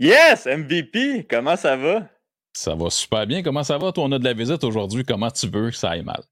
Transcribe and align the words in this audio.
Yes, 0.00 0.46
MVP, 0.46 1.26
comment 1.28 1.56
ça 1.56 1.76
va? 1.76 2.08
Ça 2.52 2.74
va 2.74 2.88
super 2.88 3.26
bien. 3.26 3.42
Comment 3.42 3.64
ça 3.64 3.78
va? 3.78 3.90
Toi, 3.90 4.04
on 4.04 4.12
a 4.12 4.18
de 4.18 4.24
la 4.24 4.32
visite 4.32 4.62
aujourd'hui. 4.62 5.02
Comment 5.04 5.30
tu 5.30 5.48
veux 5.48 5.70
que 5.70 5.76
ça 5.76 5.90
aille 5.90 6.04
mal? 6.04 6.22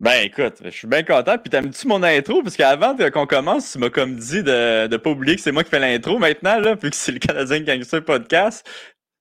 Ben 0.00 0.24
écoute, 0.24 0.54
je 0.64 0.70
suis 0.70 0.88
bien 0.88 1.02
content. 1.02 1.36
Puis 1.36 1.50
t'aimes-tu 1.50 1.86
mon 1.86 2.02
intro? 2.02 2.42
Parce 2.42 2.56
qu'avant 2.56 2.96
qu'on 2.96 3.26
commence, 3.26 3.72
tu 3.72 3.78
m'as 3.78 3.90
comme 3.90 4.16
dit 4.16 4.42
de 4.42 4.88
ne 4.88 4.96
pas 4.96 5.10
oublier 5.10 5.36
que 5.36 5.42
c'est 5.42 5.52
moi 5.52 5.62
qui 5.62 5.68
fais 5.68 5.78
l'intro 5.78 6.18
maintenant, 6.18 6.58
là, 6.58 6.74
vu 6.74 6.88
que 6.88 6.96
c'est 6.96 7.12
le 7.12 7.18
Canadien 7.18 7.60
Gangster 7.60 8.02
Podcast. 8.02 8.66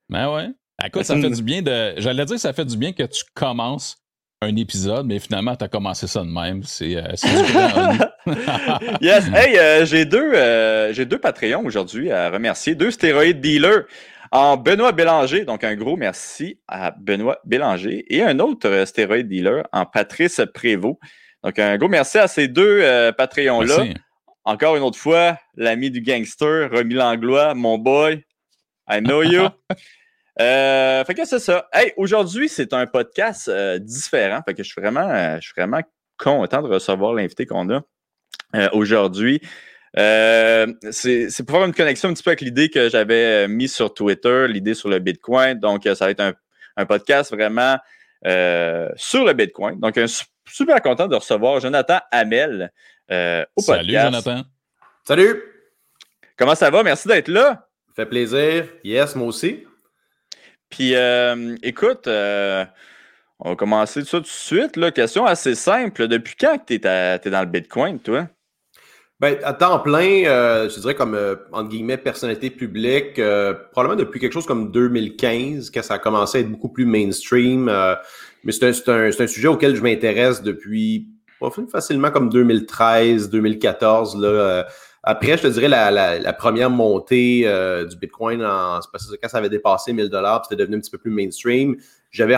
Ben 0.07 0.33
ouais. 0.33 0.47
Écoute, 0.85 1.03
ça 1.03 1.17
fait 1.17 1.29
du 1.29 1.43
bien 1.43 1.61
de. 1.61 1.95
J'allais 1.97 2.23
dire 2.23 2.35
que 2.35 2.41
ça 2.41 2.53
fait 2.53 2.63
du 2.63 2.77
bien 2.77 2.93
que 2.93 3.03
tu 3.03 3.23
commences 3.33 3.98
un 4.41 4.55
épisode, 4.55 5.05
mais 5.05 5.19
finalement, 5.19 5.55
tu 5.55 5.65
as 5.65 5.67
commencé 5.67 6.07
ça 6.07 6.21
de 6.21 6.29
même. 6.29 6.63
C'est 6.63 6.95
euh, 6.95 7.11
Yes. 9.01 9.27
Hey, 9.33 9.57
euh, 9.57 9.85
j'ai 9.85 10.05
deux, 10.05 10.33
euh, 10.33 10.93
j'ai 10.93 11.05
deux 11.05 11.19
Patreons 11.19 11.65
aujourd'hui 11.65 12.11
à 12.11 12.29
remercier. 12.29 12.73
Deux 12.75 12.91
stéroïdes 12.91 13.41
dealers 13.41 13.83
en 14.31 14.55
Benoît 14.55 14.93
Bélanger. 14.93 15.43
Donc, 15.43 15.63
un 15.63 15.75
gros 15.75 15.97
merci 15.97 16.57
à 16.67 16.91
Benoît 16.91 17.39
Bélanger. 17.43 18.05
Et 18.13 18.23
un 18.23 18.39
autre 18.39 18.85
stéroïde 18.85 19.27
dealer 19.27 19.67
en 19.73 19.85
Patrice 19.85 20.41
Prévost. 20.53 20.97
Donc, 21.43 21.59
un 21.59 21.77
gros 21.77 21.89
merci 21.89 22.17
à 22.17 22.27
ces 22.27 22.47
deux 22.47 23.11
Patreons-là. 23.17 23.85
Encore 24.45 24.77
une 24.77 24.83
autre 24.83 24.97
fois, 24.97 25.37
l'ami 25.55 25.91
du 25.91 26.01
gangster, 26.01 26.71
Remy 26.71 26.93
Langlois, 26.93 27.53
mon 27.55 27.77
boy. 27.77 28.23
I 28.89 29.01
know 29.01 29.21
you. 29.21 29.49
Euh, 30.39 31.03
fait 31.03 31.13
que 31.15 31.25
c'est 31.25 31.39
ça. 31.39 31.67
Hey, 31.73 31.93
aujourd'hui, 31.97 32.47
c'est 32.47 32.73
un 32.73 32.85
podcast 32.87 33.49
euh, 33.49 33.77
différent. 33.77 34.41
Fait 34.45 34.53
que 34.53 34.63
je 34.63 34.69
suis 34.69 34.81
vraiment, 34.81 35.09
euh, 35.09 35.35
je 35.35 35.47
suis 35.47 35.53
vraiment 35.55 35.81
content 36.17 36.61
de 36.61 36.69
recevoir 36.69 37.13
l'invité 37.13 37.45
qu'on 37.45 37.69
a 37.69 37.81
aujourd'hui. 38.73 39.41
c'est 39.95 41.45
pour 41.45 41.57
faire 41.57 41.65
une 41.65 41.73
connexion 41.73 42.09
un 42.09 42.13
petit 42.13 42.23
peu 42.23 42.31
avec 42.31 42.41
l'idée 42.41 42.69
que 42.69 42.89
j'avais 42.89 43.47
mise 43.47 43.73
sur 43.73 43.93
Twitter, 43.93 44.47
l'idée 44.47 44.73
sur 44.73 44.89
le 44.89 44.99
Bitcoin. 44.99 45.59
Donc, 45.59 45.83
ça 45.83 46.05
va 46.05 46.11
être 46.11 46.21
un, 46.77 46.85
podcast 46.85 47.31
vraiment 47.31 47.77
sur 48.95 49.25
le 49.25 49.33
Bitcoin. 49.33 49.79
Donc, 49.79 49.97
un, 49.97 50.05
super 50.45 50.81
content 50.81 51.07
de 51.07 51.15
recevoir 51.15 51.59
Jonathan 51.59 51.99
Hamel 52.11 52.71
au 53.09 53.61
podcast. 53.61 53.67
Salut, 53.67 53.93
Jonathan. 53.93 54.41
Salut. 55.05 55.43
Comment 56.37 56.55
ça 56.55 56.69
va? 56.69 56.83
Merci 56.83 57.07
d'être 57.07 57.27
là. 57.27 57.67
Ça 57.89 58.03
fait 58.03 58.05
plaisir. 58.05 58.65
Yes, 58.83 59.15
moi 59.15 59.27
aussi. 59.27 59.65
Puis, 60.69 60.95
euh, 60.95 61.55
écoute, 61.63 62.07
euh, 62.07 62.63
on 63.39 63.49
va 63.49 63.55
commencer 63.55 64.03
ça 64.03 64.17
tout 64.17 64.23
de 64.23 64.27
suite. 64.27 64.93
Question 64.93 65.25
assez 65.25 65.55
simple. 65.55 66.07
Depuis 66.07 66.35
quand 66.39 66.57
tu 66.65 66.75
es, 66.75 66.79
dans 66.79 67.41
le 67.41 67.45
Bitcoin, 67.45 67.99
toi? 67.99 68.27
Ben, 69.19 69.37
à 69.43 69.53
temps 69.53 69.79
plein, 69.79 70.23
euh, 70.25 70.69
je 70.69 70.79
dirais 70.79 70.95
comme, 70.95 71.17
entre 71.51 71.69
guillemets, 71.69 71.97
personnalité 71.97 72.49
publique, 72.49 73.19
probablement 73.71 73.99
depuis 73.99 74.19
quelque 74.19 74.31
chose 74.31 74.45
comme 74.45 74.71
2015, 74.71 75.71
que 75.71 75.81
ça 75.81 75.95
a 75.95 75.99
commencé 75.99 76.37
à 76.37 76.41
être 76.41 76.51
beaucoup 76.51 76.69
plus 76.69 76.85
mainstream. 76.85 77.65
mais 78.43 78.51
c'est 78.53 78.87
un, 78.87 79.09
un, 79.09 79.27
sujet 79.27 79.47
auquel 79.49 79.75
je 79.75 79.81
m'intéresse 79.81 80.41
depuis 80.41 81.07
facilement 81.71 82.11
comme 82.11 82.29
2013, 82.29 83.29
2014. 83.29 84.21
Là, 84.21 84.67
après, 85.03 85.37
je 85.37 85.43
te 85.43 85.47
dirais 85.47 85.69
la, 85.69 86.33
première 86.33 86.69
montée 86.69 87.43
euh, 87.45 87.85
du 87.85 87.95
Bitcoin, 87.95 88.43
en, 88.43 88.79
quand 88.81 89.29
ça 89.29 89.37
avait 89.37 89.49
dépassé 89.49 89.93
1000 89.93 90.09
dollars, 90.09 90.43
c'était 90.43 90.61
devenu 90.61 90.77
un 90.77 90.79
petit 90.79 90.91
peu 90.91 90.97
plus 90.97 91.11
mainstream. 91.11 91.77
J'avais 92.11 92.37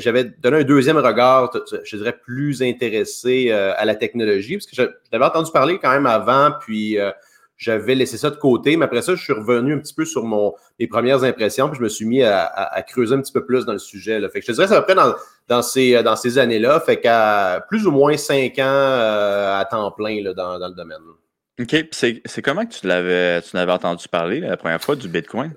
j'avais 0.00 0.24
donné 0.24 0.56
un 0.58 0.64
deuxième 0.64 0.96
regard, 0.96 1.52
je 1.84 1.96
dirais 1.96 2.16
plus 2.24 2.62
intéressé 2.62 3.48
euh, 3.50 3.74
à 3.76 3.84
la 3.84 3.94
technologie, 3.94 4.56
parce 4.56 4.66
que 4.66 4.92
j'avais 5.12 5.24
entendu 5.24 5.52
parler 5.52 5.78
quand 5.78 5.90
même 5.90 6.06
avant, 6.06 6.52
puis 6.58 6.98
euh, 6.98 7.12
j'avais 7.58 7.94
laissé 7.94 8.16
ça 8.16 8.30
de 8.30 8.36
côté. 8.36 8.76
Mais 8.76 8.86
après 8.86 9.02
ça, 9.02 9.14
je 9.14 9.22
suis 9.22 9.32
revenu 9.34 9.74
un 9.74 9.78
petit 9.78 9.94
peu 9.94 10.04
sur 10.04 10.24
mon, 10.24 10.54
mes 10.80 10.88
premières 10.88 11.22
impressions, 11.22 11.68
puis 11.68 11.78
je 11.78 11.82
me 11.82 11.88
suis 11.88 12.06
mis 12.06 12.24
à, 12.24 12.82
creuser 12.88 13.14
un 13.14 13.20
petit 13.20 13.32
peu 13.32 13.44
plus 13.44 13.66
dans 13.66 13.72
le 13.72 13.78
sujet. 13.78 14.18
Là. 14.18 14.28
Fait 14.30 14.40
que 14.40 14.46
je 14.46 14.50
te 14.50 14.56
dirais, 14.56 14.66
ça 14.66 14.80
va 14.80 14.94
dans, 14.94 15.14
dans 15.46 15.62
ces, 15.62 16.02
dans 16.02 16.16
ces 16.16 16.38
années-là. 16.38 16.80
Fait 16.80 16.98
qu'à 16.98 17.64
plus 17.68 17.86
ou 17.86 17.92
moins 17.92 18.16
cinq 18.16 18.58
ans 18.58 18.64
à 18.64 19.64
temps 19.70 19.92
plein 19.92 20.22
là, 20.22 20.32
dans, 20.32 20.58
dans 20.58 20.68
le 20.68 20.74
domaine. 20.74 20.98
OK. 21.60 21.74
C'est 21.92 22.42
comment 22.42 22.66
que 22.66 22.74
tu 22.74 22.86
l'avais 22.86 23.40
tu 23.42 23.56
entendu 23.56 24.08
parler 24.08 24.40
la 24.40 24.56
première 24.56 24.82
fois 24.82 24.96
du 24.96 25.08
Bitcoin? 25.08 25.52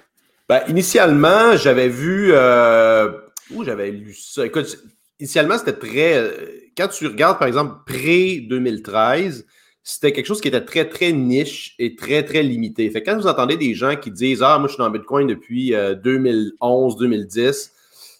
Ben, 0.47 0.61
initialement, 0.67 1.57
j'avais 1.57 1.89
vu 1.89 2.31
euh, 2.33 3.11
où 3.51 3.63
j'avais 3.63 3.91
lu 3.91 4.13
ça? 4.13 4.45
Écoute, 4.45 4.79
initialement, 5.19 5.57
c'était 5.57 5.73
très. 5.73 6.17
Euh, 6.17 6.31
quand 6.75 6.87
tu 6.87 7.05
regardes, 7.05 7.37
par 7.37 7.47
exemple, 7.47 7.75
pré-2013, 7.85 9.45
c'était 9.83 10.13
quelque 10.13 10.25
chose 10.25 10.41
qui 10.41 10.47
était 10.47 10.63
très, 10.63 10.87
très 10.87 11.11
niche 11.11 11.75
et 11.77 11.95
très, 11.95 12.23
très 12.23 12.43
limité. 12.43 12.89
Fait 12.89 13.03
que 13.03 13.11
quand 13.11 13.17
vous 13.17 13.27
entendez 13.27 13.57
des 13.57 13.75
gens 13.75 13.95
qui 13.95 14.09
disent 14.09 14.41
Ah, 14.41 14.57
moi, 14.57 14.67
je 14.67 14.73
suis 14.73 14.81
dans 14.81 14.89
Bitcoin 14.89 15.27
depuis 15.27 15.71
2011, 16.03 16.95
euh, 16.95 16.97
2010, 16.97 17.71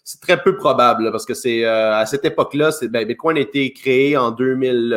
c'est 0.04 0.22
très 0.22 0.42
peu 0.44 0.56
probable 0.56 1.12
parce 1.12 1.26
que 1.26 1.34
c'est 1.34 1.66
à 1.66 2.06
cette 2.06 2.26
époque-là, 2.26 2.72
ben, 2.90 3.08
Bitcoin 3.08 3.38
a 3.38 3.42
été 3.42 3.72
créé 3.74 4.18
en 4.18 4.32
2000, 4.32 4.94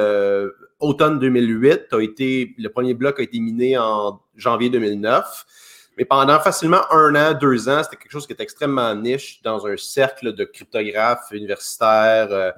automne 0.82 1.18
2008. 1.18 1.86
A 1.92 2.00
été, 2.00 2.54
le 2.58 2.68
premier 2.68 2.94
bloc 2.94 3.18
a 3.18 3.22
été 3.22 3.40
miné 3.40 3.78
en 3.78 4.20
janvier 4.36 4.68
2009. 4.68 5.46
Mais 5.98 6.04
pendant 6.04 6.40
facilement 6.40 6.90
un 6.90 7.14
an, 7.14 7.34
deux 7.38 7.68
ans, 7.68 7.82
c'était 7.82 7.96
quelque 7.96 8.12
chose 8.12 8.26
qui 8.26 8.32
était 8.32 8.42
extrêmement 8.42 8.94
niche 8.94 9.40
dans 9.42 9.66
un 9.66 9.76
cercle 9.76 10.32
de 10.32 10.44
cryptographes 10.44 11.30
universitaires, 11.32 12.28
euh, 12.30 12.50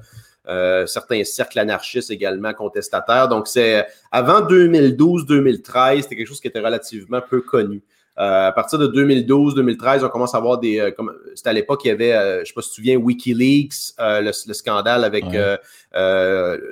euh, 0.47 0.87
certains 0.87 1.25
cercles 1.25 1.59
anarchistes 1.59 2.11
également 2.11 2.53
contestataires. 2.53 3.29
Donc, 3.29 3.49
c'est 3.49 3.87
avant 4.13 4.41
2012-2013, 4.43 6.03
c'était 6.03 6.17
quelque 6.17 6.29
chose 6.29 6.41
qui 6.41 6.49
était 6.49 6.61
relativement 6.61 7.21
peu 7.29 7.41
connu. 7.41 7.83
Euh, 8.17 8.49
à 8.49 8.53
partir 8.53 8.79
de 8.79 8.87
2012-2013, 8.87 10.05
on 10.05 10.09
commence 10.09 10.35
à 10.37 10.39
avoir 10.39 10.59
des. 10.59 10.79
Euh, 10.79 10.93
c'était 11.35 11.49
à 11.49 11.53
l'époque, 11.53 11.81
il 11.85 11.89
y 11.89 11.91
avait, 11.91 12.13
euh, 12.13 12.37
je 12.37 12.41
ne 12.41 12.45
sais 12.45 12.53
pas 12.55 12.63
si 12.63 12.69
tu 12.69 12.71
te 12.71 12.77
souviens, 12.77 12.97
Wikileaks, 12.97 13.95
le, 13.99 14.33
scandale 14.53 15.03
avec 15.03 15.25
le, 15.33 15.59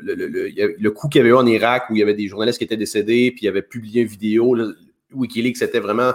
le, 0.00 0.90
coup 0.90 1.08
qu'il 1.08 1.18
y 1.18 1.22
avait 1.22 1.30
eu 1.30 1.34
en 1.34 1.46
Irak 1.46 1.84
où 1.90 1.96
il 1.96 1.98
y 1.98 2.02
avait 2.02 2.14
des 2.14 2.28
journalistes 2.28 2.58
qui 2.58 2.64
étaient 2.64 2.76
décédés, 2.76 3.32
puis 3.32 3.46
il 3.46 3.48
avait 3.48 3.62
publié 3.62 4.02
une 4.02 4.08
vidéo. 4.08 4.56
Wikileaks 5.12 5.62
était 5.62 5.80
vraiment 5.80 6.12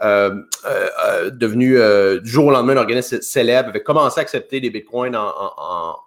devenu 0.00 1.76
du 2.22 2.30
jour 2.30 2.46
au 2.46 2.50
lendemain 2.50 2.72
un 2.72 2.78
organisme 2.78 3.20
célèbre, 3.20 3.68
avait 3.68 3.82
commencé 3.82 4.18
à 4.18 4.22
accepter 4.22 4.60
des 4.60 4.70
bitcoins 4.70 5.14
en, 5.14 5.30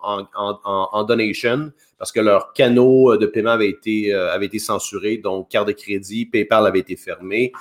en, 0.01 0.59
en, 0.63 1.03
donation 1.03 1.71
parce 1.99 2.11
que 2.11 2.19
leurs 2.19 2.53
canaux 2.53 3.17
de 3.17 3.27
paiement 3.27 3.51
avaient 3.51 3.69
été, 3.69 4.11
avaient 4.11 4.47
été 4.47 4.57
censurés, 4.57 5.17
donc 5.17 5.51
carte 5.51 5.67
de 5.67 5.73
crédit, 5.73 6.25
PayPal 6.25 6.65
avait 6.65 6.79
été 6.79 6.95
fermé. 6.95 7.51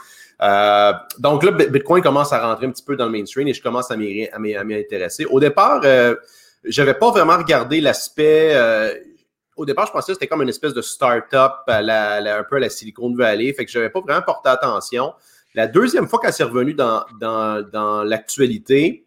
Euh, 0.43 0.93
donc 1.19 1.45
là, 1.45 1.53
Bitcoin 1.53 2.03
commence 2.03 2.33
à 2.33 2.45
rentrer 2.45 2.67
un 2.67 2.71
petit 2.71 2.83
peu 2.83 2.97
dans 2.97 3.07
le 3.07 3.13
mainstream 3.13 3.47
et 3.47 3.55
je 3.55 3.63
commence 3.63 3.91
à 3.91 3.97
m'y 3.97 4.29
intéresser. 4.75 5.25
Au 5.27 5.39
départ, 5.39 5.81
euh, 5.85 6.17
je 6.65 6.83
n'avais 6.83 6.95
pas 6.95 7.11
vraiment 7.11 7.37
regardé 7.37 7.81
l'aspect. 7.81 8.51
Euh, 8.55 8.93
au 9.57 9.65
départ, 9.65 9.87
je 9.87 9.93
pensais 9.93 10.13
que 10.13 10.15
c'était 10.15 10.27
comme 10.27 10.43
une 10.43 10.49
espèce 10.49 10.75
de 10.75 10.83
start-up 10.83 11.53
un 11.69 12.45
peu 12.49 12.57
à 12.57 12.61
la 12.61 12.69
Silicon 12.69 13.15
Valley, 13.15 13.53
fait 13.53 13.65
que 13.65 13.71
je 13.71 13.79
n'avais 13.79 13.91
pas 13.91 14.01
vraiment 14.01 14.23
porté 14.23 14.49
attention. 14.49 15.13
La 15.55 15.67
deuxième 15.67 16.09
fois 16.09 16.19
qu'elle 16.19 16.33
s'est 16.33 16.45
revenue 16.45 16.75
dans, 16.75 17.05
dans, 17.21 17.63
dans 17.71 18.03
l'actualité, 18.03 19.05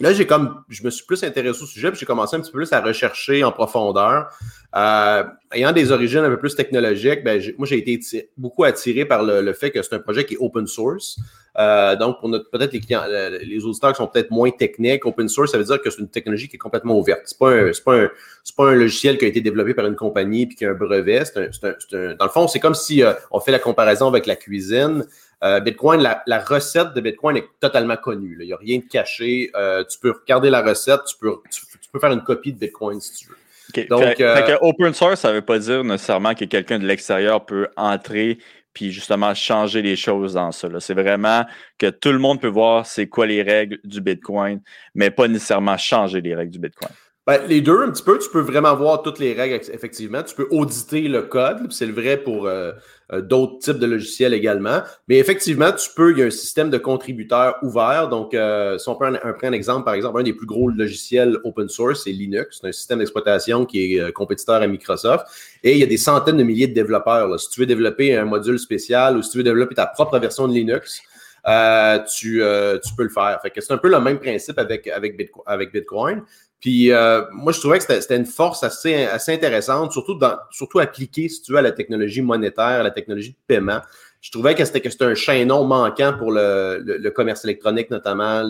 Là, 0.00 0.12
j'ai 0.12 0.26
comme, 0.26 0.62
je 0.68 0.82
me 0.82 0.90
suis 0.90 1.04
plus 1.04 1.22
intéressé 1.22 1.62
au 1.62 1.66
sujet, 1.66 1.90
puis 1.90 2.00
j'ai 2.00 2.06
commencé 2.06 2.34
un 2.34 2.40
petit 2.40 2.50
peu 2.50 2.58
plus 2.58 2.72
à 2.72 2.80
rechercher 2.80 3.44
en 3.44 3.52
profondeur. 3.52 4.28
Euh, 4.74 5.22
ayant 5.52 5.70
des 5.70 5.92
origines 5.92 6.20
un 6.20 6.30
peu 6.30 6.38
plus 6.38 6.56
technologiques, 6.56 7.22
ben, 7.22 7.40
moi, 7.58 7.66
j'ai 7.66 7.78
été 7.78 8.28
beaucoup 8.36 8.64
attiré 8.64 9.04
par 9.04 9.22
le, 9.22 9.52
fait 9.52 9.70
que 9.70 9.80
c'est 9.82 9.94
un 9.94 10.00
projet 10.00 10.24
qui 10.24 10.34
est 10.34 10.38
open 10.40 10.66
source. 10.66 11.18
Euh, 11.56 11.94
donc, 11.94 12.18
pour 12.18 12.28
peut-être 12.28 12.72
les 12.72 12.80
clients, 12.80 13.04
les 13.06 13.64
auditeurs 13.64 13.92
qui 13.92 13.98
sont 13.98 14.08
peut-être 14.08 14.32
moins 14.32 14.50
techniques, 14.50 15.06
open 15.06 15.28
source, 15.28 15.52
ça 15.52 15.58
veut 15.58 15.64
dire 15.64 15.80
que 15.80 15.88
c'est 15.90 16.00
une 16.00 16.08
technologie 16.08 16.48
qui 16.48 16.56
est 16.56 16.58
complètement 16.58 16.98
ouverte. 16.98 17.22
C'est 17.26 17.38
pas 17.38 17.52
un, 17.52 17.72
c'est 17.72 17.84
pas 17.84 17.96
un, 17.96 18.10
c'est 18.42 18.56
pas 18.56 18.70
un 18.70 18.74
logiciel 18.74 19.16
qui 19.16 19.26
a 19.26 19.28
été 19.28 19.40
développé 19.40 19.74
par 19.74 19.86
une 19.86 19.94
compagnie 19.94 20.46
puis 20.46 20.56
qui 20.56 20.64
a 20.64 20.70
un 20.70 20.74
brevet. 20.74 21.24
C'est 21.24 21.38
un, 21.38 21.48
c'est 21.52 21.96
un, 21.96 22.14
dans 22.16 22.24
le 22.24 22.30
fond, 22.30 22.48
c'est 22.48 22.58
comme 22.58 22.74
si 22.74 23.04
euh, 23.04 23.12
on 23.30 23.38
fait 23.38 23.52
la 23.52 23.60
comparaison 23.60 24.08
avec 24.08 24.26
la 24.26 24.34
cuisine. 24.34 25.04
Euh, 25.44 25.60
Bitcoin, 25.60 26.00
la, 26.00 26.38
recette 26.38 26.94
de 26.94 27.00
Bitcoin 27.00 27.36
est 27.36 27.48
totalement 27.60 27.96
connue. 27.96 28.36
Il 28.40 28.46
n'y 28.46 28.52
a 28.52 28.56
rien 28.56 28.78
de 28.78 28.84
caché. 28.84 29.50
Euh, 29.54 29.84
tu 29.84 29.98
peux 29.98 30.12
regarder 30.12 30.48
la 30.48 30.62
recette, 30.62 31.00
tu 31.06 31.16
peux, 31.20 31.36
tu, 31.50 31.60
peux 31.92 31.98
faire 31.98 32.12
une 32.12 32.22
copie 32.22 32.52
de 32.52 32.58
Bitcoin 32.58 33.00
si 33.00 33.12
tu 33.12 33.28
veux. 33.28 33.36
Donc, 33.88 34.20
euh, 34.20 34.56
open 34.60 34.94
source, 34.94 35.20
ça 35.20 35.30
ne 35.30 35.34
veut 35.34 35.42
pas 35.42 35.58
dire 35.58 35.84
nécessairement 35.84 36.34
que 36.34 36.44
quelqu'un 36.44 36.78
de 36.78 36.86
l'extérieur 36.86 37.44
peut 37.44 37.68
entrer 37.76 38.38
puis 38.72 38.90
justement 38.90 39.34
changer 39.34 39.82
les 39.82 39.96
choses 39.96 40.34
dans 40.34 40.50
ça. 40.50 40.68
C'est 40.80 40.94
vraiment 40.94 41.44
que 41.78 41.90
tout 41.90 42.10
le 42.10 42.18
monde 42.18 42.40
peut 42.40 42.48
voir 42.48 42.86
c'est 42.86 43.06
quoi 43.06 43.26
les 43.26 43.42
règles 43.42 43.78
du 43.84 44.00
Bitcoin, 44.00 44.60
mais 44.94 45.10
pas 45.10 45.28
nécessairement 45.28 45.76
changer 45.76 46.20
les 46.20 46.34
règles 46.34 46.50
du 46.50 46.58
Bitcoin. 46.58 46.90
Ben, 47.26 47.40
les 47.46 47.62
deux, 47.62 47.82
un 47.82 47.90
petit 47.90 48.02
peu, 48.02 48.18
tu 48.18 48.28
peux 48.28 48.40
vraiment 48.40 48.74
voir 48.76 49.02
toutes 49.02 49.18
les 49.18 49.32
règles, 49.32 49.58
effectivement. 49.72 50.22
Tu 50.22 50.34
peux 50.34 50.46
auditer 50.50 51.02
le 51.02 51.22
code, 51.22 51.72
c'est 51.72 51.86
le 51.86 51.94
vrai 51.94 52.18
pour 52.18 52.46
euh, 52.46 52.72
d'autres 53.20 53.58
types 53.58 53.78
de 53.78 53.86
logiciels 53.86 54.34
également. 54.34 54.80
Mais 55.08 55.18
effectivement, 55.18 55.70
tu 55.72 55.90
peux, 55.94 56.12
il 56.12 56.18
y 56.18 56.22
a 56.22 56.26
un 56.26 56.30
système 56.30 56.70
de 56.70 56.78
contributeurs 56.78 57.56
ouvert. 57.62 58.08
Donc, 58.08 58.34
euh, 58.34 58.78
si 58.78 58.88
on 58.88 58.94
prend 58.94 59.06
un, 59.06 59.18
un, 59.42 59.52
exemple, 59.52 59.84
par 59.84 59.94
exemple, 59.94 60.20
un 60.20 60.22
des 60.22 60.32
plus 60.32 60.46
gros 60.46 60.70
logiciels 60.70 61.38
open 61.44 61.68
source, 61.68 62.04
c'est 62.04 62.12
Linux. 62.12 62.60
Un 62.64 62.72
système 62.72 62.98
d'exploitation 62.98 63.64
qui 63.64 63.94
est 63.94 64.12
compétiteur 64.12 64.62
à 64.62 64.66
Microsoft. 64.66 65.26
Et 65.62 65.72
il 65.72 65.78
y 65.78 65.82
a 65.82 65.86
des 65.86 65.96
centaines 65.96 66.36
de 66.36 66.42
milliers 66.42 66.66
de 66.66 66.74
développeurs. 66.74 67.38
Si 67.40 67.50
tu 67.50 67.60
veux 67.60 67.66
développer 67.66 68.16
un 68.16 68.24
module 68.24 68.58
spécial 68.58 69.16
ou 69.16 69.22
si 69.22 69.30
tu 69.30 69.38
veux 69.38 69.44
développer 69.44 69.74
ta 69.74 69.86
propre 69.86 70.18
version 70.18 70.48
de 70.48 70.52
Linux, 70.52 71.02
tu, 72.06 72.42
tu 72.82 72.94
peux 72.96 73.02
le 73.02 73.08
faire. 73.08 73.38
Fait 73.42 73.50
que 73.50 73.60
c'est 73.60 73.72
un 73.72 73.78
peu 73.78 73.88
le 73.88 74.00
même 74.00 74.18
principe 74.18 74.58
avec, 74.58 74.86
avec, 74.86 75.16
Bitcoin. 75.72 76.22
Puis 76.60 76.90
moi, 77.32 77.52
je 77.52 77.60
trouvais 77.60 77.78
que 77.78 77.84
c'était 77.84 78.16
une 78.16 78.26
force 78.26 78.62
assez, 78.62 79.04
assez 79.04 79.32
intéressante, 79.32 79.92
surtout, 79.92 80.14
dans, 80.14 80.36
surtout 80.50 80.78
appliquée, 80.78 81.28
si 81.28 81.42
tu 81.42 81.52
veux, 81.52 81.58
à 81.58 81.62
la 81.62 81.72
technologie 81.72 82.22
monétaire, 82.22 82.80
à 82.80 82.82
la 82.82 82.90
technologie 82.90 83.30
de 83.30 83.36
paiement 83.46 83.80
je 84.24 84.30
trouvais 84.30 84.54
que 84.54 84.64
c'était 84.64 85.04
un 85.04 85.14
chaînon 85.14 85.64
manquant 85.64 86.14
pour 86.18 86.32
le, 86.32 87.10
commerce 87.10 87.44
électronique 87.44 87.90
notamment. 87.90 88.42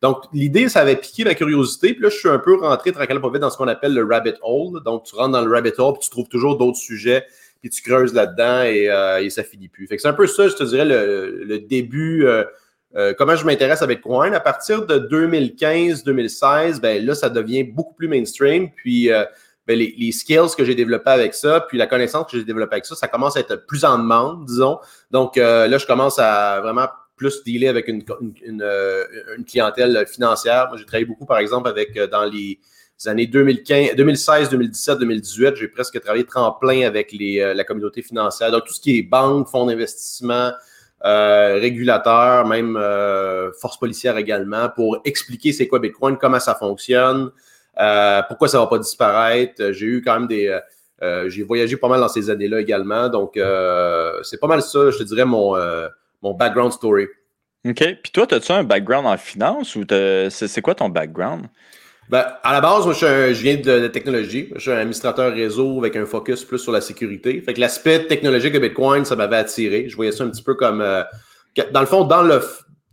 Donc, 0.00 0.22
l'idée, 0.32 0.68
ça 0.68 0.82
avait 0.82 0.94
piqué 0.94 1.24
ma 1.24 1.34
curiosité. 1.34 1.94
Puis 1.94 2.02
là, 2.04 2.10
je 2.10 2.16
suis 2.16 2.28
un 2.28 2.38
peu 2.38 2.54
rentré 2.54 2.92
tranquillement 2.92 3.28
dans 3.30 3.50
ce 3.50 3.56
qu'on 3.56 3.66
appelle 3.66 3.92
le 3.92 4.04
rabbit 4.04 4.34
hole. 4.40 4.84
Donc, 4.84 5.02
tu 5.02 5.16
rentres 5.16 5.32
dans 5.32 5.44
le 5.44 5.50
rabbit 5.50 5.72
hole, 5.78 5.94
puis 5.94 6.02
tu 6.02 6.10
trouves 6.10 6.28
toujours 6.28 6.56
d'autres 6.56 6.78
sujets, 6.78 7.26
puis 7.60 7.70
tu 7.70 7.82
creuses 7.82 8.14
là-dedans 8.14 8.62
et, 8.62 8.88
euh, 8.88 9.22
et, 9.22 9.30
ça 9.30 9.42
finit 9.42 9.68
plus. 9.68 9.88
C'est 9.88 10.06
un 10.06 10.12
peu 10.12 10.26
ça, 10.26 10.48
je 10.48 10.54
te 10.54 10.64
dirais, 10.64 10.84
le, 10.84 11.58
début. 11.58 12.26
Euh, 12.26 12.44
euh, 12.94 13.12
comment 13.16 13.36
je 13.36 13.44
m'intéresse 13.44 13.82
à 13.82 13.86
Bitcoin. 13.86 14.34
À 14.34 14.40
partir 14.40 14.86
de 14.86 14.98
2015-2016, 14.98 16.80
ben 16.80 17.04
là, 17.04 17.14
ça 17.14 17.28
devient 17.28 17.64
beaucoup 17.64 17.94
plus 17.94 18.08
mainstream. 18.08 18.70
Puis 18.70 19.10
ben, 19.66 19.76
les, 19.76 20.12
skills 20.12 20.54
que 20.56 20.64
j'ai 20.64 20.76
développés 20.76 21.10
avec 21.10 21.34
ça, 21.34 21.60
puis 21.60 21.76
la 21.76 21.88
connaissance 21.88 22.30
que 22.30 22.38
j'ai 22.38 22.44
développée 22.44 22.74
avec 22.74 22.86
ça, 22.86 22.94
ça 22.94 23.08
commence 23.08 23.36
à 23.36 23.40
être 23.40 23.66
plus 23.66 23.84
en 23.84 23.98
demande, 23.98 24.46
disons. 24.46 24.78
Donc 25.10 25.36
euh, 25.36 25.66
là, 25.66 25.78
je 25.78 25.86
commence 25.86 26.20
à 26.20 26.60
vraiment 26.60 26.86
plus 27.16 27.42
dealer 27.42 27.68
avec 27.68 27.88
une, 27.88 28.04
une, 28.44 28.62
euh, 28.62 29.04
clientèle 29.44 30.06
financière. 30.06 30.68
Moi, 30.68 30.76
j'ai 30.76 30.84
travaillé 30.84 31.06
beaucoup, 31.06 31.26
par 31.26 31.38
exemple, 31.38 31.68
avec 31.68 31.96
euh, 31.96 32.06
dans 32.06 32.24
les 32.24 32.60
années 33.06 33.26
2015, 33.26 33.96
2016, 33.96 34.50
2017, 34.50 34.98
2018, 34.98 35.56
j'ai 35.56 35.68
presque 35.68 36.00
travaillé 36.00 36.24
tremplin 36.24 36.86
avec 36.86 37.12
les, 37.12 37.54
la 37.54 37.64
communauté 37.64 38.02
financière. 38.02 38.50
Donc, 38.50 38.64
tout 38.64 38.72
ce 38.72 38.80
qui 38.80 38.98
est 38.98 39.02
banque, 39.02 39.48
fonds 39.48 39.66
d'investissement, 39.66 40.52
euh, 41.04 41.58
régulateurs, 41.60 42.46
même 42.46 42.78
force 43.60 43.78
policière 43.78 44.16
également, 44.16 44.68
pour 44.68 45.00
expliquer 45.04 45.52
c'est 45.52 45.68
quoi 45.68 45.78
Bitcoin, 45.78 46.16
comment 46.16 46.40
ça 46.40 46.54
fonctionne, 46.54 47.30
euh, 47.78 48.22
pourquoi 48.28 48.48
ça 48.48 48.58
va 48.58 48.66
pas 48.66 48.78
disparaître? 48.78 49.72
J'ai 49.72 49.86
eu 49.86 50.02
quand 50.02 50.18
même 50.18 50.28
des. 50.28 50.46
Euh, 50.46 50.60
euh, 51.02 51.28
j'ai 51.28 51.42
voyagé 51.42 51.76
pas 51.76 51.88
mal 51.88 52.00
dans 52.00 52.08
ces 52.08 52.30
années-là 52.30 52.60
également. 52.60 53.08
Donc, 53.08 53.38
c'est 54.22 54.40
pas 54.40 54.46
mal 54.46 54.62
ça, 54.62 54.90
je 54.90 54.98
te 54.98 55.02
dirais, 55.02 55.24
mon, 55.24 55.54
mon 56.22 56.32
background 56.32 56.72
story. 56.72 57.06
OK. 57.68 57.96
Puis 58.02 58.12
toi, 58.12 58.26
as-tu 58.32 58.52
un 58.52 58.64
background 58.64 59.06
en 59.06 59.16
finance 59.16 59.76
ou 59.76 59.84
c'est 60.30 60.62
quoi 60.62 60.74
ton 60.74 60.88
background? 60.88 61.46
Ben, 62.08 62.24
à 62.42 62.52
la 62.52 62.60
base, 62.60 62.84
moi, 62.84 62.94
je, 62.94 63.32
viens 63.32 63.56
de 63.56 63.72
la 63.72 63.88
technologie. 63.88 64.48
Je 64.54 64.60
suis 64.60 64.70
un 64.70 64.76
administrateur 64.76 65.32
réseau 65.32 65.78
avec 65.78 65.96
un 65.96 66.06
focus 66.06 66.44
plus 66.44 66.58
sur 66.58 66.72
la 66.72 66.80
sécurité. 66.80 67.40
Fait 67.40 67.54
que 67.54 67.60
l'aspect 67.60 68.06
technologique 68.06 68.52
de 68.52 68.58
Bitcoin, 68.60 69.04
ça 69.04 69.16
m'avait 69.16 69.36
attiré. 69.36 69.88
Je 69.88 69.96
voyais 69.96 70.12
ça 70.12 70.24
un 70.24 70.28
petit 70.28 70.42
peu 70.42 70.54
comme, 70.54 70.84
dans 71.72 71.80
le 71.80 71.86
fond, 71.86 72.04
dans 72.04 72.22
le, 72.22 72.40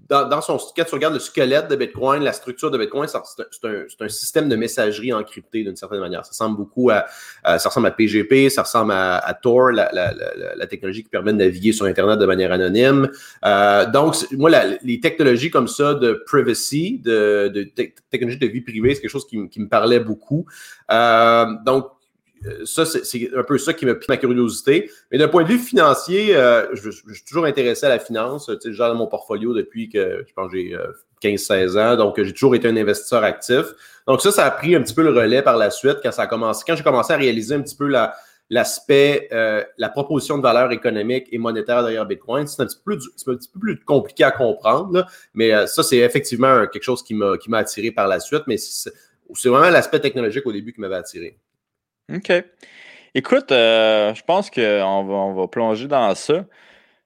dans, 0.10 0.42
son, 0.42 0.58
quand 0.76 0.84
tu 0.84 0.96
regardes 0.96 1.14
le 1.14 1.20
squelette 1.20 1.70
de 1.70 1.76
Bitcoin, 1.76 2.24
la 2.24 2.34
structure 2.34 2.70
de 2.70 2.78
Bitcoin, 2.78 3.08
c'est 3.08 4.02
un, 4.02 4.10
système 4.10 4.50
de 4.50 4.56
messagerie 4.56 5.14
encrypté 5.14 5.64
d'une 5.64 5.76
certaine 5.76 6.00
manière. 6.00 6.26
Ça 6.26 6.32
ressemble 6.32 6.58
beaucoup 6.58 6.90
à, 6.90 7.06
ça 7.44 7.70
ressemble 7.70 7.88
à 7.88 7.92
PGP, 7.92 8.50
ça 8.50 8.64
ressemble 8.64 8.92
à, 8.92 9.40
Tor, 9.42 9.72
la, 9.72 10.68
technologie 10.68 11.04
qui 11.04 11.10
permet 11.10 11.32
de 11.32 11.38
naviguer 11.38 11.72
sur 11.72 11.86
Internet 11.86 12.20
de 12.20 12.26
manière 12.26 12.52
anonyme. 12.52 13.10
Euh, 13.46 13.90
donc, 13.90 14.16
moi, 14.32 14.50
les 14.82 15.00
technologies 15.00 15.50
comme 15.50 15.68
ça 15.68 15.94
de 15.94 16.24
privacy, 16.26 17.00
de, 17.00 17.50
de 17.54 17.64
technologie 18.10 18.40
de 18.40 18.48
vie 18.48 18.62
privée, 18.62 18.96
c'est 18.96 19.02
quelque 19.02 19.12
chose 19.12 19.28
qui, 19.28 19.38
me 19.38 19.68
parlait 19.68 20.00
beaucoup. 20.00 20.46
Euh, 20.92 21.46
donc, 21.66 21.88
ça, 22.66 22.86
c'est 22.86 23.30
un 23.36 23.44
peu 23.44 23.58
ça 23.58 23.74
qui 23.74 23.86
m'a 23.86 23.96
pris 23.96 24.08
ma 24.10 24.18
curiosité. 24.18 24.90
Mais 25.12 25.18
d'un 25.18 25.28
point 25.28 25.44
de 25.44 25.48
vue 25.48 25.60
financier, 25.60 26.36
euh, 26.36 26.68
je, 26.74 26.90
suis 26.90 27.24
toujours 27.28 27.46
intéressé 27.46 27.86
à 27.86 27.90
la 27.90 28.00
finance. 28.00 28.50
Tu 28.62 28.74
sais, 28.74 28.74
j'ai 28.74 28.94
mon 28.94 29.08
portfolio 29.08 29.54
depuis 29.54 29.90
que 29.90 30.24
je 30.28 30.34
pense 30.34 30.52
j'ai 30.52 30.76
15-16 31.22 31.52
euh, 31.52 31.94
ans. 31.94 31.96
Donc, 31.96 32.22
j'ai 32.22 32.34
toujours 32.34 32.56
été 32.56 32.68
un 32.68 32.78
investisseur 32.78 33.24
actif. 33.24 33.66
Donc, 34.08 34.22
ça, 34.22 34.32
ça 34.32 34.46
a 34.46 34.52
pris 34.52 34.76
un 34.76 34.82
petit 34.82 34.94
peu 34.94 35.04
le 35.04 35.10
relais 35.10 35.42
par 35.42 35.58
la 35.58 35.70
suite 35.70 35.98
quand 36.04 36.12
ça 36.12 36.24
a 36.24 36.28
commencé. 36.28 36.64
Quand 36.68 36.76
j'ai 36.76 36.84
commencé 36.84 37.14
à 37.14 37.18
réaliser 37.18 37.56
un 37.56 37.62
petit 37.62 37.76
peu 37.76 37.88
la, 37.88 38.14
l'aspect, 38.50 39.30
la 39.78 39.90
proposition 39.90 40.38
de 40.38 40.44
valeur 40.44 40.72
économique 40.72 41.28
et 41.32 41.38
monétaire 41.38 41.82
derrière 41.84 42.06
Bitcoin, 42.06 42.48
c'est 42.48 42.62
un, 42.62 42.66
petit 42.66 42.78
peu 42.84 42.98
plus, 42.98 43.10
un 43.28 43.36
petit 43.36 43.50
peu 43.50 43.60
plus 43.60 43.80
compliqué 43.84 44.24
à 44.24 44.32
comprendre. 44.32 45.06
mais 45.34 45.68
ça, 45.68 45.84
c'est 45.84 46.00
effectivement 46.00 46.68
quelque 46.68 46.84
chose 46.84 47.04
qui 47.04 47.14
m'a 47.14 47.58
attiré 47.58 47.92
par 47.92 48.08
la 48.08 48.20
suite. 48.20 48.44
Mais 48.48 48.58
c'est 48.58 49.50
vraiment 49.50 49.70
l'aspect 49.70 50.02
technologique 50.02 50.46
au 50.46 50.52
début 50.52 50.74
qui 50.74 50.82
m'avait 50.82 50.96
attiré. 50.96 51.38
OK. 52.12 52.32
Écoute, 53.16 53.52
euh, 53.52 54.14
je 54.16 54.24
pense 54.24 54.50
qu'on 54.50 54.62
va, 54.62 55.14
on 55.14 55.34
va 55.34 55.48
plonger 55.48 55.88
dans 55.88 56.14
ça. 56.16 56.46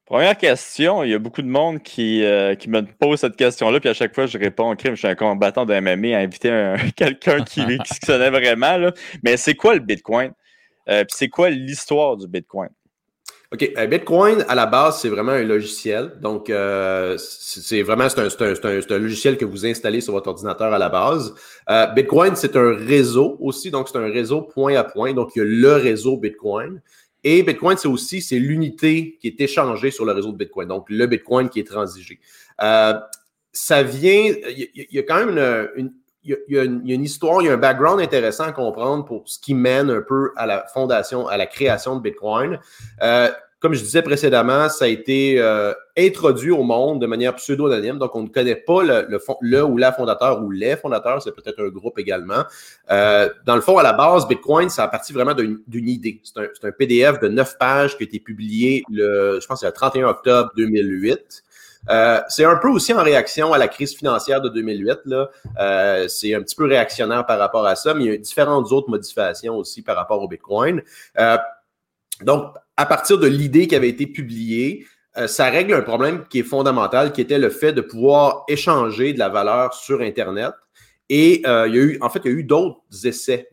Première 0.06 0.38
question, 0.38 1.04
il 1.04 1.12
y 1.12 1.14
a 1.14 1.20
beaucoup 1.20 1.42
de 1.42 1.50
monde 1.50 1.84
qui, 1.84 2.24
euh, 2.24 2.56
qui 2.56 2.70
me 2.70 2.82
pose 2.82 3.20
cette 3.20 3.36
question-là, 3.36 3.82
puis 3.82 3.90
à 3.90 3.94
chaque 3.94 4.16
fois, 4.16 4.26
je 4.26 4.38
réponds 4.38 4.74
crime, 4.78 4.96
je 4.96 5.00
suis 5.00 5.08
un 5.08 5.16
combattant 5.16 5.66
de 5.66 5.78
MMA 5.78 6.16
à 6.16 6.22
inviter 6.22 6.76
quelqu'un 6.96 7.44
qui, 7.44 7.66
qui 7.80 7.94
se 7.94 8.06
connaît 8.06 8.30
vraiment. 8.30 8.78
Là. 8.78 8.94
Mais 9.24 9.36
c'est 9.36 9.56
quoi 9.56 9.74
le 9.74 9.82
Bitcoin? 9.82 10.32
Euh, 10.90 11.04
puis 11.04 11.14
c'est 11.18 11.28
quoi 11.28 11.50
l'histoire 11.50 12.16
du 12.16 12.28
Bitcoin? 12.28 12.70
OK. 13.54 13.72
Euh, 13.78 13.88
Bitcoin, 13.88 14.44
à 14.50 14.56
la 14.56 14.66
base, 14.66 15.00
c'est 15.00 15.08
vraiment 15.08 15.32
un 15.32 15.44
logiciel. 15.44 16.14
Donc, 16.22 16.50
euh, 16.50 17.18
c'est 17.18 17.82
vraiment 17.82 18.10
c'est 18.10 18.20
un, 18.20 18.26
un, 18.26 19.00
logiciel 19.00 19.38
que 19.38 19.46
vous 19.46 19.66
installez 19.66 20.02
sur 20.02 20.12
votre 20.12 20.28
ordinateur 20.28 20.74
à 20.74 20.78
la 20.78 20.90
base. 20.90 21.34
Euh, 21.70 21.86
Bitcoin, 21.88 22.36
c'est 22.36 22.58
un 22.58 22.76
réseau 22.76 23.38
aussi. 23.40 23.72
Donc, 23.72 23.88
c'est 23.88 23.98
un 23.98 24.12
réseau 24.12 24.42
point 24.42 24.76
à 24.76 24.84
point. 24.84 25.14
Donc, 25.14 25.32
il 25.36 25.40
y 25.40 25.42
a 25.44 25.46
le 25.46 25.74
réseau 25.76 26.18
Bitcoin. 26.18 26.82
Et 27.24 27.42
Bitcoin, 27.42 27.78
c'est 27.78 27.88
aussi 27.88 28.22
c'est 28.22 28.40
l'unité 28.40 29.18
qui 29.22 29.28
est 29.28 29.40
échangée 29.40 29.92
sur 29.92 30.04
le 30.04 30.12
réseau 30.12 30.34
de 30.34 30.38
Bitcoin. 30.38 30.68
Donc, 30.68 30.86
le 30.90 31.08
Bitcoin 31.08 31.48
qui 31.48 31.62
est 31.62 31.68
transigé. 31.68 32.20
ça 32.60 33.84
vient, 33.84 34.34
il 34.50 34.88
y, 34.92 35.00
a 35.00 35.04
quand 35.04 35.26
même 35.26 35.70
une, 35.78 35.86
il 35.88 35.92
y, 36.48 36.58
a 36.58 36.64
une, 36.64 37.04
histoire, 37.04 37.42
il 37.42 37.46
y 37.46 37.50
a 37.50 37.54
un 37.54 37.58
background 37.58 38.02
intéressant 38.02 38.46
à 38.46 38.52
comprendre 38.52 39.06
pour 39.06 39.24
ce 39.26 39.40
qui 39.40 39.54
mène 39.54 39.90
un 39.90 40.02
peu 40.02 40.32
à 40.36 40.46
la 40.46 40.66
fondation, 40.68 41.28
à 41.28 41.38
la 41.38 41.46
création 41.46 41.96
de 41.96 42.02
Bitcoin. 42.02 42.60
Euh, 43.02 43.30
comme 43.60 43.74
je 43.74 43.82
disais 43.82 44.04
précédemment, 44.04 44.70
ça 44.70 44.86
a 44.86 44.88
été 44.88 45.42
euh, 45.42 45.74
introduit 45.98 46.52
au 46.52 46.62
monde 46.62 47.02
de 47.02 47.08
manière 47.08 47.34
pseudo-anonyme. 47.36 47.98
Donc, 47.98 48.16
on 48.16 48.22
ne 48.22 48.28
connaît 48.28 48.56
pas 48.56 48.84
le, 48.84 49.64
ou 49.64 49.78
la 49.78 49.92
fondateur 49.92 50.44
ou 50.44 50.52
les 50.52 50.76
fondateurs. 50.76 51.24
C'est 51.24 51.32
peut-être 51.32 51.64
un 51.64 51.70
groupe 51.70 51.98
également. 51.98 52.44
Euh, 52.92 53.30
dans 53.46 53.56
le 53.56 53.62
fond, 53.62 53.80
à 53.80 53.84
la 53.84 53.94
base, 53.94 54.28
Bitcoin, 54.28 54.70
ça 54.70 54.84
a 54.84 54.88
parti 54.90 55.12
vraiment 55.12 55.34
d'une 55.34 55.90
idée. 55.90 56.22
C'est 56.24 56.40
un, 56.40 56.68
un, 56.68 56.72
PDF 56.72 57.20
de 57.20 57.30
neuf 57.30 57.58
pages 57.58 57.98
qui 57.98 58.04
a 58.04 58.06
été 58.06 58.20
publié, 58.20 58.84
le, 58.92 59.40
je 59.42 59.48
pense, 59.48 59.64
le 59.64 59.72
31 59.72 60.10
octobre 60.10 60.52
2008. 60.56 61.44
Euh, 61.90 62.20
c'est 62.28 62.46
un 62.46 62.56
peu 62.58 62.70
aussi 62.70 62.94
en 62.94 63.04
réaction 63.04 63.54
à 63.54 63.58
la 63.58 63.68
crise 63.68 63.96
financière 63.96 64.42
de 64.42 64.50
2008. 64.50 65.00
Là. 65.06 65.30
Euh, 65.60 66.08
c'est 66.08 66.34
un 66.34 66.42
petit 66.42 66.56
peu 66.56 66.66
réactionnaire 66.66 67.26
par 67.26 67.40
rapport 67.40 67.66
à 67.66 67.76
ça, 67.76 67.94
mais 67.94 68.04
il 68.06 68.12
y 68.12 68.14
a 68.14 68.18
différentes 68.18 68.72
autres 68.72 68.90
modifications 68.90 69.56
aussi 69.56 69.82
par 69.82 69.96
rapport 69.96 70.22
au 70.22 70.28
Bitcoin. 70.28 70.82
Euh, 71.20 71.38
donc, 72.22 72.54
à 72.76 72.86
partir 72.86 73.18
de 73.18 73.28
l'idée 73.28 73.68
qui 73.68 73.76
avait 73.76 73.90
été 73.90 74.08
publiée, 74.08 74.86
ça 75.26 75.50
règle 75.50 75.74
un 75.74 75.82
problème 75.82 76.26
qui 76.30 76.40
est 76.40 76.44
fondamental, 76.44 77.12
qui 77.12 77.22
était 77.22 77.40
le 77.40 77.50
fait 77.50 77.74
de 77.74 77.82
pouvoir 77.82 78.44
échanger 78.48 79.14
de 79.14 79.20
la 79.20 79.30
valeur 79.30 79.74
sur 79.74 80.02
Internet. 80.02 80.52
Et 81.10 81.42
il 81.42 81.74
y 81.76 81.80
a 81.80 81.82
eu, 81.82 81.98
en 82.02 82.10
fait, 82.10 82.20
il 82.26 82.32
y 82.32 82.36
a 82.36 82.38
eu 82.38 82.44
d'autres 82.44 82.82
essais, 83.04 83.50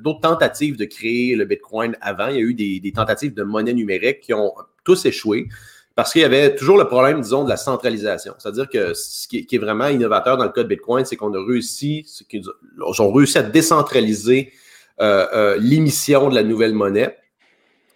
d'autres 0.00 0.20
tentatives 0.20 0.76
de 0.76 0.84
créer 0.84 1.36
le 1.36 1.44
Bitcoin 1.44 1.96
avant. 2.00 2.26
Il 2.26 2.34
y 2.34 2.38
a 2.38 2.42
eu 2.42 2.54
des, 2.54 2.92
tentatives 2.92 3.34
de 3.34 3.44
monnaie 3.44 3.72
numérique 3.72 4.18
qui 4.20 4.34
ont 4.34 4.52
tous 4.82 5.06
échoué. 5.06 5.46
Parce 5.96 6.12
qu'il 6.12 6.20
y 6.20 6.24
avait 6.26 6.54
toujours 6.54 6.76
le 6.76 6.86
problème, 6.86 7.22
disons, 7.22 7.42
de 7.42 7.48
la 7.48 7.56
centralisation. 7.56 8.34
C'est-à-dire 8.38 8.68
que 8.68 8.92
ce 8.92 9.26
qui 9.26 9.46
est, 9.50 9.58
vraiment 9.58 9.86
innovateur 9.86 10.36
dans 10.36 10.44
le 10.44 10.50
cas 10.50 10.62
de 10.62 10.68
Bitcoin, 10.68 11.06
c'est 11.06 11.16
qu'on 11.16 11.32
a 11.32 11.42
réussi, 11.42 12.06
qu'ils 12.28 12.44
ont 12.78 13.12
réussi 13.12 13.38
à 13.38 13.42
décentraliser 13.42 14.52
euh, 15.00 15.26
euh, 15.32 15.56
l'émission 15.58 16.28
de 16.28 16.34
la 16.34 16.42
nouvelle 16.42 16.74
monnaie. 16.74 17.16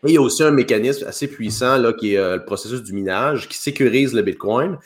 Et 0.05 0.13
il 0.13 0.15
y 0.15 0.17
a 0.17 0.23
aussi 0.23 0.43
un 0.43 0.51
mécanisme 0.51 1.07
assez 1.07 1.29
puissant 1.29 1.77
là, 1.77 1.93
qui 1.93 2.15
est 2.15 2.19
euh, 2.19 2.37
le 2.37 2.45
processus 2.47 2.83
du 2.83 2.95
minage 2.95 3.51
qui 3.51 3.59
sécurise 3.59 4.15
le 4.15 4.23
Bitcoin. 4.23 4.79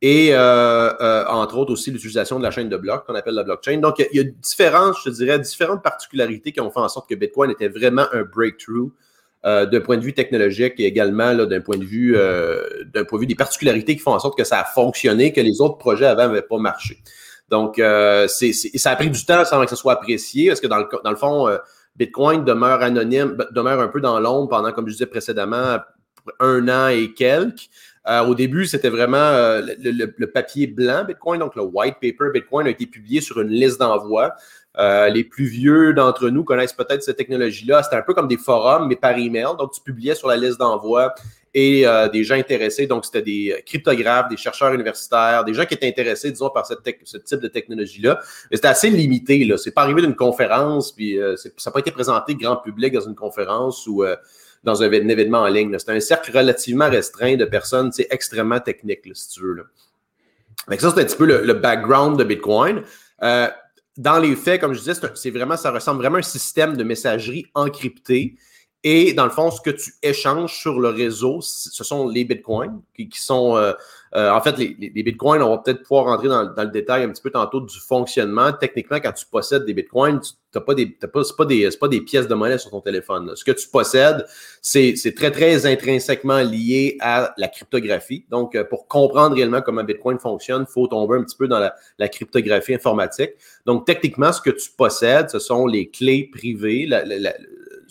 Et 0.00 0.34
entre 0.34 1.58
autres 1.58 1.72
aussi 1.72 1.90
l'utilisation 1.90 2.38
de 2.38 2.42
la 2.42 2.50
chaîne 2.50 2.70
de 2.70 2.76
blocs 2.78 3.04
qu'on 3.06 3.14
appelle 3.14 3.34
la 3.34 3.44
blockchain. 3.44 3.76
Donc, 3.76 3.98
il 3.98 4.16
y, 4.16 4.20
a, 4.20 4.24
différentes, 4.24 4.96
je 5.04 5.10
dirais, 5.10 5.38
différentes 5.38 5.82
particularités 5.82 6.52
qui 6.52 6.60
ont 6.60 6.70
fait 6.70 6.80
en 6.80 6.88
sorte 6.88 7.08
que 7.08 7.14
Bitcoin 7.14 7.50
était 7.50 7.68
vraiment 7.68 8.06
un 8.12 8.22
breakthrough 8.22 8.90
euh, 9.44 9.66
d'un 9.66 9.80
point 9.80 9.96
de 9.96 10.02
vue 10.02 10.12
technologique 10.12 10.74
et 10.78 10.86
également 10.86 11.34
d'un 11.34 11.60
point 11.60 11.76
de 11.76 11.84
vue 11.84 12.14
euh, 12.16 12.62
d'un 12.94 13.04
point 13.04 13.18
de 13.18 13.22
vue 13.22 13.26
des 13.26 13.34
particularités 13.34 13.96
qui 13.96 14.00
font 14.00 14.12
en 14.12 14.20
sorte 14.20 14.38
que 14.38 14.44
ça 14.44 14.60
a 14.60 14.64
fonctionné, 14.64 15.32
que 15.32 15.40
les 15.40 15.60
autres 15.60 15.78
projets 15.78 16.06
avant 16.06 16.28
n'avaient 16.28 16.42
pas 16.42 16.58
marché. 16.58 16.98
Donc, 17.48 17.80
euh, 17.80 18.28
c'est, 18.28 18.52
ça 18.52 18.92
a 18.92 18.96
pris 18.96 19.10
du 19.10 19.24
temps 19.24 19.44
sans 19.44 19.60
que 19.64 19.68
ça 19.68 19.74
soit 19.74 19.94
apprécié, 19.94 20.46
parce 20.46 20.60
que 20.60 20.68
dans 20.68 20.78
le, 20.78 20.86
dans 21.02 21.10
le 21.10 21.16
fond, 21.16 21.48
Bitcoin 21.96 22.44
demeure 22.44 22.82
anonyme, 22.82 23.36
demeure 23.50 23.80
un 23.80 23.88
peu 23.88 24.00
dans 24.00 24.20
l'ombre 24.20 24.48
pendant, 24.48 24.70
comme 24.70 24.86
je 24.86 24.92
disais 24.92 25.06
précédemment, 25.06 25.78
un 26.38 26.68
an 26.68 26.86
et 26.86 27.12
quelques. 27.12 27.68
au 28.28 28.36
début, 28.36 28.66
c'était 28.66 28.90
vraiment 28.90 29.58
le, 29.60 30.12
le, 30.16 30.26
papier 30.30 30.68
blanc 30.68 31.02
Bitcoin, 31.04 31.40
donc 31.40 31.56
le 31.56 31.62
white 31.62 31.96
paper 32.00 32.30
Bitcoin 32.32 32.68
a 32.68 32.70
été 32.70 32.86
publié 32.86 33.20
sur 33.20 33.40
une 33.40 33.48
liste 33.48 33.80
d'envoi. 33.80 34.34
Euh, 34.78 35.08
les 35.08 35.24
plus 35.24 35.44
vieux 35.44 35.92
d'entre 35.92 36.28
nous 36.30 36.44
connaissent 36.44 36.72
peut-être 36.72 37.02
cette 37.02 37.16
technologie-là. 37.16 37.82
C'était 37.82 37.96
un 37.96 38.02
peu 38.02 38.14
comme 38.14 38.28
des 38.28 38.38
forums, 38.38 38.88
mais 38.88 38.96
par 38.96 39.16
email. 39.18 39.48
Donc, 39.58 39.72
tu 39.72 39.80
publiais 39.82 40.14
sur 40.14 40.28
la 40.28 40.36
liste 40.36 40.58
d'envoi 40.58 41.14
et 41.54 41.86
euh, 41.86 42.08
des 42.08 42.24
gens 42.24 42.34
intéressés. 42.34 42.86
Donc, 42.86 43.04
c'était 43.04 43.22
des 43.22 43.62
cryptographes, 43.66 44.28
des 44.28 44.36
chercheurs 44.36 44.72
universitaires, 44.72 45.44
des 45.44 45.54
gens 45.54 45.64
qui 45.64 45.74
étaient 45.74 45.88
intéressés, 45.88 46.30
disons, 46.30 46.50
par 46.50 46.66
ce 46.66 46.74
type 47.18 47.40
de 47.40 47.48
technologie-là. 47.48 48.20
Mais 48.50 48.56
c'était 48.56 48.68
assez 48.68 48.90
limité. 48.90 49.44
Là. 49.44 49.58
C'est 49.58 49.72
pas 49.72 49.82
arrivé 49.82 50.02
d'une 50.02 50.16
conférence, 50.16 50.92
puis 50.92 51.18
euh, 51.18 51.36
ça 51.36 51.50
n'a 51.66 51.72
pas 51.72 51.80
été 51.80 51.90
présenté 51.90 52.34
grand 52.34 52.56
public 52.56 52.94
dans 52.94 53.06
une 53.06 53.14
conférence 53.14 53.86
ou 53.86 54.04
euh, 54.04 54.16
dans 54.64 54.82
un, 54.82 54.90
événement 54.90 55.40
en 55.40 55.48
ligne. 55.48 55.78
C'était 55.78 55.92
un 55.92 56.00
cercle 56.00 56.36
relativement 56.36 56.88
restreint 56.88 57.36
de 57.36 57.44
personnes 57.44 57.90
extrêmement 58.10 58.60
techniques, 58.60 59.02
si 59.12 59.28
tu 59.28 59.40
veux. 59.40 59.66
Donc 60.68 60.80
ça, 60.80 60.92
c'est 60.94 61.00
un 61.00 61.04
petit 61.04 61.16
peu 61.16 61.26
le, 61.26 61.52
background 61.54 62.18
de 62.18 62.24
Bitcoin. 62.24 62.82
Dans 63.96 64.18
les 64.18 64.36
faits, 64.36 64.60
comme 64.60 64.72
je 64.74 64.78
disais, 64.78 64.94
c'est 65.14 65.30
vraiment, 65.30 65.56
ça 65.56 65.70
ressemble 65.70 66.00
vraiment 66.00 66.16
à 66.16 66.20
un 66.20 66.22
système 66.22 66.76
de 66.76 66.84
messagerie 66.84 67.46
encrypté 67.54 68.36
et 68.84 69.12
dans 69.12 69.24
le 69.24 69.30
fond, 69.30 69.50
ce 69.52 69.60
que 69.60 69.70
tu 69.70 69.92
échanges 70.02 70.58
sur 70.58 70.80
le 70.80 70.88
réseau, 70.88 71.40
ce 71.40 71.84
sont 71.84 72.08
les 72.08 72.24
bitcoins 72.24 72.80
qui, 72.96 73.08
sont. 73.12 73.56
Euh, 73.56 73.72
euh, 74.16 74.30
en 74.30 74.40
fait, 74.40 74.58
les, 74.58 74.90
bitcoins, 74.90 75.40
on 75.40 75.50
va 75.50 75.58
peut-être 75.58 75.82
pouvoir 75.84 76.06
rentrer 76.06 76.28
dans, 76.28 76.42
le 76.42 76.70
détail 76.70 77.04
un 77.04 77.10
petit 77.10 77.22
peu 77.22 77.30
tantôt 77.30 77.60
du 77.60 77.78
fonctionnement. 77.78 78.52
Techniquement, 78.52 78.98
quand 78.98 79.12
tu 79.12 79.24
possèdes 79.24 79.64
des 79.66 79.72
bitcoins, 79.72 80.20
tu 80.20 80.32
n'as 80.56 80.60
pas 80.60 80.74
des, 80.74 80.86
pas, 80.86 81.22
pas 81.38 81.44
des, 81.44 81.68
pas 81.80 81.88
des 81.88 82.00
pièces 82.00 82.26
de 82.26 82.34
monnaie 82.34 82.58
sur 82.58 82.70
ton 82.72 82.80
téléphone. 82.80 83.30
Ce 83.36 83.44
que 83.44 83.52
tu 83.52 83.68
possèdes, 83.68 84.26
c'est 84.60 85.14
très, 85.16 85.30
très 85.30 85.64
intrinsèquement 85.64 86.40
lié 86.40 86.96
à 87.00 87.32
la 87.38 87.46
cryptographie. 87.46 88.26
Donc, 88.30 88.56
euh, 88.56 88.64
pour 88.64 88.88
comprendre 88.88 89.36
réellement 89.36 89.62
comment 89.62 89.84
Bitcoin 89.84 90.18
fonctionne, 90.18 90.66
il 90.68 90.72
faut 90.72 90.88
tomber 90.88 91.18
un 91.18 91.22
petit 91.22 91.36
peu 91.36 91.46
dans 91.46 91.60
la, 91.60 91.72
la, 91.98 92.08
cryptographie 92.08 92.74
informatique. 92.74 93.30
Donc, 93.64 93.86
techniquement, 93.86 94.32
ce 94.32 94.40
que 94.40 94.50
tu 94.50 94.70
possèdes, 94.76 95.30
ce 95.30 95.38
sont 95.38 95.66
les 95.66 95.88
clés 95.88 96.28
privées, 96.32 96.86
la, 96.86 97.04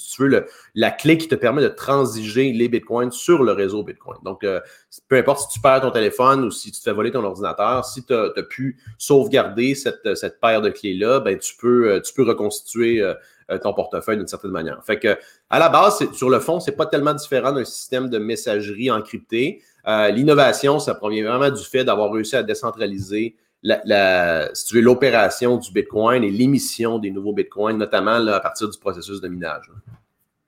si 0.01 0.15
tu 0.15 0.27
veux, 0.27 0.46
la 0.75 0.91
clé 0.91 1.17
qui 1.17 1.27
te 1.27 1.36
permet 1.36 1.62
de 1.62 1.67
transiger 1.67 2.51
les 2.51 2.67
bitcoins 2.67 3.12
sur 3.12 3.43
le 3.43 3.51
réseau 3.51 3.84
Bitcoin. 3.84 4.17
Donc, 4.24 4.43
euh, 4.43 4.60
peu 5.08 5.17
importe 5.17 5.41
si 5.41 5.55
tu 5.55 5.62
perds 5.62 5.81
ton 5.81 5.91
téléphone 5.91 6.43
ou 6.43 6.51
si 6.51 6.72
tu 6.72 6.79
te 6.79 6.84
fais 6.84 6.91
voler 6.91 7.12
ton 7.12 7.24
ordinateur, 7.24 7.86
si 7.86 8.03
tu 8.03 8.13
as, 8.13 8.43
pu 8.50 8.77
sauvegarder 8.98 9.75
cette, 9.75 10.15
cette 10.15 10.39
paire 10.39 10.62
de 10.62 10.70
clés-là, 10.70 11.20
ben, 11.20 11.38
tu, 11.38 11.55
peux, 11.55 11.91
euh, 11.91 12.01
tu 12.01 12.13
peux 12.13 12.24
reconstituer 12.24 13.01
euh, 13.01 13.13
ton 13.62 13.74
portefeuille 13.74 14.17
d'une 14.17 14.27
certaine 14.27 14.51
manière. 14.51 14.84
Fait 14.84 15.00
que, 15.00 15.17
à 15.50 15.60
la 15.60 15.70
base, 15.70 16.12
sur 16.13 16.29
le 16.29 16.39
fond, 16.39 16.60
c'est 16.60 16.72
pas 16.72 16.86
tellement 16.86 17.13
différent 17.13 17.51
d'un 17.51 17.65
système 17.65 18.10
de 18.10 18.17
messagerie 18.17 18.89
encrypté. 18.89 19.62
L'innovation, 19.86 20.79
ça 20.79 20.96
provient 20.96 21.27
vraiment 21.27 21.50
du 21.50 21.63
fait 21.63 21.84
d'avoir 21.84 22.12
réussi 22.12 22.36
à 22.36 22.43
décentraliser 22.43 23.36
la, 23.63 24.50
si 24.53 24.82
l'opération 24.82 25.58
du 25.58 25.72
Bitcoin 25.72 26.24
et 26.24 26.32
l'émission 26.32 27.00
des 27.00 27.12
nouveaux 27.12 27.34
Bitcoins, 27.34 27.77
notamment 27.77 28.27
à 28.27 28.39
partir 28.39 28.70
du 28.70 28.77
processus 28.77 29.22
de 29.22 29.27
minage. 29.27 29.72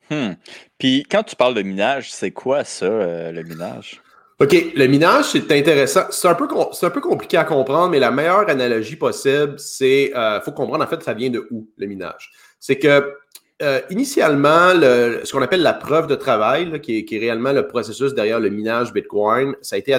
Hmm. 0.10 0.34
Puis 0.78 1.06
quand 1.10 1.24
tu 1.24 1.36
parles 1.36 1.54
de 1.54 1.62
minage, 1.62 2.12
c'est 2.12 2.32
quoi 2.32 2.64
ça, 2.64 2.86
euh, 2.86 3.32
le 3.32 3.44
minage? 3.44 4.02
OK, 4.40 4.74
le 4.76 4.88
minage, 4.88 5.26
c'est 5.26 5.52
intéressant. 5.52 6.06
C'est 6.10 6.28
un, 6.28 6.34
peu, 6.34 6.48
un 6.82 6.90
peu 6.90 7.02
compliqué 7.02 7.38
à 7.38 7.44
comprendre, 7.46 7.90
mais 7.90 8.00
la 8.00 8.12
meilleure 8.12 8.50
analogie 8.50 8.96
possible, 8.96 9.56
c'est, 9.58 10.06
il 10.06 10.18
euh, 10.18 10.42
faut 10.42 10.52
comprendre 10.52 10.84
en 10.84 10.88
fait, 10.88 11.02
ça 11.04 11.14
vient 11.14 11.30
de 11.30 11.48
où, 11.52 11.70
le 11.78 11.88
minage. 11.88 12.32
C'est 12.60 12.78
que 12.78 13.14
euh, 13.62 13.80
initialement, 13.90 14.72
ce 14.72 15.32
qu'on 15.32 15.42
appelle 15.42 15.62
la 15.62 15.74
preuve 15.74 16.08
de 16.08 16.16
travail, 16.16 16.82
qui, 16.82 17.06
est, 17.10 17.20
réellement 17.20 17.54
le 17.54 17.68
processus 17.68 18.14
derrière 18.14 18.40
le 18.40 18.50
minage 18.50 18.92
Bitcoin, 18.92 19.56
ça 19.62 19.76
a 19.76 19.80
été 19.80 19.96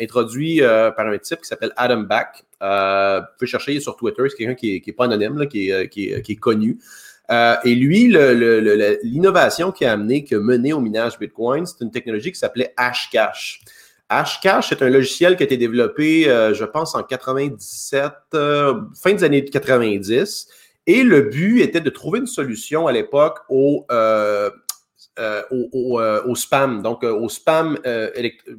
introduit 0.00 0.60
par 0.60 1.06
un 1.06 1.18
type 1.18 1.40
qui 1.40 1.48
s'appelle 1.48 1.72
Adam 1.76 2.00
Back. 2.00 2.46
Euh, 2.62 3.20
vous 3.20 3.26
pouvez 3.38 3.50
chercher 3.50 3.78
sur 3.80 3.96
Twitter, 3.96 4.22
c'est 4.28 4.36
quelqu'un 4.36 4.54
qui 4.54 4.82
n'est 4.86 4.92
pas 4.92 5.04
anonyme, 5.04 5.46
qui, 5.46 5.70
est, 5.70 5.94
est, 5.96 6.36
connu. 6.36 6.78
Euh, 7.30 7.56
et 7.64 7.74
lui, 7.74 8.08
l'innovation 9.02 9.72
qui 9.72 9.84
a 9.84 9.92
amené, 9.92 10.24
qui 10.24 10.34
a 10.34 10.40
mené 10.40 10.72
au 10.72 10.80
minage 10.80 11.18
Bitcoin, 11.18 11.66
c'est 11.66 11.84
une 11.84 11.90
technologie 11.90 12.32
qui 12.32 12.38
s'appelait 12.38 12.72
Hashcash. 12.76 13.60
Hashcash, 14.08 14.68
c'est 14.68 14.82
un 14.82 14.88
logiciel 14.88 15.36
qui 15.36 15.42
a 15.42 15.46
été 15.46 15.56
développé, 15.56 16.28
euh, 16.28 16.54
je 16.54 16.64
pense, 16.64 16.94
en 16.94 17.02
97, 17.02 18.12
fin 18.30 19.12
des 19.12 19.24
années 19.24 19.44
90. 19.44 20.48
Et 20.86 21.02
le 21.02 21.22
but 21.22 21.60
était 21.60 21.80
de 21.80 21.90
trouver 21.90 22.20
une 22.20 22.26
solution 22.26 22.86
à 22.86 22.92
l'époque 22.92 23.40
au, 23.48 23.86
euh, 23.90 24.50
euh, 25.18 26.22
au, 26.26 26.34
spam, 26.34 26.82
donc 26.82 27.02
euh, 27.02 27.10
au 27.10 27.30
spam 27.30 27.78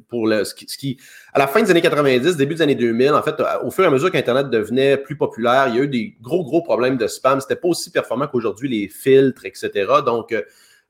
pour 0.10 0.28
le, 0.28 0.44
ce 0.44 0.56
qui, 0.56 0.98
à 1.34 1.40
la 1.40 1.48
fin 1.48 1.62
des 1.62 1.70
années 1.70 1.82
90, 1.82 2.36
début 2.36 2.56
des 2.56 2.62
années 2.64 2.76
2000, 2.76 3.12
en 3.14 3.22
fait, 3.22 3.36
au 3.64 3.70
fur 3.70 3.84
et 3.84 3.88
à 3.88 3.92
mesure 3.92 4.12
qu'Internet 4.12 4.50
devenait 4.50 4.98
plus 4.98 5.16
populaire, 5.16 5.68
il 5.70 5.76
y 5.76 5.80
a 5.80 5.84
eu 5.84 5.88
des 5.88 6.18
gros, 6.20 6.44
gros 6.44 6.64
problèmes 6.64 6.98
de 6.98 7.08
spam. 7.08 7.40
C'était 7.40 7.56
pas 7.56 7.68
aussi 7.68 7.92
performant 7.92 8.28
qu'aujourd'hui, 8.28 8.70
les 8.70 8.90
filtres, 8.90 9.46
etc. 9.46 9.72
Donc, 10.06 10.36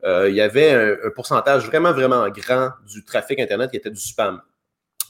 il 0.05 0.33
y 0.33 0.41
avait 0.41 0.71
un, 1.03 1.09
pourcentage 1.13 1.67
vraiment, 1.67 1.91
vraiment 1.91 2.27
grand 2.29 2.69
du 2.89 3.03
trafic 3.03 3.39
Internet 3.39 3.69
qui 3.69 3.77
était 3.77 3.91
du 3.91 3.99
spam. 3.99 4.41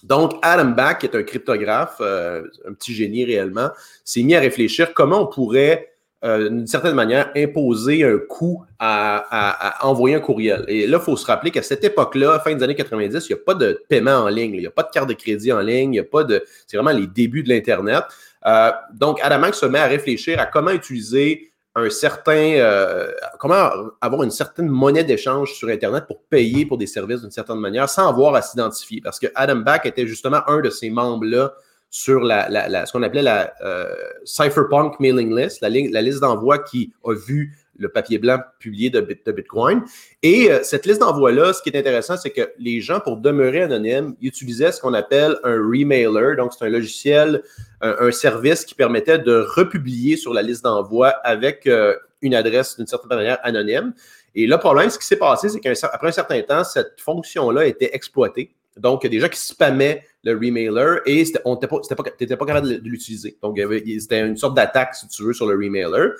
Donc, 0.04 0.34
Adam 0.42 0.72
Back, 0.72 1.00
qui 1.00 1.06
est 1.06 1.16
un 1.16 1.24
cryptographe, 1.24 2.02
un 2.02 2.74
petit 2.74 2.96
génie 2.96 3.26
réellement, 3.26 3.70
s'est 4.04 4.24
mis 4.24 4.36
à 4.36 4.40
réfléchir 4.40 4.94
comment 4.96 5.22
on 5.22 5.28
pourrait 5.28 5.97
euh, 6.26 6.50
d'une 6.50 6.66
certaine 6.66 6.96
manière, 6.96 7.32
imposer 7.36 8.04
un 8.04 8.18
coût 8.18 8.66
à, 8.80 9.78
envoyer 9.86 10.16
un 10.16 10.20
courriel. 10.20 10.66
Et 10.68 10.88
là, 10.88 10.98
il 11.00 11.04
faut 11.04 11.16
se 11.16 11.26
rappeler 11.28 11.52
qu'à 11.52 11.62
cette 11.62 11.84
époque-là, 11.84 12.40
fin 12.40 12.56
des 12.56 12.64
années 12.64 12.74
90, 12.74 13.30
il 13.30 13.34
n'y 13.34 13.40
a 13.40 13.44
pas 13.46 13.54
de 13.54 13.84
paiement 13.88 14.16
en 14.24 14.28
ligne, 14.28 14.56
il 14.56 14.62
n'y 14.62 14.68
a 14.68 14.72
pas 14.72 14.82
de 14.82 14.90
carte 14.90 15.10
de 15.10 15.14
crédit 15.14 15.52
en 15.52 15.60
ligne, 15.60 15.90
il 15.94 15.98
n'y 15.98 16.00
a 16.00 16.04
pas 16.04 16.24
de. 16.24 16.44
C'est 16.66 16.78
vraiment 16.78 16.98
les 16.98 17.06
débuts 17.06 17.44
de 17.44 17.50
l'Internet. 17.50 18.04
Euh, 18.48 18.72
donc, 18.94 19.20
Adamax 19.22 19.60
se 19.60 19.68
met 19.68 19.78
à 19.78 19.86
réfléchir 19.86 20.40
à 20.40 20.48
comment 20.48 20.72
utiliser 20.72 21.52
un 21.76 21.92
certain. 21.92 22.56
Euh, 22.56 23.12
comment 23.40 23.70
avoir 24.02 24.24
une 24.24 24.32
certaine 24.32 24.70
monnaie 24.70 25.04
d'échange 25.04 25.54
sur 25.54 25.70
Internet 25.70 26.06
pour 26.08 26.24
payer 26.24 26.66
pour 26.66 26.80
des 26.80 26.88
services 26.88 27.22
d'une 27.22 27.30
certaine 27.30 27.60
manière 27.60 27.88
sans 27.90 28.10
avoir 28.10 28.34
à 28.34 28.42
s'identifier. 28.42 29.02
Parce 29.02 29.20
que 29.20 29.28
Adam 29.36 29.58
Back 29.58 29.86
était 29.86 30.08
justement 30.08 30.42
un 30.48 30.62
de 30.62 30.72
ces 30.72 30.90
membres-là 30.90 31.54
sur 31.90 32.20
la, 32.20 32.86
ce 32.86 32.92
qu'on 32.92 33.04
appelait 33.04 33.22
la 33.22 33.54
euh, 33.64 33.94
Cypherpunk 34.26 35.00
Mailing 35.00 35.36
List, 35.36 35.62
la, 35.62 35.70
liste 35.70 36.20
d'envoi 36.20 36.60
qui 36.60 36.94
a 37.04 37.14
vu 37.14 37.58
le 37.80 37.90
papier 37.90 38.18
blanc 38.18 38.40
publié 38.60 38.90
de, 38.90 39.02
Bitcoin. 39.32 39.84
Et 40.24 40.52
euh, 40.52 40.60
cette 40.64 40.86
liste 40.86 41.00
d'envoi-là, 41.00 41.54
ce 41.54 41.62
qui 41.62 41.70
est 41.70 41.78
intéressant, 41.78 42.18
c'est 42.18 42.32
que 42.32 42.52
les 42.58 42.82
gens, 42.82 43.00
pour 43.00 43.18
demeurer 43.18 43.62
anonymes, 43.62 44.16
utilisaient 44.22 44.72
ce 44.72 44.82
qu'on 44.82 44.94
appelle 44.94 45.38
un 45.44 45.56
remailer. 45.56 46.36
Donc, 46.36 46.54
c'est 46.58 46.66
un 46.66 46.70
logiciel, 46.70 47.44
un, 47.82 48.12
service 48.12 48.66
qui 48.66 48.74
permettait 48.74 49.20
de 49.20 49.46
republier 49.56 50.18
sur 50.18 50.34
la 50.34 50.42
liste 50.42 50.64
d'envoi 50.64 51.10
avec 51.24 51.68
euh, 51.68 51.96
une 52.22 52.34
adresse 52.34 52.78
d'une 52.78 52.88
certaine 52.88 53.16
manière 53.16 53.40
anonyme. 53.44 53.94
Et 54.34 54.48
le 54.48 54.58
problème, 54.58 54.90
ce 54.90 54.98
qui 54.98 55.06
s'est 55.06 55.16
passé, 55.16 55.50
c'est 55.50 55.60
qu'après 55.60 56.08
un 56.08 56.12
certain 56.12 56.42
temps, 56.42 56.64
cette 56.64 57.00
fonction-là 57.00 57.66
été 57.66 57.96
exploitée. 57.96 58.56
Donc, 58.78 59.04
il 59.04 59.10
des 59.10 59.20
gens 59.20 59.30
qui 59.30 59.40
spammaient 59.40 60.04
le 60.32 60.38
remailer 60.38 61.02
et 61.06 61.24
tu 61.24 61.32
n'étais 61.32 62.36
pas, 62.36 62.46
capable 62.46 62.68
de 62.68 62.90
l'utiliser. 62.90 63.38
Donc, 63.42 63.60
c'était 64.00 64.22
une 64.22 64.38
sorte 64.38 64.56
d'attaque, 64.56 64.96
si 64.96 65.08
tu 65.08 65.24
veux, 65.24 65.34
sur 65.34 65.48
le 65.48 65.56
remailer. 65.56 66.12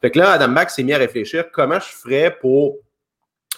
Fait 0.00 0.10
que 0.10 0.18
là, 0.18 0.32
Adam 0.32 0.48
Max 0.48 0.76
s'est 0.76 0.82
mis 0.82 0.92
à 0.92 0.98
réfléchir 0.98 1.50
comment 1.52 1.80
je 1.80 1.92
ferais 1.92 2.36
pour 2.40 2.78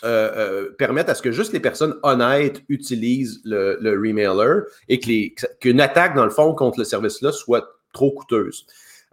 euh, 0.04 0.30
euh, 0.36 0.70
permettre 0.78 1.10
à 1.10 1.14
ce 1.14 1.22
que 1.22 1.32
juste 1.32 1.52
les 1.52 1.60
personnes 1.60 1.96
honnêtes 2.02 2.62
utilisent 2.68 3.40
le, 3.44 3.98
remailer 4.00 4.62
et 4.88 5.00
qu'une 5.00 5.80
attaque, 5.80 6.14
dans 6.14 6.24
le 6.24 6.30
fond, 6.30 6.54
contre 6.54 6.78
le 6.78 6.84
service-là 6.84 7.32
soit 7.32 7.68
trop 7.92 8.12
coûteuse. 8.12 8.66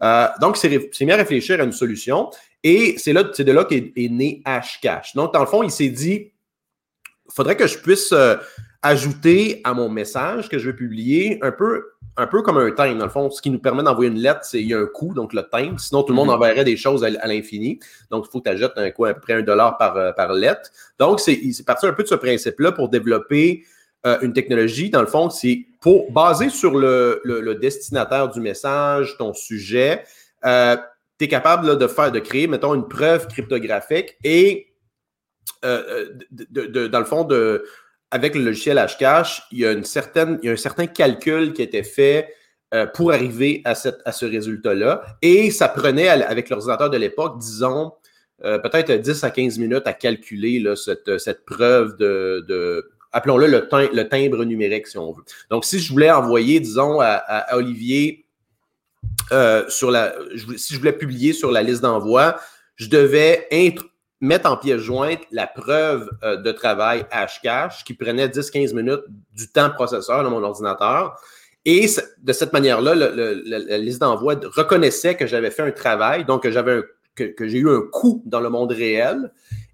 Euh, 0.04 0.28
donc, 0.42 0.62
il 0.64 0.90
s'est 0.92 1.06
mis 1.06 1.12
à 1.12 1.18
réfléchir 1.18 1.60
à 1.60 1.64
une 1.64 1.72
solution 1.72 2.30
et 2.64 2.96
c'est 2.98 3.14
de 3.14 3.52
là 3.52 3.66
qu'est 3.66 3.94
est 3.96 4.10
né 4.10 4.42
Hashcash. 4.46 5.16
Donc, 5.16 5.34
dans 5.34 5.40
le 5.40 5.46
fond, 5.48 5.64
il 5.64 5.72
s'est 5.72 5.90
dit, 5.90 6.32
faudrait 7.30 7.56
que 7.56 7.68
je 7.68 7.78
puisse 7.80 8.14
ajouter 8.86 9.62
à 9.64 9.74
mon 9.74 9.90
message 9.90 10.48
que 10.48 10.60
je 10.60 10.70
vais 10.70 10.76
publier 10.76 11.40
un 11.42 11.52
peu, 11.52 11.94
un 12.18 12.28
peu 12.28 12.44
comme 12.44 12.60
un 12.60 12.70
time, 12.70 13.00
dans 13.00 13.06
le 13.06 13.12
fond. 13.12 13.32
Ce 13.32 13.42
qui 13.42 13.50
nous 13.50 13.58
permet 13.58 13.82
d'envoyer 13.82 14.12
une 14.12 14.20
lettre, 14.20 14.42
c'est 14.44 14.62
il 14.62 14.68
y 14.68 14.76
a 14.76 14.80
un 14.80 14.86
coût, 14.86 15.16
donc 15.16 15.34
le 15.34 15.44
time. 15.52 15.80
Sinon, 15.80 16.04
tout 16.04 16.14
le 16.14 16.16
monde 16.16 16.28
mhm. 16.28 16.36
enverrait 16.36 16.64
des 16.64 16.78
choses 16.78 17.04
à, 17.04 17.10
l'infini. 17.10 17.80
Donc, 18.12 18.26
il 18.28 18.32
faut 18.32 18.42
que 18.42 18.50
tu 18.50 18.56
ajoutes 18.56 18.74
un 18.76 18.92
coût 18.92 19.06
à 19.06 19.16
peu 19.16 19.22
près 19.22 19.34
un 19.34 19.42
dollar 19.42 19.80
par, 19.80 19.98
euh, 19.98 20.12
par 20.12 20.34
lettre. 20.34 20.70
Donc, 21.00 21.20
c'est 21.20 21.42
parti 21.66 21.88
un 21.88 21.94
peu 21.94 22.04
de 22.04 22.08
ce 22.08 22.14
principe-là 22.14 22.74
pour 22.74 22.90
développer 22.90 23.64
euh, 24.06 24.20
une 24.22 24.34
technologie. 24.34 24.92
Dans 24.92 25.02
le 25.02 25.08
fond, 25.08 25.32
c'est 25.32 25.66
pour 25.82 26.12
baser 26.12 26.50
sur 26.50 26.78
le, 26.78 27.22
le, 27.24 27.56
destinataire 27.56 28.30
du 28.30 28.40
message, 28.40 29.18
ton 29.18 29.34
sujet. 29.34 30.04
Euh, 30.46 30.78
tu 31.18 31.26
es 31.26 31.28
capable 31.28 31.80
de 31.80 31.88
faire, 31.88 32.12
de 32.12 32.20
créer, 32.20 32.46
mettons, 32.46 32.76
une 32.76 32.88
preuve 32.88 33.28
cryptographique 33.30 34.16
et 34.24 34.68
de, 35.64 36.86
dans 36.86 37.00
le 37.00 37.06
fond, 37.06 37.24
de, 37.24 37.66
avec 38.12 38.36
le 38.36 38.44
logiciel 38.44 38.78
Hashcash, 38.78 39.44
il 39.52 39.60
y 39.60 39.66
a, 39.66 39.72
une 39.72 39.84
certaine, 39.84 40.40
il 40.42 40.48
y 40.48 40.50
a 40.50 40.54
un 40.54 40.58
certain 40.58 40.88
calcul 40.88 41.54
qui 41.54 41.62
été 41.62 41.84
fait 41.84 42.34
euh, 42.74 42.86
pour 42.86 43.12
arriver 43.12 43.62
à, 43.66 43.76
cette, 43.76 44.00
à 44.06 44.12
ce 44.12 44.26
résultat-là. 44.26 45.04
Et 45.22 45.52
ça 45.52 45.68
prenait, 45.68 46.08
avec 46.08 46.50
l'ordinateur 46.50 46.90
de 46.90 46.98
l'époque, 46.98 47.40
disons, 47.40 47.94
euh, 48.44 48.60
peut-être 48.60 48.92
10 48.92 49.24
à 49.24 49.32
15 49.32 49.60
minutes 49.60 49.84
à 49.86 49.94
calculer 49.94 50.60
là, 50.60 50.76
cette, 50.76 51.18
cette, 51.20 51.46
preuve 51.46 51.96
de, 51.98 52.90
appelons-le 53.12 53.48
le, 53.48 53.70
le, 53.94 54.04
timbre 54.10 54.44
numérique, 54.44 54.88
si 54.88 54.98
on 54.98 55.14
veut. 55.14 55.24
Donc, 55.50 55.64
si 55.64 55.80
je 55.80 55.92
voulais 55.92 56.12
envoyer, 56.12 56.60
disons, 56.60 57.00
à, 57.02 57.46
Olivier, 57.56 58.26
euh, 59.32 59.64
sur 59.70 59.90
la, 59.90 60.14
si 60.58 60.74
je 60.74 60.80
voulais 60.80 60.94
publier 60.94 61.34
sur 61.34 61.52
la 61.52 61.64
liste 61.64 61.82
d'envoi, 61.82 62.38
je 62.76 62.88
devais 62.90 63.48
mettre 64.26 64.50
en 64.50 64.58
pièce 64.58 64.82
jointe 64.82 65.22
la 65.32 65.48
preuve 65.48 66.10
euh, 66.24 66.38
de 66.38 66.52
travail 66.52 67.06
Hashcash 67.12 67.84
qui 67.84 67.94
prenait 67.94 68.28
10-15 68.28 68.76
minutes 68.76 69.04
du 69.34 69.48
temps 69.50 69.70
processeur 69.70 70.24
dans 70.24 70.30
mon 70.30 70.44
ordinateur. 70.44 71.18
Et 71.64 71.88
de 72.22 72.34
cette 72.34 72.54
manière-là, 72.54 72.94
la 72.94 73.78
liste 73.80 74.00
d'envoi 74.00 74.36
reconnaissait 74.44 75.16
que 75.16 75.26
j'avais 75.26 75.50
fait 75.50 75.64
un 75.64 75.72
travail, 75.72 76.24
donc 76.24 76.44
que 76.44 76.52
j'avais 76.52 76.84
que, 77.16 77.48
j'ai 77.48 77.58
eu 77.58 77.70
un 77.70 77.82
coût 77.92 78.22
dans 78.26 78.40
le 78.40 78.50
monde 78.50 78.72
réel. 78.72 79.32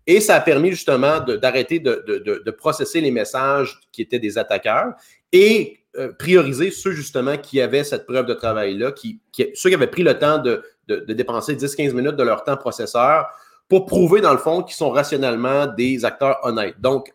Et 0.07 0.19
ça 0.19 0.35
a 0.35 0.39
permis 0.39 0.71
justement 0.71 1.19
d'arrêter 1.19 1.79
de, 1.79 2.03
de, 2.07 2.41
de, 2.43 2.51
processer 2.51 3.01
les 3.01 3.11
messages 3.11 3.79
qui 3.91 4.01
étaient 4.01 4.19
des 4.19 4.37
attaqueurs 4.37 4.93
et 5.31 5.79
euh, 5.97 6.11
prioriser 6.13 6.71
ceux 6.71 6.91
justement 6.91 7.37
qui 7.37 7.59
avaient 7.59 7.83
cette 7.83 8.05
preuve 8.05 8.25
de 8.25 8.33
travail-là, 8.33 8.93
qui, 8.93 9.19
ceux 9.53 9.69
qui 9.69 9.75
avaient 9.75 9.87
pris 9.87 10.03
le 10.03 10.17
temps 10.17 10.37
de, 10.37 10.63
dépenser 10.87 11.55
10-15 11.55 11.93
minutes 11.93 12.15
de 12.15 12.23
leur 12.23 12.43
temps 12.43 12.57
processeur 12.57 13.27
pour 13.71 13.85
prouver 13.85 14.19
dans 14.19 14.33
le 14.33 14.37
fond 14.37 14.63
qu'ils 14.63 14.75
sont 14.75 14.89
rationnellement 14.89 15.65
des 15.65 16.03
acteurs 16.03 16.39
honnêtes. 16.43 16.81
Donc, 16.81 17.13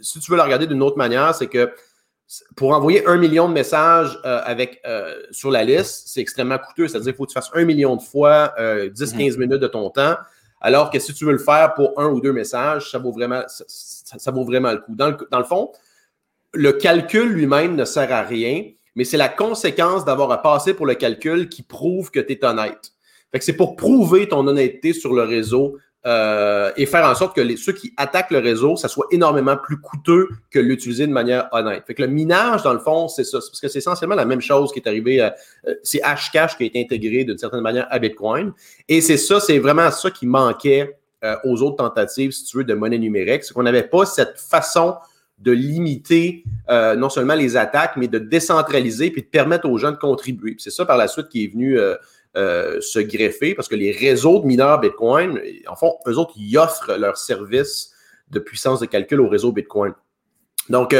si 0.00 0.20
tu 0.20 0.30
veux 0.30 0.38
la 0.38 0.44
regarder 0.44 0.66
d'une 0.66 0.82
autre 0.82 0.96
manière, 0.96 1.34
c'est 1.34 1.48
que 1.48 1.70
pour 2.56 2.72
envoyer 2.72 3.06
un 3.06 3.18
million 3.18 3.46
de 3.46 3.52
messages 3.52 4.18
euh, 4.24 4.40
avec, 4.46 4.80
euh, 4.86 5.20
sur 5.32 5.50
la 5.50 5.64
liste, 5.64 6.04
c'est 6.06 6.22
extrêmement 6.22 6.56
coûteux. 6.56 6.88
C'est-à-dire 6.88 7.12
qu'il 7.12 7.16
faut 7.18 7.24
que 7.24 7.32
tu 7.32 7.34
fasses 7.34 7.50
un 7.52 7.66
million 7.66 7.94
de 7.94 8.00
fois 8.00 8.54
10-15 8.58 9.34
mhm. 9.34 9.38
minutes 9.38 9.60
de 9.60 9.66
ton 9.66 9.90
temps. 9.90 10.16
Alors 10.62 10.88
que 10.88 10.98
si 10.98 11.12
tu 11.12 11.26
veux 11.26 11.32
le 11.32 11.38
faire 11.38 11.74
pour 11.74 11.92
un 12.00 12.06
ou 12.06 12.22
deux 12.22 12.32
messages, 12.32 12.90
ça 12.90 12.98
vaut 12.98 13.12
vraiment, 13.12 13.42
ça, 13.46 14.30
vaut 14.30 14.46
vraiment 14.46 14.72
le 14.72 14.78
coup. 14.78 14.94
Dans 14.94 15.08
le, 15.08 15.18
dans 15.30 15.38
le 15.40 15.44
fond, 15.44 15.72
le 16.54 16.72
calcul 16.72 17.28
lui-même 17.28 17.76
ne 17.76 17.84
sert 17.84 18.10
à 18.14 18.22
rien, 18.22 18.64
mais 18.94 19.04
c'est 19.04 19.18
la 19.18 19.28
conséquence 19.28 20.06
d'avoir 20.06 20.32
à 20.32 20.40
passer 20.40 20.72
pour 20.72 20.86
le 20.86 20.94
calcul 20.94 21.50
qui 21.50 21.62
prouve 21.62 22.10
que 22.10 22.20
tu 22.20 22.32
es 22.32 22.44
honnête. 22.46 22.95
C'est 23.42 23.56
pour 23.56 23.76
prouver 23.76 24.28
ton 24.28 24.46
honnêteté 24.46 24.92
sur 24.92 25.14
le 25.14 25.22
réseau 25.22 25.78
euh, 26.06 26.70
et 26.76 26.86
faire 26.86 27.04
en 27.04 27.16
sorte 27.16 27.34
que 27.34 27.56
ceux 27.56 27.72
qui 27.72 27.92
attaquent 27.96 28.30
le 28.30 28.38
réseau, 28.38 28.76
ça 28.76 28.86
soit 28.86 29.06
énormément 29.10 29.56
plus 29.56 29.80
coûteux 29.80 30.28
que 30.52 30.60
l'utiliser 30.60 31.04
de 31.08 31.12
manière 31.12 31.48
honnête. 31.50 31.82
Fait 31.84 31.94
que 31.94 32.02
le 32.02 32.08
minage, 32.08 32.62
dans 32.62 32.72
le 32.72 32.78
fond, 32.78 33.08
c'est 33.08 33.24
ça. 33.24 33.38
Parce 33.38 33.60
que 33.60 33.66
c'est 33.66 33.78
essentiellement 33.78 34.14
la 34.14 34.24
même 34.24 34.40
chose 34.40 34.70
qui 34.72 34.78
est 34.78 34.86
arrivée. 34.86 35.20
Euh, 35.20 35.30
c'est 35.82 36.00
Hashcash 36.02 36.56
qui 36.56 36.62
a 36.62 36.66
été 36.66 36.80
intégré 36.80 37.24
d'une 37.24 37.38
certaine 37.38 37.60
manière 37.60 37.88
à 37.90 37.98
Bitcoin. 37.98 38.52
Et 38.88 39.00
c'est 39.00 39.16
ça, 39.16 39.40
c'est 39.40 39.58
vraiment 39.58 39.90
ça 39.90 40.12
qui 40.12 40.26
manquait 40.26 40.96
euh, 41.24 41.34
aux 41.42 41.60
autres 41.62 41.76
tentatives, 41.76 42.30
si 42.30 42.44
tu 42.44 42.58
veux, 42.58 42.64
de 42.64 42.74
monnaie 42.74 42.98
numérique. 42.98 43.42
C'est 43.42 43.52
qu'on 43.52 43.64
n'avait 43.64 43.82
pas 43.82 44.06
cette 44.06 44.38
façon 44.38 44.94
de 45.38 45.52
limiter 45.52 46.44
non 46.96 47.10
seulement 47.10 47.34
les 47.34 47.58
attaques, 47.58 47.98
mais 47.98 48.08
de 48.08 48.18
décentraliser 48.18 49.10
puis 49.10 49.20
de 49.20 49.26
permettre 49.26 49.68
aux 49.68 49.76
gens 49.76 49.90
de 49.90 49.98
contribuer. 49.98 50.56
C'est 50.58 50.70
ça 50.70 50.86
par 50.86 50.96
la 50.96 51.08
suite 51.08 51.28
qui 51.28 51.44
est 51.44 51.48
venu 51.48 51.78
euh, 52.36 52.80
se 52.80 52.98
greffer 52.98 53.54
parce 53.54 53.68
que 53.68 53.74
les 53.74 53.92
réseaux 53.92 54.40
de 54.40 54.46
mineurs 54.46 54.80
Bitcoin, 54.80 55.40
en 55.66 55.76
fond, 55.76 55.96
eux 56.06 56.18
autres, 56.18 56.34
ils 56.36 56.56
offrent 56.58 56.96
leurs 56.96 57.16
services 57.16 57.92
de 58.30 58.38
puissance 58.38 58.80
de 58.80 58.86
calcul 58.86 59.20
au 59.20 59.28
réseau 59.28 59.52
Bitcoin. 59.52 59.94
Donc, 60.68 60.94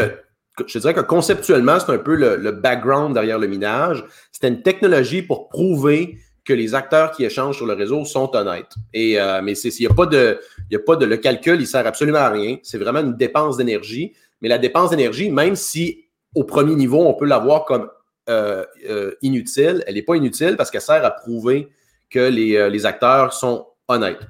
je 0.67 0.79
dirais 0.79 0.95
que 0.95 1.01
conceptuellement, 1.01 1.79
c'est 1.79 1.93
un 1.93 1.99
peu 1.99 2.15
le, 2.15 2.53
background 2.53 3.15
derrière 3.15 3.39
le 3.39 3.49
minage. 3.49 4.05
C'était 4.33 4.49
une 4.49 4.63
technologie 4.63 5.23
pour 5.23 5.49
prouver 5.49 6.19
que 6.45 6.53
les 6.53 6.75
acteurs 6.75 7.11
qui 7.11 7.25
échangent 7.25 7.57
sur 7.57 7.67
le 7.67 7.75
réseau 7.75 8.05
sont 8.05 8.35
honnêtes. 8.35 8.73
Et, 8.95 9.19
mais 9.43 9.59
il 9.59 9.81
n'y 9.81 9.87
a 9.87 9.93
pas 9.93 10.07
de, 10.07 10.41
a 10.73 10.79
pas 10.79 10.97
de, 10.97 11.05
le 11.05 11.17
calcul, 11.17 11.61
il 11.61 11.67
sert 11.67 11.87
absolument 11.87 12.19
à 12.19 12.31
rien. 12.31 12.59
C'est 12.63 12.79
vraiment 12.79 13.01
une 13.01 13.17
dépense 13.17 13.57
d'énergie. 13.57 14.15
Mais 14.41 14.49
la 14.49 14.59
dépense 14.59 14.91
d'énergie, 14.91 15.31
même 15.31 15.57
si 15.57 16.07
au 16.37 16.45
premier 16.45 16.75
niveau, 16.75 17.01
on 17.01 17.15
peut 17.15 17.25
l'avoir 17.25 17.65
comme 17.65 17.89
euh, 18.29 18.65
euh, 18.89 19.15
inutile, 19.23 19.85
elle 19.87 19.95
n'est 19.95 20.03
pas 20.03 20.17
inutile 20.17 20.57
parce 20.57 20.71
qu'elle 20.71 20.81
sert 20.81 21.05
à 21.05 21.11
prouver 21.11 21.69
que 22.11 22.19
les, 22.19 22.57
euh, 22.57 22.69
les 22.69 22.85
acteurs 22.85 23.33
sont 23.33 23.67
honnêtes. 23.89 24.21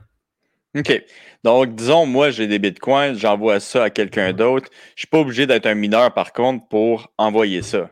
OK. 0.76 1.02
Donc, 1.44 1.74
disons, 1.74 2.06
moi, 2.06 2.30
j'ai 2.30 2.46
des 2.46 2.58
bitcoins, 2.58 3.16
j'envoie 3.16 3.60
ça 3.60 3.84
à 3.84 3.90
quelqu'un 3.90 4.32
d'autre. 4.32 4.68
Je 4.70 4.92
ne 4.92 4.98
suis 4.98 5.06
pas 5.06 5.18
obligé 5.18 5.46
d'être 5.46 5.66
un 5.66 5.74
mineur, 5.74 6.12
par 6.12 6.32
contre, 6.32 6.66
pour 6.68 7.10
envoyer 7.16 7.62
ça. 7.62 7.88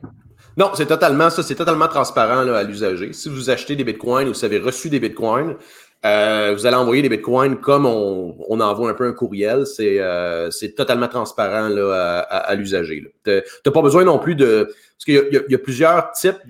Non, 0.57 0.71
c'est 0.75 0.87
totalement 0.87 1.31
ça, 1.31 1.43
c'est 1.43 1.55
totalement 1.55 1.89
transparent 1.89 2.47
à 2.47 2.63
l'usager. 2.63 3.13
Si 3.13 3.29
vous 3.29 3.51
achetez 3.51 3.75
des 3.75 3.85
bitcoins 3.85 4.29
ou 4.29 4.33
vous 4.33 4.45
avez 4.45 4.59
reçu 4.59 4.89
des 4.89 5.01
bitcoins, 5.01 5.57
euh, 6.05 6.53
vous 6.55 6.67
allez 6.67 6.77
envoyer 6.77 7.01
des 7.01 7.09
bitcoins 7.09 7.57
comme 7.61 7.87
on, 7.87 8.37
on 8.49 8.61
envoie 8.61 8.91
un 8.91 8.95
peu 8.95 9.07
un 9.07 9.13
courriel. 9.13 9.67
C'est 9.67 9.97
euh, 10.01 10.51
totalement 10.77 11.09
transparent 11.09 11.69
là, 11.69 12.21
à, 12.29 12.37
à, 12.37 12.55
l'usager. 12.55 13.11
Tu 13.25 13.31
n'as 13.31 13.73
pas 13.73 13.81
besoin 13.81 14.05
non 14.05 14.19
plus 14.19 14.35
de. 14.35 14.65
Parce 14.67 15.05
qu'il 15.07 15.15
y, 15.15 15.53
y, 15.53 15.55
a 15.55 15.59
plusieurs 15.59 16.13
types 16.13 16.47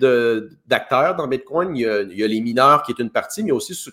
d'acteurs 0.67 1.15
dans 1.15 1.27
Bitcoin. 1.27 1.75
Il 1.75 1.81
y, 1.81 1.85
a, 1.85 2.01
il 2.01 2.19
y, 2.19 2.23
a, 2.23 2.27
les 2.27 2.41
mineurs 2.41 2.83
qui 2.83 2.91
est 2.91 2.99
une 2.99 3.09
partie, 3.09 3.43
mais 3.43 3.47
il 3.47 3.49
y 3.49 3.53
a 3.53 3.55
aussi 3.55 3.73
ce, 3.73 3.89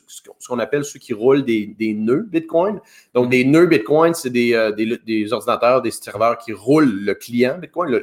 qu'on 0.48 0.59
appelle 0.59 0.85
ceux 0.85 0.98
qui 0.98 1.14
roulent 1.14 1.44
des, 1.44 1.75
des, 1.79 1.94
nœuds 1.94 2.27
Bitcoin. 2.29 2.81
Donc, 3.14 3.31
des 3.31 3.44
nœuds 3.44 3.66
Bitcoin, 3.66 4.14
c'est 4.14 4.31
des, 4.31 4.55
euh, 4.55 4.72
des, 4.72 4.98
des, 5.07 5.33
ordinateurs, 5.33 5.81
des 5.81 5.92
serveurs 5.92 6.38
qui 6.38 6.53
roulent 6.53 7.05
le 7.05 7.14
client 7.14 7.59
Bitcoin, 7.59 8.01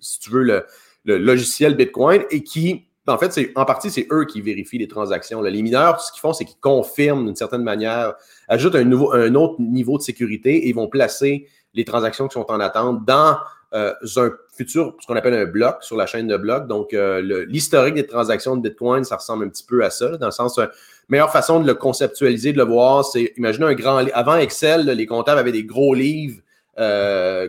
si 0.00 0.18
tu 0.18 0.30
veux, 0.30 0.42
le, 0.42 0.64
le 1.04 1.18
logiciel 1.18 1.76
Bitcoin, 1.76 2.22
et 2.30 2.42
qui 2.42 2.86
en 3.06 3.18
fait, 3.18 3.32
c'est 3.32 3.52
en 3.56 3.64
partie, 3.64 3.90
c'est 3.90 4.06
eux 4.12 4.24
qui 4.24 4.40
vérifient 4.40 4.78
les 4.78 4.88
transactions. 4.88 5.42
Les 5.42 5.62
mineurs, 5.62 6.00
ce 6.00 6.12
qu'ils 6.12 6.20
font, 6.20 6.32
c'est 6.32 6.44
qu'ils 6.44 6.60
confirment 6.60 7.26
d'une 7.26 7.36
certaine 7.36 7.62
manière, 7.62 8.14
ajoutent 8.48 8.76
un, 8.76 8.84
nouveau, 8.84 9.12
un 9.12 9.34
autre 9.34 9.56
niveau 9.60 9.98
de 9.98 10.02
sécurité 10.02 10.68
et 10.68 10.72
vont 10.72 10.88
placer 10.88 11.48
les 11.74 11.84
transactions 11.84 12.28
qui 12.28 12.34
sont 12.34 12.50
en 12.50 12.60
attente 12.60 13.04
dans 13.04 13.38
euh, 13.74 13.94
un 14.16 14.30
futur, 14.54 14.94
ce 15.00 15.06
qu'on 15.06 15.16
appelle 15.16 15.34
un 15.34 15.46
bloc 15.46 15.82
sur 15.82 15.96
la 15.96 16.06
chaîne 16.06 16.28
de 16.28 16.36
blocs. 16.36 16.68
Donc, 16.68 16.92
euh, 16.92 17.46
l'historique 17.48 17.94
des 17.94 18.06
transactions 18.06 18.56
de 18.56 18.62
Bitcoin, 18.62 19.02
ça 19.02 19.16
ressemble 19.16 19.46
un 19.46 19.48
petit 19.48 19.64
peu 19.64 19.82
à 19.82 19.90
ça, 19.90 20.16
dans 20.18 20.26
le 20.26 20.32
sens, 20.32 20.58
euh, 20.58 20.66
meilleure 21.08 21.32
façon 21.32 21.58
de 21.58 21.66
le 21.66 21.74
conceptualiser, 21.74 22.52
de 22.52 22.58
le 22.58 22.64
voir, 22.64 23.04
c'est, 23.04 23.32
imaginez 23.36 23.66
un 23.66 23.74
grand, 23.74 24.04
avant 24.12 24.36
Excel, 24.36 24.86
les 24.86 25.06
comptables 25.06 25.40
avaient 25.40 25.52
des 25.52 25.64
gros 25.64 25.94
livres 25.94 26.40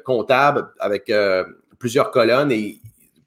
comptables 0.04 0.68
avec 0.80 1.10
plusieurs 1.80 2.12
colonnes 2.12 2.52
et 2.52 2.82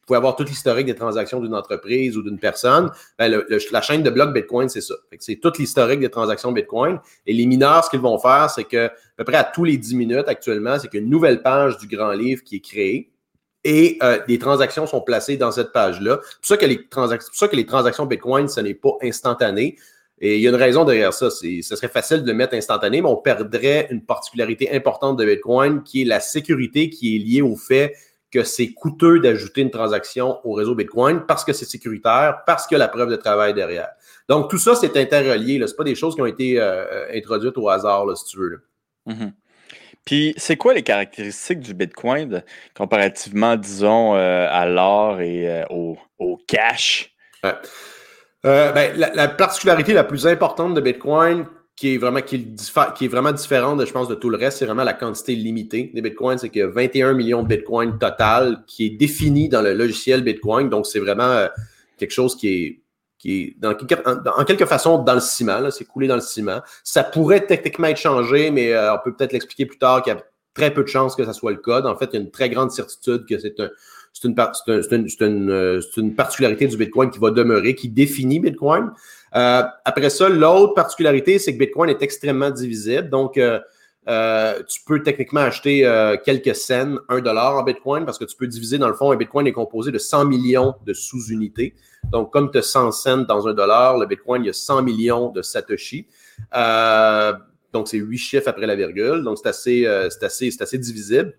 pouvez 0.07 0.17
avoir 0.17 0.37
tout 0.37 0.45
l'historique 0.45 0.87
des 0.87 0.95
transactions 0.95 1.41
d'une 1.41 1.55
entreprise 1.55 2.17
ou 2.17 2.23
d'une 2.23 2.39
personne. 2.39 2.91
Ben, 3.19 3.43
la 3.71 3.83
chaîne 3.83 4.03
de 4.03 4.11
blocs 4.11 4.33
Bitcoin, 4.33 4.69
c'est 4.69 4.81
ça. 4.81 4.95
C'est 5.19 5.37
tout 5.37 5.53
l'historique 5.59 6.01
des 6.01 6.11
transactions 6.11 6.53
Bitcoin. 6.53 7.01
Et 7.27 7.33
les 7.33 7.47
mineurs, 7.47 7.85
ce 7.85 7.91
qu'ils 7.91 8.01
vont 8.01 8.19
faire, 8.19 8.49
c'est 8.49 8.65
que 8.65 8.87
à 8.87 8.91
peu 9.17 9.25
près 9.25 9.37
à 9.37 9.45
tous 9.45 9.65
les 9.65 9.77
10 9.77 9.95
minutes 9.97 10.29
actuellement, 10.29 10.79
c'est 10.79 10.89
qu'une 10.89 11.11
nouvelle 11.11 11.43
page 11.43 11.79
du 11.79 11.87
grand 11.89 12.13
livre 12.13 12.43
qui 12.45 12.57
est 12.57 12.61
créée. 12.61 13.11
Et 13.65 13.99
euh, 14.03 14.21
les 14.29 14.39
transactions 14.39 14.87
sont 14.87 15.01
placées 15.01 15.37
dans 15.37 15.51
cette 15.51 15.73
page-là. 15.73 16.21
C'est 16.23 16.37
pour 16.37 16.47
ça 16.47 16.57
que 16.57 16.67
les, 16.67 16.87
ça 17.33 17.49
que 17.49 17.57
les 17.57 17.67
transactions 17.67 18.07
Bitcoin, 18.07 18.49
ce 18.49 18.61
n'est 18.61 18.75
pas 18.75 18.93
instantané. 19.03 19.77
Et 20.19 20.37
il 20.37 20.41
y 20.41 20.47
a 20.47 20.51
une 20.51 20.57
raison 20.57 20.85
derrière 20.85 21.13
ça. 21.13 21.31
Ce 21.31 21.61
serait 21.63 21.89
facile 21.89 22.23
de 22.23 22.29
le 22.29 22.35
mettre 22.35 22.55
instantané, 22.55 23.03
mais 23.03 23.09
on 23.09 23.17
perdrait 23.17 23.89
une 23.91 24.03
particularité 24.03 24.73
importante 24.73 25.19
de 25.19 25.25
Bitcoin 25.27 25.83
qui 25.83 26.03
est 26.03 26.05
la 26.05 26.21
sécurité 26.21 26.89
qui 26.91 27.17
est 27.17 27.19
liée 27.19 27.43
au 27.43 27.57
fait 27.57 27.95
que 28.33 28.43
c'est 28.43 28.73
coûteux 28.73 29.21
d'ajouter 29.21 29.61
une 29.61 29.71
transaction 29.71 30.41
au 30.45 30.53
réseau 30.53 30.75
Bitcoin 30.75 31.25
parce 31.27 31.45
que 31.45 31.53
c'est 31.53 31.65
sécuritaire, 31.65 32.43
parce 32.47 32.67
qu'il 32.67 32.77
y 32.77 32.81
a 32.81 32.85
la 32.85 32.89
preuve 32.89 33.11
de 33.11 33.17
travail 33.17 33.55
derrière. 33.55 33.91
Donc, 34.29 34.51
tout 34.51 34.59
ça, 34.59 34.75
c'est 34.75 34.97
interrelié. 34.97 35.65
Ce 35.67 35.75
pas 35.75 35.85
des 35.85 35.95
choses 35.95 36.15
qui 36.15 36.21
ont 36.21 36.27
été 36.27 36.61
euh, 36.61 37.07
introduites 37.15 37.57
au 37.57 37.69
hasard, 37.69 38.05
si 38.17 38.25
tu 38.25 38.39
veux. 38.39 38.63
Mm-hmm. 39.07 39.33
Puis, 40.05 40.35
c'est 40.37 40.57
quoi 40.57 40.75
les 40.75 40.83
caractéristiques 40.83 41.61
du 41.61 41.75
Bitcoin 41.75 42.43
comparativement, 42.77 43.57
disons, 43.57 44.15
euh, 44.15 44.47
à 44.51 44.67
l'or 44.67 45.21
et 45.21 45.63
euh, 45.63 45.65
au, 46.19 46.37
cash? 46.47 47.13
Ben, 47.43 48.93
la, 48.97 49.29
particularité 49.29 49.93
la 49.93 50.05
plus 50.05 50.27
importante 50.27 50.75
de 50.75 50.81
Bitcoin, 50.81 51.47
qui 51.77 51.93
est 51.93 51.99
vraiment, 51.99 52.23
qui, 52.23 52.37
est 52.37 53.09
vraiment 53.09 53.33
différente, 53.33 53.85
je 53.85 53.93
pense, 53.93 54.09
de 54.09 54.15
tout 54.15 54.31
le 54.31 54.39
reste, 54.39 54.59
c'est 54.59 54.65
vraiment 54.65 54.83
la 54.83 54.95
quantité 54.95 55.35
limitée 55.35 55.91
des 55.95 56.01
bitcoins. 56.01 56.39
C'est 56.39 56.49
qu'il 56.49 56.61
y 56.61 56.65
a 56.65 56.69
21 56.69 57.13
millions 57.13 57.43
de 57.43 57.49
bitcoins 57.49 57.99
total 57.99 58.65
qui 58.67 58.87
est 58.87 58.91
défini 58.91 59.51
dans 59.51 59.61
le 59.61 59.75
logiciel 59.75 60.23
Bitcoin. 60.23 60.71
Donc, 60.71 60.87
c'est 60.87 61.01
vraiment 61.01 61.25
euh, 61.25 61.49
quelque 61.99 62.13
chose 62.13 62.35
qui 62.35 62.49
est, 62.49 62.81
qui 63.19 63.57
est 63.61 63.67
en 63.67 64.45
quelque 64.45 64.65
façon 64.65 65.03
dans 65.03 65.15
le 65.15 65.21
ciment. 65.21 65.71
C'est 65.71 65.85
coulé 65.85 66.09
dans 66.09 66.15
le 66.15 66.23
ciment. 66.23 66.63
Ça 66.83 67.05
pourrait 67.05 67.45
techniquement 67.45 67.89
être 67.89 68.01
changé, 68.01 68.51
mais 68.51 68.73
euh, 68.73 68.95
on 68.95 68.99
peut 69.05 69.15
peut-être 69.15 69.33
l'expliquer 69.33 69.67
plus 69.67 69.79
tard 69.79 70.03
qu'il 70.03 70.15
y 70.15 70.17
a 70.17 70.23
très 70.55 70.73
peu 70.73 70.83
de 70.83 70.89
chances 70.89 71.15
que 71.15 71.27
ça 71.27 71.35
soit 71.35 71.51
le 71.51 71.59
code. 71.59 71.85
En 71.85 71.97
fait, 71.97 72.09
il 72.13 72.15
y 72.15 72.17
a 72.17 72.21
une 72.23 72.31
très 72.31 72.49
grande 72.49 72.71
certitude 72.71 73.27
que 73.29 73.39
c'est 73.39 73.61
c'est 74.19 74.29
une, 74.29 75.07
une, 75.21 75.51
euh, 75.51 75.81
une, 75.99 76.15
particularité 76.15 76.67
du 76.67 76.79
Bitcoin 76.79 77.11
qui 77.11 77.19
va 77.19 77.31
demeurer, 77.31 77.75
qui 77.75 77.91
définit 77.91 78.41
Bitcoin. 78.41 78.91
Euh, 79.37 79.63
après 79.85 80.11
ça, 80.11 80.29
l'autre 80.29 80.75
particularité, 80.75 81.39
c'est 81.39 81.53
que 81.53 81.59
Bitcoin 81.59 81.91
est 81.91 82.03
extrêmement 82.03 82.51
divisible. 82.51 83.11
Donc, 83.11 83.37
euh, 83.37 83.61
euh, 84.09 84.63
tu 84.67 84.81
peux 84.87 85.03
techniquement 85.03 85.41
acheter 85.41 85.81
quelques 86.25 86.55
cents, 86.55 86.97
un 87.09 87.21
dollar 87.21 87.57
en 87.57 87.63
Bitcoin, 87.63 88.05
parce 88.07 88.19
que 88.19 88.25
tu 88.25 88.37
peux 88.37 88.47
diviser 88.47 88.79
dans 88.79 88.89
le 88.89 88.95
fond. 88.95 89.11
Un 89.11 89.17
Bitcoin 89.17 89.47
est 89.47 89.53
composé 89.53 89.93
de 89.93 89.99
100 89.99 90.25
millions 90.27 90.75
de 90.87 90.95
sous-unités. 90.95 91.75
Donc, 92.11 92.33
comme 92.33 92.51
tu 92.51 92.59
as 92.59 92.63
100 92.63 92.93
cents 92.93 93.17
dans 93.19 93.47
un 93.47 93.53
dollar, 93.53 93.99
le 93.99 94.07
Bitcoin, 94.07 94.45
il 94.45 94.47
y 94.47 94.51
a 94.51 94.55
100 94.55 94.83
millions 94.83 95.31
de 95.31 95.43
Satoshi. 95.43 96.07
donc, 97.73 97.89
c'est 97.89 97.99
huit 97.99 98.19
chiffres 98.19 98.49
après 98.49 98.67
la 98.67 98.77
virgule. 98.77 99.23
Donc, 99.23 99.39
c'est 99.43 99.49
assez, 99.49 99.87
assez, 99.87 100.51
assez 100.59 100.79
divisible. 100.79 101.35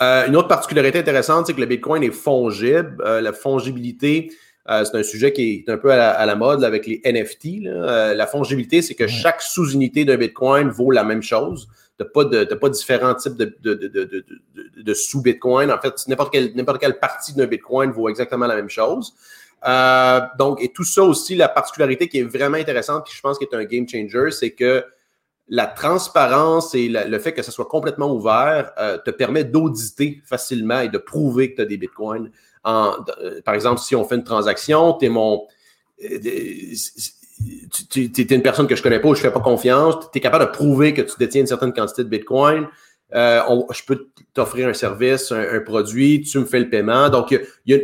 une 0.00 0.36
autre 0.36 0.48
particularité 0.48 1.00
intéressante, 1.00 1.48
c'est 1.48 1.54
que 1.54 1.60
le 1.60 1.66
Bitcoin 1.66 2.04
est 2.04 2.12
fongible. 2.12 3.02
la 3.04 3.32
fongibilité, 3.32 4.30
c'est 4.70 4.94
un 4.94 5.02
sujet 5.02 5.32
qui 5.32 5.64
est 5.66 5.70
un 5.70 5.78
peu 5.78 5.92
à 5.92 6.24
la, 6.24 6.36
mode 6.36 6.62
avec 6.62 6.86
les 6.86 7.00
NFT. 7.04 7.64
la 7.64 8.26
fongibilité, 8.26 8.82
c'est 8.82 8.94
que 8.94 9.06
chaque 9.06 9.42
sous-unité 9.42 10.04
d'un 10.04 10.16
Bitcoin 10.16 10.68
vaut 10.68 10.90
la 10.90 11.02
même 11.02 11.22
chose. 11.22 11.68
Tu 11.98 12.04
n'as 12.04 12.10
pas, 12.10 12.24
de, 12.24 12.54
pas 12.54 12.68
différents 12.68 13.14
types 13.14 13.36
de, 13.36 13.56
de, 13.62 14.94
sous-Bitcoin. 14.94 15.72
En 15.72 15.80
fait, 15.80 15.94
n'importe 16.06 16.32
quelle, 16.32 16.52
quelle 16.80 16.98
partie 16.98 17.34
d'un 17.34 17.46
Bitcoin 17.46 17.90
vaut 17.90 18.08
exactement 18.08 18.46
la 18.46 18.54
même 18.54 18.70
chose. 18.70 19.12
donc, 20.38 20.62
et 20.62 20.72
tout 20.72 20.84
ça 20.84 21.02
aussi, 21.02 21.34
la 21.34 21.48
particularité 21.48 22.08
qui 22.08 22.18
est 22.18 22.24
vraiment 22.24 22.56
intéressante, 22.56 23.06
qui 23.06 23.14
je 23.14 23.20
pense 23.20 23.38
qui 23.38 23.44
est 23.44 23.54
un 23.54 23.64
game 23.64 23.88
changer, 23.88 24.30
c'est 24.30 24.52
que 24.52 24.84
la 25.50 25.66
transparence 25.66 26.74
et 26.76 26.88
le 26.88 27.18
fait 27.18 27.32
que 27.32 27.42
ce 27.42 27.50
soit 27.50 27.66
complètement 27.66 28.14
ouvert 28.14 28.70
euh, 28.78 28.98
te 28.98 29.10
permet 29.10 29.42
d'auditer 29.42 30.22
facilement 30.24 30.80
et 30.80 30.88
de 30.88 30.96
prouver 30.96 31.50
que 31.50 31.56
tu 31.56 31.62
as 31.62 31.66
des 31.66 31.76
bitcoins. 31.76 32.30
Euh, 32.66 33.40
par 33.44 33.54
exemple, 33.54 33.80
si 33.80 33.96
on 33.96 34.04
fait 34.04 34.16
une 34.16 34.24
transaction, 34.24 34.94
tu 34.94 35.06
es 35.06 35.08
mon. 35.08 35.46
Euh, 36.04 36.18
tu 37.90 38.10
es 38.18 38.34
une 38.34 38.42
personne 38.42 38.66
que 38.66 38.76
je 38.76 38.82
connais 38.82 39.00
pas 39.00 39.08
ou 39.08 39.14
je 39.14 39.22
fais 39.22 39.30
pas 39.30 39.40
confiance, 39.40 39.94
tu 40.12 40.18
es 40.18 40.20
capable 40.20 40.44
de 40.46 40.50
prouver 40.50 40.92
que 40.92 41.00
tu 41.00 41.14
détiens 41.18 41.40
une 41.40 41.46
certaine 41.46 41.72
quantité 41.72 42.04
de 42.04 42.08
bitcoin. 42.08 42.68
je 43.12 43.84
peux 43.86 44.08
t'offrir 44.34 44.68
un 44.68 44.74
service, 44.74 45.32
un, 45.32 45.60
produit, 45.60 46.20
tu 46.20 46.38
me 46.38 46.44
fais 46.44 46.60
le 46.60 46.68
paiement. 46.68 47.08
Donc, 47.08 47.30
il 47.64 47.74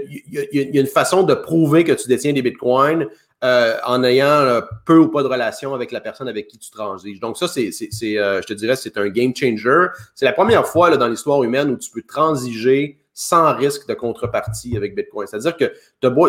y, 0.52 0.78
a 0.78 0.80
une 0.80 0.86
façon 0.86 1.22
de 1.22 1.34
prouver 1.34 1.84
que 1.84 1.92
tu 1.92 2.06
détiens 2.06 2.34
des 2.34 2.42
bitcoins 2.42 3.06
euh, 3.44 3.76
en 3.84 4.02
ayant 4.02 4.26
euh, 4.26 4.62
peu 4.86 4.96
ou 4.96 5.08
pas 5.08 5.22
de 5.22 5.28
relation 5.28 5.74
avec 5.74 5.92
la 5.92 6.00
personne 6.00 6.26
avec 6.26 6.48
qui 6.48 6.56
tu 6.56 6.70
transiges. 6.70 7.20
Donc 7.20 7.36
ça, 7.36 7.46
c'est, 7.46 7.68
euh, 8.02 8.40
je 8.40 8.46
te 8.46 8.54
dirais, 8.54 8.76
c'est 8.76 8.96
un 8.96 9.08
game 9.08 9.36
changer. 9.36 9.88
C'est 10.14 10.24
la 10.24 10.32
première 10.32 10.66
fois 10.66 10.96
dans 10.96 11.06
l'histoire 11.06 11.42
humaine 11.42 11.70
où 11.70 11.76
tu 11.76 11.90
peux 11.90 12.00
transiger 12.00 12.98
sans 13.18 13.56
risque 13.56 13.88
de 13.88 13.94
contrepartie 13.94 14.76
avec 14.76 14.94
Bitcoin. 14.94 15.26
C'est-à-dire 15.26 15.56
que 15.56 15.72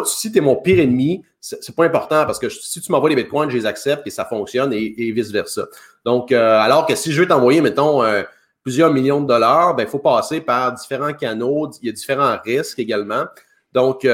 si 0.06 0.32
tu 0.32 0.38
es 0.38 0.42
mon 0.42 0.56
pire 0.56 0.80
ennemi, 0.80 1.22
c'est 1.42 1.76
pas 1.76 1.84
important 1.84 2.26
parce 2.26 2.40
que 2.40 2.48
si 2.48 2.80
tu 2.80 2.92
m'envoies 2.94 3.10
des 3.10 3.18
Bitcoins, 3.18 3.50
je 3.50 3.58
les 3.58 3.66
accepte 3.66 4.08
et 4.08 4.10
ça 4.10 4.24
fonctionne 4.24 4.72
et, 4.72 5.12
vice-versa. 5.12 5.68
Donc, 6.06 6.32
alors 6.32 6.86
que 6.86 6.96
si 6.96 7.12
je 7.12 7.22
veux 7.22 7.28
t'envoyer, 7.28 7.60
mettons, 7.60 8.04
plusieurs 8.64 8.94
millions 8.94 9.20
de 9.20 9.28
dollars, 9.28 9.76
ben, 9.76 9.84
il 9.84 9.90
faut 9.90 10.00
passer 10.00 10.40
par 10.40 10.74
différents 10.74 11.14
canaux, 11.14 11.70
il 11.82 11.88
y 11.88 11.90
a 11.90 11.92
différents 11.92 12.38
risques 12.46 12.80
également. 12.80 13.26
Donc, 13.74 14.06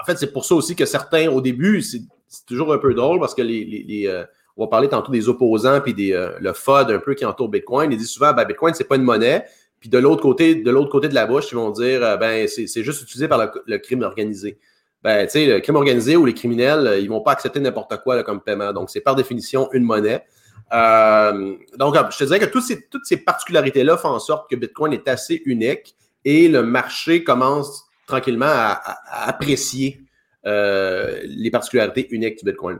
en 0.00 0.04
fait, 0.04 0.18
c'est 0.18 0.32
pour 0.32 0.44
ça 0.44 0.54
aussi 0.54 0.76
que 0.76 0.84
certains, 0.84 1.28
au 1.28 1.40
début, 1.40 1.82
c'est 1.82 2.02
toujours 2.46 2.72
un 2.72 2.78
peu 2.78 2.94
drôle 2.94 3.20
parce 3.20 3.34
que 3.34 3.42
les, 3.42 4.04
euh, 4.06 4.24
on 4.56 4.64
va 4.64 4.68
parler 4.68 4.88
tantôt 4.88 5.12
des 5.12 5.28
opposants 5.28 5.80
puis 5.80 5.94
des, 5.94 6.12
euh, 6.12 6.30
le 6.40 6.52
FUD 6.52 6.90
un 6.90 6.98
peu 6.98 7.14
qui 7.14 7.24
entoure 7.24 7.48
Bitcoin. 7.48 7.92
Ils 7.92 7.98
disent 7.98 8.10
souvent, 8.10 8.32
ben, 8.32 8.44
Bitcoin, 8.44 8.74
c'est 8.74 8.84
pas 8.84 8.96
une 8.96 9.02
monnaie. 9.02 9.44
Puis 9.82 9.90
de 9.90 9.98
l'autre 9.98 10.22
côté, 10.22 10.54
de 10.54 10.70
l'autre 10.70 10.90
côté 10.90 11.08
de 11.08 11.14
la 11.14 11.26
bouche, 11.26 11.46
ils 11.50 11.56
vont 11.56 11.72
dire, 11.72 12.04
euh, 12.04 12.16
ben, 12.16 12.46
c'est 12.46 12.84
juste 12.84 13.02
utilisé 13.02 13.26
par 13.26 13.50
le, 13.66 13.78
crime 13.78 14.02
organisé. 14.02 14.56
Ben, 15.02 15.26
tu 15.26 15.32
sais, 15.32 15.46
le 15.46 15.58
crime 15.58 15.74
organisé 15.74 16.14
ou 16.14 16.24
les 16.24 16.34
criminels, 16.34 17.00
ils 17.02 17.08
vont 17.08 17.20
pas 17.20 17.32
accepter 17.32 17.58
n'importe 17.58 18.00
quoi 18.04 18.22
comme 18.22 18.40
paiement. 18.40 18.72
Donc, 18.72 18.90
c'est 18.90 19.00
par 19.00 19.16
définition 19.16 19.68
une 19.72 19.82
monnaie. 19.82 20.24
donc, 20.70 21.96
je 22.12 22.16
te 22.16 22.22
dirais 22.22 22.38
que 22.38 22.44
toutes 22.44 22.62
ces, 22.62 22.86
toutes 22.86 23.04
ces 23.06 23.16
particularités-là 23.16 23.96
font 23.96 24.10
en 24.10 24.20
sorte 24.20 24.48
que 24.48 24.54
Bitcoin 24.54 24.92
est 24.92 25.08
assez 25.08 25.42
unique 25.46 25.96
et 26.24 26.46
le 26.46 26.62
marché 26.62 27.24
commence 27.24 27.86
tranquillement 28.06 28.46
à, 28.46 29.26
apprécier 29.26 30.00
euh, 30.46 31.22
les 31.24 31.50
particularités 31.50 32.06
uniques 32.14 32.38
du 32.38 32.44
Bitcoin. 32.44 32.78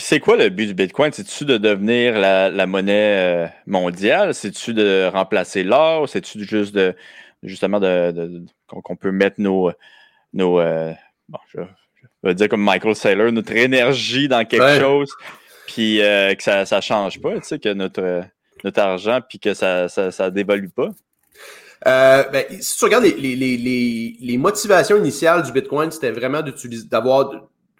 C'est 0.00 0.20
quoi 0.20 0.36
le 0.36 0.48
but 0.48 0.66
du 0.66 0.74
Bitcoin? 0.74 1.12
C'est-tu 1.12 1.44
de 1.44 1.56
devenir 1.56 2.18
la, 2.18 2.66
monnaie 2.66 3.46
euh, 3.46 3.48
mondiale? 3.66 4.34
C'est-tu 4.34 4.72
de 4.72 5.08
remplacer 5.12 5.64
l'or? 5.64 6.08
C'est-tu 6.08 6.44
juste 6.44 6.74
de 6.74 6.94
justement 7.42 7.80
de, 7.80 8.44
qu'on 8.66 8.96
peut 8.96 9.12
mettre 9.12 9.40
nos, 9.40 9.70
nos 10.32 10.60
euh, 10.60 10.92
bon, 11.28 11.38
je, 11.54 11.60
vais 12.22 12.34
dire 12.34 12.48
comme 12.48 12.62
Michael 12.62 12.96
Saylor, 12.96 13.32
notre 13.32 13.52
énergie 13.52 14.28
dans 14.28 14.44
quelque 14.44 14.80
chose, 14.80 15.10
puis 15.66 15.98
que 15.98 16.42
ça 16.42 16.64
ne 16.64 16.80
change 16.80 17.20
pas, 17.20 17.34
tu 17.34 17.44
sais, 17.44 17.58
que 17.58 17.72
notre, 17.72 18.24
notre 18.64 18.80
argent, 18.80 19.20
puis 19.28 19.38
que 19.38 19.54
ça 19.54 19.86
ne 19.86 20.30
dévalue 20.30 20.68
pas? 20.68 20.90
Euh, 21.86 22.24
ben, 22.30 22.44
si 22.60 22.76
tu 22.76 22.84
regardes 22.84 23.04
les, 23.04 23.12
les, 23.12 23.56
les, 23.56 24.16
les, 24.20 24.36
motivations 24.36 24.96
initiales 24.96 25.44
du 25.44 25.52
Bitcoin, 25.52 25.90
c'était 25.92 26.10
vraiment 26.10 26.42
d'utiliser, 26.42 26.88
d'avoir, 26.88 27.30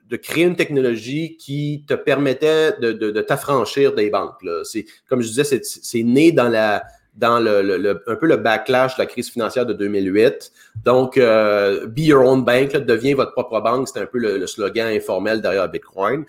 de, 0.09 0.17
créer 0.17 0.45
une 0.45 0.57
technologie 0.57 1.37
qui 1.37 1.85
te 1.87 1.95
permettait 1.95 2.73
de, 2.81 2.93
de, 2.93 3.11
de 3.11 3.21
t'affranchir 3.21 3.95
des 3.95 4.11
banques. 4.11 4.43
Là. 4.43 4.63
C'est, 4.65 4.87
comme 5.09 5.21
je 5.21 5.29
disais, 5.29 5.45
c'est, 5.45 5.65
c'est 5.65 6.03
né 6.03 6.33
dans 6.33 6.49
la 6.49 6.85
dans 7.15 7.41
le, 7.41 7.63
le, 7.63 8.03
un 8.07 8.15
peu 8.15 8.27
le 8.27 8.37
backlash 8.37 8.97
de 8.97 9.03
la 9.03 9.07
crise 9.07 9.29
financière 9.29 9.67
de 9.67 9.73
2008. 9.73 10.53
Donc, 10.85 11.19
euh, 11.19 11.87
be 11.89 12.01
your 12.01 12.25
own 12.25 12.45
bank, 12.45 12.73
là, 12.73 12.79
deviens 12.79 13.17
votre 13.17 13.33
propre 13.33 13.61
banque, 13.61 13.89
c'était 13.89 14.01
un 14.01 14.07
peu 14.07 14.19
le, 14.19 14.47
slogan 14.47 14.87
informel 14.87 15.43
derrière 15.43 15.69
Bitcoin. 15.69 16.25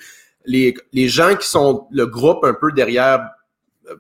Les, 0.45 0.73
les 0.91 1.07
gens 1.07 1.35
qui 1.35 1.47
sont 1.47 1.85
le 1.91 2.07
groupe 2.07 2.43
un 2.43 2.55
peu 2.55 2.71
derrière 2.71 3.29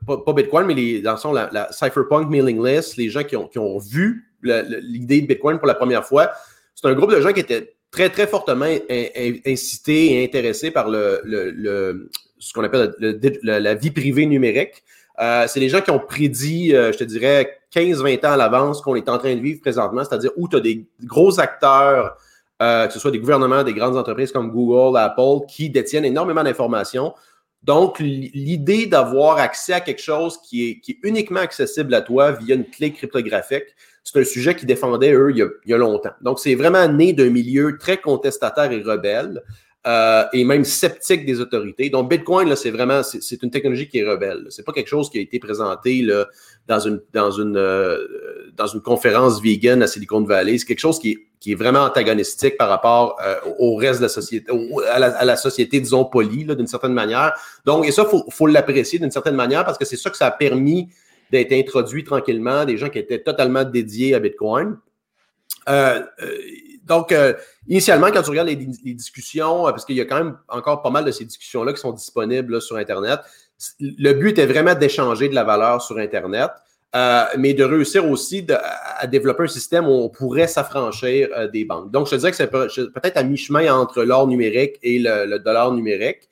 pas, 0.05 0.33
Bitcoin, 0.33 0.65
mais 0.65 0.73
les, 0.73 1.01
dans 1.01 1.11
le 1.11 1.17
sens, 1.17 1.35
la, 1.35 1.71
Cypherpunk 1.71 2.29
mailing 2.29 2.63
list, 2.63 2.97
les 2.97 3.09
gens 3.09 3.23
qui 3.23 3.35
ont, 3.35 3.47
qui 3.47 3.59
ont 3.59 3.77
vu 3.77 4.25
l'idée 4.41 5.21
de 5.21 5.27
Bitcoin 5.27 5.57
pour 5.57 5.67
la 5.67 5.75
première 5.75 6.05
fois, 6.05 6.31
c'est 6.81 6.87
un 6.87 6.93
groupe 6.93 7.11
de 7.11 7.19
gens 7.19 7.33
qui 7.33 7.41
étaient 7.41 7.75
très, 7.91 8.09
très 8.09 8.25
fortement 8.25 8.65
incités 9.45 10.13
et 10.13 10.23
intéressés 10.23 10.71
par 10.71 10.89
le, 10.89 12.09
ce 12.37 12.53
qu'on 12.53 12.63
appelle 12.63 12.95
la 13.43 13.75
vie 13.75 13.91
privée 13.91 14.25
numérique. 14.25 14.83
Euh, 15.19 15.45
c'est 15.49 15.59
les 15.59 15.67
gens 15.67 15.81
qui 15.81 15.91
ont 15.91 15.99
prédit, 15.99 16.73
euh, 16.73 16.93
je 16.93 16.99
te 16.99 17.03
dirais, 17.03 17.59
15-20 17.75 18.25
ans 18.25 18.31
à 18.31 18.37
l'avance 18.37 18.81
qu'on 18.81 18.95
est 18.95 19.09
en 19.09 19.17
train 19.17 19.35
de 19.35 19.41
vivre 19.41 19.59
présentement, 19.59 20.05
c'est-à-dire 20.05 20.31
où 20.37 20.47
tu 20.47 20.55
as 20.55 20.61
des 20.61 20.85
gros 21.03 21.41
acteurs, 21.41 22.15
euh, 22.61 22.87
que 22.87 22.93
ce 22.93 22.99
soit 22.99 23.11
des 23.11 23.19
gouvernements, 23.19 23.63
des 23.63 23.73
grandes 23.73 23.97
entreprises 23.97 24.31
comme 24.31 24.49
Google, 24.49 24.97
Apple, 24.97 25.45
qui 25.49 25.69
détiennent 25.69 26.05
énormément 26.05 26.43
d'informations, 26.43 27.13
donc, 27.63 27.99
l'idée 27.99 28.85
d'avoir 28.85 29.37
accès 29.37 29.73
à 29.73 29.81
quelque 29.81 30.01
chose 30.01 30.39
qui 30.41 30.81
est, 30.87 30.97
uniquement 31.03 31.41
accessible 31.41 31.93
à 31.93 32.01
toi 32.01 32.31
via 32.31 32.55
une 32.55 32.65
clé 32.65 32.93
cryptographique, 32.93 33.75
c'est 34.03 34.19
un 34.19 34.23
sujet 34.23 34.55
qui 34.55 34.65
défendait 34.65 35.13
eux, 35.13 35.31
il 35.31 35.49
y 35.65 35.73
a, 35.73 35.77
longtemps. 35.77 36.13
Donc, 36.21 36.39
c'est 36.39 36.55
vraiment 36.55 36.87
né 36.87 37.13
d'un 37.13 37.29
milieu 37.29 37.77
très 37.77 37.97
contestataire 37.97 38.71
et 38.71 38.81
rebelle. 38.81 39.43
Euh, 39.87 40.25
et 40.33 40.43
même 40.43 40.65
sceptique 40.65 41.25
des 41.25 41.39
autorités. 41.39 41.89
Donc, 41.89 42.09
Bitcoin, 42.09 42.49
là, 42.49 42.57
c'est 42.57 42.69
vraiment, 42.69 43.01
c'est 43.01 43.41
une 43.41 43.49
technologie 43.49 43.87
qui 43.87 43.99
est 43.99 44.03
rebelle. 44.03 44.45
C'est 44.49 44.65
pas 44.65 44.73
quelque 44.73 44.89
chose 44.89 45.09
qui 45.09 45.19
a 45.19 45.21
été 45.21 45.39
présenté 45.39 46.01
là, 46.01 46.27
euh, 46.69 48.07
dans 48.57 48.67
une 48.67 48.81
conférence 48.81 49.41
vegan 49.41 49.81
à 49.81 49.87
Silicon 49.87 50.21
Valley. 50.21 50.57
C'est 50.57 50.65
quelque 50.65 50.79
chose 50.79 50.99
qui 50.99 51.11
est, 51.11 51.17
qui 51.39 51.53
est 51.53 51.55
vraiment 51.55 51.79
antagonistique 51.79 52.57
par 52.57 52.67
rapport 52.67 53.17
euh, 53.25 53.35
au 53.57 53.77
reste 53.77 53.99
de 53.99 54.05
la 54.05 54.09
société, 54.09 54.51
à, 54.91 55.23
la, 55.23 55.35
société, 55.37 55.79
disons, 55.79 56.03
polie, 56.03 56.43
d'une 56.43 56.67
certaine 56.67 56.93
manière. 56.93 57.31
Donc, 57.63 57.87
et 57.87 57.93
ça, 57.93 58.03
faut, 58.03 58.25
faut 58.29 58.47
l'apprécier 58.47 58.99
d'une 58.99 59.11
certaine 59.11 59.35
manière 59.35 59.63
parce 59.63 59.77
que 59.77 59.85
c'est 59.85 59.95
ça 59.95 60.09
que 60.09 60.17
ça 60.17 60.27
a 60.27 60.31
permis 60.31 60.89
d'être 61.31 61.53
introduit 61.53 62.03
tranquillement, 62.03 62.65
des 62.65 62.77
gens 62.77 62.89
qui 62.89 62.99
étaient 62.99 63.21
totalement 63.21 63.63
dédiés 63.63 64.15
à 64.15 64.19
Bitcoin. 64.19 64.77
Euh, 65.67 66.01
donc, 66.89 67.11
euh, 67.11 67.33
initialement, 67.67 68.07
quand 68.11 68.23
tu 68.23 68.31
regardes 68.31 68.49
les, 68.49 68.55
discussions, 68.55 69.67
euh, 69.67 69.69
parce 69.69 69.85
qu'il 69.85 69.95
y 69.95 70.01
a 70.01 70.05
quand 70.05 70.17
même 70.17 70.37
encore 70.49 70.81
pas 70.81 70.89
mal 70.89 71.05
de 71.05 71.11
ces 71.11 71.23
discussions-là 71.23 71.71
qui 71.71 71.79
sont 71.79 71.93
disponibles 71.93 72.59
sur 72.61 72.77
Internet, 72.77 73.19
le 73.79 74.13
but 74.13 74.37
est 74.39 74.47
vraiment 74.47 74.73
d'échanger 74.73 75.29
de 75.29 75.35
la 75.35 75.43
valeur 75.43 75.81
sur 75.83 75.99
Internet, 75.99 76.49
euh, 76.95 77.25
mais 77.37 77.53
de 77.53 77.63
réussir 77.63 78.09
aussi 78.09 78.47
à 78.97 79.05
développer 79.05 79.43
un 79.43 79.47
système 79.47 79.85
où 79.85 79.91
on 79.91 80.09
pourrait 80.09 80.47
s'affranchir 80.47 81.29
des 81.53 81.63
banques. 81.63 81.91
Donc, 81.91 82.07
je 82.07 82.11
te 82.11 82.15
dirais 82.15 82.31
que 82.31 82.37
c'est 82.37 82.49
peut-être 82.49 83.17
à 83.17 83.23
mi-chemin 83.23 83.71
entre 83.71 84.01
l'or 84.03 84.25
numérique 84.27 84.79
et 84.81 84.97
le, 84.97 85.37
dollar 85.37 85.71
numérique. 85.71 86.27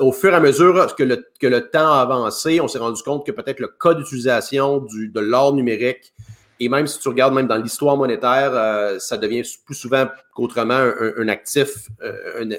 Au 0.00 0.12
fur 0.12 0.32
et 0.32 0.36
à 0.36 0.40
mesure 0.40 0.94
que 0.96 1.04
le, 1.04 1.60
temps 1.70 1.92
a 1.92 2.00
avancé, 2.00 2.60
on 2.60 2.68
s'est 2.68 2.78
rendu 2.78 3.02
compte 3.02 3.24
que 3.24 3.32
peut-être 3.32 3.60
le 3.60 3.68
code 3.68 3.98
d'utilisation 3.98 4.78
de 4.80 5.20
l'or 5.20 5.54
numérique 5.54 6.12
et 6.58 6.68
même 6.68 6.86
si 6.86 6.98
tu 6.98 7.08
regardes 7.08 7.34
même 7.34 7.46
dans 7.46 7.56
l'histoire 7.56 7.96
monétaire, 7.96 8.50
euh, 8.54 8.98
ça 8.98 9.18
devient 9.18 9.42
plus 9.66 9.74
souvent 9.74 10.06
qu'autrement 10.34 10.90
un, 11.18 11.28
actif, 11.28 11.88
euh, 12.02 12.56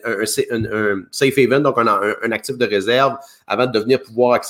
un, 0.53 1.03
safe 1.11 1.37
haven, 1.37 1.63
donc 1.63 1.77
un, 1.79 2.31
actif 2.31 2.57
de 2.57 2.65
réserve, 2.65 3.15
avant 3.47 3.65
de 3.65 3.71
devenir 3.71 3.99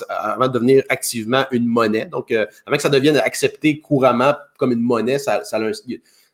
avant 0.10 0.48
de 0.48 0.54
devenir 0.54 0.84
activement 0.90 1.46
une 1.52 1.66
monnaie. 1.66 2.06
Donc, 2.06 2.32
euh, 2.32 2.46
avant 2.66 2.76
que 2.76 2.84
ça 2.84 2.90
devienne 2.90 3.18
accepté 3.18 3.80
couramment 3.80 4.34
comme 4.58 4.74
une 4.74 4.82
monnaie, 4.82 5.18
ça, 5.18 5.44
ça, 5.46 5.60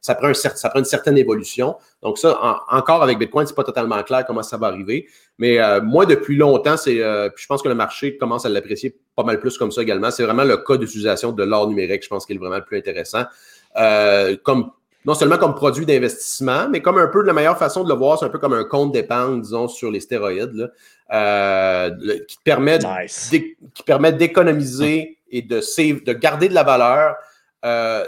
ça 0.04 0.16
prend, 0.16 0.28
un, 0.28 0.34
ça 0.34 0.70
prend 0.70 0.80
une 0.80 0.86
certaine 0.86 1.18
évolution. 1.18 1.78
Donc 2.02 2.18
ça, 2.18 2.38
encore 2.70 3.04
avec 3.04 3.18
Bitcoin, 3.18 3.48
c'est 3.48 3.56
pas 3.56 3.64
totalement 3.64 4.04
clair 4.04 4.26
comment 4.28 4.44
ça 4.44 4.58
va 4.58 4.68
arriver. 4.68 5.08
Mais 5.38 5.60
euh, 5.60 5.82
moi, 5.82 6.06
depuis 6.06 6.36
longtemps, 6.36 6.76
c'est, 6.76 7.02
euh, 7.02 7.30
je 7.38 7.48
pense 7.48 7.62
que 7.62 7.70
le 7.70 7.76
marché 7.76 8.18
commence 8.18 8.46
à 8.46 8.50
l'apprécier 8.50 8.98
pas 9.16 9.24
mal 9.24 9.40
plus 9.40 9.58
comme 9.58 9.72
ça 9.72 9.82
également. 9.82 10.12
C'est 10.12 10.24
vraiment 10.24 10.44
le 10.44 10.58
cas 10.58 10.76
d'utilisation 10.76 11.32
de 11.32 11.44
l'or 11.44 11.70
numérique, 11.70 12.04
je 12.04 12.10
pense, 12.10 12.26
qui 12.26 12.34
est 12.34 12.38
vraiment 12.38 12.58
le 12.58 12.66
plus 12.66 12.78
intéressant. 12.78 13.24
Euh, 13.78 14.36
comme 14.44 14.72
non 15.06 15.14
seulement 15.14 15.38
comme 15.38 15.56
produit 15.56 15.86
d'investissement, 15.86 16.68
mais 16.70 16.82
comme 16.82 16.98
un 16.98 17.08
peu 17.08 17.22
de 17.22 17.28
la 17.28 17.34
meilleure 17.34 17.58
façon 17.58 17.86
de 17.86 17.90
le 17.90 17.96
voir, 17.96 18.20
c'est 18.20 18.26
un 18.26 18.30
peu 18.30 18.40
comme 18.40 18.54
un 18.54 18.66
compte 18.66 18.92
d'épargne, 18.92 19.42
disons, 19.42 19.70
sur 19.70 19.90
les 19.90 20.02
stéroïdes, 20.02 20.70
qui 22.28 22.38
permet 22.44 22.80
qui 23.74 23.84
permet 23.86 24.12
d'économiser 24.12 25.18
et 25.32 25.42
de, 25.42 25.62
save, 25.62 26.04
de 26.04 26.12
garder 26.12 26.50
de 26.50 26.54
la 26.54 26.64
valeur 26.64 27.16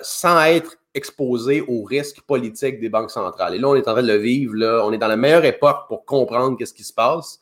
sans 0.04 0.44
être 0.44 0.78
exposé 0.96 1.62
aux 1.68 1.84
risques 1.84 2.22
politiques 2.22 2.80
des 2.80 2.90
banques 2.90 3.12
centrales. 3.12 3.54
Et 3.56 3.60
là, 3.60 3.68
on 3.68 3.76
est 3.76 3.88
en 3.88 3.94
train 3.94 4.02
de 4.02 4.08
le 4.08 4.18
vivre. 4.18 4.56
Là. 4.56 4.84
On 4.86 4.92
est 4.92 4.98
dans 4.98 5.08
la 5.08 5.18
meilleure 5.18 5.46
époque 5.46 5.88
pour 5.88 6.06
comprendre 6.06 6.58
qu'est-ce 6.58 6.74
qui 6.74 6.84
se 6.84 6.94
passe 6.94 7.40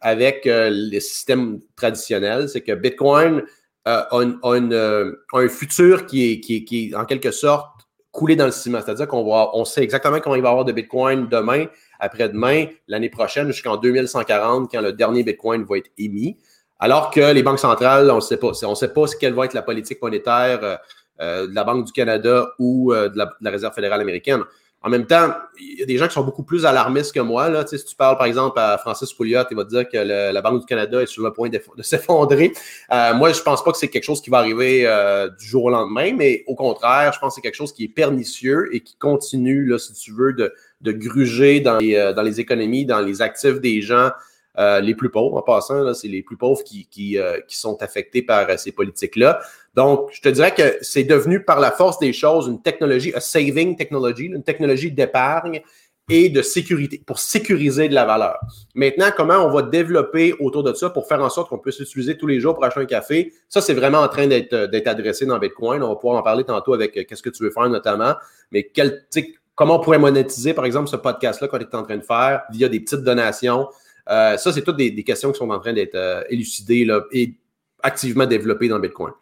avec 0.00 0.44
les 0.44 1.00
systèmes 1.00 1.60
traditionnels. 1.74 2.48
C'est 2.48 2.60
que 2.60 2.72
Bitcoin 2.72 3.42
a, 3.86 4.08
un 4.12 5.48
futur 5.48 6.06
qui 6.06 6.42
est, 6.70 6.94
en 6.94 7.04
quelque 7.04 7.30
sorte 7.30 7.70
coulé 8.12 8.34
dans 8.34 8.46
le 8.46 8.52
ciment. 8.52 8.80
C'est-à-dire 8.84 9.08
qu'on 9.08 9.24
on 9.26 9.64
sait 9.64 9.82
exactement 9.82 10.20
comment 10.20 10.36
il 10.36 10.42
va 10.42 10.48
y 10.48 10.50
avoir 10.50 10.64
de 10.64 10.72
Bitcoin 10.72 11.28
demain, 11.28 11.66
après-demain, 12.00 12.66
l'année 12.88 13.10
prochaine, 13.10 13.48
jusqu'en 13.48 13.76
2140, 13.76 14.70
quand 14.70 14.80
le 14.80 14.92
dernier 14.92 15.22
Bitcoin 15.22 15.64
va 15.64 15.78
être 15.78 15.90
émis. 15.98 16.38
Alors 16.78 17.10
que 17.10 17.32
les 17.32 17.42
banques 17.42 17.58
centrales, 17.58 18.10
on 18.10 18.16
ne 18.16 18.20
sait 18.20 18.36
pas. 18.38 18.52
On 18.64 18.70
ne 18.70 18.74
sait 18.74 18.92
pas 18.92 19.04
quelle 19.18 19.34
va 19.34 19.44
être 19.44 19.54
la 19.54 19.62
politique 19.62 20.00
monétaire 20.02 20.60
euh, 20.62 20.74
euh, 20.74 20.76
de 21.20 21.54
la 21.54 21.64
Banque 21.64 21.86
du 21.86 21.92
Canada 21.92 22.48
ou 22.58 22.92
euh, 22.92 23.08
de, 23.08 23.18
la, 23.18 23.50
Réserve 23.50 23.74
fédérale 23.74 24.00
américaine. 24.00 24.42
En 24.82 24.90
même 24.90 25.06
temps, 25.06 25.34
il 25.58 25.80
y 25.80 25.82
a 25.82 25.86
des 25.86 25.98
gens 25.98 26.06
qui 26.06 26.12
sont 26.12 26.22
beaucoup 26.22 26.44
plus 26.44 26.64
alarmistes 26.64 27.12
que 27.12 27.20
moi. 27.20 27.48
Là. 27.48 27.66
si 27.66 27.84
tu 27.84 27.96
parles, 27.96 28.16
par 28.18 28.26
exemple, 28.26 28.58
à 28.60 28.78
Francis 28.78 29.12
Pouliot, 29.12 29.40
il 29.50 29.56
va 29.56 29.64
te 29.64 29.70
dire 29.70 29.88
que 29.88 29.96
la 29.96 30.40
Banque 30.42 30.60
du 30.60 30.66
Canada 30.66 31.02
est 31.02 31.06
sur 31.06 31.24
le 31.24 31.32
point 31.32 31.48
de, 31.48 31.60
s'effondrer. 31.82 32.52
moi, 32.90 33.32
je 33.32 33.38
ne 33.38 33.42
pense 33.42 33.64
pas 33.64 33.72
que 33.72 33.78
c'est 33.78 33.88
quelque 33.88 34.04
chose 34.04 34.22
qui 34.22 34.30
va 34.30 34.38
arriver 34.38 34.86
du 35.40 35.44
jour 35.44 35.64
au 35.64 35.70
lendemain, 35.70 36.12
mais 36.16 36.44
au 36.46 36.54
contraire, 36.54 37.12
je 37.12 37.18
pense 37.18 37.32
que 37.32 37.34
c'est 37.36 37.40
quelque 37.40 37.56
chose 37.56 37.72
qui 37.72 37.84
est 37.84 37.88
pernicieux 37.88 38.68
et 38.72 38.80
qui 38.80 38.94
continue, 38.96 39.66
là, 39.66 39.78
si 39.78 39.92
tu 39.94 40.12
veux, 40.12 40.34
de, 40.34 40.52
de 40.80 40.92
gruger 40.92 41.60
dans 41.60 41.78
les, 41.78 41.96
euh, 41.96 42.12
dans 42.12 42.22
les 42.22 42.40
économies, 42.40 42.84
dans 42.84 43.00
les 43.00 43.22
actifs 43.22 43.60
des 43.60 43.80
gens 43.80 44.10
euh, 44.58 44.80
les 44.80 44.94
plus 44.94 45.10
pauvres. 45.10 45.36
En 45.36 45.42
passant, 45.42 45.92
c'est 45.94 46.08
les 46.08 46.22
plus 46.22 46.36
pauvres 46.36 46.62
qui, 46.62 46.86
qui, 46.86 47.18
euh, 47.18 47.40
qui 47.46 47.58
sont 47.58 47.82
affectés 47.82 48.22
par 48.22 48.58
ces 48.58 48.72
politiques-là. 48.72 49.40
Donc, 49.76 50.08
je 50.12 50.22
te 50.22 50.28
dirais 50.30 50.54
que 50.54 50.78
c'est 50.80 51.04
devenu 51.04 51.44
par 51.44 51.60
la 51.60 51.70
force 51.70 51.98
des 51.98 52.14
choses 52.14 52.46
une 52.46 52.62
technologie, 52.62 53.12
a 53.14 53.20
saving 53.20 53.76
technology, 53.76 54.24
une 54.24 54.42
technologie 54.42 54.90
d'épargne 54.90 55.60
et 56.08 56.28
de 56.30 56.40
sécurité, 56.40 57.02
pour 57.04 57.18
sécuriser 57.18 57.88
de 57.88 57.94
la 57.94 58.04
valeur. 58.04 58.38
Maintenant, 58.74 59.08
comment 59.14 59.44
on 59.44 59.50
va 59.50 59.62
développer 59.62 60.34
autour 60.38 60.62
de 60.62 60.72
ça 60.72 60.88
pour 60.88 61.06
faire 61.08 61.20
en 61.20 61.28
sorte 61.28 61.50
qu'on 61.50 61.58
puisse 61.58 61.80
l'utiliser 61.80 62.16
tous 62.16 62.28
les 62.28 62.40
jours 62.40 62.54
pour 62.54 62.64
acheter 62.64 62.80
un 62.80 62.86
café, 62.86 63.32
ça, 63.48 63.60
c'est 63.60 63.74
vraiment 63.74 63.98
en 63.98 64.08
train 64.08 64.26
d'être 64.28 64.86
adressé 64.86 65.26
dans 65.26 65.38
Bitcoin. 65.38 65.82
On 65.82 65.88
va 65.88 65.96
pouvoir 65.96 66.18
en 66.18 66.22
parler 66.22 66.44
tantôt 66.44 66.74
avec 66.74 66.92
qu'est-ce 66.92 67.22
que 67.22 67.30
tu 67.30 67.42
veux 67.42 67.50
faire 67.50 67.68
notamment, 67.68 68.14
mais 68.52 68.70
quel, 68.72 69.04
comment 69.56 69.76
on 69.76 69.80
pourrait 69.80 69.98
monétiser, 69.98 70.54
par 70.54 70.64
exemple, 70.64 70.88
ce 70.88 70.96
podcast-là 70.96 71.48
qu'on 71.48 71.58
est 71.58 71.74
en 71.74 71.82
train 71.82 71.96
de 71.96 72.04
faire 72.04 72.42
via 72.50 72.68
des 72.68 72.80
petites 72.80 73.02
donations? 73.02 73.66
Euh, 74.08 74.36
ça, 74.36 74.52
c'est 74.52 74.62
toutes 74.62 74.76
des, 74.76 74.94
questions 75.02 75.32
qui 75.32 75.38
sont 75.38 75.50
en 75.50 75.58
train 75.58 75.72
d'être 75.72 75.96
euh, 75.96 76.22
élucidées 76.30 76.84
là, 76.84 77.02
et 77.10 77.34
activement 77.82 78.26
développées 78.26 78.68
dans 78.68 78.78
Bitcoin. 78.78 79.12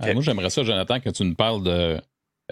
Ah, 0.00 0.14
moi, 0.14 0.22
j'aimerais 0.22 0.50
ça, 0.50 0.62
Jonathan, 0.62 1.00
que 1.00 1.10
tu 1.10 1.24
nous 1.24 1.34
parles 1.34 1.62
de. 1.62 2.00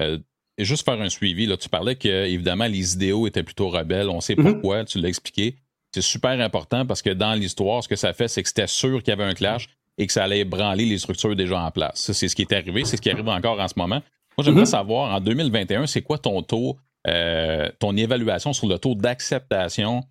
Euh, 0.01 0.18
juste 0.59 0.85
faire 0.85 1.01
un 1.01 1.09
suivi. 1.09 1.46
Là. 1.46 1.57
Tu 1.57 1.68
parlais 1.68 1.96
que, 1.96 2.27
évidemment, 2.27 2.66
les 2.66 2.94
idéaux 2.94 3.27
étaient 3.27 3.42
plutôt 3.42 3.68
rebelles. 3.68 4.09
On 4.09 4.20
sait 4.20 4.35
mhm. 4.37 4.53
pourquoi, 4.53 4.85
tu 4.85 4.98
l'as 4.98 5.09
expliqué. 5.09 5.57
C'est 5.94 6.03
super 6.03 6.40
important 6.40 6.85
parce 6.85 7.01
que 7.01 7.11
dans 7.11 7.35
l'histoire, 7.35 7.83
ce 7.83 7.88
que 7.88 7.96
ça 7.96 8.12
fait, 8.12 8.29
c'est 8.29 8.42
que 8.42 8.48
c'était 8.48 8.66
sûr 8.66 9.03
qu'il 9.03 9.11
y 9.11 9.12
avait 9.12 9.24
un 9.24 9.35
clash 9.35 9.68
et 9.96 10.07
que 10.07 10.12
ça 10.12 10.24
allait 10.24 10.44
branler 10.44 10.85
les 10.85 10.98
structures 10.98 11.35
déjà 11.35 11.61
en 11.61 11.70
place. 11.70 12.01
Ça, 12.01 12.14
c'est 12.14 12.29
ce 12.29 12.37
qui 12.37 12.42
est 12.42 12.53
arrivé, 12.53 12.85
c'est 12.85 12.96
ce 12.96 13.03
qui 13.03 13.11
arrive 13.11 13.29
encore 13.29 13.59
en 13.59 13.68
ce 13.68 13.74
moment. 13.77 14.03
Moi, 14.37 14.44
j'aimerais 14.44 14.61
mhm. 14.61 14.66
savoir, 14.66 15.14
en 15.14 15.20
2021, 15.20 15.87
c'est 15.87 16.03
quoi 16.03 16.18
ton 16.18 16.42
taux 16.42 16.77
euh, 17.07 17.70
ton 17.79 17.96
évaluation 17.96 18.53
sur 18.53 18.66
le 18.66 18.79
taux 18.79 18.94
d'acceptation, 18.94 20.03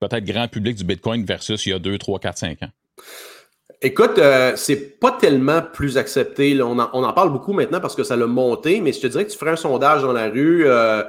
peut-être 0.00 0.24
grand 0.24 0.48
public 0.48 0.76
du 0.76 0.84
Bitcoin 0.84 1.24
versus 1.24 1.66
il 1.66 1.70
y 1.70 1.72
a 1.72 1.78
2, 1.78 1.98
3, 1.98 2.20
4, 2.20 2.38
5 2.38 2.62
ans? 2.62 2.70
Écoute, 3.80 4.18
euh, 4.18 4.54
c'est 4.56 4.98
pas 4.98 5.12
tellement 5.12 5.62
plus 5.62 5.98
accepté. 5.98 6.60
On, 6.60 6.78
en, 6.78 7.12
parle 7.12 7.30
beaucoup 7.30 7.52
maintenant 7.52 7.80
parce 7.80 7.94
que 7.94 8.02
ça 8.02 8.16
l'a 8.16 8.26
monté, 8.26 8.80
mais 8.80 8.92
je 8.92 9.00
te 9.00 9.06
dirais 9.06 9.24
que 9.24 9.30
tu 9.30 9.38
ferais 9.38 9.52
un 9.52 9.56
sondage 9.56 10.02
dans 10.02 10.12
la 10.12 10.28
rue. 10.28 10.66
Euh, 10.66 11.04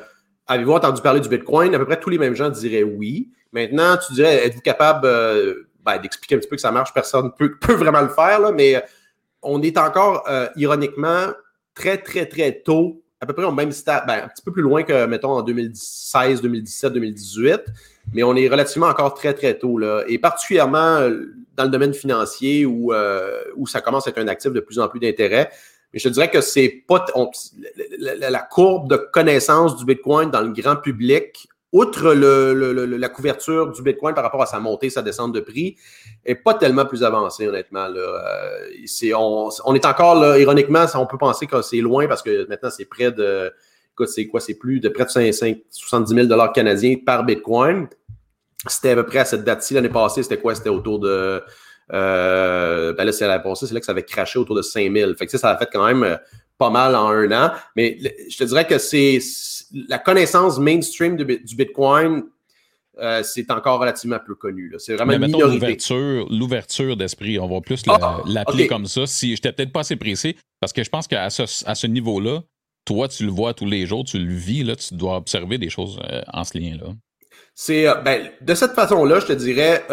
avez-vous 0.45 0.73
entendu 0.73 1.01
parler 1.01 1.19
du 1.19 1.29
Bitcoin? 1.29 1.73
À 1.73 1.79
peu 1.79 1.85
près 1.85 1.99
tous 1.99 2.11
les 2.11 2.19
mêmes 2.19 2.35
gens 2.35 2.49
diraient 2.49 2.83
oui. 2.83 3.31
Maintenant, 3.53 3.97
tu 3.97 4.13
dirais, 4.13 4.45
êtes-vous 4.45 4.61
capable 4.61 5.07
ben, 5.83 5.97
d'expliquer 5.97 6.35
un 6.35 6.37
petit 6.37 6.47
peu 6.47 6.57
que 6.57 6.61
ça 6.61 6.71
marche? 6.71 6.93
Personne 6.93 7.25
ne 7.25 7.47
peut, 7.47 7.73
vraiment 7.73 8.01
le 8.01 8.09
faire, 8.09 8.39
là, 8.39 8.51
mais 8.51 8.83
on 9.41 9.63
est 9.63 9.77
encore, 9.79 10.29
ironiquement, 10.55 11.27
très, 11.73 11.97
très, 11.97 12.27
très 12.27 12.61
tôt 12.61 13.01
à 13.21 13.25
peu 13.25 13.33
près 13.33 13.43
au 13.43 13.51
même 13.51 13.71
stade, 13.71 14.05
ben, 14.07 14.23
un 14.23 14.27
petit 14.29 14.41
peu 14.41 14.51
plus 14.51 14.61
loin 14.61 14.83
que, 14.83 15.05
mettons, 15.05 15.31
en 15.31 15.41
2016, 15.41 16.41
2017, 16.41 16.93
2018, 16.93 17.61
mais 18.13 18.23
on 18.23 18.35
est 18.35 18.47
relativement 18.47 18.87
encore 18.87 19.13
très, 19.13 19.33
très 19.33 19.57
tôt. 19.57 19.77
Là, 19.77 20.03
et 20.07 20.17
particulièrement 20.17 20.97
euh, 20.99 21.35
dans 21.59 21.65
le 21.65 21.71
domaine 21.71 21.93
financier 21.93 22.65
où, 22.65 22.93
euh, 22.93 23.43
où 23.57 23.67
ça 23.67 23.81
commence 23.81 24.07
à 24.07 24.11
être 24.11 24.17
un 24.17 24.29
actif 24.29 24.53
de 24.53 24.61
plus 24.61 24.79
en 24.79 24.87
plus 24.87 25.01
d'intérêt. 25.01 25.51
Mais 25.93 25.99
je 25.99 26.07
dirais 26.07 26.29
que 26.31 26.39
c'est 26.39 26.83
pas 26.87 27.05
la, 27.99 28.39
courbe 28.39 28.89
de 28.89 28.95
connaissance 28.95 29.75
du 29.75 29.83
Bitcoin 29.83 30.31
dans 30.31 30.41
le 30.41 30.53
grand 30.53 30.77
public 30.77 31.49
outre 31.73 32.13
la 32.13 33.09
couverture 33.09 33.71
du 33.71 33.81
Bitcoin 33.81 34.15
par 34.15 34.23
rapport 34.23 34.41
à 34.41 34.45
sa 34.45 34.59
montée, 34.59 34.89
sa 34.89 35.01
descente 35.01 35.33
de 35.33 35.41
prix, 35.41 35.75
est 36.25 36.35
pas 36.35 36.53
tellement 36.53 36.85
plus 36.85 37.03
avancée, 37.03 37.47
honnêtement. 37.47 37.87
Là. 37.87 37.99
Euh, 37.99 39.15
on, 39.15 39.75
est 39.75 39.85
encore, 39.85 40.15
là, 40.15 40.39
ironiquement, 40.39 40.85
on 40.95 41.05
peut 41.05 41.17
penser 41.17 41.45
que 41.45 41.61
c'est 41.61 41.81
loin 41.81 42.07
parce 42.07 42.23
que 42.23 42.47
maintenant, 42.47 42.69
c'est 42.71 42.85
près 42.85 43.11
de. 43.11 43.53
C'est 44.05 44.27
quoi? 44.27 44.39
C'est 44.39 44.53
plus 44.53 44.79
de 44.79 44.87
près 44.87 45.03
de 45.03 45.09
5, 45.09 45.57
70 45.69 46.27
000 46.27 46.51
canadiens 46.53 46.95
par 47.05 47.25
Bitcoin. 47.25 47.89
C'était 48.67 48.91
à 48.91 48.95
peu 48.95 49.05
près 49.05 49.19
à 49.19 49.25
cette 49.25 49.43
date-ci 49.43 49.73
l'année 49.73 49.89
passée, 49.89 50.23
c'était 50.23 50.39
quoi? 50.39 50.55
C'était 50.55 50.69
autour 50.69 50.99
de. 50.99 51.41
Euh, 51.91 52.93
ben 52.93 53.03
là, 53.03 53.11
c'est 53.11 53.25
l'année 53.25 53.43
passée, 53.43 53.65
c'est 53.65 53.73
là 53.73 53.79
que 53.79 53.85
ça 53.85 53.93
avait 53.93 54.03
craché 54.03 54.37
autour 54.37 54.55
de 54.55 54.61
5 54.61 54.91
000. 54.91 55.13
Fait 55.15 55.25
que 55.25 55.37
ça 55.37 55.49
a 55.49 55.57
fait 55.57 55.69
quand 55.71 55.85
même 55.85 56.03
euh, 56.03 56.17
pas 56.57 56.69
mal 56.69 56.95
en 56.95 57.09
un 57.09 57.31
an. 57.31 57.51
Mais 57.75 57.97
je 58.29 58.37
te 58.37 58.43
dirais 58.43 58.67
que 58.67 58.77
c'est 58.77 59.19
la 59.87 59.97
connaissance 59.97 60.59
mainstream 60.59 61.15
du 61.15 61.55
Bitcoin, 61.55 62.23
euh, 63.01 63.23
c'est 63.23 63.49
encore 63.51 63.79
relativement 63.79 64.19
peu 64.25 64.35
connu. 64.35 64.73
C'est 64.77 64.95
vraiment 64.95 65.13
une 65.13 65.31
l'ouverture, 65.31 66.27
l'ouverture 66.29 66.97
d'esprit. 66.97 67.39
On 67.39 67.47
va 67.47 67.61
plus 67.61 67.81
ah, 67.87 68.21
l'appeler 68.25 68.67
comme 68.67 68.85
ça. 68.85 69.05
Si 69.07 69.35
j'étais 69.35 69.53
peut-être 69.53 69.71
pas 69.71 69.81
assez 69.81 69.95
précis, 69.95 70.35
parce 70.59 70.73
que 70.73 70.83
je 70.83 70.89
pense 70.89 71.07
qu'à 71.07 71.29
ce, 71.29 71.43
à 71.65 71.75
ce 71.75 71.87
niveau-là, 71.87 72.41
toi, 72.85 73.07
tu 73.07 73.25
le 73.25 73.31
vois 73.31 73.53
tous 73.53 73.65
les 73.65 73.85
jours, 73.85 74.03
tu 74.03 74.19
le 74.19 74.33
vis, 74.33 74.63
là, 74.63 74.75
tu 74.75 74.95
dois 74.95 75.15
observer 75.17 75.57
des 75.57 75.69
choses 75.69 75.99
euh, 76.11 76.21
en 76.33 76.43
ce 76.43 76.57
lien-là. 76.57 76.93
C'est 77.61 77.87
euh, 77.87 77.95
ben, 77.95 78.29
de 78.39 78.53
cette 78.53 78.71
façon-là, 78.71 79.19
je 79.19 79.25
te 79.25 79.33
dirais 79.33 79.85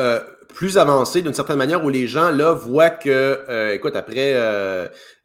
plus 0.55 0.79
avancé 0.79 1.21
d'une 1.21 1.35
certaine 1.35 1.59
manière 1.59 1.85
où 1.85 1.91
les 1.91 2.07
gens 2.07 2.31
là 2.31 2.53
voient 2.53 2.91
que, 2.91 3.73
écoute, 3.75 3.97
après, 3.97 4.35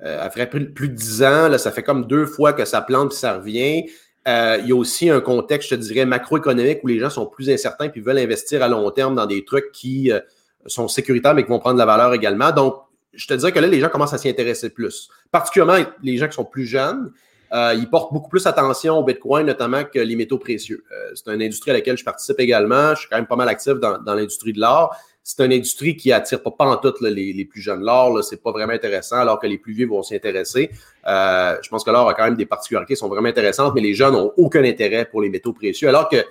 après 0.01 0.49
plus, 0.49 0.89
de 0.89 0.93
dix 0.93 1.23
ans, 1.23 1.47
là, 1.47 1.58
ça 1.58 1.71
fait 1.71 1.84
comme 1.84 2.08
deux 2.08 2.25
fois 2.25 2.51
que 2.51 2.65
ça 2.65 2.82
plante 2.82 3.13
et 3.13 3.15
ça 3.15 3.36
revient. 3.36 3.86
Euh, 4.27 4.58
il 4.62 4.69
y 4.69 4.71
a 4.71 4.75
aussi 4.75 5.10
un 5.10 5.19
contexte, 5.19 5.69
je 5.69 5.75
te 5.75 5.82
dirais, 5.82 6.06
macroéconomique 6.06 6.84
où 6.84 6.88
les 6.88 6.99
gens 6.99 7.10
sont 7.10 7.25
plus 7.25 7.49
incertains 7.49 7.89
puis 7.89 8.01
veulent 8.01 8.19
investir 8.19 8.62
à 8.62 8.67
long 8.67 8.89
terme 8.91 9.15
dans 9.15 9.25
des 9.25 9.43
trucs 9.43 9.71
qui 9.71 10.12
euh, 10.12 10.19
sont 10.67 10.88
sécuritaires 10.88 11.34
mais 11.34 11.43
qui 11.43 11.49
vont 11.49 11.60
prendre 11.60 11.75
de 11.75 11.80
la 11.80 11.88
valeur 11.88 12.13
également. 12.13 12.51
Donc, 12.51 12.75
je 13.13 13.25
te 13.27 13.34
dirais 13.34 13.51
que 13.51 13.60
là, 13.60 13.67
les 13.67 13.80
gens 13.80 13.89
commencent 13.89 14.13
à 14.13 14.19
s'y 14.19 14.30
intéresser 14.30 14.69
plus. 14.69 15.10
Particulièrement 15.32 15.84
les 16.04 16.17
gens 16.17 16.27
qui 16.27 16.36
sont 16.36 16.45
plus 16.45 16.65
jeunes, 16.65 17.12
euh, 17.54 17.74
ils 17.78 17.90
portent 17.90 18.14
beaucoup 18.14 18.30
plus 18.30 18.46
attention 18.48 18.98
au 18.98 19.04
Bitcoin, 19.04 19.46
notamment 19.46 19.84
que 19.84 20.00
les 20.00 20.16
métaux 20.16 20.38
précieux. 20.38 20.84
c'est 21.14 21.28
une 21.32 21.42
industrie 21.42 21.72
à 21.72 21.74
laquelle 21.74 21.98
je 21.98 22.04
participe 22.04 22.40
également. 22.40 22.96
Je 22.96 23.02
suis 23.02 23.10
quand 23.10 23.18
même 23.18 23.28
pas 23.28 23.36
mal 23.36 23.50
actif 23.50 23.74
dans, 23.74 23.98
l'industrie 24.06 24.54
de 24.54 24.60
l'art 24.60 24.92
c'est 25.24 25.46
une 25.46 25.54
industrie 25.54 25.96
qui 25.96 26.12
attire 26.12 26.42
pas, 26.42 26.52
pas 26.52 26.66
en 26.66 26.78
tout 26.78 26.94
les, 27.02 27.46
plus 27.46 27.62
jeunes. 27.62 27.82
L'or, 27.82 28.24
c'est 28.24 28.42
pas 28.42 28.52
vraiment 28.52 28.74
intéressant, 28.74 29.18
alors 29.18 29.40
que 29.40 29.48
les 29.48 29.58
plus 29.58 29.74
vieux 29.74 29.88
vont 29.88 30.02
s'y 30.02 30.16
intéresser. 30.16 30.72
Euh, 31.08 31.58
je 31.62 31.70
pense 31.70 31.84
que 31.84 31.92
l'or 31.92 32.10
a 32.10 32.14
quand 32.14 32.24
même 32.24 32.36
des 32.36 32.46
particularités 32.46 32.96
qui 32.96 33.00
sont 33.00 33.08
vraiment 33.08 33.28
intéressantes, 33.28 33.74
mais 33.76 33.82
les 33.82 33.94
jeunes 33.94 34.14
n'ont 34.14 34.34
aucun 34.38 34.64
intérêt 34.64 35.06
pour 35.06 35.22
les 35.22 35.30
métaux 35.30 35.54
précieux. 35.54 35.88
Alors 35.90 36.10
que 36.10 36.18
euh, 36.18 36.24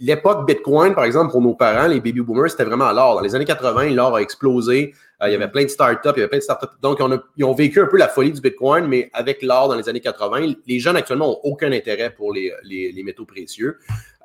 l'époque 0.00 0.46
Bitcoin, 0.46 0.94
par 0.94 1.04
exemple, 1.04 1.30
pour 1.30 1.40
nos 1.40 1.54
parents, 1.54 1.86
les 1.86 2.00
baby 2.00 2.20
boomers, 2.20 2.50
c'était 2.50 2.64
vraiment 2.64 2.90
l'or. 2.92 3.14
Dans 3.16 3.20
les 3.20 3.34
années 3.34 3.44
80, 3.44 3.90
l'or 3.90 4.16
a 4.16 4.22
explosé. 4.22 4.94
Euh, 5.22 5.28
il 5.28 5.32
y 5.32 5.34
avait 5.36 5.48
plein 5.48 5.62
de 5.62 5.68
startups, 5.68 6.08
il 6.16 6.18
y 6.18 6.20
avait 6.20 6.28
plein 6.28 6.38
de 6.38 6.42
startups. 6.42 6.66
Donc, 6.82 7.00
ils 7.36 7.44
ont 7.44 7.54
vécu 7.54 7.80
un 7.80 7.86
peu 7.86 7.96
la 7.96 8.08
folie 8.08 8.32
du 8.32 8.40
Bitcoin, 8.40 8.86
mais 8.86 9.10
avec 9.12 9.42
l'or 9.42 9.68
dans 9.68 9.76
les 9.76 9.88
années 9.88 10.00
80, 10.00 10.54
les 10.66 10.80
jeunes 10.80 10.96
actuellement 10.96 11.28
n'ont 11.28 11.40
aucun 11.44 11.70
intérêt 11.70 12.10
pour 12.10 12.32
les, 12.32 13.02
métaux 13.04 13.24
précieux. 13.24 13.78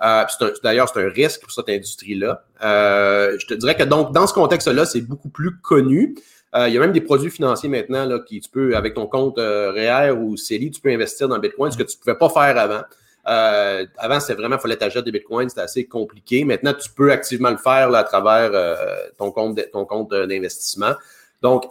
Euh, 0.03 0.23
D'ailleurs, 0.63 0.89
c'est 0.89 1.03
un 1.03 1.09
risque 1.09 1.41
pour 1.41 1.51
cette 1.51 1.69
industrie-là. 1.69 2.43
Euh, 2.63 3.37
je 3.37 3.45
te 3.45 3.53
dirais 3.53 3.75
que 3.75 3.83
donc, 3.83 4.11
dans 4.11 4.25
ce 4.25 4.33
contexte-là, 4.33 4.85
c'est 4.85 5.01
beaucoup 5.01 5.29
plus 5.29 5.59
connu. 5.59 6.15
il 6.55 6.73
y 6.73 6.77
a 6.77 6.79
même 6.79 6.93
des 6.93 7.01
produits 7.01 7.29
financiers 7.29 7.69
maintenant 7.69 8.05
là, 8.05 8.19
qui 8.19 8.39
tu 8.39 8.49
peux, 8.49 8.75
avec 8.75 8.95
ton 8.95 9.05
compte 9.05 9.37
REER 9.37 10.11
ou 10.11 10.35
CELI, 10.35 10.71
tu 10.71 10.81
peux 10.81 10.89
investir 10.89 11.27
dans 11.27 11.37
Bitcoin, 11.37 11.71
ce 11.71 11.77
que 11.77 11.83
tu 11.83 11.95
ne 11.95 11.99
pouvais 11.99 12.17
pas 12.17 12.29
faire 12.29 12.57
avant. 12.57 12.81
Euh, 13.29 13.85
avant, 13.97 14.19
c'était 14.19 14.33
vraiment, 14.33 14.55
il 14.55 14.61
fallait 14.61 14.77
t'acheter 14.77 15.03
des 15.03 15.11
bitcoins, 15.11 15.49
c'était 15.49 15.61
assez 15.61 15.85
compliqué. 15.85 16.43
Maintenant, 16.45 16.73
tu 16.73 16.89
peux 16.89 17.11
activement 17.11 17.51
le 17.51 17.57
faire 17.57 17.93
à 17.93 18.03
travers 18.03 18.51
euh, 18.53 18.75
ton 19.17 19.31
compte, 19.31 19.59
compte 19.71 20.11
d'investissement. 20.11 20.93
Donc, 21.41 21.65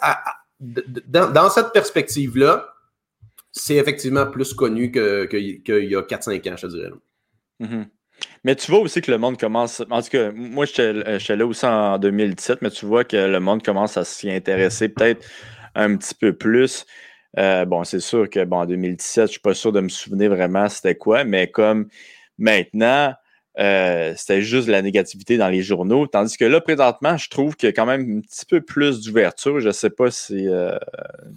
dans, 0.61 1.51
cette 1.51 1.73
perspective-là, 1.73 2.69
c'est 3.51 3.77
effectivement 3.77 4.27
plus 4.27 4.55
connu 4.55 4.93
qu'il 4.93 5.63
y 5.67 5.97
a 5.97 6.03
4-5 6.03 6.53
ans, 6.53 6.57
je 6.57 6.67
te 6.67 6.73
dirais. 6.73 6.91
Mm-hmm. 7.61 7.87
Mais 8.45 8.55
tu 8.55 8.71
vois 8.71 8.81
aussi 8.81 9.01
que 9.01 9.11
le 9.11 9.19
monde 9.19 9.39
commence. 9.39 9.83
En 9.91 10.03
tout 10.03 10.11
cas, 10.11 10.31
moi, 10.33 10.65
j'étais 10.65 11.37
là 11.37 11.47
aussi 11.47 11.67
en 11.67 11.99
2017, 11.99 12.63
mais 12.63 12.71
tu 12.71 12.87
vois 12.87 13.05
que 13.05 13.17
le 13.17 13.41
monde 13.41 13.63
commence 13.65 13.97
à 13.97 14.05
s'y 14.05 14.31
intéresser 14.31 14.89
peut-être 14.89 15.27
un 15.75 15.97
petit 15.97 16.15
peu 16.15 16.33
plus. 16.33 16.87
Euh, 17.37 17.65
bon, 17.65 17.85
c'est 17.85 18.01
sûr 18.01 18.31
que 18.31 18.45
bon, 18.45 18.59
en 18.59 18.67
2017, 18.67 19.15
je 19.15 19.23
ne 19.23 19.27
suis 19.27 19.41
pas 19.41 19.55
sûr 19.55 19.73
de 19.73 19.81
me 19.81 19.89
souvenir 19.89 20.31
vraiment 20.31 20.69
c'était 20.69 20.95
quoi, 20.95 21.25
mais 21.25 21.51
comme 21.51 21.89
maintenant, 22.39 23.13
euh, 23.59 24.15
c'était 24.17 24.41
juste 24.41 24.69
la 24.69 24.81
négativité 24.83 25.37
dans 25.37 25.49
les 25.49 25.63
journaux. 25.63 26.07
Tandis 26.07 26.37
que 26.37 26.45
là, 26.45 26.61
présentement, 26.61 27.17
je 27.17 27.29
trouve 27.29 27.57
qu'il 27.57 27.69
y 27.69 27.71
a 27.71 27.73
quand 27.73 27.87
même 27.87 28.19
un 28.19 28.21
petit 28.21 28.47
peu 28.47 28.61
plus 28.61 29.03
d'ouverture. 29.03 29.61
Je 29.61 29.69
ne 29.69 29.73
sais 29.73 29.91
pas 29.91 30.11
si 30.11 30.49
euh, 30.49 30.79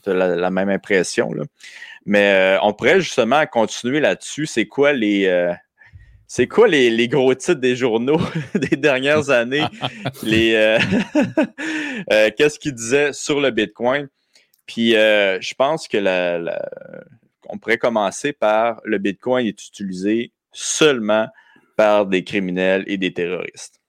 tu 0.04 0.12
as 0.12 0.14
la, 0.14 0.52
même 0.52 0.70
impression. 0.70 1.34
Là. 1.34 1.44
Mais 2.06 2.58
on 2.62 2.74
pourrait 2.74 3.02
justement 3.02 3.46
continuer 3.48 4.00
là-dessus. 4.00 4.46
C'est 4.46 4.68
quoi 4.68 4.94
les. 4.94 5.52
c'est 6.28 6.48
quoi 6.48 6.68
les, 6.68 7.08
gros 7.08 7.34
titres 7.34 7.60
des 7.60 7.76
journaux 7.76 8.22
des 8.56 8.78
dernières 8.78 9.32
années? 9.32 9.66
les 10.24 10.78
Qu'est-ce 12.38 12.60
qu'ils 12.60 12.76
disaient 12.76 13.14
sur 13.14 13.42
le 13.42 13.50
Bitcoin? 13.50 14.08
Puis 14.72 14.96
euh, 14.96 15.38
je 15.42 15.54
pense 15.54 15.90
que 15.90 15.98
on 17.50 17.58
pourrait 17.58 17.78
commencer 17.78 18.32
par 18.32 18.80
le 18.86 19.00
Bitcoin 19.00 19.46
est 19.46 19.68
utilisé 19.68 20.32
seulement 20.54 21.28
par 21.76 22.06
des 22.06 22.24
criminels 22.24 22.86
et 22.88 22.98
des 22.98 23.12
terroristes. 23.12 23.82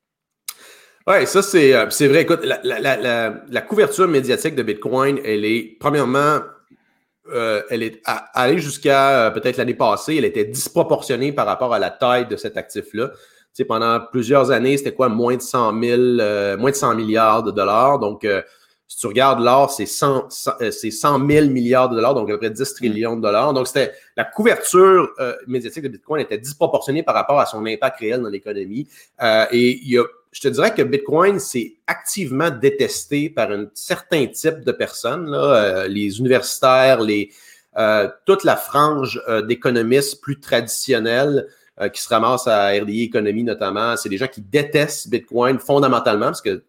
Oui, 1.07 1.25
ça 1.27 1.41
c'est, 1.43 1.73
euh, 1.73 1.89
c'est 1.91 2.09
vrai. 2.09 2.23
Écoute, 2.23 2.41
la, 2.43 3.61
couverture 3.61 4.09
médiatique 4.09 4.57
de 4.57 4.65
Bitcoin, 4.65 5.21
elle 5.25 5.45
est, 5.45 5.77
premièrement, 5.79 6.41
euh, 7.33 7.63
elle 7.71 7.85
est 7.85 8.03
allée 8.35 8.59
jusqu'à 8.59 9.31
peut-être 9.33 9.59
l'année 9.59 9.75
passée, 9.75 10.17
elle 10.17 10.25
était 10.25 10.47
disproportionnée 10.47 11.31
par 11.31 11.47
rapport 11.47 11.73
à 11.73 11.79
la 11.79 11.91
taille 11.91 12.27
de 12.27 12.35
cet 12.35 12.57
actif-là. 12.57 13.11
Tu 13.11 13.19
sais, 13.53 13.65
pendant 13.65 14.01
plusieurs 14.01 14.51
années, 14.51 14.77
c'était 14.79 14.95
quoi, 14.95 15.09
moins 15.09 15.37
de 15.37 15.43
100 15.43 15.81
000, 15.81 16.59
moins 16.59 16.71
de 16.71 16.77
100 16.77 16.97
milliards 16.97 17.45
de 17.45 17.53
dollars. 17.53 18.01
Donc, 18.01 18.27
si 18.93 18.99
tu 18.99 19.07
regardes 19.07 19.41
l'or, 19.41 19.71
c'est 19.71 19.87
100, 19.87 20.29
100, 20.29 21.27
000 21.27 21.47
milliards 21.47 21.89
de 21.89 21.95
dollars, 21.95 22.15
donc 22.15 22.29
à 22.29 22.35
peu 22.35 22.41
près 22.41 22.51
10 22.51 22.61
mm. 22.61 22.75
trillions 22.75 23.17
de 23.17 23.23
dollars. 23.23 23.55
Donc, 23.55 23.67
c'était 23.67 23.93
la 24.19 24.25
couverture 24.25 25.09
euh, 25.19 25.35
médiatique 25.47 25.85
de 25.85 25.89
Bitcoin 25.89 26.21
était 26.21 26.37
disproportionnée 26.37 27.03
par 27.03 27.15
rapport 27.15 27.41
à 27.41 27.47
son 27.47 27.65
impact 27.65 28.01
réel 28.01 28.21
dans 28.21 28.29
l'économie. 28.29 28.87
euh, 29.23 29.47
et 29.51 29.81
il 29.83 29.89
y 29.89 29.99
a, 29.99 30.05
je 30.31 30.41
te 30.43 30.49
dirais 30.49 30.75
que 30.75 30.83
Bitcoin, 30.83 31.39
c'est 31.39 31.77
activement 31.87 32.51
détesté 32.51 33.31
par 33.31 33.51
un 33.51 33.65
certain 33.73 34.27
type 34.27 34.61
de 34.61 34.73
personnes, 34.73 35.31
là, 35.31 35.39
euh, 35.39 35.89
les 35.89 36.19
universitaires, 36.19 37.01
les, 37.01 37.31
toute 38.27 38.45
la 38.45 38.57
frange 38.57 39.23
d'économistes 39.49 40.21
plus 40.21 40.39
traditionnels 40.39 41.47
qui 41.95 42.03
se 42.03 42.11
ramassent 42.11 42.47
à 42.47 42.69
RDI 42.69 43.05
Économie 43.05 43.45
notamment. 43.45 43.97
C'est 43.97 44.11
des 44.11 44.19
gens 44.19 44.27
qui 44.27 44.43
détestent 44.43 45.09
Bitcoin 45.09 45.59
fondamentalement 45.59 46.27
parce 46.27 46.43
que 46.43 46.63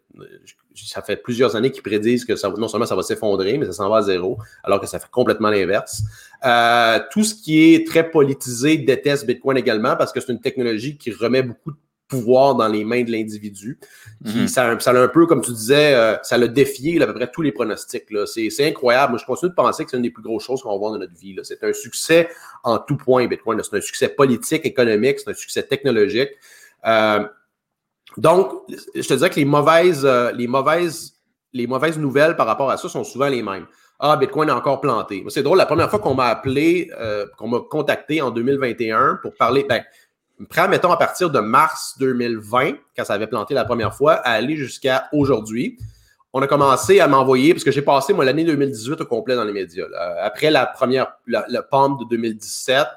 ça 0.75 1.01
fait 1.01 1.17
plusieurs 1.17 1.55
années 1.55 1.71
qu'ils 1.71 1.83
prédisent 1.83 2.25
que 2.25 2.35
ça, 2.35 2.49
non 2.49 2.67
seulement 2.67 2.85
ça 2.85 2.95
va 2.95 3.03
s'effondrer, 3.03 3.57
mais 3.57 3.65
ça 3.65 3.73
s'en 3.73 3.89
va 3.89 3.97
à 3.97 4.01
zéro, 4.01 4.37
alors 4.63 4.79
que 4.79 4.87
ça 4.87 4.99
fait 4.99 5.09
complètement 5.11 5.49
l'inverse. 5.49 6.03
Euh, 6.45 6.99
tout 7.11 7.23
ce 7.23 7.35
qui 7.35 7.73
est 7.73 7.87
très 7.87 8.09
politisé 8.09 8.77
déteste 8.77 9.25
Bitcoin 9.25 9.57
également 9.57 9.95
parce 9.95 10.11
que 10.11 10.19
c'est 10.19 10.31
une 10.31 10.41
technologie 10.41 10.97
qui 10.97 11.11
remet 11.11 11.43
beaucoup 11.43 11.71
de 11.71 11.77
pouvoir 12.07 12.55
dans 12.55 12.67
les 12.67 12.83
mains 12.83 13.03
de 13.03 13.11
l'individu. 13.11 13.79
Mhm. 14.23 14.47
ça, 14.47 14.79
ça 14.79 14.91
a 14.91 14.97
un 14.97 15.07
peu, 15.07 15.25
comme 15.25 15.41
tu 15.41 15.51
disais, 15.51 15.95
euh, 15.95 16.15
ça 16.21 16.37
l'a 16.37 16.47
défié 16.47 17.01
à 17.01 17.07
peu 17.07 17.13
près 17.13 17.31
tous 17.31 17.41
les 17.41 17.51
pronostics. 17.51 18.05
C'est 18.25 18.67
incroyable. 18.67 19.13
Moi, 19.13 19.19
je 19.19 19.25
continue 19.25 19.49
de 19.49 19.55
penser 19.55 19.83
que 19.83 19.91
c'est 19.91 19.97
une 19.97 20.03
des 20.03 20.11
plus 20.11 20.23
grosses 20.23 20.43
choses 20.43 20.61
qu'on 20.61 20.71
va 20.71 20.77
voir 20.77 20.91
dans 20.91 20.99
notre 20.99 21.15
vie. 21.15 21.35
C'est 21.43 21.63
un 21.63 21.73
succès 21.73 22.29
en 22.63 22.77
tout 22.77 22.97
point, 22.97 23.25
Bitcoin. 23.27 23.59
C'est 23.63 23.77
un 23.77 23.81
succès 23.81 24.09
politique, 24.09 24.65
économique, 24.65 25.19
c'est 25.19 25.29
un 25.31 25.33
succès 25.33 25.63
technologique. 25.63 26.29
Euh, 26.85 27.25
donc, 28.17 28.51
je 28.95 29.07
te 29.07 29.13
dirais 29.13 29.29
que 29.29 29.35
les 29.35 29.45
mauvaises, 29.45 30.05
euh, 30.05 30.31
les 30.31 30.47
mauvaises, 30.47 31.13
les 31.53 31.67
mauvaises 31.67 31.97
nouvelles 31.97 32.35
par 32.35 32.47
rapport 32.47 32.69
à 32.69 32.77
ça 32.77 32.89
sont 32.89 33.03
souvent 33.03 33.27
les 33.27 33.41
mêmes. 33.41 33.65
Ah, 33.99 34.17
Bitcoin 34.17 34.49
est 34.49 34.53
encore 34.53 34.81
planté. 34.81 35.23
C'est 35.29 35.43
drôle, 35.43 35.57
la 35.57 35.65
première 35.65 35.89
fois 35.89 35.99
qu'on 35.99 36.15
m'a 36.15 36.27
appelé, 36.27 36.91
euh, 36.99 37.25
qu'on 37.37 37.47
m'a 37.47 37.59
contacté 37.59 38.21
en 38.21 38.31
2021 38.31 39.19
pour 39.21 39.33
parler, 39.35 39.65
ben, 39.67 39.81
prends, 40.49 40.67
mettons, 40.67 40.91
à 40.91 40.97
partir 40.97 41.29
de 41.29 41.39
mars 41.39 41.95
2020, 41.99 42.73
quand 42.97 43.05
ça 43.05 43.13
avait 43.13 43.27
planté 43.27 43.53
la 43.53 43.65
première 43.65 43.95
fois, 43.95 44.13
à 44.15 44.31
aller 44.31 44.55
jusqu'à 44.57 45.07
aujourd'hui. 45.13 45.77
On 46.33 46.41
a 46.41 46.47
commencé 46.47 46.99
à 46.99 47.07
m'envoyer, 47.07 47.53
parce 47.53 47.63
que 47.63 47.71
j'ai 47.71 47.83
passé, 47.83 48.11
moi, 48.11 48.25
l'année 48.25 48.43
2018 48.43 49.01
au 49.01 49.05
complet 49.05 49.35
dans 49.35 49.43
les 49.43 49.53
médias. 49.53 49.85
Après 50.19 50.49
la 50.49 50.65
première, 50.65 51.13
la, 51.27 51.45
la 51.47 51.61
de 51.61 52.09
2017, 52.09 52.87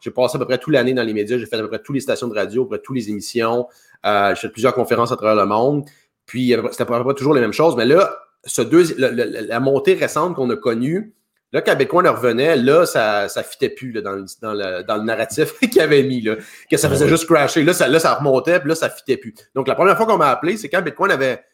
j'ai 0.00 0.10
passé 0.10 0.36
à 0.36 0.38
peu 0.38 0.46
près 0.46 0.58
toute 0.58 0.74
l'année 0.74 0.92
dans 0.92 1.02
les 1.02 1.14
médias. 1.14 1.38
J'ai 1.38 1.46
fait 1.46 1.56
à 1.56 1.60
peu 1.60 1.68
près 1.68 1.78
toutes 1.78 1.94
les 1.94 2.00
stations 2.00 2.28
de 2.28 2.34
radio, 2.34 2.62
à 2.62 2.64
peu 2.64 2.70
près 2.70 2.82
toutes 2.84 2.96
les 2.96 3.08
émissions. 3.08 3.66
Euh, 4.06 4.34
j'ai 4.34 4.42
fait 4.42 4.48
plusieurs 4.48 4.74
conférences 4.74 5.12
à 5.12 5.16
travers 5.16 5.36
le 5.36 5.46
monde. 5.46 5.84
Puis, 6.26 6.54
c'était 6.70 6.84
près 6.84 7.14
toujours 7.14 7.34
les 7.34 7.40
mêmes 7.40 7.52
choses. 7.52 7.76
Mais 7.76 7.84
là, 7.84 8.16
ce 8.44 8.62
deux, 8.62 8.84
la 8.98 9.60
montée 9.60 9.94
récente 9.94 10.34
qu'on 10.34 10.48
a 10.50 10.56
connue, 10.56 11.14
là, 11.52 11.60
quand 11.60 11.76
Bitcoin 11.76 12.06
revenait, 12.08 12.56
là, 12.56 12.86
ça 12.86 13.26
ne 13.36 13.42
fitait 13.42 13.68
plus 13.68 13.92
dans, 13.92 14.12
le, 14.12 14.24
dans, 14.40 14.54
le, 14.54 14.82
dans, 14.82 14.96
le, 14.96 15.02
narratif 15.02 15.58
qu'il 15.60 15.80
avait 15.80 16.02
mis. 16.02 16.20
Là, 16.20 16.36
que 16.70 16.76
ça 16.76 16.88
faisait 16.88 17.08
juste 17.08 17.26
crasher. 17.26 17.62
Là 17.62 17.72
ça, 17.72 17.88
là, 17.88 17.98
ça 18.00 18.14
remontait, 18.14 18.60
puis 18.60 18.68
là, 18.68 18.74
ça 18.74 18.90
fitait 18.90 19.16
plus. 19.16 19.34
Donc, 19.54 19.68
la 19.68 19.74
première 19.74 19.96
fois 19.96 20.06
qu'on 20.06 20.18
m'a 20.18 20.30
appelé, 20.30 20.56
c'est 20.56 20.68
quand 20.68 20.82
Bitcoin 20.82 21.10
avait 21.10 21.44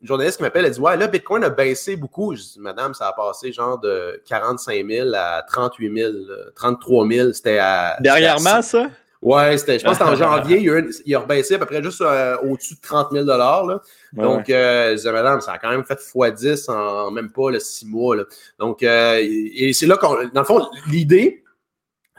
une 0.00 0.08
journaliste 0.08 0.38
qui 0.38 0.42
m'appelle, 0.42 0.64
elle 0.64 0.72
dit 0.72 0.80
Ouais, 0.80 0.96
là, 0.96 1.06
Bitcoin 1.06 1.44
a 1.44 1.50
baissé 1.50 1.96
beaucoup. 1.96 2.34
Je 2.34 2.42
dis 2.42 2.58
Madame, 2.58 2.94
ça 2.94 3.08
a 3.08 3.12
passé 3.12 3.52
genre 3.52 3.78
de 3.78 4.22
45 4.26 4.86
000 4.86 5.10
à 5.14 5.42
38 5.48 5.96
000, 5.96 6.12
33 6.56 7.08
000. 7.08 7.32
C'était 7.32 7.58
à. 7.58 7.96
Dernièrement, 8.00 8.62
ça? 8.62 8.88
Ouais, 9.24 9.56
c'était, 9.56 9.78
je 9.78 9.84
pense 9.84 9.96
que 9.96 10.04
c'était 10.04 10.22
en 10.22 10.30
janvier, 10.36 10.60
il 10.60 10.70
a, 10.70 10.82
il 11.06 11.14
a 11.14 11.18
rebaissé 11.18 11.54
à 11.54 11.58
peu 11.58 11.64
près 11.64 11.82
juste 11.82 12.02
euh, 12.02 12.36
au-dessus 12.42 12.74
de 12.74 12.80
30 12.80 13.08
000 13.10 13.24
là. 13.24 13.80
Donc, 14.12 14.50
euh, 14.50 14.90
je 14.90 14.96
disais, 14.96 15.12
madame, 15.12 15.40
ça 15.40 15.52
a 15.52 15.58
quand 15.58 15.70
même 15.70 15.82
fait 15.84 15.98
x10 15.98 16.70
en 16.70 17.10
même 17.10 17.32
pas 17.32 17.50
le 17.50 17.58
6 17.58 17.86
mois. 17.86 18.16
Là. 18.16 18.24
Donc, 18.58 18.82
euh, 18.82 19.18
et 19.20 19.72
c'est 19.72 19.86
là 19.86 19.96
qu'on. 19.96 20.28
Dans 20.28 20.40
le 20.40 20.44
fond, 20.44 20.68
l'idée, 20.88 21.42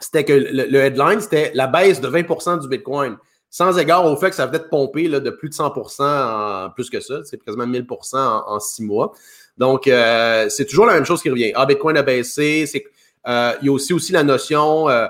c'était 0.00 0.24
que 0.24 0.32
le, 0.32 0.74
headline, 0.74 1.20
c'était 1.20 1.52
la 1.54 1.68
baisse 1.68 2.00
de 2.00 2.08
20% 2.08 2.60
du 2.60 2.68
Bitcoin 2.68 3.16
sans 3.50 3.78
égard 3.78 4.04
au 4.04 4.16
fait 4.16 4.30
que 4.30 4.36
ça 4.36 4.46
venait 4.46 4.58
de 4.58 4.64
pomper 4.64 5.08
là, 5.08 5.20
de 5.20 5.30
plus 5.30 5.48
de 5.48 5.54
100 5.54 5.72
en 6.00 6.70
plus 6.70 6.90
que 6.90 7.00
ça, 7.00 7.20
c'est 7.24 7.42
quasiment 7.42 7.66
1000 7.66 7.86
en, 8.12 8.16
en, 8.18 8.60
six 8.60 8.82
mois. 8.82 9.12
Donc, 9.56 9.86
euh, 9.86 10.48
c'est 10.50 10.66
toujours 10.66 10.86
la 10.86 10.94
même 10.94 11.06
chose 11.06 11.22
qui 11.22 11.30
revient. 11.30 11.52
Ah, 11.54 11.64
Bitcoin 11.66 11.96
a 11.96 12.02
baissé. 12.02 12.66
C'est, 12.66 12.84
euh, 13.26 13.52
il 13.62 13.66
y 13.66 13.68
a 13.68 13.72
aussi, 13.72 13.92
aussi 13.92 14.12
la 14.12 14.24
notion, 14.24 14.88
euh, 14.88 15.06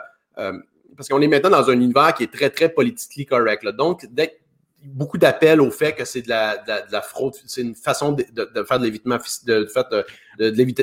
parce 0.96 1.08
qu'on 1.08 1.20
est 1.20 1.28
maintenant 1.28 1.50
dans 1.50 1.68
un 1.70 1.74
univers 1.74 2.14
qui 2.14 2.24
est 2.24 2.32
très, 2.32 2.50
très 2.50 2.68
politiquement 2.68 3.38
correct. 3.38 3.62
Là. 3.62 3.72
Donc, 3.72 4.06
dès, 4.10 4.38
beaucoup 4.86 5.18
d'appels 5.18 5.60
au 5.60 5.70
fait 5.70 5.92
que 5.92 6.04
c'est 6.04 6.22
de 6.22 6.28
la, 6.28 6.56
de, 6.58 6.92
la, 6.92 7.02
fraude, 7.02 7.34
c'est 7.46 7.60
une 7.60 7.74
façon 7.74 8.12
de, 8.12 8.24
de, 8.32 8.62
faire 8.64 8.78
de 8.78 8.84
l'évitement, 8.84 9.18
de, 9.46 10.04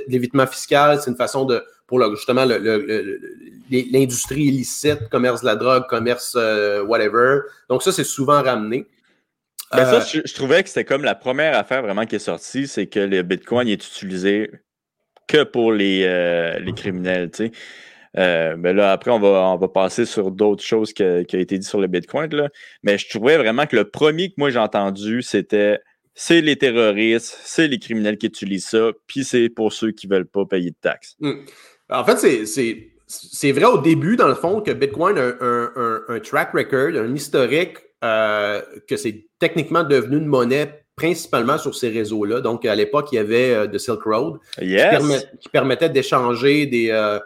l'évitement 0.07 0.47
fiscal, 0.47 0.99
c'est 1.01 1.09
une 1.09 1.17
façon 1.17 1.45
de 1.45 1.63
pour 1.87 2.15
justement 2.15 2.45
l'industrie 3.69 4.45
illicite, 4.45 5.09
commerce 5.09 5.41
de 5.41 5.45
la 5.45 5.55
drogue, 5.55 5.85
commerce 5.87 6.35
euh, 6.35 6.83
whatever. 6.83 7.41
Donc 7.69 7.83
ça, 7.83 7.91
c'est 7.91 8.03
souvent 8.03 8.41
ramené. 8.41 8.87
Ben 9.71 9.85
ça, 9.85 9.95
euh, 9.95 10.21
je, 10.25 10.33
trouvais 10.33 10.63
que 10.63 10.69
c'était 10.69 10.85
comme 10.85 11.03
la 11.03 11.15
première 11.15 11.57
affaire 11.57 11.81
vraiment 11.81 12.05
qui 12.05 12.15
est 12.15 12.19
sortie, 12.19 12.67
c'est 12.67 12.87
que 12.87 12.99
le 12.99 13.21
Bitcoin 13.21 13.67
est 13.67 13.85
utilisé 13.85 14.51
que 15.27 15.43
pour 15.43 15.71
les, 15.71 16.03
euh, 16.05 16.59
les 16.59 16.73
criminels. 16.73 17.31
Tu 17.31 17.45
sais. 17.45 17.51
Mais 18.15 18.55
ben 18.57 18.75
là, 18.75 18.91
après, 18.91 19.11
on 19.11 19.19
va, 19.19 19.49
on 19.49 19.57
va 19.57 19.67
passer 19.67 20.05
sur 20.05 20.31
d'autres 20.31 20.63
choses 20.63 20.93
qui, 20.93 21.03
qui 21.27 21.35
a 21.35 21.39
été 21.39 21.57
dit 21.57 21.67
sur 21.67 21.79
le 21.79 21.87
Bitcoin. 21.87 22.33
Là. 22.33 22.49
Mais 22.83 22.97
je 22.97 23.09
trouvais 23.09 23.37
vraiment 23.37 23.65
que 23.65 23.75
le 23.75 23.89
premier 23.89 24.29
que 24.29 24.35
moi 24.37 24.49
j'ai 24.49 24.59
entendu, 24.59 25.21
c'était 25.21 25.79
c'est 26.15 26.41
les 26.41 26.55
terroristes, 26.55 27.39
c'est 27.43 27.67
les 27.67 27.79
criminels 27.79 28.17
qui 28.17 28.27
utilisent 28.27 28.67
ça, 28.67 28.91
puis 29.07 29.23
c'est 29.23 29.49
pour 29.49 29.73
ceux 29.73 29.91
qui 29.91 30.07
ne 30.07 30.13
veulent 30.13 30.27
pas 30.27 30.45
payer 30.45 30.71
de 30.71 30.75
taxes. 30.79 31.15
Hmm. 31.19 31.41
En 31.89 32.03
fait, 32.05 32.17
c'est 33.07 33.51
vrai 33.51 33.65
au 33.65 33.79
début, 33.79 34.15
dans 34.15 34.27
le 34.27 34.35
fond, 34.35 34.61
que 34.61 34.71
Bitcoin 34.71 35.17
a 35.17 35.33
un, 36.09 36.19
track 36.19 36.53
record, 36.53 37.01
un 37.01 37.13
historique, 37.13 37.77
euh, 38.03 38.61
que 38.87 38.97
c'est 38.97 39.27
techniquement 39.39 39.83
devenu 39.83 40.17
une 40.17 40.25
monnaie 40.25 40.85
principalement 40.95 41.57
sur 41.57 41.73
ces 41.73 41.89
réseaux-là. 41.89 42.41
Donc, 42.41 42.65
à 42.65 42.75
l'époque, 42.75 43.09
il 43.11 43.15
y 43.15 43.19
avait 43.19 43.67
de 43.67 43.75
euh, 43.75 43.79
Silk 43.79 44.03
Road 44.03 44.39
qui, 44.59 45.49
permettait 45.51 45.89
d'échanger 45.89 46.67
des 46.67 46.89
euh, 46.91 47.19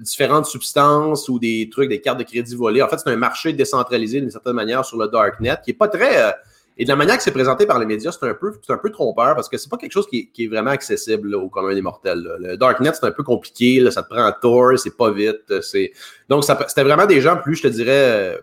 différentes 0.00 0.46
substances 0.46 1.28
ou 1.28 1.38
des 1.38 1.68
trucs, 1.70 1.88
des 1.88 2.00
cartes 2.00 2.18
de 2.18 2.24
crédit 2.24 2.56
volées. 2.56 2.82
En 2.82 2.88
fait, 2.88 2.98
c'est 2.98 3.10
un 3.10 3.16
marché 3.16 3.52
décentralisé 3.52 4.20
d'une 4.20 4.30
certaine 4.30 4.54
manière 4.54 4.84
sur 4.84 4.98
le 4.98 5.08
Darknet 5.08 5.56
qui 5.64 5.70
n'est 5.70 5.76
pas 5.76 5.88
très 5.88 6.34
et 6.76 6.84
de 6.84 6.88
la 6.88 6.96
manière 6.96 7.16
que 7.16 7.22
c'est 7.22 7.30
présenté 7.30 7.66
par 7.66 7.78
les 7.78 7.86
médias, 7.86 8.10
c'est 8.10 8.26
un 8.26 8.34
peu, 8.34 8.52
c'est 8.60 8.72
un 8.72 8.78
peu 8.78 8.90
trompeur 8.90 9.36
parce 9.36 9.48
que 9.48 9.56
c'est 9.56 9.68
pas 9.68 9.76
quelque 9.76 9.92
chose 9.92 10.08
qui 10.08 10.30
est, 10.36 10.46
vraiment 10.48 10.72
accessible 10.72 11.34
au 11.34 11.48
commun 11.48 11.72
des 11.72 11.82
mortels. 11.82 12.28
Le 12.40 12.56
Darknet, 12.56 12.92
c'est 12.94 13.04
un 13.04 13.12
peu 13.12 13.22
compliqué, 13.22 13.88
ça 13.92 14.02
te 14.02 14.08
prend 14.08 14.24
un 14.24 14.32
tour, 14.32 14.76
c'est 14.76 14.96
pas 14.96 15.12
vite. 15.12 15.60
C'est... 15.62 15.92
Donc, 16.28 16.44
c'était 16.44 16.82
vraiment 16.82 17.06
des 17.06 17.20
gens 17.20 17.36
plus, 17.36 17.56
je 17.56 17.62
te 17.62 17.68
dirais, 17.68 18.40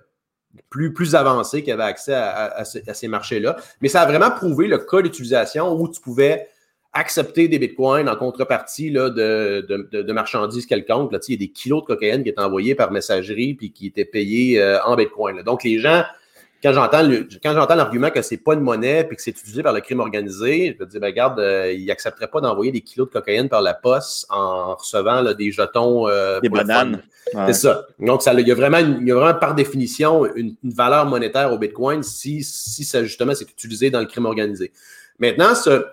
plus, 0.70 0.94
plus 0.94 1.14
avancés 1.14 1.62
qui 1.62 1.72
avaient 1.74 1.84
accès 1.84 2.14
à, 2.14 2.64
ces, 2.64 3.08
marchés-là. 3.10 3.58
Mais 3.82 3.90
ça 3.90 4.02
a 4.02 4.06
vraiment 4.06 4.32
prouvé 4.32 4.68
le 4.68 4.78
cas 4.78 5.02
d'utilisation 5.02 5.74
où 5.78 5.90
tu 5.90 6.00
pouvais 6.00 6.48
accepter 6.94 7.48
des 7.48 7.58
bitcoins 7.58 8.10
en 8.10 8.16
contrepartie 8.16 8.90
là, 8.90 9.10
de, 9.10 9.66
de, 9.92 10.14
marchandises 10.14 10.66
quelconques. 10.66 11.14
Là, 11.14 11.20
il 11.28 11.32
y 11.32 11.36
a 11.36 11.40
des 11.40 11.48
kilos 11.48 11.84
de 11.84 11.88
cocaïne 11.88 12.24
qui 12.24 12.30
étaient 12.30 12.42
envoyés 12.42 12.76
par 12.76 12.92
messagerie 12.92 13.54
puis 13.54 13.72
qui 13.72 13.88
étaient 13.88 14.06
payés 14.06 14.62
euh, 14.62 14.82
en 14.84 14.96
bitcoin. 14.96 15.42
Donc, 15.44 15.64
les 15.64 15.80
gens 15.80 16.04
quand 16.62 16.74
j'entends 16.74 17.10
quand 17.42 17.54
j'entends 17.54 17.76
l'argument 17.76 18.12
que 18.12 18.22
c'est 18.22 18.38
pas 18.38 18.54
une 18.54 18.60
monnaie 18.60 19.04
puis 19.04 19.16
que 19.16 19.22
c'est 19.24 19.32
utilisé 19.32 19.64
par 19.64 19.74
le 19.74 19.82
crime 19.82 20.00
organisé, 20.00 20.76
je 20.78 20.84
me 20.84 20.88
dis, 20.88 21.00
ben, 21.00 21.08
regarde, 21.08 21.40
euh, 21.40 21.74
il 21.74 21.86
n'accepterait 21.86 22.28
pas 22.28 22.40
d'envoyer 22.40 22.72
des 22.72 22.82
kilos 22.82 23.08
de 23.08 23.14
cocaïne 23.14 23.50
par 23.50 23.62
la 23.62 23.74
poste 23.74 24.28
en 24.30 24.76
recevant 24.76 25.24
des 25.34 25.52
jetons. 25.52 26.08
Euh, 26.08 26.40
des 26.40 26.50
bananes. 26.50 27.02
C'est 27.48 27.54
ça. 27.54 27.88
Donc, 28.00 28.22
ça, 28.22 28.34
il, 28.34 28.48
y 28.48 28.52
a 28.52 28.56
vraiment 28.56 28.78
il 28.78 29.08
y 29.08 29.12
a 29.12 29.16
vraiment 29.16 29.40
par 29.40 29.56
définition 29.56 30.26
une, 30.36 30.56
valeur 30.64 31.06
monétaire 31.06 31.52
au 31.52 31.58
Bitcoin 31.58 32.04
si, 32.04 32.44
si 32.44 32.84
ça, 32.84 33.04
justement, 33.04 33.34
c'est 33.34 33.50
utilisé 33.50 33.90
dans 33.90 34.00
le 34.00 34.06
crime 34.06 34.26
organisé. 34.26 34.72
Maintenant, 35.20 35.56
ce, 35.56 35.86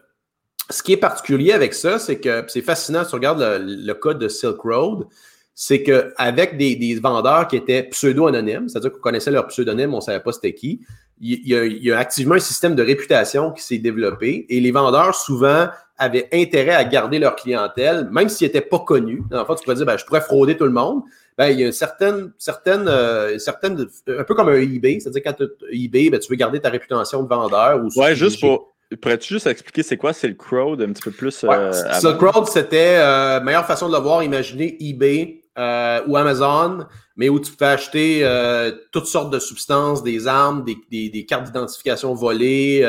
ce 0.71 0.83
qui 0.83 0.93
est 0.93 0.99
particulier 0.99 1.53
avec 1.53 1.75
ça, 1.75 1.99
c'est 1.99 2.21
que 2.21 2.45
c'est 2.49 2.63
fascinant, 2.63 3.05
si 3.05 3.11
tu 3.11 3.15
regardes 3.15 3.41
le, 3.41 3.93
code 3.95 4.19
de 4.19 4.29
Silk 4.29 4.61
Road, 4.61 5.07
c'est 5.55 5.83
qu'avec 5.83 6.57
des, 6.57 6.77
des 6.77 6.95
vendeurs 7.01 7.49
qui 7.49 7.57
étaient 7.57 7.83
pseudo-anonymes, 7.85 8.69
c'est-à-dire 8.69 8.93
qu'on 8.93 9.01
connaissait 9.01 9.31
leur 9.31 9.47
pseudonyme, 9.49 9.93
on 9.95 9.97
ne 9.97 10.03
savait 10.03 10.21
pas 10.21 10.33
c'était 10.33 10.55
qui, 10.55 10.81
il 11.21 11.49
y, 11.49 11.91
a, 11.91 11.99
activement 11.99 12.37
un 12.37 12.41
système 12.41 12.75
de 12.75 12.83
réputation 12.83 13.51
qui 13.51 13.63
s'est 13.63 13.79
développé 13.79 14.47
et 14.49 14.61
les 14.61 14.71
vendeurs, 14.71 15.15
souvent, 15.15 15.69
avaient 15.97 16.29
intérêt 16.33 16.75
à 16.75 16.85
garder 16.85 17.19
leur 17.19 17.35
clientèle, 17.35 18.09
même 18.13 18.29
s'ils 18.29 18.47
n'étaient 18.47 18.61
pas 18.61 18.79
connus. 18.79 19.23
En 19.33 19.45
fait, 19.45 19.57
tu 19.57 19.65
pourrais 19.65 19.75
dire, 19.75 19.87
ben, 19.87 19.97
je 19.97 20.05
pourrais 20.05 20.21
frauder 20.21 20.57
tout 20.57 20.65
le 20.65 20.71
monde. 20.71 21.03
Ben, 21.37 21.49
il 21.49 21.59
y 21.59 21.65
a 21.65 21.67
une 21.67 21.73
certaine, 21.73 22.33
certaine, 22.39 22.87
euh, 22.87 23.37
certaine, 23.39 23.87
un 24.07 24.25
peu 24.25 24.35
comme 24.35 24.49
un 24.49 24.61
eBay, 24.61 25.01
c'est-à-dire 25.01 25.23
quand 25.25 25.33
tu 25.33 25.45
eBay, 25.73 26.11
ben, 26.11 26.21
tu 26.21 26.31
veux 26.31 26.37
garder 26.37 26.61
ta 26.61 26.69
réputation 26.69 27.23
de 27.23 27.29
vendeur. 27.29 27.83
Ou 27.83 28.01
ouais, 28.01 28.15
juste 28.15 28.41
pour, 28.41 28.75
Pourrais-tu 28.97 29.35
juste 29.35 29.47
expliquer 29.47 29.83
c'est 29.83 29.99
quoi? 29.99 30.15
Silk 30.15 30.41
Road 30.41 30.81
un 30.81 30.93
petit 30.93 31.03
peu 31.03 31.11
plus? 31.11 31.45
Euh, 31.45 31.73
Silk 32.01 32.19
Road, 32.21 32.47
c'était 32.47 32.97
euh, 32.97 33.39
meilleure 33.41 33.67
façon 33.67 33.89
de 33.89 33.95
le 33.95 34.01
voir, 34.01 34.23
imaginez 34.23 34.79
eBay 34.81 35.43
euh, 35.59 36.01
ou 36.07 36.17
Amazon, 36.17 36.87
mais 37.17 37.29
où 37.29 37.39
tu 37.39 37.53
peux 37.53 37.67
acheter 37.67 38.21
euh, 38.23 38.73
toutes 38.91 39.07
sortes 39.07 39.31
de 39.31 39.39
substances, 39.39 40.03
des 40.03 40.27
armes, 40.27 40.65
des, 40.65 41.11
des, 41.11 41.27
cartes 41.27 41.45
d'identification 41.45 42.15
volées. 42.15 42.81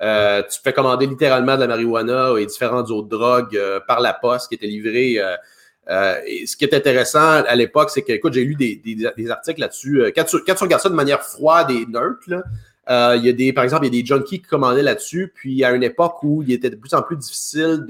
Tu 0.00 0.60
peux 0.64 0.72
commander 0.72 1.06
littéralement 1.06 1.56
de 1.56 1.60
la 1.60 1.66
marijuana 1.66 2.30
et 2.38 2.46
différentes 2.46 2.90
autres 2.90 3.08
drogues 3.08 3.60
par 3.86 4.00
la 4.00 4.14
poste 4.14 4.48
qui 4.48 4.54
étaient 4.54 4.66
livrées. 4.66 5.20
et 6.26 6.46
ce 6.46 6.56
qui 6.56 6.64
est 6.64 6.72
intéressant 6.72 7.44
à 7.46 7.54
l'époque, 7.54 7.90
c'est 7.90 8.02
que, 8.02 8.12
écoute, 8.12 8.32
j'ai 8.32 8.44
lu 8.44 8.54
des, 8.54 8.76
des, 8.76 9.30
articles 9.30 9.60
là-dessus. 9.60 10.12
Quand 10.16 10.24
tu, 10.24 10.38
quand 10.46 10.54
tu 10.54 10.64
regardes 10.64 10.82
ça 10.82 10.88
de 10.88 10.94
manière 10.94 11.22
froide 11.22 11.70
et 11.70 11.84
neutre, 11.84 12.22
là, 12.28 12.42
euh, 12.88 13.16
il 13.16 13.26
y 13.26 13.28
a 13.28 13.32
des, 13.32 13.52
par 13.52 13.64
exemple, 13.64 13.86
il 13.86 13.94
y 13.94 13.98
a 13.98 14.02
des 14.02 14.06
junkies 14.06 14.40
qui 14.40 14.48
commandaient 14.48 14.82
là-dessus, 14.82 15.32
puis 15.34 15.64
à 15.64 15.72
une 15.72 15.82
époque 15.82 16.22
où 16.22 16.42
il 16.42 16.52
était 16.52 16.70
de 16.70 16.76
plus 16.76 16.94
en 16.94 17.02
plus 17.02 17.16
difficile 17.16 17.84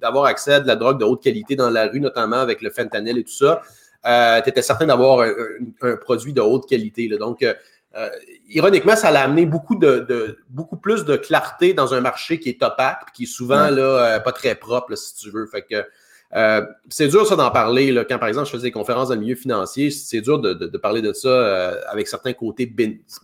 d'avoir 0.00 0.24
accès 0.24 0.54
à 0.54 0.60
de 0.60 0.66
la 0.66 0.76
drogue 0.76 0.98
de 0.98 1.04
haute 1.04 1.22
qualité 1.22 1.54
dans 1.54 1.70
la 1.70 1.86
rue, 1.86 2.00
notamment 2.00 2.38
avec 2.38 2.62
le 2.62 2.70
fentanyl 2.70 3.18
et 3.18 3.24
tout 3.24 3.32
ça, 3.32 3.62
euh, 4.04 4.40
tu 4.42 4.48
étais 4.48 4.62
certain 4.62 4.86
d'avoir 4.86 5.20
un, 5.20 5.96
produit 5.96 6.32
de 6.32 6.40
haute 6.40 6.68
qualité. 6.68 7.08
Donc, 7.16 7.42
euh, 7.42 8.08
ironiquement, 8.48 8.96
ça 8.96 9.08
a 9.08 9.20
amené 9.22 9.46
beaucoup 9.46 9.76
de, 9.76 10.36
beaucoup 10.50 10.76
plus 10.76 11.04
de 11.04 11.16
clarté 11.16 11.72
dans 11.72 11.94
un 11.94 12.00
marché 12.00 12.40
qui 12.40 12.48
est 12.48 12.62
opaque, 12.64 13.12
qui 13.14 13.24
est 13.24 13.26
souvent 13.26 13.70
là, 13.70 14.18
pas 14.18 14.32
très 14.32 14.56
propre, 14.56 14.96
si 14.96 15.14
tu 15.14 15.30
veux. 15.30 15.46
Fait 15.46 15.62
que 15.62 15.84
euh, 16.34 16.62
c'est 16.88 17.08
dur 17.08 17.26
ça 17.26 17.36
d'en 17.36 17.50
parler. 17.50 17.92
Là, 17.92 18.04
quand 18.04 18.18
par 18.18 18.28
exemple 18.28 18.46
je 18.46 18.52
faisais 18.52 18.68
des 18.68 18.72
conférences 18.72 19.08
dans 19.08 19.14
le 19.14 19.20
milieu 19.20 19.34
financier, 19.34 19.90
c'est 19.90 20.22
dur 20.22 20.38
de, 20.38 20.54
de, 20.54 20.78
parler 20.78 21.02
de 21.02 21.12
ça 21.12 21.28
euh, 21.28 21.74
avec 21.88 22.08
certains 22.08 22.32
côtés 22.32 22.72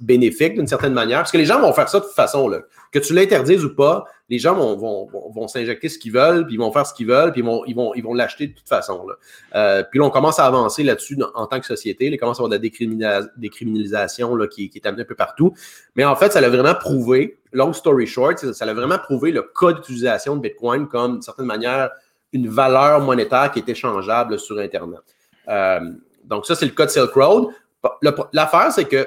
bénéfiques 0.01 0.55
d'une 0.55 0.67
certaine 0.67 0.93
manière. 0.93 1.19
Parce 1.19 1.33
que 1.33 1.39
les 1.39 1.47
gens 1.47 1.61
vont 1.61 1.73
faire 1.73 1.89
ça 1.89 2.01
de 2.01 2.05
toute 2.05 2.15
façon. 2.15 2.49
Là. 2.49 2.61
Que 2.93 2.99
tu 2.99 3.15
l'interdises 3.15 3.65
ou 3.65 3.75
pas, 3.75 4.05
les 4.29 4.39
gens 4.39 4.55
vont, 4.55 4.77
vont, 4.77 5.09
vont, 5.31 5.49
s'injecter 5.49 5.89
ce 5.89 5.99
qu'ils 5.99 6.13
veulent, 6.13 6.45
puis 6.45 6.57
ils 6.57 6.59
vont 6.59 6.71
faire 6.71 6.87
ce 6.87 6.93
qu'ils 6.93 7.07
veulent, 7.07 7.33
puis 7.33 7.41
ils 7.41 7.45
vont, 7.45 7.65
ils 7.67 7.75
vont, 7.75 7.95
ils 7.95 8.03
vont 8.03 8.13
l'acheter 8.13 8.49
de 8.49 8.53
toute 8.53 8.69
façon. 8.69 9.07
Là. 9.07 9.15
Euh, 9.55 9.83
puis 9.91 9.99
là, 10.01 10.05
on 10.05 10.11
commence 10.11 10.39
à 10.39 10.45
avancer 10.45 10.83
là-dessus 10.83 11.19
en 11.35 11.47
tant 11.47 11.61
que 11.61 11.67
société. 11.67 12.07
Il 12.07 12.19
commence 12.19 12.39
à 12.39 12.45
avoir 12.45 12.59
de 12.59 12.63
la 13.01 13.23
décriminalisation 13.37 14.35
là, 14.35 14.47
qui, 14.47 14.69
qui 14.69 14.79
est 14.79 14.87
amenée 14.87 15.03
un 15.03 15.07
peu 15.07 15.15
partout. 15.15 15.55
Mais 15.97 16.05
en 16.05 16.15
fait, 16.15 16.31
ça 16.31 16.43
l'a 16.43 16.51
vraiment 16.51 16.75
prouvé, 16.75 17.39
long 17.53 17.73
story 17.73 18.07
short, 18.07 18.39
ça 18.39 18.67
l'a 18.67 18.75
vraiment 18.75 18.99
prouvé 18.99 19.33
le 19.33 19.43
cas 19.43 19.73
d'utilisation 19.73 20.37
de 20.37 20.43
Bitcoin 20.43 20.89
comme, 20.89 21.15
d'une 21.15 21.23
certaine 21.23 21.47
manière, 21.47 21.91
une 22.33 22.49
valeur 22.49 23.01
monétaire 23.01 23.51
qui 23.53 23.61
est 23.61 23.69
échangeable 23.69 24.39
sur 24.39 24.59
Internet. 24.59 25.01
Euh, 25.49 25.81
donc, 26.25 26.47
ça, 26.47 26.55
c'est 26.55 26.67
le 26.67 26.73
cas 26.73 26.87
de 26.87 26.91
Silk 26.91 27.13
Road. 27.13 27.49
L'affaire, 28.33 28.73
c'est 28.73 28.85
que 28.85 29.07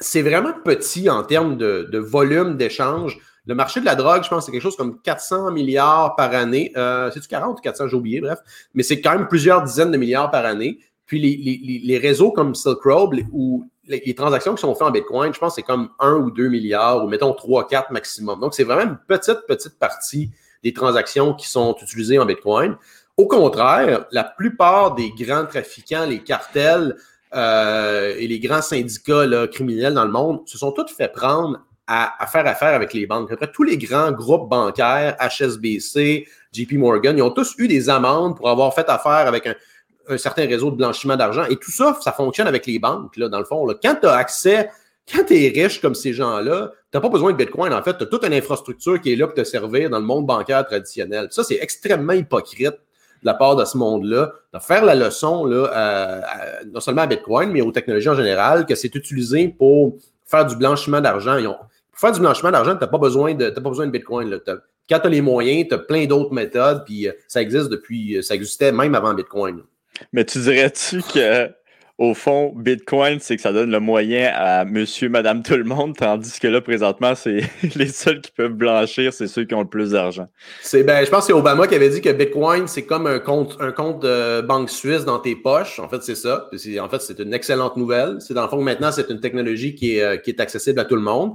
c'est 0.00 0.22
vraiment 0.22 0.52
petit 0.64 1.10
en 1.10 1.22
termes 1.22 1.56
de, 1.56 1.98
volume 1.98 2.56
d'échange. 2.56 3.18
Le 3.44 3.54
marché 3.54 3.80
de 3.80 3.84
la 3.84 3.94
drogue, 3.94 4.22
je 4.22 4.28
pense, 4.28 4.46
c'est 4.46 4.52
quelque 4.52 4.62
chose 4.62 4.76
comme 4.76 5.00
400 5.02 5.50
milliards 5.50 6.14
par 6.16 6.32
année. 6.32 6.72
Euh, 6.76 7.10
C'est-tu 7.12 7.28
40 7.28 7.58
ou 7.58 7.60
400, 7.60 7.88
j'ai 7.88 7.96
oublié, 7.96 8.20
bref. 8.20 8.38
Mais 8.74 8.82
c'est 8.82 9.00
quand 9.00 9.12
même 9.12 9.28
plusieurs 9.28 9.62
dizaines 9.62 9.90
de 9.90 9.96
milliards 9.96 10.30
par 10.30 10.44
année. 10.44 10.78
Puis 11.06 11.20
les, 11.20 11.98
réseaux 11.98 12.30
comme 12.30 12.54
Silk 12.54 12.80
Road 12.84 13.10
ou 13.32 13.68
les, 13.86 14.14
transactions 14.14 14.54
qui 14.54 14.60
sont 14.60 14.74
faites 14.74 14.86
en 14.86 14.90
Bitcoin, 14.90 15.34
je 15.34 15.38
pense 15.38 15.56
c'est 15.56 15.62
comme 15.62 15.90
1 15.98 16.14
ou 16.14 16.30
2 16.30 16.48
milliards 16.48 17.04
ou 17.04 17.08
mettons 17.08 17.34
3, 17.34 17.66
4 17.66 17.90
maximum. 17.90 18.40
Donc, 18.40 18.54
c'est 18.54 18.64
vraiment 18.64 18.92
une 18.92 18.98
petite, 19.06 19.40
petite 19.46 19.78
partie 19.78 20.30
des 20.62 20.72
transactions 20.72 21.34
qui 21.34 21.48
sont 21.48 21.76
utilisées 21.80 22.18
en 22.18 22.26
Bitcoin. 22.26 22.76
Au 23.16 23.26
contraire, 23.26 24.06
la 24.10 24.24
plupart 24.24 24.94
des 24.94 25.10
grands 25.10 25.46
trafiquants, 25.46 26.06
les 26.06 26.20
cartels 26.20 26.96
euh, 27.34 28.14
et 28.18 28.26
les 28.26 28.40
grands 28.40 28.62
syndicats 28.62 29.46
criminels 29.48 29.94
dans 29.94 30.04
le 30.04 30.10
monde 30.10 30.40
se 30.46 30.58
sont 30.58 30.72
tous 30.72 30.92
fait 30.94 31.08
prendre 31.08 31.60
à, 31.86 32.26
faire 32.26 32.46
affaire 32.46 32.74
avec 32.74 32.94
les 32.94 33.06
banques. 33.06 33.30
Après, 33.32 33.50
tous 33.50 33.64
les 33.64 33.76
grands 33.76 34.12
groupes 34.12 34.48
bancaires, 34.48 35.16
HSBC, 35.20 36.26
JP 36.52 36.72
Morgan, 36.74 37.16
ils 37.18 37.22
ont 37.22 37.30
tous 37.30 37.54
eu 37.58 37.68
des 37.68 37.90
amendes 37.90 38.36
pour 38.36 38.48
avoir 38.48 38.72
fait 38.74 38.88
affaire 38.88 39.26
avec 39.26 39.46
un, 39.46 40.16
certain 40.16 40.46
réseau 40.46 40.70
de 40.70 40.76
blanchiment 40.76 41.16
d'argent. 41.16 41.44
Et 41.44 41.56
tout 41.56 41.70
ça, 41.70 41.96
ça 42.00 42.12
fonctionne 42.12 42.46
avec 42.46 42.66
les 42.66 42.78
banques, 42.78 43.16
là, 43.16 43.28
dans 43.28 43.38
le 43.38 43.44
fond. 43.44 43.66
Quand 43.82 43.96
tu 44.00 44.06
as 44.06 44.14
accès 44.14 44.70
quand 45.12 45.24
tu 45.24 45.34
es 45.34 45.48
riche 45.48 45.80
comme 45.80 45.94
ces 45.94 46.12
gens-là, 46.12 46.72
tu 46.90 46.96
n'as 46.96 47.00
pas 47.00 47.08
besoin 47.08 47.32
de 47.32 47.36
Bitcoin. 47.36 47.72
En 47.72 47.82
fait, 47.82 47.96
tu 47.96 48.04
as 48.04 48.06
toute 48.06 48.24
une 48.24 48.32
infrastructure 48.32 49.00
qui 49.00 49.12
est 49.12 49.16
là 49.16 49.26
pour 49.26 49.34
te 49.34 49.44
servir 49.44 49.90
dans 49.90 49.98
le 49.98 50.04
monde 50.04 50.26
bancaire 50.26 50.64
traditionnel. 50.64 51.28
Ça, 51.30 51.44
c'est 51.44 51.58
extrêmement 51.60 52.12
hypocrite 52.12 52.74
de 53.22 53.26
la 53.26 53.34
part 53.34 53.54
de 53.56 53.64
ce 53.64 53.76
monde-là, 53.76 54.32
de 54.52 54.58
faire 54.58 54.84
la 54.84 54.94
leçon, 54.94 55.44
là, 55.44 56.24
non 56.72 56.80
seulement 56.80 57.02
à 57.02 57.06
Bitcoin, 57.06 57.50
mais 57.50 57.60
aux 57.60 57.70
technologies 57.70 58.08
en 58.08 58.16
général, 58.16 58.66
que 58.66 58.74
c'est 58.74 58.94
utilisé 58.94 59.48
pour 59.48 59.96
faire 60.26 60.46
du 60.46 60.56
blanchiment 60.56 61.00
d'argent. 61.00 61.38
Pour 61.42 62.00
faire 62.00 62.12
du 62.12 62.20
blanchiment 62.20 62.50
d'argent, 62.50 62.74
tu 62.74 62.80
n'as 62.80 62.88
pas, 62.88 62.98
besoin 62.98 63.34
de, 63.34 63.50
pas 63.50 63.60
besoin 63.60 63.86
de 63.86 63.92
Bitcoin. 63.92 64.40
Quand 64.88 64.98
tu 64.98 65.06
as 65.06 65.10
les 65.10 65.20
moyens, 65.20 65.68
tu 65.68 65.74
as 65.74 65.78
plein 65.78 66.06
d'autres 66.06 66.32
méthodes, 66.32 66.84
puis 66.84 67.06
euh, 67.06 67.12
ça 67.28 67.40
existe 67.40 67.68
depuis, 67.68 68.22
ça 68.22 68.34
existait 68.34 68.72
même 68.72 68.94
avant 68.94 69.14
Bitcoin. 69.14 69.62
Mais 70.12 70.24
tu 70.24 70.40
dirais-tu 70.40 71.02
que 71.02 71.48
au 72.02 72.14
fond, 72.14 72.52
Bitcoin, 72.56 73.20
c'est 73.20 73.36
que 73.36 73.42
ça 73.42 73.52
donne 73.52 73.70
le 73.70 73.78
moyen 73.78 74.32
à 74.34 74.64
monsieur, 74.64 75.08
madame, 75.08 75.44
tout 75.44 75.54
le 75.54 75.62
monde, 75.62 75.96
tandis 75.96 76.40
que 76.40 76.48
là, 76.48 76.60
présentement, 76.60 77.14
c'est 77.14 77.42
les 77.76 77.86
seuls 77.86 78.20
qui 78.20 78.32
peuvent 78.32 78.54
blanchir, 78.54 79.12
c'est 79.12 79.28
ceux 79.28 79.44
qui 79.44 79.54
ont 79.54 79.60
le 79.60 79.68
plus 79.68 79.92
d'argent. 79.92 80.26
C'est, 80.62 80.82
ben, 80.82 81.04
je 81.04 81.10
pense 81.10 81.20
que 81.20 81.26
c'est 81.26 81.32
Obama 81.32 81.68
qui 81.68 81.76
avait 81.76 81.90
dit 81.90 82.00
que 82.00 82.10
Bitcoin, 82.10 82.66
c'est 82.66 82.82
comme 82.82 83.06
un 83.06 83.20
compte, 83.20 83.56
un 83.60 83.70
compte 83.70 84.02
de 84.02 84.40
banque 84.40 84.68
suisse 84.68 85.04
dans 85.04 85.20
tes 85.20 85.36
poches. 85.36 85.78
En 85.78 85.88
fait, 85.88 86.02
c'est 86.02 86.16
ça. 86.16 86.50
en 86.80 86.88
fait, 86.88 87.02
c'est 87.02 87.20
une 87.20 87.32
excellente 87.32 87.76
nouvelle. 87.76 88.16
C'est 88.18 88.34
dans 88.34 88.42
le 88.42 88.48
fond 88.48 88.58
que 88.58 88.64
maintenant, 88.64 88.90
c'est 88.90 89.08
une 89.08 89.20
technologie 89.20 89.76
qui 89.76 89.98
est, 89.98 90.02
euh, 90.02 90.16
qui 90.16 90.30
est 90.30 90.40
accessible 90.40 90.80
à 90.80 90.84
tout 90.84 90.96
le 90.96 91.02
monde. 91.02 91.34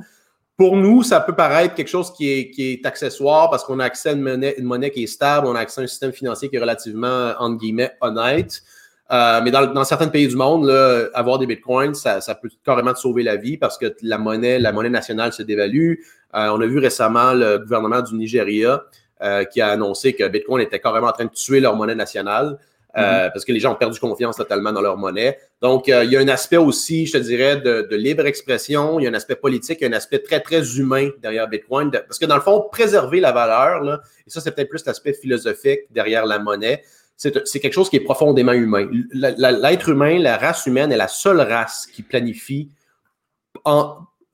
Pour 0.57 0.75
nous, 0.75 1.01
ça 1.01 1.21
peut 1.21 1.35
paraître 1.35 1.75
quelque 1.75 1.87
chose 1.87 2.11
qui 2.11 2.29
est, 2.29 2.49
qui 2.49 2.73
est 2.73 2.85
accessoire 2.85 3.49
parce 3.49 3.63
qu'on 3.63 3.79
a 3.79 3.85
accès 3.85 4.09
à 4.09 4.11
une 4.11 4.21
monnaie, 4.21 4.55
une 4.57 4.65
monnaie 4.65 4.91
qui 4.91 5.03
est 5.03 5.07
stable, 5.07 5.47
on 5.47 5.55
a 5.55 5.59
accès 5.59 5.79
à 5.79 5.85
un 5.85 5.87
système 5.87 6.11
financier 6.11 6.49
qui 6.49 6.57
est 6.57 6.59
relativement, 6.59 7.31
entre 7.39 7.57
guillemets, 7.57 7.91
honnête. 8.01 8.63
Euh, 9.09 9.41
mais 9.43 9.51
dans, 9.51 9.83
certains 9.83 10.09
pays 10.09 10.27
du 10.27 10.35
monde, 10.35 10.69
avoir 11.13 11.39
des 11.39 11.47
bitcoins, 11.47 11.95
ça, 11.95 12.19
peut 12.41 12.49
carrément 12.65 12.93
te 12.93 12.99
sauver 12.99 13.23
la 13.23 13.35
vie 13.35 13.57
parce 13.57 13.77
que 13.77 13.95
la 14.01 14.17
monnaie, 14.17 14.59
la 14.59 14.71
monnaie 14.71 14.89
nationale 14.89 15.31
se 15.33 15.43
dévalue. 15.43 15.95
Euh, 16.35 16.49
on 16.49 16.59
a 16.59 16.65
vu 16.65 16.79
récemment 16.79 17.33
le 17.33 17.57
gouvernement 17.59 18.01
du 18.01 18.15
Nigeria 18.15 18.83
euh, 19.23 19.45
qui 19.45 19.61
a 19.61 19.69
annoncé 19.69 20.13
que 20.13 20.27
Bitcoin 20.27 20.61
était 20.61 20.79
carrément 20.79 21.07
en 21.07 21.13
train 21.13 21.25
de 21.25 21.31
tuer 21.31 21.59
leur 21.59 21.75
monnaie 21.75 21.95
nationale. 21.95 22.57
Mm-hmm. 22.95 23.31
parce 23.31 23.45
que 23.45 23.51
les 23.51 23.59
gens 23.59 23.73
ont 23.73 23.75
perdu 23.75 23.99
confiance 23.99 24.37
totalement 24.37 24.71
dans 24.71 24.81
leur 24.81 24.97
monnaie. 24.97 25.37
Donc, 25.61 25.87
il 25.87 26.09
y 26.09 26.17
a 26.17 26.19
un 26.19 26.27
aspect 26.29 26.57
aussi, 26.57 27.05
je 27.05 27.11
te 27.11 27.17
dirais, 27.19 27.57
de, 27.57 27.95
libre 27.95 28.25
expression, 28.25 28.99
il 28.99 29.03
y 29.03 29.05
a 29.05 29.11
un 29.11 29.13
aspect 29.13 29.35
politique, 29.35 29.77
il 29.81 29.83
y 29.83 29.87
a 29.87 29.89
un 29.89 29.97
aspect 29.97 30.17
très, 30.17 30.39
très 30.39 30.79
humain 30.79 31.09
derrière 31.21 31.47
Bitcoin. 31.47 31.91
parce 31.91 32.17
que 32.17 32.25
dans 32.25 32.33
le 32.33 32.41
fond, 32.41 32.65
préserver 32.71 33.19
la 33.19 33.31
valeur, 33.33 33.83
là, 33.83 34.01
et 34.25 34.31
ça, 34.31 34.41
c'est 34.41 34.49
peut-être 34.49 34.69
plus 34.69 34.83
l'aspect 34.83 35.13
philosophique 35.13 35.81
derrière 35.91 36.25
la 36.25 36.39
monnaie, 36.39 36.81
c'est 37.17 37.59
quelque 37.59 37.73
chose 37.73 37.89
qui 37.89 37.95
est 37.95 38.01
profondément 38.01 38.53
humain. 38.53 38.87
L'être 39.11 39.89
humain, 39.89 40.19
la 40.19 40.37
race 40.37 40.65
humaine 40.67 40.91
est 40.91 40.97
la 40.97 41.07
seule 41.07 41.41
race 41.41 41.87
qui 41.91 42.03
planifie 42.03 42.69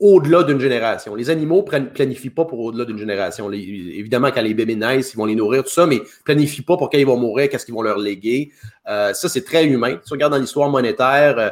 au-delà 0.04 0.44
d'une 0.44 0.60
génération. 0.60 1.16
Les 1.16 1.30
animaux 1.30 1.64
ne 1.72 1.86
planifient 1.86 2.30
pas 2.30 2.44
pour 2.44 2.60
au-delà 2.60 2.84
d'une 2.84 2.98
génération. 2.98 3.50
évidemment, 3.54 4.32
quand 4.32 4.42
les 4.42 4.54
bébés 4.54 4.76
naissent, 4.76 5.14
ils 5.14 5.18
vont 5.18 5.26
les 5.26 5.36
nourrir, 5.36 5.64
tout 5.64 5.70
ça, 5.70 5.86
mais 5.86 6.02
planifient 6.26 6.62
pas 6.62 6.76
pour 6.76 6.90
quand 6.90 6.98
ils 6.98 7.06
vont 7.06 7.16
mourir, 7.16 7.48
qu'est-ce 7.48 7.66
qu'ils 7.66 7.74
vont 7.74 7.82
leur 7.82 7.98
léguer. 7.98 8.52
Euh, 8.90 9.14
ça, 9.14 9.30
c'est 9.30 9.46
très 9.46 9.66
humain. 9.66 9.98
Si 10.04 10.12
on 10.12 10.16
regarde 10.16 10.34
dans 10.34 10.40
l'histoire 10.40 10.70
monétaire, 10.70 11.40
euh, 11.40 11.50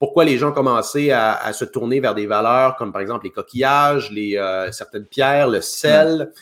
pourquoi 0.00 0.24
les 0.24 0.36
gens 0.36 0.48
ont 0.48 0.52
commencé 0.52 1.12
à, 1.12 1.52
se 1.52 1.64
tourner 1.64 2.00
vers 2.00 2.16
des 2.16 2.26
valeurs 2.26 2.74
comme 2.74 2.90
par 2.90 3.00
exemple 3.00 3.24
les 3.24 3.30
coquillages, 3.30 4.10
les, 4.10 4.36
euh, 4.36 4.72
certaines 4.72 5.06
pierres, 5.06 5.48
le 5.48 5.60
sel. 5.60 6.32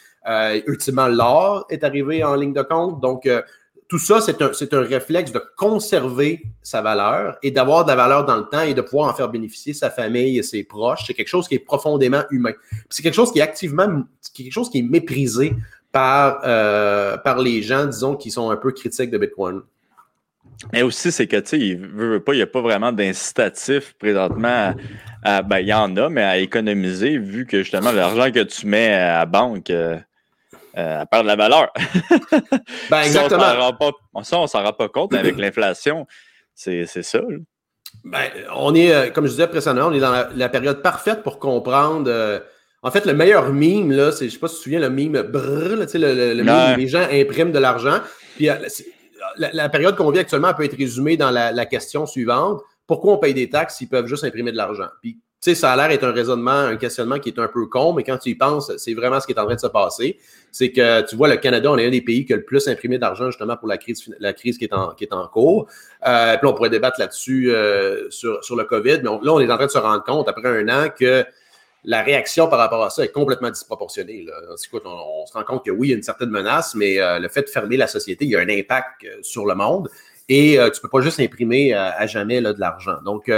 ultimement, 0.67 1.09
l'or 1.09 1.67
est 1.69 1.85
arrivé 1.85 2.25
en 2.25 2.37
ligne 2.37 2.55
de 2.55 2.63
compte. 2.63 3.03
Donc, 3.03 3.29
tout 3.91 3.99
ça, 3.99 4.21
c'est 4.21 4.41
un, 4.41 4.53
un, 4.79 4.83
réflexe 4.83 5.33
de 5.33 5.43
conserver 5.57 6.43
sa 6.63 6.81
valeur 6.81 7.37
et 7.43 7.51
d'avoir 7.51 7.83
de 7.85 7.89
la 7.91 7.97
valeur 7.97 8.25
dans 8.25 8.37
le 8.37 8.45
temps 8.45 8.63
et 8.63 8.73
de 8.73 8.81
pouvoir 8.83 9.11
en 9.11 9.15
faire 9.15 9.29
bénéficier 9.29 9.75
sa 9.75 9.91
famille 9.91 10.39
et 10.39 10.45
ses 10.45 10.63
proches. 10.63 11.03
C'est 11.09 11.15
quelque 11.15 11.27
chose 11.27 11.49
qui 11.49 11.57
est 11.57 11.59
profondément 11.59 12.23
humain. 12.31 12.53
C'est 12.89 13.03
quelque 13.03 13.15
chose 13.15 13.33
qui 13.33 13.41
est 13.41 13.43
activement, 13.43 14.05
quelque 14.33 14.53
chose 14.53 14.71
qui 14.71 14.79
est 14.79 14.83
méprisé 14.83 15.57
par, 15.91 16.41
euh, 16.45 17.17
par 17.17 17.41
les 17.41 17.63
gens, 17.63 17.85
disons, 17.87 18.15
qui 18.15 18.31
sont 18.31 18.51
un 18.51 18.57
peu 18.57 18.71
critiques 18.71 19.11
de 19.11 19.19
Bitcoin. 19.19 19.63
Mais 20.73 20.83
aussi, 20.83 21.11
c'est 21.11 21.27
que, 21.27 21.39
tu 21.39 21.49
sais, 21.49 21.59
il 21.59 22.21
pas, 22.21 22.33
n'y 22.33 22.43
a 22.43 22.47
pas 22.47 22.61
vraiment 22.61 22.93
d'incitatif 22.93 23.97
présentement 23.99 24.73
à, 25.25 25.43
ben, 25.43 25.59
il 25.59 25.67
y 25.67 25.75
en 25.75 25.97
a, 25.97 26.09
mais 26.09 26.23
à 26.23 26.39
économiser, 26.39 27.19
vu 27.19 27.45
que 27.45 27.65
justement, 27.65 27.91
l'argent 27.91 28.31
que 28.31 28.45
tu 28.45 28.69
mets 28.69 28.93
à 28.93 29.19
la 29.19 29.27
banque, 29.27 29.71
euh, 29.71 29.99
euh, 30.77 31.05
perd 31.07 31.23
de 31.23 31.29
la 31.29 31.37
valeur. 31.37 31.73
ben, 32.91 33.03
exactement. 33.03 33.43
Ça, 34.23 34.39
on 34.39 34.47
s'en 34.47 34.63
rend 34.63 34.73
pas 34.73 34.89
compte, 34.89 35.13
mais 35.13 35.19
avec 35.19 35.37
l'inflation, 35.39 36.07
c'est 36.55 36.87
ça. 36.87 37.21
Ben, 38.05 38.31
on 38.55 38.75
est, 38.75 38.93
euh, 38.93 39.11
comme 39.11 39.27
je 39.27 39.31
disais 39.31 39.49
précédemment, 39.49 39.89
on 39.89 39.93
est 39.93 40.01
dans 40.01 40.29
la, 40.35 40.49
période 40.49 40.83
parfaite 40.83 41.23
pour 41.23 41.39
comprendre. 41.39 42.09
Euh, 42.09 42.41
en 42.83 42.91
fait, 42.91 43.05
le 43.05 43.13
meilleur 43.13 43.53
meme, 43.53 43.93
là, 43.93 44.13
c'est, 44.13 44.21
je 44.21 44.25
ne 44.27 44.31
sais 44.31 44.39
pas 44.39 44.49
si 44.49 44.55
tu 44.55 44.59
te 44.59 44.65
souviens, 44.65 44.81
le 44.81 44.91
meme 44.91 45.23
brrr, 45.23 45.77
le, 45.77 45.87
le, 45.95 46.35
le 46.35 46.45
meme 46.45 46.75
où 46.75 46.79
les 46.79 46.89
gens 46.89 47.07
impriment 47.11 47.53
de 47.53 47.59
l'argent. 47.59 47.99
Puis 48.37 48.49
la, 49.37 49.69
période 49.69 49.97
qu'on 49.97 50.11
vit 50.11 50.21
actuellement 50.21 50.55
peut 50.55 50.65
être 50.65 50.77
résumée 50.77 51.17
dans 51.17 51.31
la, 51.31 51.67
question 51.67 52.07
suivante. 52.07 52.63
Pourquoi 52.87 53.15
on 53.15 53.19
paye 53.19 53.35
des 53.35 53.49
taxes 53.49 53.77
s'ils 53.77 53.89
peuvent 53.89 54.07
juste 54.07 54.25
imprimer 54.25 54.53
de 54.53 54.57
l'argent? 54.57 54.89
Puis 55.03 55.19
sais, 55.41 55.55
ça 55.55 55.73
a 55.73 55.77
l'air 55.77 55.89
d'être 55.89 56.05
un 56.05 56.13
raisonnement, 56.13 56.51
un 56.51 56.77
questionnement 56.77 57.19
qui 57.19 57.31
est 57.31 57.39
un 57.39 57.49
peu 57.49 57.65
con, 57.67 57.95
mais 57.95 58.05
quand 58.05 58.19
tu 58.19 58.29
y 58.29 58.35
penses, 58.35 58.71
c'est 58.77 58.93
vraiment 58.93 59.21
ce 59.21 59.27
qui 59.27 59.33
est 59.33 59.39
en 59.39 59.47
train 59.47 59.55
de 59.55 59.61
se 59.61 59.67
passer. 59.67 60.19
C'est 60.53 60.71
que, 60.71 61.01
tu 61.09 61.17
vois, 61.17 61.29
le 61.29 61.37
Canada, 61.37 61.73
on 61.73 61.79
est 61.79 61.87
un 61.87 61.91
des 61.91 62.03
pays 62.03 62.27
qui 62.27 62.35
a 62.35 62.37
le 62.37 62.45
plus 62.45 62.69
imprimé 62.69 62.99
d'argent 62.99 63.27
justement 63.27 63.57
pour 63.57 63.67
la 63.67 63.79
crise, 63.79 64.05
la 64.19 64.35
crise 64.35 64.59
qui, 64.59 64.65
est 64.65 64.75
en, 64.75 64.91
qui 64.91 65.05
est 65.05 65.13
en 65.15 65.27
cours. 65.29 65.67
Euh, 66.07 66.37
puis 66.37 66.47
on 66.47 66.53
pourrait 66.53 66.69
débattre 66.69 67.01
là-dessus 67.01 67.51
euh, 67.51 68.11
sur, 68.11 68.45
sur 68.45 68.55
le 68.55 68.65
COVID, 68.65 68.99
mais 69.03 69.11
là, 69.23 69.33
on 69.33 69.41
est 69.41 69.51
en 69.51 69.57
train 69.57 69.67
de 69.67 69.71
se 69.71 69.79
rendre 69.79 70.05
compte, 70.05 70.29
après 70.29 70.47
un 70.47 70.69
an, 70.69 70.89
que 70.91 71.25
la 71.85 72.03
réaction 72.03 72.47
par 72.47 72.59
rapport 72.59 72.85
à 72.85 72.91
ça 72.91 73.03
est 73.03 73.13
complètement 73.13 73.49
disproportionnée. 73.49 74.25
Là. 74.25 74.35
Écoute, 74.63 74.83
on, 74.85 75.25
se 75.25 75.33
rend 75.33 75.45
compte 75.45 75.65
que 75.65 75.71
oui, 75.71 75.89
il 75.89 75.91
y 75.93 75.95
a 75.95 75.97
une 75.97 76.03
certaine 76.03 76.29
menace, 76.29 76.75
mais 76.75 77.01
euh, 77.01 77.19
le 77.19 77.29
fait 77.31 77.43
de 77.43 77.49
fermer 77.49 77.79
la 77.79 77.87
société, 77.87 78.27
il 78.27 78.33
y 78.33 78.37
a 78.37 78.41
un 78.41 78.49
impact 78.51 79.07
sur 79.23 79.47
le 79.47 79.55
monde. 79.55 79.89
Et 80.29 80.53
tu 80.53 80.61
ne 80.61 80.81
peux 80.83 80.89
pas 80.89 81.01
juste 81.01 81.19
imprimer 81.19 81.75
à 81.75 82.07
jamais 82.07 82.41
de 82.41 82.55
l'argent. 82.61 82.99
Donc, 83.05 83.29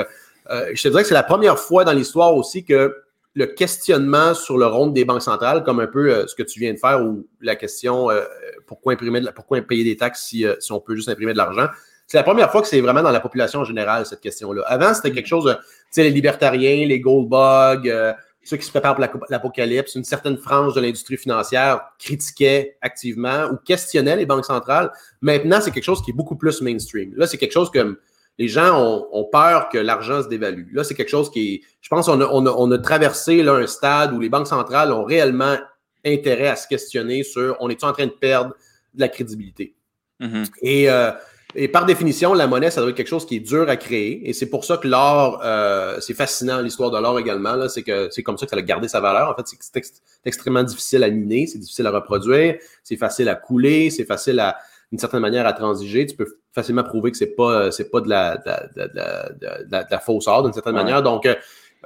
euh, 0.51 0.71
je 0.75 0.83
te 0.83 0.89
dirais 0.89 1.03
que 1.03 1.09
c'est 1.09 1.15
la 1.15 1.23
première 1.23 1.59
fois 1.59 1.85
dans 1.85 1.93
l'histoire 1.93 2.35
aussi 2.35 2.65
que 2.65 2.97
le 3.35 3.47
questionnement 3.47 4.35
sur 4.35 4.59
le 4.59 4.67
rôle 4.67 4.93
des 4.93 5.05
banques 5.05 5.23
centrales, 5.23 5.65
comme 5.65 5.81
un 5.81 5.87
peu 5.87 6.13
euh, 6.13 6.27
ce 6.27 6.35
que 6.35 6.43
tu 6.43 6.61
viens 6.61 6.73
de 6.73 6.79
faire, 6.79 7.03
ou 7.03 7.27
la 7.41 7.57
question 7.57 8.11
euh, 8.11 8.23
pourquoi 8.67 8.97
payer 8.97 9.85
des 9.85 9.97
taxes 9.97 10.27
si, 10.27 10.47
on 10.71 10.81
peut 10.81 10.95
juste 10.95 11.09
imprimer 11.09 11.33
de 11.33 11.39
l'argent, 11.39 11.67
c'est 12.07 12.19
la 12.19 12.25
première 12.25 12.51
fois 12.51 12.61
que 12.61 12.69
c'est 12.69 12.81
vraiment 12.81 13.03
dans 13.03 13.11
la 13.11 13.21
population 13.21 13.61
en 13.61 13.65
général, 13.65 14.05
cette 14.05 14.21
question-là. 14.21 14.63
Avant, 14.67 14.93
c'était 14.93 15.13
quelque 15.13 15.29
chose, 15.29 15.57
tu 15.93 16.03
les 16.03 16.11
libertariens, 16.11 16.87
les 16.87 17.01
gold 17.01 17.29
bugs, 17.29 18.15
ceux 18.45 18.57
qui 18.57 18.67
se 18.67 18.71
préparent 18.71 18.97
pour 18.97 19.27
l'apocalypse, 19.31 19.95
une 19.95 20.05
certaine 20.05 20.37
frange 20.37 20.75
de 20.75 20.81
l'industrie 20.81 21.17
financière 21.17 21.81
critiquait 21.99 22.77
activement 22.83 23.47
ou 23.53 23.57
questionnait 23.57 24.17
les 24.17 24.27
banques 24.27 24.45
centrales. 24.45 24.91
Maintenant, 25.21 25.61
c'est 25.61 25.71
quelque 25.71 25.85
chose 25.85 26.03
qui 26.03 26.11
est 26.11 26.15
beaucoup 26.15 26.37
plus 26.37 26.61
mainstream. 26.61 27.13
Là, 27.17 27.27
c'est 27.27 27.39
quelque 27.39 27.53
chose 27.53 27.71
comme 27.71 27.97
les 28.43 28.49
gens 28.49 29.07
ont, 29.13 29.25
peur 29.25 29.69
que 29.69 29.79
l'argent 29.79 30.21
se 30.21 30.27
dévalue. 30.27 30.75
Là, 30.75 30.83
c'est 30.83 30.97
quelque 30.97 31.11
chose 31.11 31.31
qui 31.31 31.55
est. 31.55 31.61
Je 31.81 31.89
pense 31.89 32.07
qu'on 32.07 32.21
a, 32.21 32.27
on 32.27 32.71
a, 32.73 32.79
traversé 32.79 33.41
là, 33.41 33.55
un 33.55 33.69
stade 33.69 34.13
où 34.13 34.19
les 34.19 34.29
banques 34.29 34.49
centrales 34.49 34.93
ont 34.93 35.05
réellement 35.05 35.57
intérêt 36.05 36.49
à 36.49 36.57
se 36.57 36.67
questionner 36.67 37.23
sur 37.23 37.57
on 37.61 37.71
est-tu 37.71 37.85
en 37.85 37.93
train 37.93 38.07
de 38.07 38.11
perdre 38.11 38.55
de 38.95 39.01
la 39.01 39.09
crédibilité? 39.09 39.77
Mm-hmm. 40.21 40.51
et, 40.63 40.91
euh, 40.91 41.13
et, 41.55 41.69
par 41.69 41.87
définition, 41.87 42.35
la 42.35 42.49
monnaie, 42.49 42.73
ça 42.73 42.81
doit 42.81 42.91
être 42.91 42.97
quelque 42.97 43.09
chose 43.09 43.27
qui 43.27 43.37
est 43.37 43.41
dur 43.41 43.69
à 43.69 43.77
créer. 43.77 44.29
Et 44.29 44.33
c'est 44.33 44.51
pour 44.51 44.65
ça 44.65 44.77
que 44.77 44.89
l'or, 44.89 45.41
euh, 45.45 46.01
c'est 46.01 46.15
fascinant 46.15 46.61
l'histoire 46.61 46.91
de 46.91 46.99
l'or 46.99 47.21
également. 47.21 47.69
C'est 47.69 47.85
que 47.85 48.09
c'est 48.11 48.25
comme 48.25 48.39
ça 48.39 48.47
que 48.47 48.51
ça 48.51 48.57
a 48.57 48.63
gardé 48.63 48.89
sa 48.89 48.99
valeur. 48.99 49.31
En 49.31 49.37
fait, 49.37 49.57
c'est 49.61 49.83
extrêmement 50.25 50.65
difficile 50.65 51.05
à 51.05 51.11
miner, 51.11 51.47
c'est 51.47 51.59
difficile 51.59 51.87
à 51.87 51.93
reproduire, 51.93 52.57
c'est 52.83 52.97
facile 52.97 53.29
à 53.29 53.37
couler, 53.37 53.91
c'est 53.91 54.05
facile 54.05 54.41
à, 54.41 54.57
d'une 54.93 54.99
certaine 54.99 55.21
manière 55.21 55.47
à 55.47 55.55
transiger. 55.55 56.07
Tu 56.07 56.15
peux 56.15 56.27
facilement 56.55 56.85
prouver 56.85 57.11
que 57.11 57.17
c'est 57.17 57.35
pas 57.35 57.73
c'est 57.73 57.91
pas 57.91 58.03
de 58.03 58.11
la, 58.11 58.37
de, 58.37 58.83
de, 58.85 59.65
de, 59.65 59.85
la 59.91 59.99
fausse 59.99 60.29
art 60.29 60.43
d'une 60.43 60.53
certaine 60.53 60.75
manière. 60.75 61.03
Donc, 61.03 61.25
euh, 61.25 61.35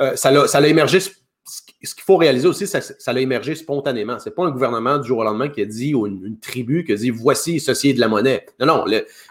euh, 0.00 0.16
ça 0.16 0.30
l'a 0.32 0.68
émergé. 0.68 0.98
Ce 0.98 1.94
qu'il 1.94 2.02
faut 2.04 2.16
réaliser 2.16 2.48
aussi, 2.48 2.66
ça, 2.66 2.80
ça 2.80 3.12
a 3.12 3.18
émergé 3.20 3.54
spontanément. 3.54 4.18
C'est 4.18 4.34
pas 4.34 4.44
un 4.44 4.50
gouvernement 4.50 4.98
du 4.98 5.06
jour 5.06 5.18
au 5.18 5.24
lendemain 5.24 5.48
qui 5.48 5.62
a 5.62 5.64
dit, 5.64 5.94
ou 5.94 6.08
une, 6.08 6.40
tribu 6.40 6.84
qui 6.84 6.92
a 6.92 6.96
dit, 6.96 7.10
voici, 7.10 7.60
ceci 7.60 7.90
est 7.90 7.94
de 7.94 8.00
la 8.00 8.08
monnaie. 8.08 8.44
Non, 8.58 8.66
non, 8.66 8.84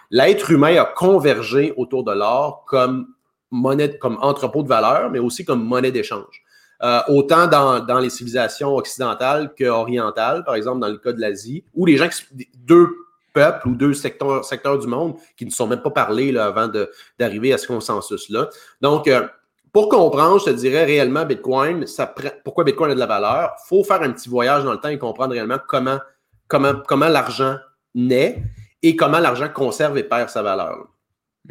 l'être 0.10 0.52
humain 0.52 0.78
a 0.78 0.86
convergé 0.86 1.74
autour 1.76 2.06
de 2.06 2.14
l'or 2.14 2.64
comme 2.66 3.08
monnaie, 3.52 3.98
comme 3.98 4.18
entrepôt 4.22 4.64
de 4.64 4.70
valeur, 4.70 5.12
mais 5.12 5.20
aussi 5.20 5.44
comme 5.44 5.66
monnaie 5.66 5.92
d'échange. 5.92 6.44
Euh, 6.82 7.02
autant 7.10 7.48
dans, 7.48 7.82
dans, 7.82 8.00
les 8.00 8.10
civilisations 8.10 8.74
occidentales 8.76 9.54
qu'orientales, 9.58 10.46
par 10.46 10.56
exemple 10.56 10.80
dans 10.80 10.90
le 10.90 10.98
cas 10.98 11.12
de 11.12 11.20
l'Asie, 11.20 11.66
où 11.74 11.86
les 11.86 11.98
gens, 11.98 12.08
deux 12.56 13.05
peuples 13.36 13.68
ou 13.68 13.76
deux 13.76 13.94
secteurs, 13.94 14.44
secteurs 14.44 14.80
du 14.80 14.88
monde 14.88 15.16
qui 15.38 15.46
ne 15.46 15.52
sont 15.52 15.68
même 15.68 15.82
pas 15.82 15.92
parlés 15.92 16.32
là, 16.32 16.46
avant 16.46 16.72
d'arriver 17.20 17.54
à 17.54 17.60
ce 17.60 17.68
consensus-là. 17.68 18.50
Donc, 18.82 19.08
euh, 19.08 19.28
pour 19.72 19.90
comprendre, 19.90 20.40
je 20.40 20.46
te 20.46 20.50
dirais 20.52 20.86
réellement 20.86 21.26
Bitcoin, 21.26 21.86
ça, 21.86 22.12
pourquoi 22.44 22.64
Bitcoin 22.64 22.92
a 22.92 22.96
de 22.96 23.00
la 23.00 23.06
valeur, 23.06 23.56
il 23.60 23.68
faut 23.68 23.84
faire 23.84 24.02
un 24.02 24.12
petit 24.12 24.30
voyage 24.30 24.64
dans 24.64 24.72
le 24.72 24.80
temps 24.80 24.90
et 24.90 24.98
comprendre 24.98 25.34
réellement 25.34 25.60
comment, 25.68 26.00
comment, 26.48 26.74
comment 26.88 27.10
l'argent 27.10 27.58
naît 27.94 28.42
et 28.82 28.96
comment 28.96 29.20
l'argent 29.20 29.50
conserve 29.50 29.98
et 29.98 30.04
perd 30.04 30.30
sa 30.30 30.42
valeur. 30.42 30.88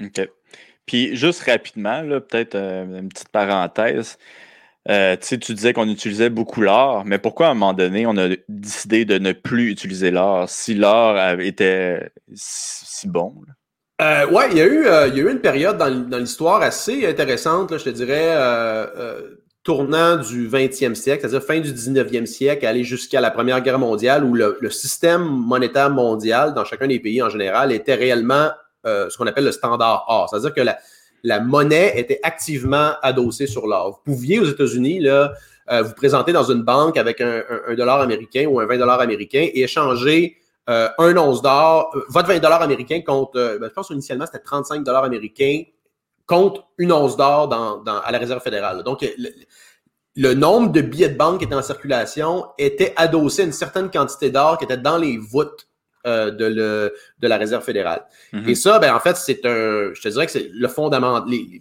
OK. 0.03 0.29
Puis 0.87 1.15
juste 1.17 1.43
rapidement, 1.43 2.03
peut-être 2.03 2.55
euh, 2.55 2.99
une 2.99 3.09
petite 3.11 3.29
parenthèse. 3.29 4.19
Euh, 4.91 5.17
tu 5.17 5.55
disais 5.55 5.73
qu'on 5.73 5.89
utilisait 5.89 6.29
beaucoup 6.29 6.61
l'or, 6.61 7.05
mais 7.07 7.19
pourquoi 7.19 7.49
à 7.49 7.51
un 7.51 7.55
moment 7.55 7.73
donné, 7.73 8.07
on 8.07 8.17
a 8.19 8.29
décidé 8.49 9.07
de 9.07 9.19
ne 9.19 9.33
plus 9.33 9.71
utiliser 9.71 10.11
l'or 10.11 10.49
si 10.49 10.75
l'or 10.75 11.17
était 11.41 12.11
si, 12.35 13.09
bon? 13.09 13.35
Euh, 14.03 14.27
oui, 14.31 14.45
il 14.51 14.59
y, 14.59 14.61
a 14.61 14.67
eu, 14.67 14.87
euh, 14.87 15.09
il 15.09 15.17
y 15.17 15.21
a 15.21 15.23
eu 15.23 15.31
une 15.31 15.41
période 15.41 15.79
dans, 15.79 16.19
l'histoire 16.19 16.61
assez 16.61 17.07
intéressante, 17.07 17.79
je 17.79 17.85
te 17.85 17.91
dirais, 17.91 18.37
tournant 19.63 20.17
du 20.17 20.47
20e 20.47 20.95
siècle, 20.95 21.23
c'est-à-dire 21.23 21.47
fin 21.47 21.61
du 21.61 21.73
19e 21.73 22.27
siècle, 22.27 22.67
aller 22.67 22.85
jusqu'à 22.85 23.23
la 23.23 23.31
Première 23.31 23.63
Guerre 23.63 23.79
mondiale, 23.79 24.23
où 24.23 24.35
le, 24.35 24.59
le, 24.61 24.69
système 24.69 25.23
monétaire 25.23 25.89
mondial, 25.89 26.53
dans 26.53 26.67
chacun 26.67 26.87
des 26.87 27.01
pays 27.01 27.23
en 27.23 27.31
général, 27.31 27.73
était 27.73 27.95
réellement 27.95 28.51
ce 28.85 29.17
qu'on 29.17 29.27
appelle 29.27 29.45
le 29.45 29.53
standard 29.53 30.05
or. 30.09 30.29
C'est-à-dire 30.29 30.53
que 30.53 30.61
la, 30.61 30.77
la 31.25 31.41
monnaie 31.41 31.99
était 31.99 32.21
activement 32.23 32.93
adossée 33.03 33.47
sur 33.47 33.67
l'or. 33.67 33.91
Vous 33.91 34.13
pouviez 34.13 34.39
aux 34.39 34.45
États-Unis 34.45 35.01
là, 35.01 35.33
euh, 35.71 35.83
vous 35.83 35.95
présenter 35.95 36.33
dans 36.33 36.45
une 36.45 36.63
banque 36.63 36.99
avec 36.99 37.23
un, 37.23 37.43
dollar 37.77 38.03
américain 38.03 38.47
ou 38.47 38.61
un 38.61 38.67
20 38.67 38.77
dollars 38.77 39.01
américain 39.01 39.49
et 39.53 39.63
échanger 39.63 40.37
euh, 40.69 40.89
un 40.99 41.17
once 41.17 41.41
d'or, 41.41 41.91
euh, 41.97 42.03
votre 42.11 42.29
20 42.29 42.41
dollars 42.41 42.61
américain 42.61 43.01
contre, 43.01 43.59
ben, 43.59 43.69
je 43.69 43.73
pense 43.73 43.89
initialement 43.91 44.27
c'était 44.27 44.45
35 44.45 44.85
dollars 44.85 45.05
américains 45.05 45.63
contre 46.27 46.67
une 46.77 46.93
once 46.93 47.17
d'or 47.17 47.49
dans, 47.49 47.83
à 47.83 48.13
la 48.13 48.19
Réserve 48.19 48.43
fédérale. 48.43 48.83
Donc, 48.83 49.05
le, 50.17 50.35
nombre 50.35 50.73
de 50.73 50.83
billets 50.83 51.09
de 51.09 51.17
banque 51.17 51.39
qui 51.39 51.47
étaient 51.47 51.55
en 51.55 51.63
circulation 51.63 52.47
était 52.59 52.93
adossé 52.97 53.43
à 53.43 53.45
une 53.47 53.53
certaine 53.53 53.91
quantité 53.91 54.31
d'or 54.31 54.59
qui 54.59 54.65
était 54.65 54.77
dans 54.77 54.99
les 54.99 55.17
voûtes 55.17 55.67
euh, 56.07 56.31
de, 56.31 56.45
le, 56.45 56.95
de 57.19 57.29
la 57.29 57.39
Réserve 57.39 57.65
fédérale. 57.65 58.05
Mhm. 58.33 58.49
Et 58.49 58.55
ça, 58.55 58.79
ben, 58.79 58.95
en 58.95 59.01
fait, 59.01 59.17
c'est 59.17 59.45
un. 59.47 59.93
Je 59.95 60.03
te 60.03 60.09
dirais 60.09 60.27
que 60.27 60.33
c'est 60.33 60.51
le. 60.53 60.69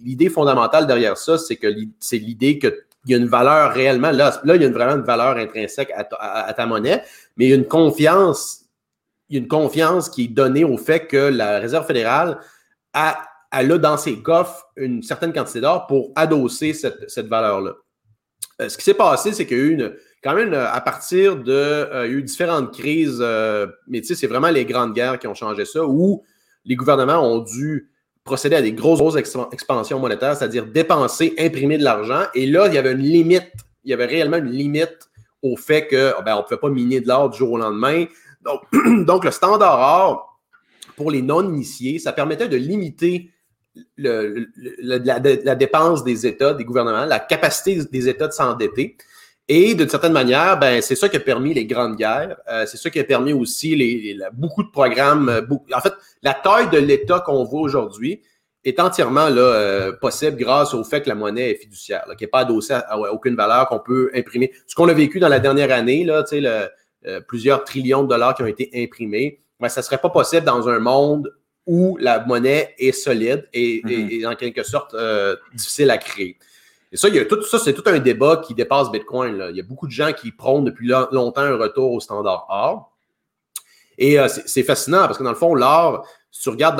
L'idée 0.04 0.30
fondamentale 0.30 0.86
derrière 0.86 1.18
ça, 1.18 1.38
c'est 1.38 1.56
que 1.56 1.68
c'est 2.00 2.18
l'idée 2.18 2.60
qu'il 2.60 2.74
y 3.06 3.14
a 3.14 3.18
une 3.18 3.28
valeur 3.28 3.72
réellement. 3.72 4.12
Là, 4.12 4.42
là, 4.44 4.56
il 4.56 4.62
y 4.62 4.66
a 4.66 4.70
vraiment 4.70 4.96
une 4.96 5.06
valeur 5.06 5.38
intrinsèque 5.38 5.92
à, 5.96 6.54
ta 6.54 6.66
monnaie, 6.66 7.04
mais 7.38 7.46
il 7.46 7.50
y 7.50 7.54
a 7.54 7.56
une 7.56 7.68
confiance. 7.68 8.66
Il 9.30 9.38
y 9.38 9.40
a 9.40 9.42
une 9.42 9.48
confiance 9.48 10.10
qui 10.10 10.26
est 10.26 10.28
donnée 10.28 10.66
au 10.66 10.78
fait 10.78 11.08
que 11.08 11.18
la 11.18 11.60
Réserve 11.60 11.88
fédérale 11.88 12.38
a, 12.94 13.26
a 13.50 13.64
là 13.64 13.78
dans 13.78 13.96
ses 13.98 14.22
coffres 14.22 14.68
une 14.76 15.02
certaine 15.04 15.32
quantité 15.32 15.62
d'or 15.62 15.88
pour 15.88 16.12
adosser 16.16 16.74
cette, 16.74 17.10
cette 17.10 17.28
valeur-là. 17.28 17.76
Euh, 18.62 18.70
ce 18.70 18.78
qui 18.78 18.84
s'est 18.84 18.94
passé, 18.94 19.32
c'est 19.34 19.46
qu'il 19.46 19.58
y 19.58 19.62
a 19.62 19.64
eu 19.64 19.74
une, 19.74 19.96
quand 20.24 20.34
même, 20.34 20.54
euh, 20.54 20.72
à 20.72 20.82
partir 20.82 21.36
de. 21.36 21.52
Euh, 21.52 22.08
il 22.08 22.12
y 22.12 22.16
a 22.16 22.18
eu 22.18 22.24
différentes 22.24 22.74
crises, 22.74 23.20
euh, 23.22 23.68
mais 23.88 24.02
tu 24.02 24.08
sais, 24.08 24.16
c'est 24.16 24.28
vraiment 24.28 24.50
les 24.50 24.66
grandes 24.66 24.94
guerres 24.94 25.20
qui 25.20 25.28
ont 25.28 25.34
changé 25.34 25.66
ça, 25.66 25.86
où 25.86 26.24
les 26.66 26.76
gouvernements 26.76 27.20
ont 27.20 27.40
dû 27.40 27.90
procéder 28.24 28.56
à 28.56 28.62
des 28.62 28.72
grosses, 28.72 29.00
grosses 29.00 29.18
expansions 29.18 30.00
monétaires, 30.00 30.38
c'est-à-dire 30.38 30.66
dépenser, 30.66 31.36
imprimer 31.38 31.78
de 31.78 31.84
l'argent. 31.84 32.24
Et 32.34 32.46
là, 32.46 32.68
il 32.68 32.74
y 32.74 32.78
avait 32.78 32.94
une 32.94 33.00
limite, 33.00 33.52
il 33.84 33.92
y 33.92 33.94
avait 33.94 34.06
réellement 34.06 34.38
une 34.38 34.50
limite 34.50 35.10
au 35.42 35.58
fait 35.58 35.88
que 35.88 36.14
ben, 36.24 36.36
on 36.36 36.38
ne 36.38 36.44
pouvait 36.44 36.58
pas 36.58 36.70
miner 36.70 37.02
de 37.02 37.08
l'or 37.10 37.30
du 37.30 37.38
jour 37.38 37.52
au 37.52 37.58
lendemain. 37.58 38.06
Donc, 38.46 38.62
donc, 39.06 39.26
le 39.26 39.32
standard 39.32 39.78
or, 39.78 40.40
pour 40.96 41.12
les 41.12 41.22
non-initiés, 41.22 42.00
ça 42.00 42.14
permettait 42.14 42.48
de 42.48 42.56
limiter 42.56 43.30
la, 43.98 45.56
dépense 45.56 46.06
des 46.06 46.26
États, 46.26 46.54
des 46.54 46.64
gouvernements, 46.64 47.06
la 47.06 47.20
capacité 47.20 47.84
des 47.92 48.08
États 48.08 48.28
de 48.28 48.34
s'endetter. 48.34 48.96
Et 49.50 49.76
d'une 49.76 49.90
certaine 49.90 50.14
manière, 50.14 50.58
ben, 50.58 50.82
c'est 50.82 50.96
ça 50.96 51.10
qui 51.10 51.18
a 51.18 51.20
permis 51.20 51.54
les 51.54 51.66
grandes 51.66 51.98
guerres. 51.98 52.38
Euh, 52.50 52.66
c'est 52.66 52.78
ça 52.78 52.90
qui 52.90 53.00
a 53.00 53.04
permis 53.04 53.34
aussi 53.34 53.76
les, 53.76 54.18
beaucoup 54.32 54.64
de 54.64 54.70
programmes. 54.70 55.28
Euh, 55.28 55.42
en 55.76 55.82
fait, 55.82 55.94
la 56.22 56.34
taille 56.34 56.70
de 56.70 56.78
l'État 56.78 57.20
qu'on 57.20 57.44
voit 57.44 57.62
aujourd'hui 57.62 58.22
est 58.64 58.80
entièrement 58.80 59.28
là, 59.28 59.42
euh, 59.42 59.92
possible 59.92 60.38
grâce 60.38 60.74
au 60.74 60.86
fait 60.86 61.02
que 61.02 61.10
la 61.10 61.16
monnaie 61.16 61.52
est 61.52 61.56
fiduciaire, 61.56 62.06
qui 62.18 62.24
n'est 62.24 62.30
pas 62.30 62.40
adossée 62.40 62.74
à, 62.74 62.98
aucune 63.12 63.36
valeur 63.36 63.68
qu'on 63.68 63.80
peut 63.80 64.10
imprimer. 64.16 64.54
Ce 64.66 64.76
qu'on 64.76 64.88
a 64.88 64.94
vécu 64.94 65.20
dans 65.20 65.28
la 65.28 65.40
dernière 65.40 65.74
année, 65.74 66.06
là, 66.06 66.24
le, 66.32 67.20
plusieurs 67.28 67.66
trillions 67.66 68.04
de 68.04 68.08
dollars 68.08 68.36
qui 68.36 68.44
ont 68.44 68.48
été 68.48 68.70
imprimés, 68.74 69.42
ben, 69.60 69.68
ça 69.68 69.82
ne 69.82 69.84
serait 69.84 69.98
pas 69.98 70.10
possible 70.10 70.46
dans 70.46 70.70
un 70.70 70.80
monde 70.80 71.34
où 71.68 71.98
la 72.00 72.26
monnaie 72.26 72.74
est 72.78 72.94
solide 72.94 73.50
et, 73.54 73.82
mm-hmm. 73.84 74.28
en 74.28 74.36
quelque 74.36 74.64
sorte 74.64 74.96
difficile 75.54 75.90
à 75.90 75.98
créer. 75.98 76.38
Et 76.94 76.98
ça, 76.98 77.08
a 77.08 77.58
c'est 77.58 77.74
tout 77.74 77.84
un 77.88 77.98
débat 77.98 78.38
qui 78.46 78.54
dépasse 78.54 78.92
Bitcoin. 78.92 79.48
Il 79.50 79.58
y 79.58 79.60
a 79.60 79.64
beaucoup 79.64 79.88
de 79.88 79.92
gens 79.92 80.14
qui 80.14 80.32
prônent 80.32 80.64
depuis 80.64 80.88
longtemps 80.88 81.42
un 81.42 81.58
retour 81.58 81.92
au 81.92 82.00
standard 82.00 82.46
or. 82.50 82.94
Et 83.98 84.20
euh, 84.20 84.28
c'est 84.28 84.64
fascinant 84.64 85.00
parce 85.00 85.18
que 85.18 85.24
dans 85.24 85.32
le 85.32 85.36
fond, 85.36 85.56
l'or, 85.56 86.08
si 86.32 86.44
tu 86.44 86.50
regardes 86.50 86.78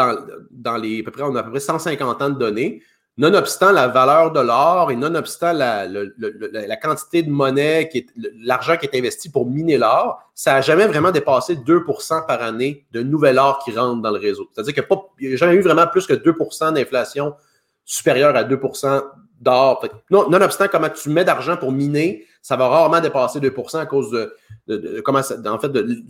dans, 0.52 0.78
les 0.78 1.02
à 1.02 1.04
peu 1.04 1.12
près, 1.12 1.24
on 1.24 1.36
a 1.36 1.40
à 1.40 1.44
peu 1.44 1.50
près 1.50 1.60
150 1.60 2.22
ans 2.22 2.30
de 2.30 2.38
données, 2.38 2.84
nonobstant 3.18 3.72
la 3.72 3.88
valeur 3.88 4.32
de 4.32 4.40
l'or 4.40 4.92
et 4.92 4.96
nonobstant 4.96 5.54
la, 5.54 5.88
la, 5.88 6.76
quantité 6.78 7.24
de 7.24 7.32
monnaie, 7.32 7.90
l'argent 8.44 8.78
qui 8.78 8.86
est 8.86 8.98
investi 8.98 9.32
pour 9.32 9.48
miner 9.48 9.80
l'or, 9.80 10.22
ça 10.36 10.54
n'a 10.54 10.62
jamais 10.62 10.86
vraiment 10.86 11.12
dépassé 11.12 11.56
2% 11.56 12.28
par 12.28 12.42
année 12.44 12.86
de 12.92 13.02
nouvel 13.02 13.40
or 13.40 13.64
qui 13.64 13.76
rentre 13.76 14.02
dans 14.02 14.12
le 14.12 14.20
réseau. 14.20 14.48
C'est-à-dire 14.52 14.76
qu'il 14.76 15.28
n'y 15.28 15.34
a, 15.34 15.38
jamais 15.38 15.56
eu 15.56 15.62
vraiment 15.62 15.88
plus 15.88 16.06
que 16.06 16.14
2% 16.14 16.74
d'inflation 16.74 17.34
supérieure 17.84 18.36
à 18.36 18.44
2 18.44 18.60
d'or. 19.44 19.86
Nonobstant 20.10 20.68
comment 20.72 20.90
tu 20.90 21.10
mets 21.10 21.26
d'argent 21.26 21.58
pour 21.58 21.72
miner, 21.72 22.26
ça 22.42 22.56
va 22.56 22.68
rarement 22.68 23.00
dépasser 23.00 23.40
2% 23.40 23.78
à 23.78 23.86
cause 23.86 24.12
de, 24.68 25.02
comment 25.02 25.20
en 25.20 25.60
fait, 25.60 25.70
de, 25.70 26.04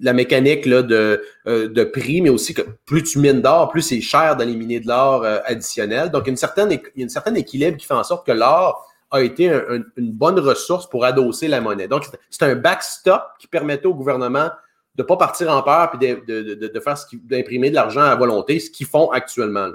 la 0.00 0.12
mécanique 0.12 0.66
là, 0.66 0.82
de, 0.82 1.22
euh, 1.46 1.68
de 1.68 1.84
prix, 1.84 2.20
mais 2.20 2.30
aussi 2.30 2.54
que 2.54 2.62
plus 2.84 3.02
tu 3.02 3.18
mines 3.18 3.40
d'or, 3.40 3.68
plus 3.70 3.82
c'est 3.82 4.00
cher 4.00 4.36
d'aller 4.36 4.54
miner 4.54 4.80
de 4.80 4.88
l'or 4.88 5.24
euh, 5.24 5.38
additionnel. 5.44 6.10
Donc, 6.10 6.22
il 6.24 6.26
y 6.26 6.30
a 6.30 6.32
une 6.32 6.36
certaine, 6.36 6.80
une 6.96 7.08
certaine 7.08 7.36
équilibre 7.36 7.76
qui 7.76 7.86
fait 7.86 7.94
en 7.94 8.04
sorte 8.04 8.26
que 8.26 8.32
l'or 8.32 8.86
a 9.10 9.22
été 9.22 9.50
une 9.96 10.12
bonne 10.12 10.38
ressource 10.38 10.88
pour 10.88 11.04
adosser 11.04 11.46
la 11.46 11.60
monnaie. 11.60 11.86
Donc, 11.86 12.06
c'est 12.30 12.44
un 12.44 12.54
backstop 12.54 13.22
qui 13.38 13.46
permettait 13.46 13.86
au 13.86 13.94
gouvernement 13.94 14.50
de 14.94 15.02
ne 15.02 15.06
pas 15.06 15.16
partir 15.16 15.50
en 15.50 15.62
peur 15.62 15.92
et 16.00 16.16
de, 16.16 16.54
de, 16.54 16.80
faire 16.80 16.98
ce 16.98 17.06
d'imprimer 17.16 17.70
de 17.70 17.74
l'argent 17.74 18.02
à 18.02 18.14
volonté, 18.14 18.58
ce 18.60 18.70
qu'ils 18.70 18.86
font 18.86 19.10
actuellement. 19.10 19.68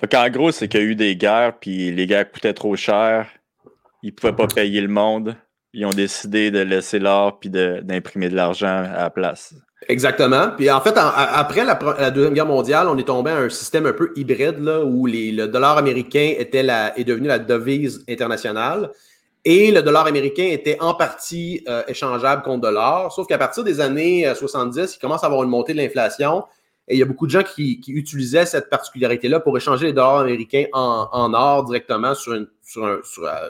Fait 0.00 0.08
qu'en 0.08 0.28
gros, 0.30 0.52
c'est 0.52 0.68
qu'il 0.68 0.80
y 0.80 0.82
a 0.82 0.86
eu 0.86 0.94
des 0.94 1.16
guerres, 1.16 1.58
puis 1.58 1.90
les 1.90 2.06
guerres 2.06 2.30
coûtaient 2.30 2.54
trop 2.54 2.76
cher. 2.76 3.26
Ils 4.02 4.14
pouvaient 4.14 4.32
pas 4.32 4.46
payer 4.46 4.80
le 4.80 4.88
monde. 4.88 5.34
Ils 5.72 5.84
ont 5.86 5.90
décidé 5.90 6.50
de 6.50 6.60
laisser 6.60 6.98
l'or 6.98 7.40
puis 7.40 7.50
d'imprimer 7.50 8.28
de, 8.28 8.36
l'argent 8.36 8.84
à 8.84 9.02
la 9.02 9.10
place. 9.10 9.54
Exactement. 9.88 10.50
Puis 10.56 10.70
en 10.70 10.80
fait, 10.80 10.94
après 10.96 11.64
la, 11.64 12.10
Deuxième 12.10 12.34
Guerre 12.34 12.46
mondiale, 12.46 12.88
on 12.88 12.96
est 12.96 13.06
tombé 13.06 13.30
à 13.30 13.38
un 13.38 13.48
système 13.48 13.86
un 13.86 13.92
peu 13.92 14.12
hybride 14.16 14.58
là, 14.60 14.84
où 14.84 15.06
le 15.06 15.46
dollar 15.46 15.78
américain 15.78 16.34
était 16.38 16.62
la, 16.62 16.96
est 16.98 17.04
devenu 17.04 17.28
la 17.28 17.38
devise 17.38 18.04
internationale 18.08 18.90
et 19.44 19.70
le 19.70 19.82
dollar 19.82 20.06
américain 20.06 20.48
était 20.50 20.76
en 20.80 20.94
partie 20.94 21.64
euh, 21.68 21.82
échangeable 21.86 22.42
contre 22.42 22.60
dollar. 22.62 23.12
Sauf 23.12 23.26
qu'à 23.26 23.38
partir 23.38 23.64
des 23.64 23.80
années 23.80 24.30
70, 24.34 24.78
euh, 24.78 24.86
il 24.94 24.98
commence 24.98 25.22
à 25.22 25.26
avoir 25.26 25.42
une 25.42 25.50
montée 25.50 25.72
de 25.72 25.78
l'inflation 25.78 26.44
et 26.88 26.94
il 26.94 26.98
y 26.98 27.02
a 27.02 27.06
beaucoup 27.06 27.26
de 27.26 27.30
gens 27.30 27.42
qui, 27.42 27.80
utilisaient 27.88 28.46
cette 28.46 28.70
particularité-là 28.70 29.40
pour 29.40 29.56
échanger 29.56 29.86
les 29.86 29.92
dollars 29.92 30.20
américains 30.20 30.64
en, 30.72 31.34
or 31.34 31.64
directement 31.64 32.14
sur, 32.14 32.32
une, 32.32 32.48
sur, 32.62 32.84
euh, 32.84 33.00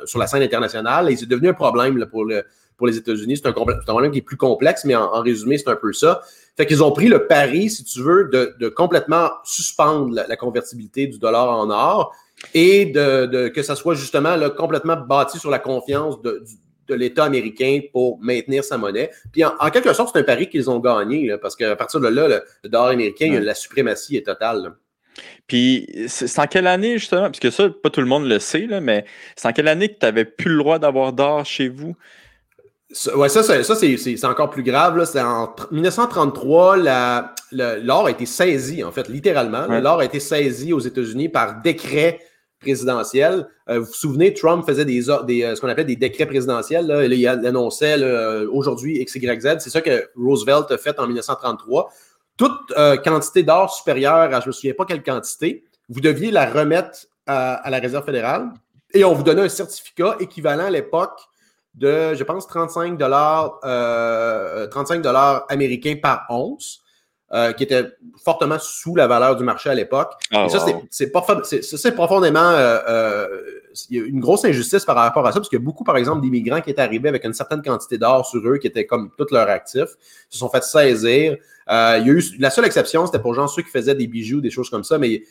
sur, 0.05 0.18
la 0.18 0.26
scène 0.26 0.43
internationale. 0.43 1.11
Et 1.11 1.16
c'est 1.16 1.26
devenu 1.26 1.49
un 1.49 1.55
problème 1.55 2.05
pour, 2.07 2.24
le, 2.24 2.45
pour 2.76 2.89
les 2.89 2.97
États-Unis. 2.97 3.36
C'est 3.36 3.47
un, 3.47 3.53
problème 3.53 4.11
qui 4.11 4.18
est 4.18 4.22
plus 4.22 4.36
complexe, 4.36 4.84
mais 4.84 4.97
en, 4.97 5.22
résumé, 5.22 5.57
c'est 5.57 5.68
un 5.68 5.76
peu 5.76 5.93
ça. 5.93 6.20
Fait 6.57 6.66
qu'ils 6.66 6.82
ont 6.82 6.91
pris 6.91 7.07
le 7.07 7.28
pari, 7.28 7.70
si 7.70 7.84
tu 7.84 8.01
veux, 8.01 8.28
de, 8.28 8.68
complètement 8.70 9.30
suspendre 9.45 10.12
la, 10.12 10.36
convertibilité 10.36 11.07
du 11.07 11.20
dollar 11.20 11.49
en 11.49 11.70
or 11.70 12.12
et 12.55 12.86
de, 12.86 13.49
que 13.49 13.62
ça 13.62 13.76
soit 13.76 13.95
justement 13.95 14.34
là, 14.34 14.51
complètement 14.51 14.97
bâti 14.97 15.39
sur 15.39 15.51
la 15.51 15.61
confiance 15.61 16.20
de, 16.22 16.43
du, 16.45 16.57
de 16.89 16.95
l'État 16.95 17.24
américain 17.24 17.80
pour 17.93 18.18
maintenir 18.20 18.64
sa 18.64 18.78
monnaie. 18.78 19.11
Puis 19.32 19.45
en, 19.45 19.70
quelque 19.70 19.93
sorte, 19.93 20.11
c'est 20.12 20.20
un 20.20 20.24
pari 20.24 20.49
qu'ils 20.49 20.70
ont 20.70 20.78
gagné, 20.78 21.34
parce 21.41 21.57
qu'à 21.57 21.76
partir 21.76 22.01
de 22.01 22.09
là, 22.09 22.28
le, 22.28 22.68
dollar 22.68 22.89
américain, 22.89 23.41
la 23.41 23.55
suprématie 23.55 24.16
est 24.16 24.26
totale. 24.26 24.72
Puis 25.47 25.89
c'est 26.09 26.39
en 26.39 26.47
quelle 26.47 26.66
année, 26.66 26.99
justement, 26.99 27.22
parce 27.22 27.41
que 27.41 27.51
ça, 27.51 27.68
pas 27.70 27.91
tout 27.91 28.01
le 28.01 28.07
monde 28.07 28.26
le 28.26 28.39
sait, 28.39 28.66
là, 28.66 28.80
mais 28.80 29.05
c'est 29.36 29.49
en 29.49 29.53
quelle 29.53 29.68
année 29.68 29.89
que 29.89 29.99
tu 29.99 30.07
n'avais 30.07 30.24
plus 30.24 30.51
le 30.51 30.59
droit 30.59 30.78
d'avoir 30.78 31.12
d'or 31.12 31.45
chez 31.45 31.68
vous? 31.68 31.97
Oui, 33.14 33.28
ça, 33.28 33.43
ça, 33.43 33.74
c'est 33.74 34.24
encore 34.24 34.49
plus 34.49 34.62
grave. 34.62 35.05
C'est 35.05 35.20
en 35.20 35.55
1933, 35.70 36.76
l'or 37.53 38.07
a 38.07 38.11
été 38.11 38.24
saisi, 38.24 38.82
en 38.82 38.93
fait, 38.93 39.09
littéralement. 39.09 39.66
L'or 39.66 40.01
a 40.01 40.05
été 40.05 40.20
saisi 40.20 40.72
aux 40.72 40.80
États-Unis 40.80 41.28
par 41.28 41.61
décret 41.61 42.20
présidentielle. 42.61 43.48
Euh, 43.68 43.80
vous 43.80 43.86
vous 43.86 43.92
souvenez, 43.92 44.34
Trump 44.34 44.64
faisait 44.66 44.84
des, 44.84 45.09
euh, 45.09 45.54
ce 45.54 45.61
qu'on 45.61 45.68
appelle 45.68 45.86
des 45.86 45.96
décrets 45.96 46.26
présidentiels. 46.26 47.09
Il 47.11 47.26
annonçait 47.26 48.00
euh, 48.00 48.48
aujourd'hui 48.50 49.04
XYZ. 49.04 49.59
C'est 49.59 49.70
ça 49.70 49.80
que 49.80 50.09
Roosevelt 50.16 50.70
a 50.70 50.78
fait 50.78 50.98
en 50.98 51.06
1933. 51.06 51.90
Toute 52.36 52.72
quantité 53.02 53.42
d'or 53.42 53.74
supérieure 53.74 54.32
à 54.32 54.40
je 54.40 54.44
ne 54.44 54.46
me 54.46 54.52
souviens 54.52 54.74
pas 54.74 54.84
quelle 54.84 55.02
quantité, 55.02 55.64
vous 55.88 56.00
deviez 56.00 56.30
la 56.30 56.48
remettre 56.48 57.06
à, 57.26 57.68
la 57.68 57.78
Réserve 57.78 58.04
fédérale 58.04 58.52
et 58.94 59.04
on 59.04 59.12
vous 59.12 59.24
donnait 59.24 59.42
un 59.42 59.48
certificat 59.48 60.14
équivalent 60.20 60.66
à 60.66 60.70
l'époque 60.70 61.18
de, 61.74 62.14
je 62.14 62.22
pense, 62.22 62.46
35 62.46 62.96
dollars 62.96 63.59
35 64.70 65.02
dollars 65.02 65.46
américains 65.48 65.96
par 66.00 66.26
once. 66.30 66.80
Euh, 67.31 67.53
qui 67.53 67.62
était 67.62 67.85
fortement 68.24 68.59
sous 68.59 68.97
la 68.97 69.07
valeur 69.07 69.37
du 69.37 69.45
marché 69.45 69.68
à 69.68 69.74
l'époque. 69.74 70.12
Ah, 70.33 70.47
et 70.47 70.49
ça, 70.49 70.64
c'est 70.91 71.62
c'est 71.62 71.93
profondément 71.93 72.41
euh, 72.41 72.79
euh, 72.89 73.26
il 73.91 73.99
y 73.99 74.01
a 74.01 74.07
une 74.07 74.18
grosse 74.18 74.47
injustice 74.47 74.87
par 74.87 74.97
rapport 74.97 75.26
à 75.26 75.33
ça, 75.33 75.39
parce 75.39 75.51
qu'il 75.51 75.59
y 75.59 75.61
a 75.61 75.64
beaucoup, 75.64 75.85
par 75.85 75.99
exemple, 75.99 76.22
d'immigrants 76.22 76.62
qui 76.62 76.70
étaient 76.70 76.81
arrivés 76.81 77.11
avec 77.11 77.26
une 77.26 77.35
certaine 77.35 77.61
quantité 77.61 77.99
d'or 77.99 78.24
sur 78.24 78.41
eux, 78.49 78.57
qui 78.57 78.66
étaient 78.66 78.87
comme 78.87 79.11
tous 79.18 79.26
leurs 79.31 79.47
actifs, 79.51 79.91
se 80.31 80.39
sont 80.39 80.49
fait 80.49 80.64
saisir. 80.64 81.37
il 81.68 81.70
y 81.70 81.70
a 81.70 81.99
eu, 82.07 82.24
la 82.39 82.49
seule 82.49 82.64
exception, 82.64 83.05
c'était 83.05 83.18
pour 83.18 83.35
gens 83.35 83.47
ceux 83.47 83.61
qui 83.61 83.68
faisaient 83.68 83.95
des 83.95 84.07
bijoux, 84.07 84.41
des 84.41 84.51
choses 84.51 84.70
comme 84.70 84.85
ça, 84.85 84.97
mais 84.97 85.22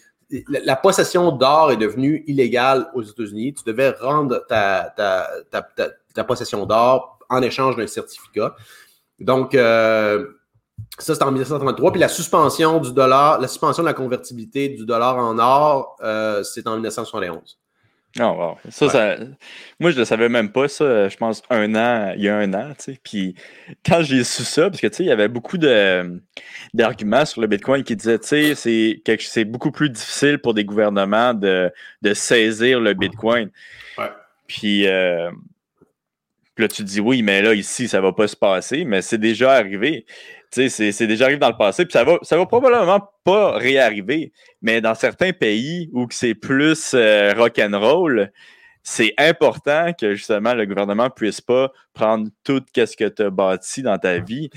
la, 0.50 0.76
possession 0.76 1.32
d'or 1.32 1.72
est 1.72 1.78
devenue 1.78 2.24
illégale 2.28 2.92
aux 2.94 3.02
États-Unis. 3.02 3.56
Tu 3.56 3.64
devais 3.66 3.90
rendre 3.90 4.46
ta, 4.48 4.94
ta, 4.96 5.32
ta, 5.50 5.68
ta 6.14 6.24
possession 6.24 6.68
d'or 6.68 7.18
en 7.28 7.42
échange 7.42 7.76
d'un 7.76 7.88
certificat. 7.88 8.56
Donc, 9.20 9.56
euh, 9.56 10.28
ça, 11.00 11.14
c'était 11.14 11.26
en 11.26 11.32
1933. 11.32 11.92
Puis 11.92 12.02
la 12.02 12.08
suspension 12.08 12.80
du 12.80 12.92
dollar, 12.94 13.40
la 13.40 13.48
suspension 13.48 13.84
de 13.84 13.88
la 13.88 13.94
convertibilité 13.94 14.70
du 14.70 14.86
dollar 14.86 15.18
en 15.18 15.38
or, 15.38 15.96
euh, 16.02 16.44
c'est 16.44 16.68
en 16.68 16.74
1971. 16.74 17.58
Oh, 18.20 18.24
wow. 18.24 18.58
Ça, 18.72 18.90
ça, 18.90 19.18
moi, 19.80 19.92
je 19.92 19.96
ne 19.96 20.00
le 20.00 20.06
savais 20.06 20.28
même 20.28 20.52
pas, 20.52 20.68
ça, 20.68 21.08
je 21.08 21.18
pense, 21.18 21.44
un 21.52 21.76
an, 21.76 22.14
il 22.16 22.24
y 22.24 22.30
a 22.30 22.36
un 22.36 22.52
an, 22.54 22.70
tu 22.70 22.94
sais. 22.94 23.00
Puis 23.04 23.36
quand 23.86 24.02
j'ai 24.02 24.24
su 24.24 24.44
ça, 24.44 24.70
parce 24.70 24.82
que, 24.82 24.88
tu 24.88 24.96
sais, 24.96 25.04
il 25.04 25.08
y 25.08 25.12
avait 25.12 25.28
beaucoup 25.28 25.58
d'arguments 26.74 27.26
sur 27.26 27.42
le 27.42 27.48
Bitcoin 27.48 27.84
qui 27.84 27.96
disaient, 27.96 28.18
tu 28.18 28.56
sais, 28.56 28.98
c'est 29.20 29.46
beaucoup 29.46 29.72
plus 29.72 29.92
difficile 29.92 30.40
pour 30.40 30.56
des 30.56 30.66
gouvernements 30.66 31.36
de, 31.36 31.72
de 32.02 32.14
saisir 32.16 32.80
le 32.80 32.94
Bitcoin. 32.94 33.52
Ouais. 34.00 34.10
Puis, 34.48 34.88
euh, 34.88 35.30
là, 36.58 36.68
tu 36.68 36.78
te 36.78 36.88
dis, 36.88 37.02
oui, 37.02 37.22
mais 37.22 37.44
là, 37.44 37.54
ici, 37.54 37.88
ça 37.88 37.98
ne 37.98 38.04
va 38.04 38.14
pas 38.14 38.28
se 38.28 38.36
passer, 38.36 38.84
mais 38.84 39.04
c'est 39.04 39.20
déjà 39.20 39.52
arrivé 39.52 40.06
c'est 40.52 41.08
déjà 41.08 41.26
arrivé 41.26 41.40
dans 41.40 41.50
le 41.50 41.58
passé, 41.58 41.86
puis 41.86 41.94
ça 41.94 42.04
va, 42.04 42.18
ça 42.22 42.38
va 42.38 42.46
probablement 42.46 43.12
pas 43.24 43.58
réarriver, 43.58 44.32
mais 44.62 44.82
dans 44.82 44.96
certains 44.96 45.34
pays 45.34 45.90
où 45.94 46.08
c'est 46.10 46.36
plus 46.36 46.94
euh, 46.94 47.34
rock'n'roll, 47.36 48.32
c'est 48.84 49.14
important 49.18 49.92
que 50.00 50.16
justement 50.16 50.54
le 50.54 50.66
gouvernement 50.66 51.10
puisse 51.10 51.42
pas 51.42 51.72
prendre 51.94 52.30
tout 52.44 52.64
ce 52.76 52.96
que 52.96 53.10
tu 53.10 53.24
as 53.24 53.30
bâti 53.30 53.82
dans 53.82 53.98
ta 53.98 54.20
vie. 54.20 54.50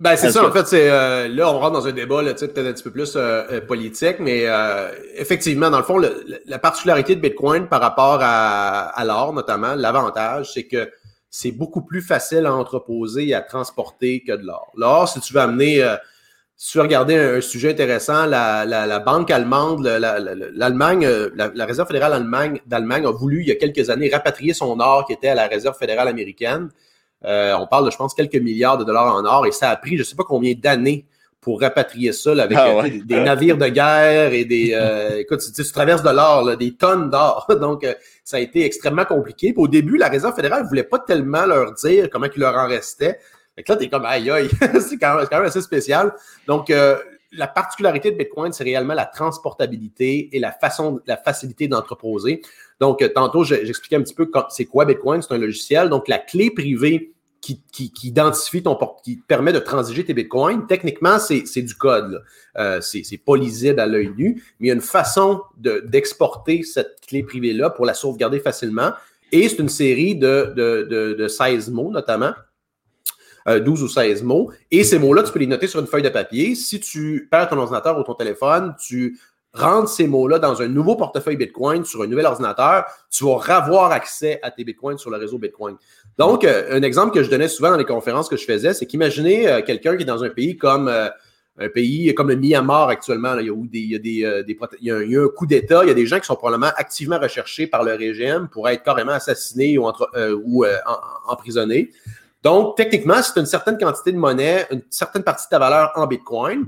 Ben, 0.00 0.16
c'est 0.16 0.30
ça, 0.30 0.46
en 0.46 0.50
fait, 0.50 0.66
c'est 0.66 0.90
euh, 0.90 1.28
là, 1.28 1.50
on 1.50 1.58
rentre 1.58 1.72
dans 1.72 1.86
un 1.86 1.92
débat 1.92 2.22
peut-être 2.22 2.58
un 2.58 2.72
petit 2.72 2.82
peu 2.82 2.90
plus 2.90 3.12
euh, 3.16 3.60
politique, 3.60 4.16
mais 4.18 4.46
effectivement, 5.14 5.70
dans 5.70 5.78
le 5.78 5.84
fond, 5.84 5.98
la 5.98 6.58
particularité 6.58 7.14
de 7.14 7.20
Bitcoin 7.20 7.68
par 7.68 7.80
rapport 7.80 8.18
à, 8.20 8.88
à 8.88 9.04
l'or, 9.04 9.32
notamment, 9.32 9.74
l'avantage, 9.74 10.52
c'est 10.52 10.64
que 10.64 10.90
c'est 11.30 11.52
beaucoup 11.52 11.82
plus 11.82 12.02
facile 12.02 12.46
à 12.46 12.54
entreposer 12.54 13.28
et 13.28 13.34
à 13.34 13.42
transporter 13.42 14.22
que 14.22 14.32
de 14.32 14.44
l'or. 14.44 14.72
L'or, 14.76 15.08
si 15.08 15.20
tu 15.20 15.32
veux 15.32 15.40
amener, 15.40 15.82
euh, 15.82 15.96
si 16.56 16.72
tu 16.72 16.78
veux 16.78 16.82
regarder 16.82 17.16
un, 17.16 17.40
sujet 17.40 17.70
intéressant, 17.70 18.26
la, 18.26 18.98
banque 19.00 19.30
allemande, 19.30 19.86
l'Allemagne, 19.86 21.04
euh, 21.04 21.30
la, 21.34 21.66
Réserve 21.66 21.88
fédérale 21.88 22.12
d'Allemagne 22.66 23.06
a 23.06 23.10
voulu, 23.10 23.42
il 23.42 23.48
y 23.48 23.52
a 23.52 23.56
quelques 23.56 23.90
années, 23.90 24.08
rapatrier 24.10 24.54
son 24.54 24.80
or 24.80 25.06
qui 25.06 25.12
était 25.12 25.28
à 25.28 25.34
la 25.34 25.46
Réserve 25.46 25.76
fédérale 25.76 26.08
américaine. 26.08 26.70
Euh, 27.24 27.54
on 27.58 27.66
parle 27.66 27.86
de, 27.86 27.90
je 27.90 27.96
pense, 27.96 28.14
quelques 28.14 28.36
milliards 28.36 28.78
de 28.78 28.84
dollars 28.84 29.14
en 29.14 29.24
or 29.24 29.46
et 29.46 29.52
ça 29.52 29.70
a 29.70 29.76
pris, 29.76 29.96
je 29.96 30.02
ne 30.02 30.04
sais 30.04 30.16
pas 30.16 30.24
combien 30.24 30.54
d'années 30.54 31.06
pour 31.46 31.60
rapatrier 31.60 32.12
ça 32.12 32.32
avec 32.32 32.58
ah 32.58 32.82
des, 32.82 33.20
navires 33.20 33.56
de 33.56 33.68
guerre 33.68 34.32
et 34.32 34.44
des... 34.44 34.76
écoute, 35.20 35.38
tu, 35.38 35.62
tu, 35.62 35.72
traverses 35.72 36.02
de 36.02 36.10
l'or, 36.10 36.56
des 36.56 36.74
tonnes 36.74 37.08
d'or. 37.08 37.46
Donc, 37.60 37.86
ça 38.24 38.38
a 38.38 38.40
été 38.40 38.64
extrêmement 38.64 39.04
compliqué. 39.04 39.54
au 39.56 39.68
début, 39.68 39.96
la 39.96 40.08
Réserve 40.08 40.34
fédérale 40.34 40.64
ne 40.64 40.68
voulait 40.68 40.82
pas 40.82 40.98
tellement 40.98 41.46
leur 41.46 41.72
dire 41.74 42.10
comment 42.10 42.26
il 42.34 42.40
leur 42.40 42.56
en 42.56 42.66
restait. 42.66 43.20
Fait 43.54 43.62
que 43.62 43.70
là, 43.70 43.78
t'es 43.78 43.88
comme 43.88 44.04
aïe 44.04 44.28
aïe, 44.28 44.50
c'est 44.80 44.98
quand, 44.98 45.18
même 45.30 45.44
assez 45.44 45.60
spécial. 45.60 46.12
Donc, 46.48 46.68
euh, 46.68 46.96
la 47.30 47.46
particularité 47.46 48.10
de 48.10 48.16
Bitcoin, 48.16 48.52
c'est 48.52 48.64
réellement 48.64 48.94
la 48.94 49.06
transportabilité 49.06 50.30
et 50.32 50.40
la 50.40 50.50
façon, 50.50 51.00
la 51.06 51.16
facilité 51.16 51.68
d'entreposer. 51.68 52.42
Donc, 52.80 53.02
euh, 53.02 53.08
tantôt, 53.08 53.44
j'expliquais 53.44 53.94
un 53.94 54.02
petit 54.02 54.16
peu 54.16 54.28
c'est 54.48 54.64
quoi 54.64 54.84
Bitcoin. 54.84 55.22
C'est 55.22 55.32
un 55.32 55.38
logiciel. 55.38 55.90
Donc, 55.90 56.08
la 56.08 56.18
clé 56.18 56.50
privée 56.50 57.12
qui, 57.72 57.92
identifie 58.04 58.62
ton 58.62 58.78
qui 59.04 59.16
permet 59.16 59.52
de 59.52 59.58
transiger 59.58 60.04
tes 60.04 60.14
bitcoins, 60.14 60.66
techniquement, 60.66 61.18
c'est 61.18 61.62
du 61.62 61.74
code. 61.74 62.24
Euh, 62.56 62.80
c'est 62.80 63.18
pas 63.18 63.36
lisible 63.36 63.80
à 63.80 63.86
l'œil 63.86 64.12
nu, 64.16 64.42
mais 64.58 64.66
il 64.66 64.68
y 64.68 64.70
a 64.70 64.74
une 64.74 64.80
façon 64.80 65.42
d'exporter 65.56 66.62
cette 66.62 67.00
clé 67.06 67.22
privée-là 67.22 67.70
pour 67.70 67.86
la 67.86 67.94
sauvegarder 67.94 68.40
facilement. 68.40 68.92
Et 69.32 69.48
c'est 69.48 69.58
une 69.58 69.68
série 69.68 70.16
de, 70.16 71.26
16 71.28 71.70
mots, 71.70 71.90
notamment. 71.90 72.32
12 73.46 73.80
euh, 73.80 73.84
ou 73.84 73.88
16 73.88 74.22
mots. 74.24 74.50
Et 74.72 74.82
ces 74.82 74.98
mots-là, 74.98 75.22
tu 75.22 75.32
peux 75.32 75.38
les 75.38 75.46
noter 75.46 75.68
sur 75.68 75.78
une 75.78 75.86
feuille 75.86 76.02
de 76.02 76.08
papier. 76.08 76.56
Si 76.56 76.80
tu 76.80 77.28
perds 77.30 77.48
ton 77.48 77.58
ordinateur 77.58 77.96
ou 77.96 78.02
ton 78.02 78.14
téléphone, 78.14 78.74
tu 78.80 79.18
rentres 79.56 79.88
ces 79.88 80.06
mots-là 80.06 80.38
dans 80.38 80.62
un 80.62 80.68
nouveau 80.68 80.96
portefeuille 80.96 81.36
Bitcoin 81.36 81.84
sur 81.84 82.02
un 82.02 82.06
nouvel 82.06 82.26
ordinateur, 82.26 82.84
tu 83.10 83.24
vas 83.24 83.56
avoir 83.56 83.92
accès 83.92 84.38
à 84.42 84.50
tes 84.50 84.64
Bitcoins 84.64 84.98
sur 84.98 85.10
le 85.10 85.16
réseau 85.16 85.38
Bitcoin. 85.38 85.76
Donc, 86.18 86.44
euh, 86.44 86.76
un 86.76 86.82
exemple 86.82 87.14
que 87.14 87.22
je 87.22 87.30
donnais 87.30 87.48
souvent 87.48 87.70
dans 87.70 87.76
les 87.76 87.84
conférences 87.84 88.28
que 88.28 88.36
je 88.36 88.44
faisais, 88.44 88.74
c'est 88.74 88.86
qu'imaginez 88.86 89.48
euh, 89.48 89.62
quelqu'un 89.62 89.96
qui 89.96 90.02
est 90.02 90.06
dans 90.06 90.24
un 90.24 90.30
pays 90.30 90.56
comme 90.56 90.88
euh, 90.88 91.08
un 91.58 91.68
pays 91.70 92.14
comme 92.14 92.28
le 92.28 92.36
Myanmar 92.36 92.88
actuellement, 92.88 93.34
là, 93.34 93.40
il, 93.40 93.46
y 93.46 93.96
a 93.96 94.40
y 94.80 95.16
un 95.16 95.28
coup 95.28 95.46
d'État, 95.46 95.84
il 95.84 95.88
y 95.88 95.90
a 95.90 95.94
des 95.94 96.06
gens 96.06 96.20
qui 96.20 96.26
sont 96.26 96.36
probablement 96.36 96.70
activement 96.76 97.18
recherchés 97.18 97.66
par 97.66 97.82
le 97.82 97.94
régime 97.94 98.48
pour 98.52 98.68
être 98.68 98.82
carrément 98.82 99.12
assassinés 99.12 99.78
ou, 99.78 99.86
entre, 99.86 100.10
ou 100.44 100.66
emprisonnés. 101.26 101.92
Donc, 102.42 102.76
techniquement, 102.76 103.22
c'est 103.22 103.40
une 103.40 103.46
certaine 103.46 103.78
quantité 103.78 104.12
de 104.12 104.18
monnaie, 104.18 104.66
une 104.70 104.82
certaine 104.90 105.22
partie 105.22 105.46
de 105.46 105.50
ta 105.50 105.58
valeur 105.58 105.92
en 105.94 106.06
Bitcoin 106.06 106.66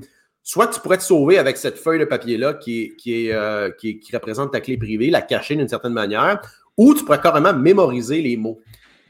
soit 0.49 0.69
tu 0.69 0.81
pourrais 0.81 0.97
te 0.97 1.03
sauver 1.03 1.37
avec 1.37 1.59
cette 1.59 1.77
feuille 1.77 1.99
de 1.99 2.07
papier-là 2.07 2.59
euh, 2.67 3.71
qui, 3.73 4.11
représente 4.15 4.51
ta 4.51 4.63
clé 4.63 4.79
privée, 4.79 5.11
la 5.11 5.21
cacher 5.21 5.57
d'une 5.57 5.69
certaine 5.69 5.93
manière, 5.93 6.41
ou 6.79 6.95
tu 6.95 7.05
pourrais 7.05 7.21
carrément 7.21 7.53
mémoriser 7.53 8.23
les 8.23 8.39
mots 8.39 8.59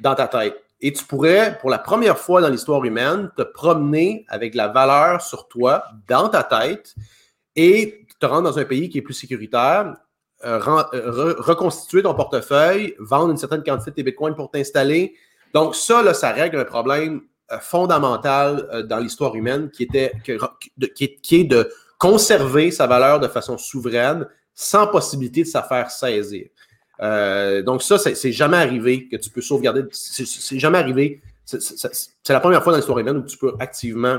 dans 0.01 0.17
ta 0.17 0.27
tête. 0.27 0.61
Et 0.81 0.93
tu 0.93 1.05
pourrais, 1.05 1.57
pour 1.61 1.71
la 1.71 1.79
première 1.79 2.19
fois 2.19 2.41
dans 2.41 2.49
l'histoire 2.49 2.85
humaine, 2.85 3.31
te 3.37 3.43
promener 3.43 4.27
avec 4.27 4.57
la 4.57 4.67
valeur 4.67 5.23
sur 5.23 5.47
toi 5.47 5.85
dans 6.09 6.29
ta 6.29 6.43
tête 6.43 6.97
et 7.55 8.05
te 8.19 8.27
rendre 8.27 8.51
dans 8.51 8.59
un 8.59 8.65
pays 8.65 8.89
qui 8.89 8.99
est 8.99 9.03
plus 9.03 9.15
sécuritaire, 9.15 9.95
euh, 10.45 10.61
euh, 10.93 11.35
reconstituer 11.39 12.03
ton 12.03 12.15
portefeuille, 12.15 12.97
vendre 12.99 13.31
une 13.31 13.37
certaine 13.37 13.63
quantité 13.63 13.93
de 13.93 13.95
tes 13.95 14.03
bitcoins 14.03 14.35
pour 14.35 14.51
t'installer. 14.51 15.15
Donc, 15.55 15.77
ça, 15.77 16.03
là, 16.03 16.15
ça 16.15 16.33
règle 16.33 16.59
un 16.59 16.65
problème 16.65 17.21
euh, 17.51 17.59
fondamental 17.61 18.69
euh, 18.73 18.83
dans 18.83 18.99
l'histoire 18.99 19.35
humaine 19.35 19.71
qui, 19.71 19.85
était, 19.85 20.13
qui, 20.23 21.37
est, 21.37 21.45
de 21.45 21.71
conserver 21.99 22.71
sa 22.71 22.87
valeur 22.87 23.21
de 23.21 23.29
façon 23.29 23.57
souveraine 23.57 24.27
sans 24.55 24.87
possibilité 24.87 25.45
de 25.45 25.49
se 25.49 25.59
faire 25.67 25.91
saisir. 25.91 26.49
Euh, 27.01 27.63
donc 27.63 27.83
ça, 27.83 27.97
c'est 27.97 28.33
jamais 28.33 28.59
arrivé 28.59 29.09
que 29.09 29.17
tu 29.17 29.31
peux 29.31 29.41
sauvegarder. 29.41 29.85
C'est 29.93 30.59
jamais 30.59 30.77
arrivé. 30.77 31.23
C'est 31.47 32.33
la 32.35 32.41
première 32.41 32.63
fois 32.63 32.73
dans 32.73 32.77
l'histoire 32.77 32.99
humaine 32.99 33.17
où 33.17 33.23
tu 33.23 33.39
peux 33.39 33.55
activement 33.61 34.19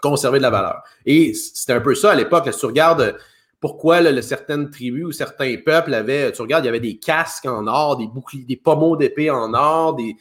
conserver 0.00 0.38
de 0.38 0.42
la 0.42 0.50
valeur. 0.50 0.82
Et 1.04 1.34
c'était 1.34 1.74
un 1.74 1.80
peu 1.82 1.94
ça 1.94 2.12
à 2.12 2.14
l'époque. 2.14 2.48
Tu 2.58 2.64
regardes 2.64 3.18
pourquoi 3.60 4.00
certaines 4.22 4.70
tribus 4.70 5.04
ou 5.04 5.12
certains 5.12 5.56
peuples 5.62 5.92
avaient, 5.92 6.32
tu 6.32 6.40
regardes, 6.40 6.64
il 6.64 6.68
y 6.68 6.70
avait 6.70 6.80
des 6.80 6.96
casques 6.96 7.44
en 7.44 7.66
or, 7.66 7.98
des 7.98 8.06
boucliers, 8.06 8.44
des 8.44 8.56
pommeaux 8.56 8.96
d'épée 8.96 9.30
en 9.30 9.52
or, 9.52 9.94
des, 9.94 10.16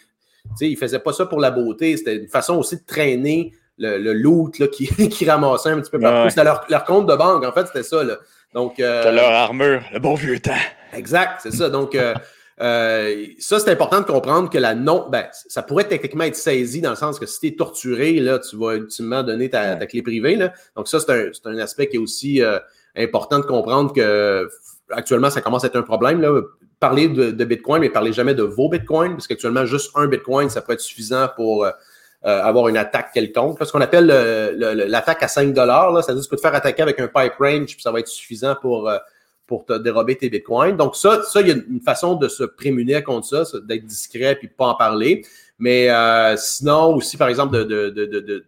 sais, 0.56 0.70
ils 0.70 0.78
faisaient 0.78 1.00
pas 1.00 1.14
ça 1.14 1.26
pour 1.26 1.40
la 1.40 1.52
beauté. 1.52 1.98
C'était 1.98 2.16
une 2.16 2.28
façon 2.28 2.56
aussi 2.56 2.78
de 2.78 2.84
traîner 2.86 3.54
le, 3.78 3.98
le 3.98 4.14
loot 4.14 4.60
là, 4.60 4.68
qui, 4.68 4.88
qui 5.10 5.30
ramassait 5.30 5.70
un 5.70 5.82
petit 5.82 5.92
peu 5.92 6.00
partout. 6.00 6.30
C'était 6.30 6.44
leur, 6.44 6.66
leur, 6.70 6.84
compte 6.84 7.08
de 7.08 7.16
banque, 7.16 7.46
en 7.46 7.52
fait, 7.52 7.68
c'était 7.68 7.84
ça. 7.84 8.04
Là. 8.04 8.18
Donc, 8.54 8.80
euh, 8.80 9.12
leur 9.12 9.32
armure, 9.32 9.82
le 9.94 10.00
bon 10.00 10.16
vieux 10.16 10.40
temps. 10.40 10.54
Exact, 10.94 11.42
c'est 11.44 11.52
ça. 11.52 11.70
Donc, 11.70 11.94
euh, 11.94 12.14
euh, 12.62 13.26
ça, 13.40 13.60
c'est 13.60 13.70
important 13.70 14.00
de 14.00 14.06
comprendre 14.06 14.50
que 14.50 14.58
la 14.58 14.76
non, 14.76 15.08
ben, 15.10 15.26
ça 15.32 15.62
pourrait 15.62 15.88
techniquement 15.88 16.24
être 16.24 16.36
saisi 16.38 16.82
dans 16.82 16.92
le 16.92 16.96
sens 16.96 17.20
que 17.20 17.26
si 17.26 17.40
tu 17.40 17.48
es 17.48 17.56
torturé, 17.56 18.14
là, 18.14 18.40
tu 18.40 18.56
vas 18.56 18.76
ultimement 18.76 19.24
donner 19.24 19.50
ta, 19.50 19.76
ta 19.76 19.86
clé 19.86 20.02
privée. 20.02 20.36
Là. 20.36 20.54
Donc, 20.76 20.88
ça, 20.88 21.00
c'est 21.00 21.12
un, 21.12 21.52
un, 21.52 21.58
aspect 21.60 21.90
qui 21.90 21.98
est 21.98 22.00
aussi 22.00 22.42
euh, 22.42 22.60
important 22.96 23.40
de 23.40 23.46
comprendre 23.46 23.92
que 23.92 24.50
actuellement, 24.90 25.30
ça 25.30 25.42
commence 25.42 25.64
à 25.64 25.68
être 25.68 25.76
un 25.76 25.84
problème. 25.84 26.22
Là 26.22 26.42
parler 26.86 27.08
de, 27.08 27.46
Bitcoin, 27.46 27.82
mais 27.82 27.90
parlez 27.90 28.14
jamais 28.14 28.36
de 28.36 28.44
vos 28.44 28.70
Bitcoins, 28.70 29.14
parce 29.14 29.26
qu'actuellement, 29.26 29.66
juste 29.66 29.90
un 29.96 30.06
Bitcoin, 30.06 30.52
ça 30.52 30.62
peut 30.62 30.74
être 30.74 30.82
suffisant 30.82 31.28
pour 31.36 31.66
euh, 31.66 31.72
euh, 32.26 32.44
avoir 32.44 32.68
une 32.68 32.78
attaque 32.78 33.12
quelconque. 33.12 33.58
Ce 33.60 33.72
qu'on 33.72 33.82
appelle 33.82 34.06
l'attaque 34.88 35.24
à 35.24 35.28
5 35.28 35.56
là, 35.56 36.02
ça 36.04 36.14
veut 36.14 36.20
dire 36.20 36.30
que 36.30 36.36
tu 36.36 36.42
te 36.42 36.42
faire 36.42 36.54
attaquer 36.54 36.84
avec 36.84 37.00
un 37.00 37.08
pipe 37.08 37.34
range, 37.40 37.74
puis 37.74 37.82
ça 37.82 37.92
va 37.92 38.02
être 38.02 38.08
suffisant 38.08 38.56
pour, 38.62 38.88
euh, 38.88 39.00
pour 39.48 39.66
te 39.66 39.74
dérober 39.74 40.16
tes 40.16 40.30
Bitcoins. 40.30 40.78
Donc, 40.78 40.96
ça, 40.96 41.24
ça, 41.24 41.42
il 41.42 41.48
y 41.48 41.52
a 41.52 41.56
une 41.56 41.82
façon 41.82 42.14
de 42.14 42.28
se 42.28 42.44
prémunir 42.44 43.04
contre 43.04 43.26
ça, 43.26 43.60
d'être 43.62 43.86
discret 43.86 44.36
puis 44.36 44.48
pas 44.48 44.68
en 44.68 44.76
parler. 44.76 45.26
Mais 45.58 45.90
sinon, 46.38 46.94
aussi, 46.94 47.18
par 47.18 47.30
exemple, 47.30 47.58
de, 47.58 47.90
de, 47.90 48.06
de 48.06 48.46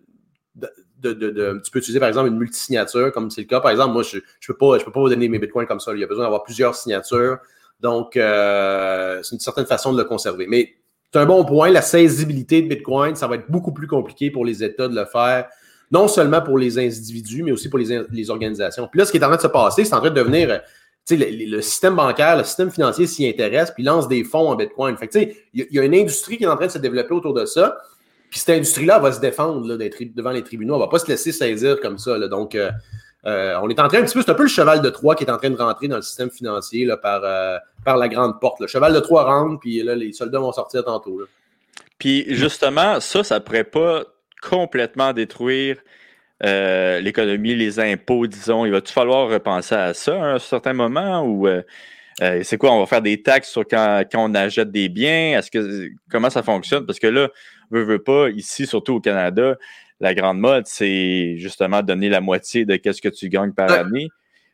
tu 1.64 1.72
peux 1.72 1.80
utiliser 1.80 2.00
par 2.00 2.10
exemple 2.10 2.28
une 2.28 2.38
multisignature, 2.38 3.12
comme 3.12 3.32
c'est 3.32 3.42
le 3.42 3.48
cas. 3.48 3.62
Par 3.62 3.72
exemple, 3.72 3.94
moi, 3.94 4.04
je 4.04 4.18
ne 4.18 4.22
je 4.40 4.52
peux, 4.52 4.58
pas, 4.58 4.78
je 4.78 4.86
peux 4.86 4.92
pas 4.92 5.00
vous 5.00 5.10
donner 5.10 5.28
mes 5.28 5.40
bitcoins 5.40 5.66
comme 5.66 5.80
ça. 5.80 5.94
Il 5.94 6.00
y 6.00 6.04
a 6.04 6.08
besoin 6.08 6.24
d'avoir 6.24 6.44
plusieurs 6.44 6.76
signatures. 6.76 7.38
Donc, 7.80 8.18
euh, 8.18 9.20
c'est 9.24 9.36
une 9.36 9.40
certaine 9.40 9.66
façon 9.66 9.94
de 9.94 9.98
le 9.98 10.04
conserver. 10.04 10.48
Mais 10.48 10.74
c'est 11.12 11.20
un 11.20 11.26
bon 11.26 11.46
point. 11.46 11.70
La 11.70 11.82
saisibilité 11.82 12.62
de 12.62 12.68
Bitcoin, 12.68 13.16
ça 13.16 13.28
va 13.28 13.36
être 13.36 13.50
beaucoup 13.50 13.72
plus 13.72 13.88
compliqué 13.88 14.32
pour 14.32 14.46
les 14.46 14.64
États 14.64 14.88
de 14.88 14.96
le 14.96 15.06
faire, 15.06 15.48
non 15.92 16.08
seulement 16.08 16.42
pour 16.42 16.58
les 16.58 16.80
individus, 16.80 17.44
mais 17.44 17.52
aussi 17.52 17.70
pour 17.70 17.80
les, 17.80 18.30
organisations. 18.30 18.88
Puis 18.88 19.00
là, 19.00 19.06
ce 19.06 19.12
qui 19.12 19.18
est 19.18 19.24
en 19.24 19.28
train 19.28 19.38
de 19.38 19.42
se 19.42 19.48
passer, 19.48 19.86
c'est 19.86 19.94
en 19.94 20.00
train 20.00 20.10
de 20.10 20.16
devenir, 20.16 20.62
tu 21.08 21.18
sais, 21.18 21.32
le, 21.32 21.62
système 21.62 21.96
bancaire, 21.96 22.38
le 22.38 22.44
système 22.44 22.72
financier 22.72 23.08
s'y 23.08 23.28
intéresse, 23.28 23.72
puis 23.72 23.84
lance 23.84 24.08
des 24.08 24.24
fonds 24.24 24.50
en 24.50 24.56
Bitcoin. 24.56 24.98
Fait 24.98 25.08
tu 25.08 25.20
sais, 25.20 25.38
il 25.54 25.68
y, 25.72 25.80
a 25.80 25.84
une 25.84 25.96
industrie 25.96 26.38
qui 26.38 26.44
est 26.44 26.48
en 26.48 26.56
train 26.56 26.68
de 26.68 26.72
se 26.72 26.80
développer 26.80 27.14
autour 27.14 27.34
de 27.34 27.46
ça. 27.46 27.78
Puis 28.30 28.40
cette 28.40 28.58
industrie-là 28.58 29.00
va 29.00 29.14
se 29.14 29.22
défendre 29.22 29.62
devant 29.66 30.32
les 30.32 30.44
tribunaux. 30.44 30.74
Elle 30.74 30.80
ne 30.82 30.86
va 30.86 30.90
pas 30.90 31.00
se 31.00 31.08
laisser 31.08 31.32
saisir 31.32 31.80
comme 31.80 31.98
ça. 31.98 32.20
Donc, 32.28 32.56
euh, 32.56 32.70
euh, 33.28 33.60
on 33.62 33.70
est 33.70 33.80
en 33.80 33.88
train 33.90 34.00
un 34.00 34.04
petit 34.04 34.14
peu, 34.14 34.22
c'est 34.22 34.32
un 34.32 34.36
peu 34.36 34.44
le 34.44 34.50
cheval 34.50 34.82
de 34.82 34.90
Troie 34.90 35.16
qui 35.16 35.26
est 35.26 35.30
en 35.30 35.38
train 35.38 35.50
de 35.50 35.58
rentrer 35.58 35.90
dans 35.90 35.98
le 35.98 36.02
système 36.02 36.30
financier 36.30 36.90
euh, 36.90 36.96
par 37.84 37.98
la 37.98 38.08
grande 38.08 38.40
porte. 38.40 38.62
Le 38.62 38.68
cheval 38.68 38.94
de 38.94 39.00
Troie 39.00 39.26
rentre, 39.26 39.60
puis 39.60 39.84
là, 39.84 39.96
les 39.96 40.14
soldats 40.14 40.40
vont 40.40 40.54
sortir 40.54 40.86
tantôt. 40.86 41.22
Puis 41.98 42.26
justement, 42.30 43.00
ça, 43.02 43.24
ça 43.24 43.40
pourrait 43.42 43.66
pas 43.66 44.04
complètement 44.42 45.12
détruire 45.12 45.78
euh, 46.46 47.02
l'économie, 47.02 47.56
les 47.56 47.80
impôts, 47.80 48.28
disons. 48.28 48.66
Il 48.66 48.72
va-tu 48.72 48.94
falloir 48.94 49.28
repenser 49.28 49.76
à 49.76 49.94
ça 49.94 50.14
à 50.14 50.28
un 50.36 50.40
certain 50.40 50.74
moment 50.74 51.24
ou 51.24 51.48
c'est 52.44 52.58
quoi, 52.58 52.72
on 52.72 52.80
va 52.80 52.86
faire 52.86 53.02
des 53.02 53.22
taxes 53.22 53.50
sur 53.50 53.68
quand, 53.68 54.06
on 54.16 54.34
achète 54.36 54.72
des 54.72 54.90
biens? 54.90 55.38
Est-ce 55.38 55.52
que 55.52 55.90
comment 56.10 56.30
ça 56.30 56.44
fonctionne? 56.44 56.86
Parce 56.86 57.00
que 57.00 57.08
là, 57.08 57.30
veut, 57.72 57.84
veut 57.84 58.02
pas, 58.02 58.30
ici, 58.30 58.66
surtout 58.66 58.96
au 58.96 59.02
Canada, 59.02 59.58
la 60.00 60.14
grande 60.14 60.40
mode, 60.40 60.66
c'est 60.68 61.38
justement 61.38 61.82
donner 61.82 62.10
la 62.10 62.22
moitié 62.22 62.66
de 62.66 62.80
ce 62.92 63.02
que 63.02 63.10
tu 63.10 63.30
gagnes 63.30 63.54
par 63.54 63.72
année. 63.72 64.10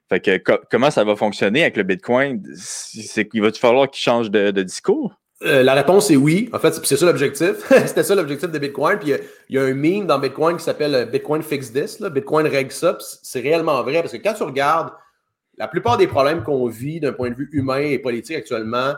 Fait 0.10 0.20
que 0.20 0.42
comment 0.70 0.92
ça 0.92 1.04
va 1.04 1.16
fonctionner 1.16 1.64
avec 1.64 1.78
le 1.78 1.84
Bitcoin? 1.84 2.44
C'est 2.56 3.28
qu'il 3.28 3.42
va 3.42 3.52
falloir 3.52 3.90
qu'il 3.90 4.02
change 4.02 4.30
de, 4.30 4.52
discours? 4.62 5.20
Euh, 5.44 5.64
la 5.64 5.74
réponse 5.74 6.10
est 6.12 6.16
oui. 6.16 6.50
En 6.54 6.60
fait, 6.60 6.74
c'est 6.86 6.96
ça 6.96 7.06
l'objectif. 7.06 7.56
C'était 7.86 8.04
ça 8.04 8.16
l'objectif 8.16 8.50
de 8.50 8.60
Bitcoin. 8.60 9.00
Puis 9.00 9.14
il 9.50 9.56
y, 9.56 9.58
a 9.58 9.64
un 9.64 9.74
meme 9.74 10.08
dans 10.08 10.20
Bitcoin 10.20 10.58
qui 10.58 10.64
s'appelle 10.64 10.96
euh, 10.96 11.06
Bitcoin 11.06 11.42
Fix 11.42 11.74
This. 11.74 12.02
Bitcoin 12.02 12.48
règle 12.48 12.72
ça. 12.72 12.98
C'est 13.00 13.42
réellement 13.42 13.82
vrai 13.84 14.02
parce 14.02 14.14
que 14.14 14.18
quand 14.18 14.34
tu 14.34 14.44
regardes 14.44 14.92
la 15.58 15.68
plupart 15.68 15.98
des 15.98 16.08
problèmes 16.08 16.44
qu'on 16.44 16.68
vit 16.68 17.00
d'un 17.00 17.14
point 17.14 17.30
de 17.30 17.36
vue 17.36 17.50
humain 17.52 17.80
et 17.80 18.00
politique 18.00 18.38
actuellement 18.38 18.94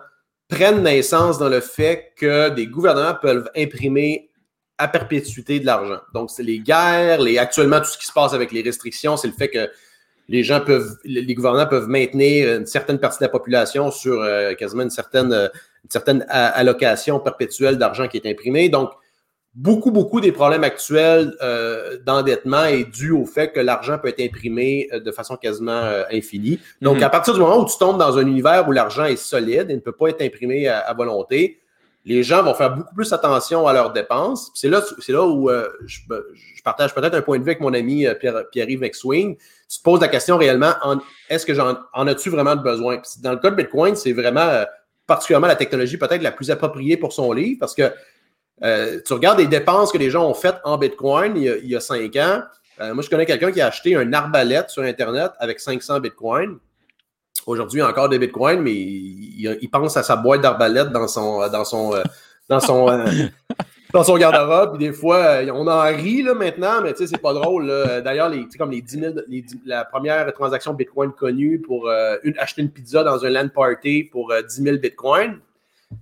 prennent 0.48 0.84
naissance 0.84 1.40
dans 1.40 1.50
le 1.50 1.60
fait 1.60 2.14
que 2.16 2.50
des 2.50 2.68
gouvernements 2.68 3.16
peuvent 3.20 3.50
imprimer 3.58 4.30
à 4.78 4.88
perpétuité 4.88 5.60
de 5.60 5.66
l'argent. 5.66 6.00
Donc, 6.14 6.30
c'est 6.32 6.44
les 6.44 6.60
guerres, 6.60 7.22
les, 7.22 7.38
actuellement, 7.38 7.80
tout 7.80 7.88
ce 7.88 7.98
qui 7.98 8.06
se 8.06 8.12
passe 8.12 8.34
avec 8.34 8.52
les 8.52 8.62
restrictions, 8.62 9.16
c'est 9.18 9.28
le 9.28 9.34
fait 9.34 9.50
que 9.50 9.70
les 10.28 10.44
gens 10.44 10.60
peuvent, 10.60 10.98
les 11.06 11.34
gouvernements 11.36 11.68
peuvent 11.68 11.88
maintenir 11.88 12.58
une 12.58 12.66
certaine 12.66 12.98
partie 12.98 13.20
de 13.20 13.26
la 13.26 13.30
population 13.30 13.92
sur 13.92 14.22
euh, 14.22 14.54
quasiment 14.54 14.84
une 14.84 14.90
certaine, 14.90 15.32
une 15.32 15.90
certaine 15.90 16.26
allocation 16.30 17.20
perpétuelle 17.20 17.78
d'argent 17.78 18.08
qui 18.08 18.18
est 18.18 18.26
imprimée. 18.26 18.68
Donc, 18.70 18.90
beaucoup, 19.54 19.92
beaucoup 19.92 20.20
des 20.20 20.32
problèmes 20.32 20.64
actuels 20.64 21.34
euh, 21.42 22.00
d'endettement 22.06 22.66
est 22.66 22.84
dû 22.84 23.12
au 23.12 23.26
fait 23.26 23.54
que 23.54 23.60
l'argent 23.60 24.00
peut 24.00 24.10
être 24.10 24.20
imprimé 24.20 24.90
euh, 24.92 25.00
de 25.00 25.12
façon 25.12 25.38
quasiment 25.38 25.84
infinie. 26.12 26.60
Donc, 26.82 26.98
mhm. 26.98 27.04
à 27.04 27.10
partir 27.10 27.36
du 27.36 27.40
moment 27.40 27.60
où 27.60 27.66
tu 27.66 27.78
tombes 27.78 28.00
dans 28.00 28.18
un 28.18 28.26
univers 28.26 28.68
où 28.68 28.72
l'argent 28.72 29.06
est 29.06 29.16
solide 29.16 29.70
et 29.70 29.76
ne 29.76 29.80
peut 29.80 29.96
pas 29.96 30.10
être 30.10 30.22
imprimé 30.22 30.68
à 30.68 30.92
volonté, 30.94 31.62
les 32.06 32.22
gens 32.22 32.44
vont 32.44 32.54
faire 32.54 32.76
beaucoup 32.76 32.94
plus 32.94 33.12
attention 33.12 33.68
à 33.68 33.74
leurs 33.74 33.92
dépenses. 33.92 34.52
C'est 34.54 34.70
là, 34.70 34.82
où 35.26 35.50
euh, 35.50 35.68
je, 35.88 36.00
partage 36.64 36.94
peut-être 36.94 37.16
un 37.16 37.22
point 37.22 37.40
de 37.40 37.44
vue 37.44 37.50
avec 37.50 37.62
mon 37.62 37.74
ami 37.74 38.06
euh, 38.06 38.14
Pierre, 38.14 38.44
Pierre-Yves 38.52 38.80
McSwing. 38.80 39.36
Tu 39.36 39.78
te 39.80 39.84
poses 39.84 40.02
la 40.02 40.08
question 40.08 40.38
réellement, 40.38 40.74
est-ce 41.30 41.46
que 41.46 41.56
j'en 41.56 41.80
en 41.94 42.08
as-tu 42.08 42.30
vraiment 42.30 42.56
besoin? 42.56 43.02
dans 43.22 43.32
le 43.32 43.38
cas 43.38 43.50
de 43.50 43.56
Bitcoin, 43.56 43.96
c'est 43.96 44.14
vraiment 44.14 44.42
euh, 44.42 44.66
particulièrement 45.08 45.48
la 45.48 45.56
technologie 45.56 45.98
peut-être 45.98 46.22
la 46.22 46.32
plus 46.32 46.52
appropriée 46.52 46.98
pour 46.98 47.12
son 47.12 47.32
livre 47.34 47.58
parce 47.60 47.74
que 47.74 47.92
tu 49.06 49.14
regardes 49.14 49.40
les 49.40 49.48
dépenses 49.48 49.92
que 49.92 49.98
les 49.98 50.10
gens 50.10 50.30
ont 50.30 50.34
faites 50.34 50.60
en 50.64 50.78
Bitcoin 50.78 51.36
il 51.36 51.68
y 51.68 51.76
a, 51.76 51.80
cinq 51.82 52.16
ans. 52.16 52.42
moi, 52.80 53.04
je 53.04 53.10
connais 53.10 53.26
quelqu'un 53.26 53.52
qui 53.52 53.60
a 53.60 53.68
acheté 53.68 53.96
un 53.96 54.14
arbalète 54.14 54.70
sur 54.70 54.84
Internet 54.84 55.32
avec 55.40 55.60
500 55.60 56.00
Bitcoin. 56.00 56.58
Aujourd'hui, 57.46 57.80
il 57.80 57.84
y 57.84 57.86
a 57.86 57.90
encore 57.90 58.10
des 58.10 58.18
bitcoins, 58.18 58.62
mais 58.62 58.74
il, 58.74 59.70
pense 59.72 59.96
à 59.98 60.04
sa 60.04 60.16
boîte 60.16 60.42
d'arbalète 60.42 60.90
dans 60.90 61.08
son, 61.08 61.48
dans 61.50 61.64
son, 61.64 61.94
euh, 61.94 62.02
dans 62.50 62.60
son, 62.60 62.90
euh, 62.90 63.06
dans 63.94 64.04
son 64.04 64.18
garde-robe. 64.18 64.80
des 64.80 64.92
fois, 64.92 65.18
euh, 65.18 65.52
on 65.54 65.68
en 65.68 65.84
rit 65.84 66.24
là, 66.24 66.34
maintenant, 66.34 66.82
mais 66.82 66.94
tu 66.94 67.00
sais, 67.00 67.08
c'est 67.08 67.22
pas 67.22 67.34
drôle. 67.34 67.72
D'ailleurs, 68.04 68.30
les, 68.30 68.48
comme 68.58 68.72
les 68.72 68.82
10 68.82 69.00
000, 69.00 69.14
la 69.66 69.86
première 69.86 70.32
transaction 70.34 70.74
bitcoin 70.74 71.12
connue 71.12 71.60
pour 71.60 71.90
acheter 72.40 72.64
une 72.64 72.72
pizza 72.72 73.04
dans 73.04 73.24
un 73.24 73.30
land 73.30 73.50
party 73.54 74.06
pour 74.12 74.34
10 74.34 74.64
000 74.64 74.78
bitcoins. 74.78 75.40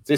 Tu 0.07 0.15
sais, 0.15 0.17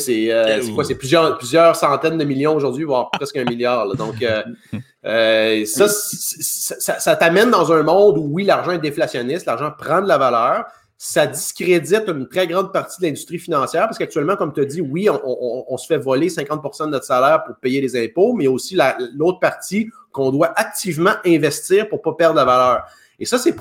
c'est 0.61 0.71
quoi? 0.75 0.83
C'est 0.83 0.93
plusieurs, 0.93 1.39
plusieurs 1.39 1.75
centaines 1.75 2.19
de 2.19 2.23
millions 2.23 2.55
aujourd'hui, 2.55 2.83
voire 2.83 3.09
presque 3.09 3.35
un 3.37 3.45
milliard. 3.45 3.87
Donc, 3.95 4.23
ça, 5.03 5.87
ça, 5.87 6.99
ça 6.99 7.15
t'amène 7.15 7.49
dans 7.49 7.71
un 7.71 7.81
monde 7.81 8.19
où, 8.19 8.27
oui, 8.29 8.43
l'argent 8.43 8.73
est 8.73 8.79
déflationniste, 8.79 9.47
l'argent 9.47 9.71
prend 9.75 10.03
de 10.03 10.07
la 10.07 10.19
valeur, 10.19 10.65
ça 10.97 11.27
discrédite 11.27 12.03
une 12.07 12.27
très 12.27 12.47
grande 12.47 12.71
partie 12.71 13.01
de 13.01 13.07
l'industrie 13.07 13.37
financière 13.37 13.83
parce 13.83 13.97
qu'actuellement, 13.97 14.37
comme 14.37 14.53
tu 14.53 14.61
as 14.61 14.65
dit, 14.65 14.81
oui, 14.81 15.09
on, 15.09 15.77
se 15.77 15.87
fait 15.87 15.97
voler 15.97 16.29
50 16.29 16.79
de 16.85 16.85
notre 16.85 17.05
salaire 17.05 17.43
pour 17.43 17.55
payer 17.57 17.81
les 17.81 18.01
impôts, 18.01 18.33
mais 18.33 18.47
aussi 18.47 18.77
l'autre 19.15 19.39
partie 19.39 19.89
qu'on 20.11 20.31
doit 20.31 20.57
activement 20.57 21.13
investir 21.25 21.89
pour 21.89 21.99
ne 21.99 22.03
pas 22.03 22.13
perdre 22.13 22.35
la 22.37 22.45
valeur. 22.45 22.83
Et 23.19 23.25
ça, 23.25 23.37
c'est 23.37 23.55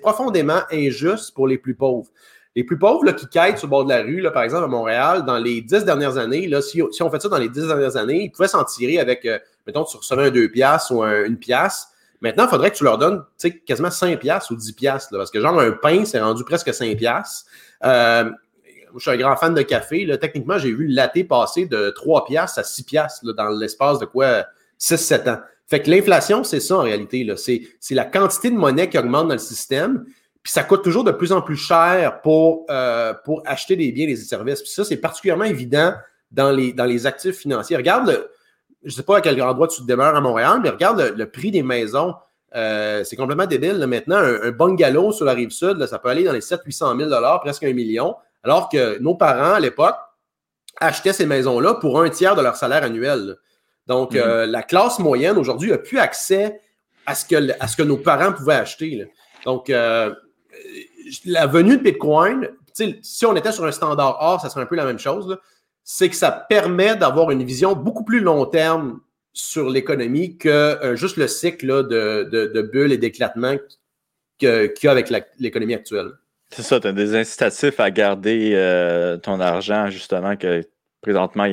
profondément 0.00 0.60
injuste 0.72 1.34
pour 1.34 1.48
les 1.48 1.58
plus 1.58 1.74
pauvres. 1.74 2.08
Les 2.54 2.64
plus 2.64 2.78
pauvres 2.78 3.04
là, 3.04 3.12
qui 3.12 3.26
quittent 3.28 3.58
sur 3.58 3.66
le 3.66 3.70
bord 3.70 3.84
de 3.84 3.90
la 3.90 4.02
rue, 4.02 4.20
là, 4.20 4.30
par 4.30 4.42
exemple 4.42 4.64
à 4.64 4.68
Montréal, 4.68 5.24
dans 5.24 5.38
les 5.38 5.60
dix 5.60 5.84
dernières 5.84 6.18
années, 6.18 6.48
là, 6.48 6.60
si, 6.62 6.82
on 6.82 7.10
fait 7.10 7.20
ça 7.20 7.28
dans 7.28 7.38
les 7.38 7.48
dix 7.48 7.66
dernières 7.66 7.96
années, 7.96 8.24
ils 8.24 8.30
pouvaient 8.30 8.48
s'en 8.48 8.64
tirer 8.64 8.98
avec, 8.98 9.24
euh, 9.24 9.38
mettons, 9.66 9.84
tu 9.84 9.96
recevais 9.96 10.26
un 10.26 10.30
2 10.30 10.48
piastres 10.50 10.92
ou 10.92 11.02
une 11.02 11.36
pièce 11.36 11.88
Maintenant, 12.20 12.44
il 12.46 12.50
faudrait 12.50 12.70
que 12.70 12.76
tu 12.76 12.84
leur 12.84 12.98
donnes 12.98 13.24
quasiment 13.66 13.90
5 13.90 14.18
piastres 14.18 14.52
ou 14.52 14.56
10 14.56 14.72
piastres, 14.72 15.16
parce 15.16 15.30
que 15.30 15.40
genre 15.40 15.58
un 15.58 15.72
pain, 15.72 16.04
c'est 16.04 16.20
rendu 16.20 16.44
presque 16.44 16.72
5 16.72 16.96
piastres. 16.96 17.46
Euh, 17.84 18.30
je 18.94 19.00
suis 19.00 19.10
un 19.10 19.16
grand 19.16 19.36
fan 19.36 19.54
de 19.54 19.62
café. 19.62 20.04
Là. 20.04 20.18
Techniquement, 20.18 20.58
j'ai 20.58 20.72
vu 20.72 20.86
le 20.86 20.94
latte 20.94 21.26
passer 21.28 21.66
de 21.66 21.90
3 21.90 22.24
piastres 22.24 22.58
à 22.58 22.64
6 22.64 22.82
piastres 22.84 23.34
dans 23.34 23.48
l'espace 23.48 23.98
de 23.98 24.04
quoi 24.04 24.44
6-7 24.78 25.30
ans. 25.30 25.38
Fait 25.66 25.80
que 25.80 25.90
l'inflation, 25.90 26.42
c'est 26.42 26.60
ça 26.60 26.76
en 26.76 26.82
réalité. 26.82 27.26
C'est 27.36 27.94
la 27.94 28.04
quantité 28.04 28.50
de 28.50 28.56
monnaie 28.56 28.88
qui 28.88 28.98
augmente 28.98 29.28
dans 29.28 29.34
le 29.34 29.38
système. 29.38 30.04
Puis 30.42 30.52
ça 30.52 30.64
coûte 30.64 30.82
toujours 30.82 31.04
de 31.04 31.12
plus 31.12 31.32
en 31.32 31.42
plus 31.42 31.56
cher 31.56 32.20
pour, 32.22 32.66
euh, 32.70 33.14
pour 33.24 33.42
acheter 33.46 33.76
des 33.76 33.92
biens 33.92 34.04
et 34.04 34.08
des 34.08 34.16
services. 34.16 34.62
Puis 34.62 34.70
ça, 34.70 34.84
c'est 34.84 34.96
particulièrement 34.96 35.44
évident 35.44 35.94
dans 36.32 36.50
les, 36.50 36.72
dans 36.72 36.86
les 36.86 37.06
actifs 37.06 37.36
financiers. 37.36 37.76
Regarde 37.76 38.08
le, 38.08 38.30
je 38.82 38.88
ne 38.88 38.92
sais 38.92 39.02
pas 39.02 39.18
à 39.18 39.20
quel 39.20 39.40
endroit 39.42 39.68
tu 39.68 39.82
demeures 39.84 40.16
à 40.16 40.20
Montréal, 40.20 40.60
mais 40.62 40.70
regarde 40.70 41.14
le, 41.16 41.30
prix 41.30 41.50
des 41.50 41.62
maisons. 41.62 42.14
Euh, 42.56 43.04
c'est 43.04 43.16
complètement 43.16 43.46
débile. 43.46 43.84
Maintenant, 43.86 44.16
un, 44.16 44.50
bungalow 44.50 45.12
sur 45.12 45.24
la 45.24 45.34
rive 45.34 45.50
sud, 45.50 45.84
ça 45.86 45.98
peut 45.98 46.08
aller 46.08 46.24
dans 46.24 46.32
les 46.32 46.40
700-800 46.40 47.10
000 47.10 47.38
presque 47.40 47.62
un 47.64 47.72
million, 47.72 48.16
alors 48.42 48.68
que 48.68 48.98
nos 48.98 49.14
parents, 49.14 49.54
à 49.54 49.60
l'époque, 49.60 49.96
achetaient 50.80 51.12
ces 51.12 51.26
maisons-là 51.26 51.74
pour 51.74 52.00
un 52.00 52.08
tiers 52.08 52.34
de 52.34 52.42
leur 52.42 52.56
salaire 52.56 52.82
annuel. 52.82 53.36
Donc, 53.86 54.12
mhm. 54.12 54.20
euh, 54.20 54.46
la 54.46 54.62
classe 54.62 54.98
moyenne, 54.98 55.36
aujourd'hui, 55.36 55.70
n'a 55.70 55.78
plus 55.78 55.98
accès 55.98 56.60
à 57.04 57.14
ce, 57.14 57.26
que, 57.26 57.52
à 57.60 57.68
ce 57.68 57.76
que 57.76 57.82
nos 57.82 57.98
parents 57.98 58.32
pouvaient 58.32 58.54
acheter. 58.54 59.10
Donc, 59.44 59.68
euh, 59.68 60.14
la 61.26 61.46
venue 61.46 61.76
de 61.76 61.82
Bitcoin, 61.82 62.48
si 63.02 63.26
on 63.26 63.36
était 63.36 63.52
sur 63.52 63.64
un 63.64 63.72
standard 63.72 64.16
or, 64.20 64.40
ça 64.40 64.48
serait 64.48 64.62
un 64.62 64.66
peu 64.66 64.76
la 64.76 64.84
même 64.84 64.98
chose 64.98 65.38
c'est 65.84 66.08
que 66.08 66.16
ça 66.16 66.30
permet 66.30 66.96
d'avoir 66.96 67.30
une 67.30 67.42
vision 67.44 67.74
beaucoup 67.74 68.04
plus 68.04 68.20
long 68.20 68.46
terme 68.46 69.00
sur 69.32 69.70
l'économie 69.70 70.36
que 70.36 70.48
euh, 70.48 70.96
juste 70.96 71.16
le 71.16 71.28
cycle 71.28 71.86
de, 71.88 72.62
bulles 72.72 72.92
et 72.92 72.98
d'éclatement 72.98 73.56
qu'il 74.38 74.72
y 74.82 74.86
a 74.86 74.90
avec 74.90 75.12
l'économie 75.38 75.74
actuelle. 75.74 76.12
C'est 76.50 76.62
ça, 76.62 76.80
tu 76.80 76.88
as 76.88 76.92
des 76.92 77.14
incitatifs 77.14 77.78
à 77.78 77.90
garder 77.90 78.52
euh, 78.54 79.16
ton 79.18 79.38
argent, 79.38 79.88
justement, 79.88 80.36
que 80.36 80.62
présentement, 81.00 81.46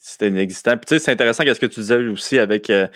c'était 0.00 0.28
inexistant. 0.28 0.76
Puis 0.76 0.86
tu 0.86 0.94
sais, 0.94 0.98
c'est 0.98 1.12
intéressant 1.12 1.44
qu'est-ce 1.44 1.60
que 1.60 1.66
tu 1.66 1.80
disais 1.80 1.96
aussi 1.96 2.38
avec 2.38 2.68
euh, 2.68 2.88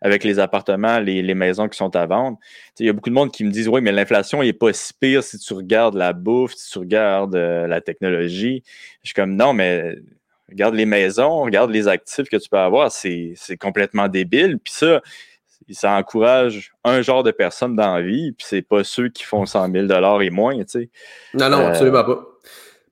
avec 0.00 0.24
les 0.24 0.38
appartements, 0.38 0.98
les, 0.98 1.34
maisons 1.34 1.68
qui 1.68 1.76
sont 1.76 1.94
à 1.96 2.06
vendre. 2.06 2.38
Il 2.78 2.86
y 2.86 2.88
a 2.88 2.92
beaucoup 2.92 3.10
de 3.10 3.14
monde 3.14 3.32
qui 3.32 3.44
me 3.44 3.50
disent 3.50 3.68
Oui, 3.68 3.80
mais 3.80 3.92
l'inflation 3.92 4.42
n'est 4.42 4.52
pas 4.52 4.72
si 4.72 4.92
pire 4.94 5.22
si 5.22 5.38
tu 5.38 5.54
regardes 5.54 5.94
la 5.94 6.12
bouffe, 6.12 6.54
si 6.54 6.70
tu 6.70 6.78
regardes 6.78 7.36
euh, 7.36 7.66
la 7.66 7.80
technologie. 7.80 8.62
Je 9.02 9.08
suis 9.08 9.14
comme 9.14 9.34
Non, 9.34 9.52
mais 9.52 9.96
regarde 10.48 10.74
les 10.74 10.86
maisons, 10.86 11.42
regarde 11.42 11.70
les 11.70 11.88
actifs 11.88 12.28
que 12.28 12.36
tu 12.36 12.48
peux 12.48 12.58
avoir, 12.58 12.90
c'est 12.92 13.34
complètement 13.60 14.08
débile. 14.08 14.58
Puis 14.58 14.74
ça, 14.74 15.02
ça 15.70 15.92
encourage 15.92 16.72
un 16.84 17.02
genre 17.02 17.22
de 17.22 17.30
personnes 17.30 17.74
dans 17.74 17.96
la 17.96 18.02
vie, 18.02 18.32
puis 18.32 18.46
c'est 18.48 18.62
pas 18.62 18.84
ceux 18.84 19.08
qui 19.08 19.24
font 19.24 19.46
100 19.46 19.72
000 19.72 20.20
et 20.20 20.30
moins, 20.30 20.56
tu 20.58 20.64
sais. 20.68 20.90
Non, 21.34 21.48
non, 21.48 21.66
absolument 21.66 22.04
pas. 22.04 22.24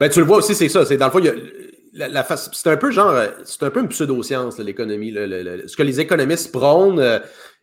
Ben, 0.01 0.09
tu 0.09 0.19
le 0.19 0.27
vois 0.27 0.39
aussi, 0.39 0.55
c'est 0.55 0.69
ça. 0.69 0.85
C'est 0.85 0.97
dans 0.97 1.07
le 1.07 1.13
fond, 1.13 1.21
il 1.21 1.27
y 1.27 1.29
a, 1.29 1.35
c'est 1.95 2.70
un 2.70 2.76
peu 2.76 2.90
genre, 2.90 3.11
euh, 3.11 3.28
c'est 3.45 3.62
un 3.62 3.70
peu 3.70 3.80
une 3.80 3.88
pseudo-science, 3.88 4.59
l'économie. 4.59 5.12
ce 5.12 5.76
que 5.76 5.82
les 5.82 6.01
économistes 6.01 6.53
prônent, 6.53 6.99
euh, 6.99 7.18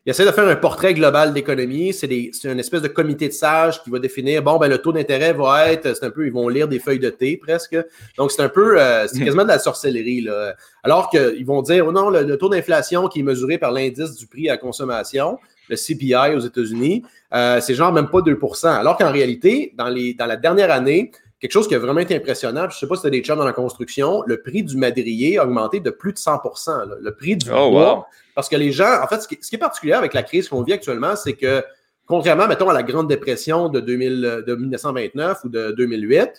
ils 0.05 0.09
essaient 0.09 0.25
de 0.25 0.31
faire 0.31 0.47
un 0.47 0.55
portrait 0.55 0.93
global 0.93 1.33
d'économie. 1.33 1.93
C'est 1.93 2.07
une 2.45 2.59
espèce 2.59 2.81
de 2.81 2.87
comité 2.87 3.27
de 3.27 3.33
sages 3.33 3.83
qui 3.83 3.89
va 3.89 3.99
définir, 3.99 4.41
bon, 4.41 4.57
ben, 4.57 4.67
le 4.67 4.79
taux 4.79 4.93
d'intérêt 4.93 5.33
va 5.33 5.71
être, 5.71 5.95
c'est 5.95 6.05
un 6.05 6.09
peu, 6.09 6.25
ils 6.25 6.31
vont 6.31 6.47
lire 6.47 6.67
des 6.67 6.79
feuilles 6.79 6.99
de 6.99 7.09
thé 7.09 7.37
presque. 7.37 7.77
Donc, 8.17 8.31
c'est 8.31 8.41
un 8.41 8.49
peu, 8.49 8.81
euh, 8.81 9.05
c'est 9.07 9.23
quasiment 9.23 9.43
de 9.43 9.49
la 9.49 9.59
sorcellerie. 9.59 10.21
Là. 10.21 10.55
Alors 10.83 11.09
qu'ils 11.09 11.45
vont 11.45 11.61
dire, 11.61 11.85
oh 11.87 11.91
non, 11.91 12.09
le, 12.09 12.37
taux 12.37 12.49
d'inflation 12.49 13.07
qui 13.09 13.19
est 13.19 13.23
mesuré 13.23 13.57
par 13.57 13.71
l'indice 13.71 14.15
du 14.15 14.25
prix 14.27 14.49
à 14.49 14.57
consommation, 14.57 15.37
le 15.69 15.75
CPI 15.75 16.35
aux 16.35 16.39
États-Unis, 16.39 17.03
c'est 17.31 17.75
genre 17.75 17.93
même 17.93 18.09
pas 18.09 18.19
2% 18.19 18.67
Alors 18.67 18.97
qu'en 18.97 19.11
réalité, 19.11 19.73
dans, 19.77 19.87
les, 19.87 20.15
dans 20.15 20.25
la 20.25 20.35
dernière 20.35 20.71
année, 20.71 21.11
quelque 21.41 21.51
chose 21.51 21.67
qui 21.67 21.73
a 21.73 21.79
vraiment 21.79 21.99
été 21.99 22.15
impressionnant, 22.15 22.61
je 22.69 22.75
ne 22.75 22.79
sais 22.79 22.87
pas 22.87 22.95
si 22.95 23.01
tu 23.01 23.07
as 23.07 23.09
des 23.09 23.21
chums 23.21 23.37
dans 23.37 23.45
la 23.45 23.51
construction, 23.51 24.23
le 24.27 24.41
prix 24.41 24.63
du 24.63 24.77
madrier 24.77 25.39
a 25.39 25.43
augmenté 25.43 25.79
de 25.79 25.89
plus 25.89 26.13
de 26.13 26.17
100% 26.17 26.99
Le 27.01 27.15
prix 27.15 27.35
du 27.35 27.49
oh, 27.51 27.71
bois. 27.71 28.07
Parce 28.35 28.47
que 28.47 28.55
les 28.55 28.71
gens, 28.71 29.01
en 29.01 29.07
fait, 29.07 29.21
ce 29.21 29.27
qui, 29.27 29.55
est 29.55 29.57
particulier 29.57 29.93
avec 29.93 30.13
la 30.13 30.21
crise 30.21 30.47
qu'on 30.47 30.61
vit 30.61 30.73
actuellement, 30.73 31.15
c'est 31.15 31.33
que, 31.33 31.63
contrairement, 32.05 32.47
mettons, 32.47 32.69
à 32.69 32.73
la 32.73 32.83
Grande 32.83 33.09
Dépression 33.09 33.69
de, 33.69 33.79
2000, 33.79 34.43
de 34.45 34.55
1929 34.55 35.39
ou 35.45 35.49
de 35.49 35.71
2008, 35.71 36.29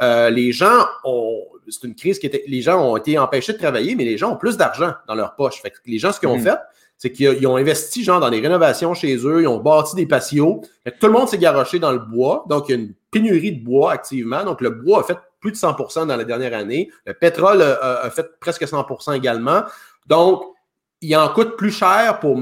euh, 0.00 0.30
les 0.30 0.52
gens 0.52 0.86
ont. 1.04 1.42
C'est 1.68 1.84
une 1.84 1.94
crise 1.94 2.18
qui 2.18 2.26
était. 2.26 2.44
Les 2.46 2.62
gens 2.62 2.80
ont 2.82 2.96
été 2.96 3.18
empêchés 3.18 3.52
de 3.52 3.58
travailler, 3.58 3.94
mais 3.94 4.04
les 4.04 4.18
gens 4.18 4.32
ont 4.32 4.36
plus 4.36 4.56
d'argent 4.56 4.92
dans 5.06 5.14
leur 5.14 5.34
poche. 5.34 5.62
Fait 5.62 5.70
que 5.70 5.76
les 5.86 5.98
gens, 5.98 6.12
ce 6.12 6.20
qu'ils 6.20 6.28
ont 6.28 6.38
hmm. 6.38 6.42
fait, 6.42 6.58
c'est 6.96 7.12
qu'ils 7.12 7.46
ont 7.46 7.56
investi 7.56 8.04
genre 8.04 8.20
dans 8.20 8.30
des 8.30 8.40
rénovations 8.40 8.94
chez 8.94 9.16
eux, 9.16 9.42
ils 9.42 9.48
ont 9.48 9.58
bâti 9.58 9.96
des 9.96 10.06
patios. 10.06 10.62
Tout 11.00 11.06
le 11.06 11.12
monde 11.12 11.28
s'est 11.28 11.38
garoché 11.38 11.78
dans 11.78 11.92
le 11.92 11.98
bois, 11.98 12.44
donc 12.48 12.68
il 12.68 12.72
y 12.72 12.74
a 12.74 12.80
une 12.80 12.94
pénurie 13.10 13.52
de 13.52 13.64
bois 13.64 13.92
activement. 13.92 14.44
Donc 14.44 14.60
le 14.60 14.70
bois 14.70 15.00
a 15.00 15.02
fait 15.02 15.18
plus 15.40 15.52
de 15.52 15.56
100 15.56 16.06
dans 16.06 16.16
la 16.16 16.24
dernière 16.24 16.54
année. 16.54 16.90
Le 17.04 17.12
pétrole 17.14 17.62
a, 17.62 18.08
fait 18.10 18.26
presque 18.40 18.66
100 18.66 19.12
également. 19.12 19.64
Donc 20.06 20.44
il 21.00 21.14
en 21.16 21.28
coûte 21.28 21.56
plus 21.56 21.70
cher 21.70 22.18
pour 22.20 22.40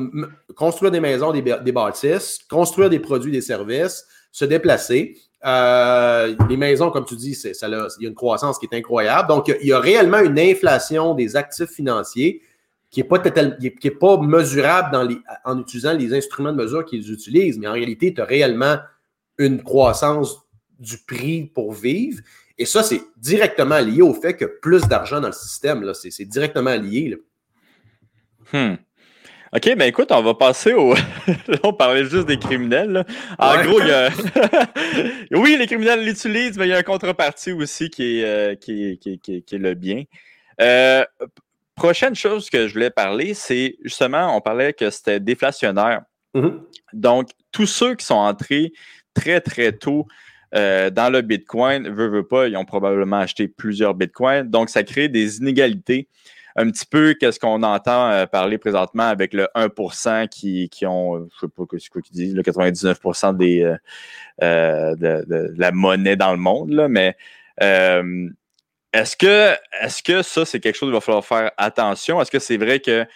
construire 0.55 0.93
des 0.93 1.01
maisons, 1.01 1.33
des, 1.33 1.73
bâtisses, 1.73 2.39
construire 2.49 2.89
des 2.89 3.01
produits, 3.01 3.33
des 3.33 3.41
services, 3.41 4.07
se 4.31 4.45
déplacer. 4.45 5.19
Euh, 5.45 6.37
les 6.49 6.57
maisons, 6.57 6.93
comme 6.93 7.05
tu 7.05 7.17
dis, 7.17 7.35
ça, 7.35 7.49
il 7.67 8.03
y 8.05 8.07
a 8.07 8.09
une 8.09 8.15
croissance 8.15 8.61
qui 8.61 8.67
est 8.71 8.77
incroyable. 8.77 9.29
Donc, 9.29 9.49
il 9.49 9.67
y 9.67 9.73
a 9.73 9.81
réellement 9.81 10.21
une 10.21 10.39
inflation 10.39 11.15
des 11.15 11.35
actifs 11.35 11.71
financiers 11.71 12.43
qui 12.93 13.01
n'est 13.01 13.09
pas, 13.09 13.19
qui 13.19 13.87
est 13.87 13.99
pas 13.99 14.19
mesurable 14.19 14.93
dans 14.93 15.03
les, 15.03 15.19
en 15.47 15.59
utilisant 15.59 15.95
les 15.95 16.13
instruments 16.15 16.53
de 16.53 16.63
mesure 16.63 16.85
qu'ils 16.85 17.11
utilisent, 17.11 17.59
mais 17.59 17.67
en 17.67 17.73
réalité, 17.73 18.13
tu 18.13 18.21
as 18.21 18.27
réellement 18.27 18.77
une 19.39 19.63
croissance 19.63 20.47
du 20.79 20.99
prix 20.99 21.47
pour 21.47 21.73
vivre. 21.73 22.21
Et 22.59 22.67
ça, 22.67 22.83
c'est 22.83 23.01
directement 23.17 23.79
lié 23.79 24.03
au 24.03 24.13
fait 24.13 24.37
que 24.37 24.45
plus 24.45 24.83
d'argent 24.83 25.21
dans 25.23 25.29
le 25.29 25.33
système. 25.33 25.91
C'est 25.95 26.27
directement 26.27 26.75
lié. 26.75 27.17
Hmm. 28.53 28.75
OK, 29.55 29.75
ben 29.77 29.83
écoute, 29.83 30.13
on 30.13 30.23
va 30.23 30.35
passer 30.35 30.75
au. 30.75 30.95
on 31.63 31.73
parlait 31.73 32.05
juste 32.05 32.27
des 32.27 32.39
criminels. 32.39 33.07
En 33.39 33.63
gros, 33.63 33.81
il 33.81 33.87
y 33.87 33.91
a. 33.91 34.11
oui, 35.33 35.57
les 35.59 35.67
criminels 35.67 36.05
l'utilisent, 36.05 36.59
mais 36.59 36.67
il 36.67 36.71
y 36.71 36.75
a 36.75 36.79
un 36.79 36.83
contrepartie 36.83 37.53
aussi 37.53 37.89
qui 37.89 38.19
est, 38.19 38.25
euh, 38.25 38.55
qui, 38.55 38.99
qui, 38.99 39.19
qui, 39.19 39.55
est 39.55 39.59
le 39.59 39.75
bien. 39.75 40.05
Euh, 40.61 41.05
prochaine 41.75 42.15
chose 42.15 42.51
que 42.51 42.69
je 42.69 42.75
voulais 42.75 42.91
parler, 42.91 43.35
c'est 43.35 43.77
justement, 43.83 44.37
on 44.37 44.41
parlait 44.41 44.73
que 44.73 44.91
c'était 44.91 45.21
déflationnaire. 45.21 46.03
Mm-hmm. 46.35 46.61
Donc, 46.93 47.31
tous 47.51 47.67
ceux 47.67 47.95
qui 47.95 48.05
sont 48.05 48.15
entrés 48.15 48.73
très, 49.15 49.41
très 49.41 49.73
tôt 49.73 50.07
euh, 50.55 50.91
dans 50.91 51.11
le 51.11 51.23
Bitcoin, 51.23 51.89
veut, 51.89 52.09
veut 52.09 52.27
pas, 52.27 52.49
ils 52.49 52.57
ont 52.57 52.65
probablement 52.65 53.19
acheté 53.19 53.49
plusieurs 53.49 53.95
Bitcoins. 53.95 54.49
Donc, 54.49 54.69
ça 54.69 54.83
crée 54.83 55.09
des 55.09 55.39
inégalités. 55.39 56.09
Un 56.55 56.71
petit 56.71 56.85
peu 56.85 57.15
qu'est-ce 57.19 57.41
qu'on 57.41 57.63
entend 57.63 58.11
euh, 58.11 58.27
parler 58.27 58.59
présentement 58.59 59.05
avec 59.05 59.33
le 59.33 59.49
1% 59.55 60.29
qui, 60.29 60.69
qui 60.69 60.85
ont, 60.85 61.27
je 61.35 61.41
sais 61.41 61.49
pas 61.49 61.65
ce 61.79 61.89
qu'ils 61.89 62.15
disent, 62.15 62.35
le 62.35 62.43
99% 62.43 63.37
des, 63.39 63.63
euh, 64.43 64.95
de, 64.97 65.55
la 65.57 65.73
monnaie 65.73 66.17
dans 66.17 66.33
le 66.33 66.39
monde, 66.39 66.71
là, 66.71 66.89
mais 66.89 67.17
est-ce 68.93 69.17
que, 69.17 69.53
est-ce 69.81 70.03
que 70.03 70.23
ça, 70.23 70.45
c'est 70.45 70.61
quelque 70.61 70.77
chose 70.77 70.89
qu'il 70.89 70.95
va 70.95 71.01
falloir 71.01 71.25
faire 71.25 71.51
attention? 71.57 72.21
Est-ce 72.21 72.31
que 72.31 72.39
c'est 72.39 72.57
vrai 72.57 72.81
que, 72.81 73.07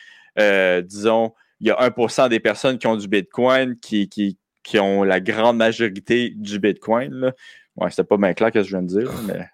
disons, 0.80 1.32
il 1.60 1.68
y 1.68 1.70
a 1.70 1.88
1% 1.88 2.28
des 2.28 2.40
personnes 2.40 2.78
qui 2.78 2.86
ont 2.86 2.96
du 2.96 3.08
Bitcoin 3.08 3.78
qui, 3.80 4.08
qui, 4.08 4.38
qui 4.66 4.80
ont 4.80 5.04
la 5.04 5.20
grande 5.20 5.56
majorité 5.56 6.32
du 6.36 6.58
Bitcoin. 6.58 7.12
Là? 7.14 7.32
Ouais, 7.76 7.90
c'était 7.90 8.04
pas 8.04 8.16
bien 8.16 8.34
clair 8.34 8.50
ce 8.52 8.58
que 8.58 8.62
je 8.64 8.70
viens 8.70 8.82
de 8.82 8.88
dire, 8.88 9.10
mais. 9.26 9.46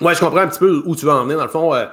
ouais, 0.00 0.14
je 0.14 0.20
comprends 0.20 0.40
un 0.40 0.48
petit 0.48 0.58
peu 0.58 0.82
où 0.86 0.96
tu 0.96 1.04
vas 1.04 1.16
en 1.16 1.24
venir. 1.24 1.36
Dans 1.36 1.44
le 1.44 1.50
fond, 1.50 1.74
euh, 1.74 1.86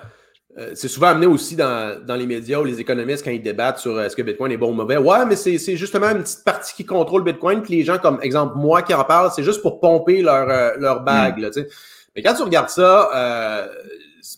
euh, 0.57 0.71
c'est 0.73 0.88
souvent 0.88 1.07
amené 1.07 1.25
aussi 1.25 1.55
dans, 1.55 2.01
les 2.07 2.25
médias 2.25 2.59
ou 2.59 2.63
les 2.63 2.79
économistes 2.79 3.25
quand 3.25 3.31
ils 3.31 3.41
débattent 3.41 3.79
sur 3.79 3.97
euh, 3.97 4.05
est-ce 4.05 4.15
que 4.15 4.21
Bitcoin 4.21 4.53
est 4.53 4.57
bon 4.57 4.69
ou 4.69 4.73
mauvais. 4.73 4.97
Ouais, 4.97 5.25
mais 5.25 5.36
c'est 5.36 5.75
justement 5.75 6.09
une 6.11 6.23
petite 6.23 6.45
partie 6.45 6.73
qui 6.73 6.86
contrôle 6.86 7.23
Bitcoin. 7.23 7.61
Puis 7.61 7.75
les 7.75 7.83
gens, 7.83 7.97
comme 7.97 8.19
exemple, 8.21 8.55
moi 8.55 8.81
qui 8.81 8.93
en 8.93 9.03
parle, 9.03 9.31
c'est 9.36 9.43
juste 9.43 9.61
pour 9.61 9.81
pomper 9.81 10.21
leur, 10.21 10.77
leur 10.79 11.01
bague. 11.01 11.39
Mm. 11.39 11.65
Mais 12.16 12.22
quand 12.22 12.34
tu 12.34 12.43
regardes 12.43 12.70
ça, 12.70 13.70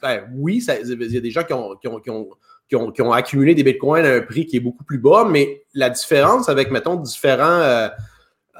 ben, 0.01 0.27
oui, 0.35 0.65
il 0.67 1.13
y 1.13 1.17
a 1.17 1.21
des 1.21 1.31
gens 1.31 1.43
qui 1.43 1.53
ont, 1.53 1.75
qui 1.75 2.09
ont 2.09 2.29
qui 2.69 3.01
ont, 3.01 3.11
accumulé 3.13 3.55
des 3.55 3.63
bitcoins 3.63 4.05
à 4.05 4.15
un 4.15 4.21
prix 4.21 4.45
qui 4.45 4.57
est 4.57 4.61
beaucoup 4.61 4.83
plus 4.83 4.97
bas, 4.97 5.25
mais 5.29 5.63
la 5.73 5.89
différence 5.89 6.49
avec, 6.49 6.69
mettons, 6.69 6.95
différents, 6.95 7.61
euh, 7.61 7.87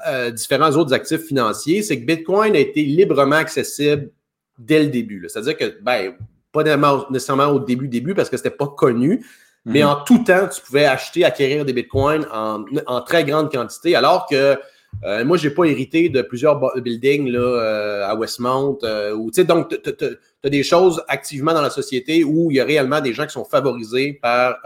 euh, 0.06 0.30
différents 0.30 0.70
autres 0.70 0.94
actifs 0.94 1.26
financiers, 1.26 1.82
c'est 1.82 2.00
que 2.00 2.06
Bitcoin 2.06 2.56
a 2.56 2.58
été 2.58 2.82
librement 2.82 3.36
accessible 3.36 4.10
dès 4.58 4.82
le 4.82 4.88
début. 4.88 5.26
C'est-à-dire 5.28 5.56
que, 5.56 5.78
ben, 5.82 6.14
pas 6.52 6.64
nécessairement 7.10 7.48
au 7.48 7.60
début, 7.60 7.88
début, 7.88 8.14
parce 8.14 8.30
que 8.30 8.38
c'était 8.38 8.50
pas 8.50 8.68
connu, 8.68 9.26
mais 9.66 9.82
mhm. 9.82 9.88
en 9.88 9.96
tout 9.96 10.24
temps, 10.24 10.48
tu 10.48 10.62
pouvais 10.62 10.86
acheter, 10.86 11.24
acquérir 11.24 11.66
des 11.66 11.74
bitcoins 11.74 12.26
en, 12.32 12.64
en 12.86 13.02
très 13.02 13.24
grande 13.24 13.52
quantité, 13.52 13.94
alors 13.94 14.26
que 14.26 14.58
euh, 15.04 15.24
moi, 15.24 15.36
je 15.36 15.48
n'ai 15.48 15.54
pas 15.54 15.64
hérité 15.64 16.08
de 16.08 16.22
plusieurs 16.22 16.60
buildings 16.80 17.30
là, 17.30 17.38
euh, 17.38 18.08
à 18.08 18.14
Westmount. 18.16 18.78
Euh, 18.82 19.16
donc, 19.44 19.68
tu 19.68 20.04
as 20.44 20.48
des 20.48 20.62
choses 20.62 21.02
activement 21.08 21.54
dans 21.54 21.62
la 21.62 21.70
société 21.70 22.24
où 22.24 22.50
il 22.50 22.56
y 22.56 22.60
a 22.60 22.64
réellement 22.64 23.00
des 23.00 23.12
gens 23.12 23.26
qui 23.26 23.32
sont 23.32 23.44
favorisés 23.44 24.18
par 24.20 24.58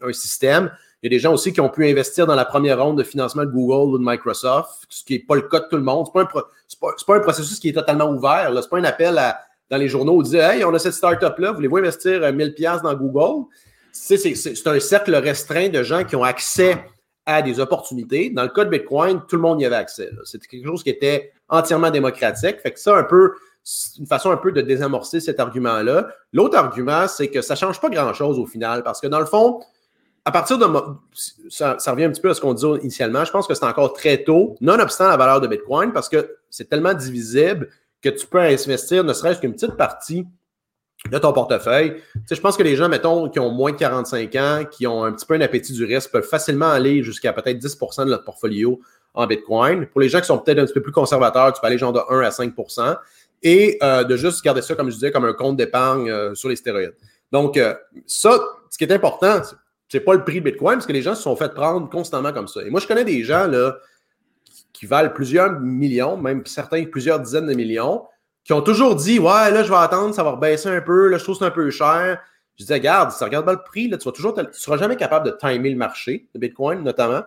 un 0.00 0.12
système. 0.12 0.70
Il 1.02 1.12
y 1.12 1.14
a 1.14 1.16
des 1.16 1.20
gens 1.20 1.34
aussi 1.34 1.52
qui 1.52 1.60
ont 1.60 1.68
pu 1.68 1.86
investir 1.88 2.26
dans 2.26 2.34
la 2.34 2.44
première 2.44 2.82
ronde 2.82 2.96
de 2.96 3.02
financement 3.02 3.44
de 3.44 3.50
Google 3.50 3.94
ou 3.94 3.98
de 3.98 4.04
Microsoft, 4.04 4.86
ce 4.88 5.04
qui 5.04 5.14
n'est 5.14 5.18
pas 5.18 5.34
le 5.34 5.42
cas 5.42 5.60
de 5.60 5.66
tout 5.68 5.76
le 5.76 5.82
monde. 5.82 6.06
Ce 6.06 6.18
n'est 6.18 6.26
pas, 7.06 7.16
un 7.16 7.20
processus 7.20 7.58
qui 7.58 7.70
est 7.70 7.72
totalement 7.72 8.10
ouvert. 8.10 8.48
Ce 8.48 8.54
n'est 8.54 8.68
pas 8.68 8.78
un 8.78 8.84
appel 8.84 9.20
dans 9.70 9.76
les 9.76 9.88
journaux 9.88 10.12
où 10.12 10.20
on 10.20 10.22
dit 10.22 10.36
Hey, 10.36 10.64
on 10.64 10.72
a 10.72 10.78
cette 10.78 10.94
start-up-là, 10.94 11.52
voulez-vous 11.52 11.78
investir 11.78 12.20
1000$ 12.20 12.82
dans 12.82 12.94
Google? 12.94 13.46
C'est 13.90 14.66
un 14.66 14.80
cercle 14.80 15.14
restreint 15.16 15.68
de 15.68 15.82
gens 15.82 16.04
qui 16.04 16.16
ont 16.16 16.24
accès 16.24 16.82
à 17.26 17.42
des 17.42 17.60
opportunités. 17.60 18.30
Dans 18.30 18.42
le 18.42 18.48
cas 18.48 18.64
de 18.64 18.70
Bitcoin, 18.70 19.22
tout 19.28 19.36
le 19.36 19.42
monde 19.42 19.60
y 19.60 19.64
avait 19.64 19.76
accès. 19.76 20.10
C'était 20.24 20.46
quelque 20.46 20.66
chose 20.66 20.82
qui 20.82 20.90
était 20.90 21.32
entièrement 21.48 21.90
démocratique. 21.90 22.60
Fait 22.60 22.72
que 22.72 22.80
ça, 22.80 22.96
un 22.96 23.04
peu, 23.04 23.34
une 23.98 24.06
façon 24.06 24.30
un 24.30 24.36
peu 24.36 24.52
de 24.52 24.60
désamorcer 24.60 25.20
cet 25.20 25.38
argument-là. 25.38 26.08
L'autre 26.32 26.56
argument, 26.56 27.06
c'est 27.06 27.28
que 27.28 27.40
ça 27.42 27.54
ne 27.54 27.58
change 27.58 27.80
pas 27.80 27.90
grand-chose 27.90 28.38
au 28.38 28.46
final, 28.46 28.82
parce 28.82 29.00
que 29.00 29.06
dans 29.06 29.20
le 29.20 29.26
fond, 29.26 29.60
à 30.24 30.30
partir 30.30 30.58
de. 30.58 30.66
Ça, 31.48 31.76
revient 31.88 32.04
un 32.04 32.10
petit 32.10 32.20
peu 32.20 32.30
à 32.30 32.34
ce 32.34 32.40
qu'on 32.40 32.54
disait 32.54 32.78
initialement. 32.82 33.24
Je 33.24 33.30
pense 33.30 33.46
que 33.46 33.54
c'est 33.54 33.64
encore 33.64 33.92
très 33.92 34.22
tôt, 34.24 34.56
nonobstant 34.60 35.08
la 35.08 35.16
valeur 35.16 35.40
de 35.40 35.48
Bitcoin, 35.48 35.92
parce 35.92 36.08
que 36.08 36.36
c'est 36.50 36.68
tellement 36.68 36.94
divisible 36.94 37.68
que 38.00 38.08
tu 38.08 38.26
peux 38.26 38.40
investir 38.40 39.04
ne 39.04 39.12
serait-ce 39.12 39.40
qu'une 39.40 39.52
petite 39.52 39.76
partie 39.76 40.26
de 41.10 41.18
ton 41.18 41.32
portefeuille. 41.32 42.00
Je 42.30 42.40
pense 42.40 42.56
que 42.56 42.62
les 42.62 42.76
gens, 42.76 42.88
mettons, 42.88 43.28
qui 43.28 43.40
ont 43.40 43.50
moins 43.50 43.72
de 43.72 43.76
45 43.76 44.34
ans, 44.36 44.64
qui 44.70 44.86
ont 44.86 45.04
un 45.04 45.12
petit 45.12 45.26
peu 45.26 45.34
un 45.34 45.40
appétit 45.40 45.72
du 45.72 45.84
risque, 45.84 46.10
peuvent 46.10 46.26
facilement 46.26 46.70
aller 46.70 47.02
jusqu'à 47.02 47.32
peut-être 47.32 47.58
10% 47.58 48.04
de 48.04 48.10
leur 48.10 48.24
portfolio 48.24 48.80
en 49.14 49.26
Bitcoin. 49.26 49.86
Pour 49.86 50.00
les 50.00 50.08
gens 50.08 50.20
qui 50.20 50.26
sont 50.26 50.38
peut-être 50.38 50.58
un 50.58 50.64
petit 50.64 50.74
peu 50.74 50.82
plus 50.82 50.92
conservateurs, 50.92 51.52
tu 51.52 51.60
peux 51.60 51.66
aller 51.66 51.78
genre 51.78 51.92
de 51.92 52.00
1 52.08 52.20
à 52.20 52.30
5% 52.30 52.96
et 53.42 53.78
euh, 53.82 54.04
de 54.04 54.16
juste 54.16 54.44
garder 54.44 54.62
ça, 54.62 54.74
comme 54.74 54.88
je 54.88 54.94
disais, 54.94 55.10
comme 55.10 55.24
un 55.24 55.32
compte 55.32 55.56
d'épargne 55.56 56.10
euh, 56.10 56.34
sur 56.34 56.48
les 56.48 56.56
stéroïdes. 56.56 56.94
Donc, 57.32 57.56
euh, 57.56 57.74
ça, 58.06 58.38
ce 58.70 58.78
qui 58.78 58.84
est 58.84 58.92
important, 58.92 59.42
c'est 59.88 60.00
pas 60.00 60.14
le 60.14 60.24
prix 60.24 60.40
de 60.40 60.44
Bitcoin, 60.44 60.76
parce 60.76 60.86
que 60.86 60.92
les 60.92 61.02
gens 61.02 61.14
se 61.14 61.22
sont 61.22 61.34
fait 61.36 61.52
prendre 61.52 61.88
constamment 61.88 62.32
comme 62.32 62.48
ça. 62.48 62.62
Et 62.62 62.70
moi, 62.70 62.80
je 62.80 62.86
connais 62.86 63.04
des 63.04 63.24
gens 63.24 63.46
là, 63.46 63.76
qui 64.72 64.86
valent 64.86 65.10
plusieurs 65.10 65.60
millions, 65.60 66.16
même 66.16 66.46
certains 66.46 66.84
plusieurs 66.84 67.20
dizaines 67.20 67.46
de 67.46 67.54
millions, 67.54 68.04
qui 68.44 68.52
ont 68.52 68.62
toujours 68.62 68.96
dit 68.96 69.18
Ouais, 69.18 69.50
là, 69.50 69.62
je 69.62 69.70
vais 69.70 69.78
attendre, 69.78 70.14
ça 70.14 70.22
va 70.22 70.32
rebaisser 70.32 70.68
un 70.68 70.80
peu, 70.80 71.08
là, 71.08 71.18
je 71.18 71.22
trouve 71.22 71.36
que 71.36 71.40
c'est 71.40 71.46
un 71.46 71.50
peu 71.50 71.70
cher. 71.70 72.20
Je 72.56 72.64
disais, 72.64 72.74
regarde, 72.74 73.10
si 73.10 73.18
tu 73.18 73.24
regardes 73.24 73.46
pas 73.46 73.52
le 73.52 73.62
prix, 73.64 73.88
là, 73.88 73.96
tu 73.96 74.04
vas 74.04 74.12
toujours, 74.12 74.34
tu 74.34 74.44
seras 74.52 74.76
jamais 74.76 74.96
capable 74.96 75.26
de 75.26 75.36
timer 75.36 75.70
le 75.70 75.76
marché 75.76 76.28
de 76.34 76.38
Bitcoin, 76.38 76.82
notamment. 76.82 77.22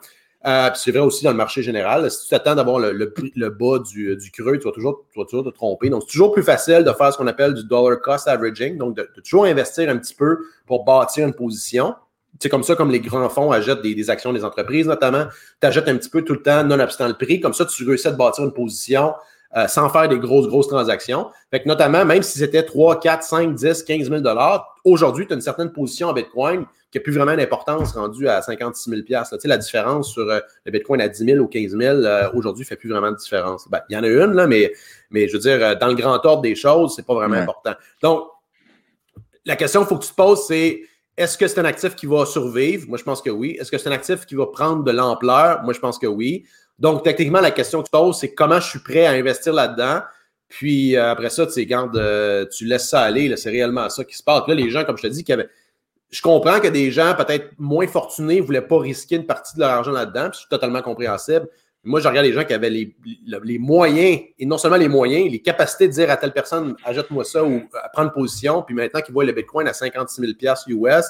Euh, 0.45 0.69
c'est 0.75 0.91
vrai 0.91 0.99
aussi 0.99 1.23
dans 1.23 1.31
le 1.31 1.37
marché 1.37 1.63
général. 1.63 2.09
Si 2.11 2.23
tu 2.23 2.29
t'attends 2.29 2.53
d'avoir 2.53 2.77
le, 2.77 2.91
le, 2.91 3.49
bas 3.49 3.79
du, 3.79 4.15
du, 4.15 4.31
creux, 4.31 4.59
tu 4.59 4.65
vas, 4.65 4.71
toujours, 4.71 5.03
tu 5.11 5.25
toujours 5.25 5.43
te 5.43 5.49
tromper. 5.49 5.89
Donc, 5.89 6.03
c'est 6.03 6.11
toujours 6.11 6.31
plus 6.31 6.43
facile 6.43 6.83
de 6.83 6.91
faire 6.91 7.11
ce 7.11 7.17
qu'on 7.17 7.25
appelle 7.25 7.55
du 7.55 7.63
dollar 7.63 7.99
cost 7.99 8.27
averaging, 8.27 8.77
donc 8.77 8.95
de, 8.95 9.09
toujours 9.23 9.45
investir 9.45 9.89
un 9.89 9.97
petit 9.97 10.13
peu 10.13 10.37
pour 10.67 10.85
bâtir 10.85 11.25
une 11.25 11.33
position. 11.33 11.95
C'est 12.39 12.49
comme 12.49 12.63
ça, 12.63 12.75
comme 12.75 12.91
les 12.91 12.99
grands 12.99 13.27
fonds 13.29 13.51
achètent 13.51 13.81
des, 13.81 14.09
actions 14.11 14.33
des 14.33 14.45
entreprises, 14.45 14.85
notamment. 14.85 15.25
Tu 15.59 15.67
achètes 15.67 15.87
un 15.87 15.97
petit 15.97 16.09
peu 16.09 16.21
tout 16.21 16.33
le 16.33 16.43
temps, 16.43 16.63
non 16.63 16.79
obstant 16.79 17.07
le 17.07 17.15
prix. 17.15 17.39
Comme 17.39 17.53
ça, 17.53 17.65
tu 17.65 17.83
réussis 17.87 18.07
à 18.07 18.11
bâtir 18.11 18.43
une 18.43 18.53
position 18.53 19.15
euh, 19.55 19.67
sans 19.67 19.89
faire 19.89 20.09
des 20.09 20.19
grosses, 20.19 20.47
grosses 20.47 20.67
transactions. 20.67 21.29
Fait 21.49 21.61
que 21.61 21.67
notamment, 21.67 22.03
même 22.05 22.23
si 22.23 22.39
c'était 22.39 22.63
3, 22.63 22.99
4, 22.99 23.23
5, 23.23 23.55
10, 23.55 23.83
15 23.83 24.09
000 24.09 24.23
aujourd'hui, 24.83 25.27
tu 25.27 25.33
as 25.33 25.35
une 25.35 25.41
certaine 25.41 25.71
position 25.71 26.09
en 26.09 26.13
Bitcoin 26.13 26.65
qui 26.91 26.97
n'a 26.97 27.01
plus 27.01 27.13
vraiment 27.13 27.35
d'importance 27.35 27.93
rendue 27.93 28.27
à 28.27 28.41
56 28.41 28.89
000 28.89 29.01
Tu 29.03 29.13
sais, 29.39 29.47
la 29.47 29.57
différence 29.57 30.11
sur 30.11 30.29
euh, 30.29 30.39
le 30.65 30.71
Bitcoin 30.71 31.01
à 31.01 31.07
10 31.07 31.25
000 31.25 31.39
ou 31.39 31.47
15 31.47 31.77
000 31.77 31.81
euh, 31.81 32.29
aujourd'hui 32.33 32.63
ne 32.63 32.67
fait 32.67 32.75
plus 32.75 32.89
vraiment 32.89 33.11
de 33.11 33.17
différence. 33.17 33.67
Ben, 33.69 33.79
il 33.89 33.95
y 33.95 33.97
en 33.97 34.03
a 34.03 34.07
une, 34.07 34.33
là, 34.33 34.45
mais, 34.45 34.73
mais 35.09 35.27
je 35.27 35.33
veux 35.33 35.39
dire, 35.39 35.77
dans 35.77 35.87
le 35.87 35.95
grand 35.95 36.23
ordre 36.25 36.41
des 36.41 36.55
choses, 36.55 36.93
c'est 36.95 37.05
pas 37.05 37.13
vraiment 37.13 37.35
important. 37.35 37.73
Donc, 38.01 38.27
la 39.45 39.55
question 39.55 39.81
qu'il 39.81 39.89
faut 39.89 39.97
que 39.97 40.05
tu 40.05 40.11
te 40.11 40.15
poses, 40.15 40.47
c'est 40.47 40.81
est-ce 41.17 41.37
que 41.37 41.47
c'est 41.47 41.59
un 41.59 41.65
actif 41.65 41.95
qui 41.95 42.07
va 42.07 42.25
survivre? 42.25 42.89
Moi, 42.89 42.97
je 42.97 43.03
pense 43.03 43.21
que 43.21 43.29
oui. 43.29 43.55
Est-ce 43.59 43.71
que 43.71 43.77
c'est 43.77 43.87
un 43.87 43.93
actif 43.93 44.25
qui 44.25 44.35
va 44.35 44.47
prendre 44.47 44.83
de 44.83 44.91
l'ampleur? 44.91 45.63
Moi, 45.63 45.73
je 45.73 45.79
pense 45.79 45.97
que 45.97 46.07
oui. 46.07 46.45
Donc, 46.77 47.03
techniquement, 47.03 47.41
la 47.41 47.51
question 47.51 47.79
que 47.81 47.85
tu 47.85 47.91
poses, 47.91 48.19
c'est 48.19 48.33
comment 48.33 48.59
je 48.59 48.69
suis 48.69 48.79
prêt 48.79 49.05
à 49.05 49.11
investir 49.11 49.53
là-dedans? 49.53 50.01
Puis 50.47 50.95
euh, 50.95 51.11
après 51.11 51.29
ça, 51.29 51.45
tu 51.45 51.53
sais, 51.53 51.67
euh, 51.73 52.45
tu 52.45 52.65
laisses 52.65 52.89
ça 52.89 53.01
aller, 53.01 53.35
c'est 53.35 53.49
réellement 53.49 53.89
ça 53.89 54.03
qui 54.03 54.15
se 54.15 54.23
passe. 54.23 54.47
Là, 54.47 54.53
les 54.53 54.69
gens, 54.69 54.83
comme 54.83 54.97
je 54.97 55.03
te 55.03 55.07
dis, 55.07 55.23
qui 55.23 55.33
avaient... 55.33 55.49
je 56.11 56.21
comprends 56.21 56.59
que 56.59 56.67
des 56.67 56.91
gens 56.91 57.15
peut-être 57.15 57.49
moins 57.57 57.87
fortunés 57.87 58.41
ne 58.41 58.45
voulaient 58.45 58.61
pas 58.61 58.79
risquer 58.79 59.15
une 59.15 59.25
partie 59.25 59.55
de 59.55 59.61
leur 59.61 59.71
argent 59.71 59.91
là-dedans, 59.91 60.29
puis 60.29 60.39
c'est 60.43 60.49
totalement 60.49 60.81
compréhensible. 60.81 61.47
Moi, 61.83 61.99
je 61.99 62.07
regarde 62.07 62.25
les 62.25 62.33
gens 62.33 62.43
qui 62.43 62.53
avaient 62.53 62.69
les, 62.69 63.59
moyens, 63.59 64.19
et 64.39 64.45
non 64.45 64.57
seulement 64.57 64.77
les 64.77 64.87
moyens, 64.87 65.31
les 65.31 65.41
capacités 65.41 65.87
de 65.87 65.93
dire 65.93 66.09
à 66.09 66.17
telle 66.17 66.33
personne, 66.33 66.75
achète-moi 66.83 67.23
ça 67.23 67.43
ou 67.43 67.61
à 67.83 67.89
prendre 67.89 68.11
position, 68.11 68.63
puis 68.63 68.73
maintenant 68.73 69.01
qu'ils 69.01 69.13
voient 69.13 69.25
le 69.25 69.33
Bitcoin 69.33 69.67
à 69.67 69.73
56 69.73 70.35
000 70.39 70.87
US, 70.87 71.05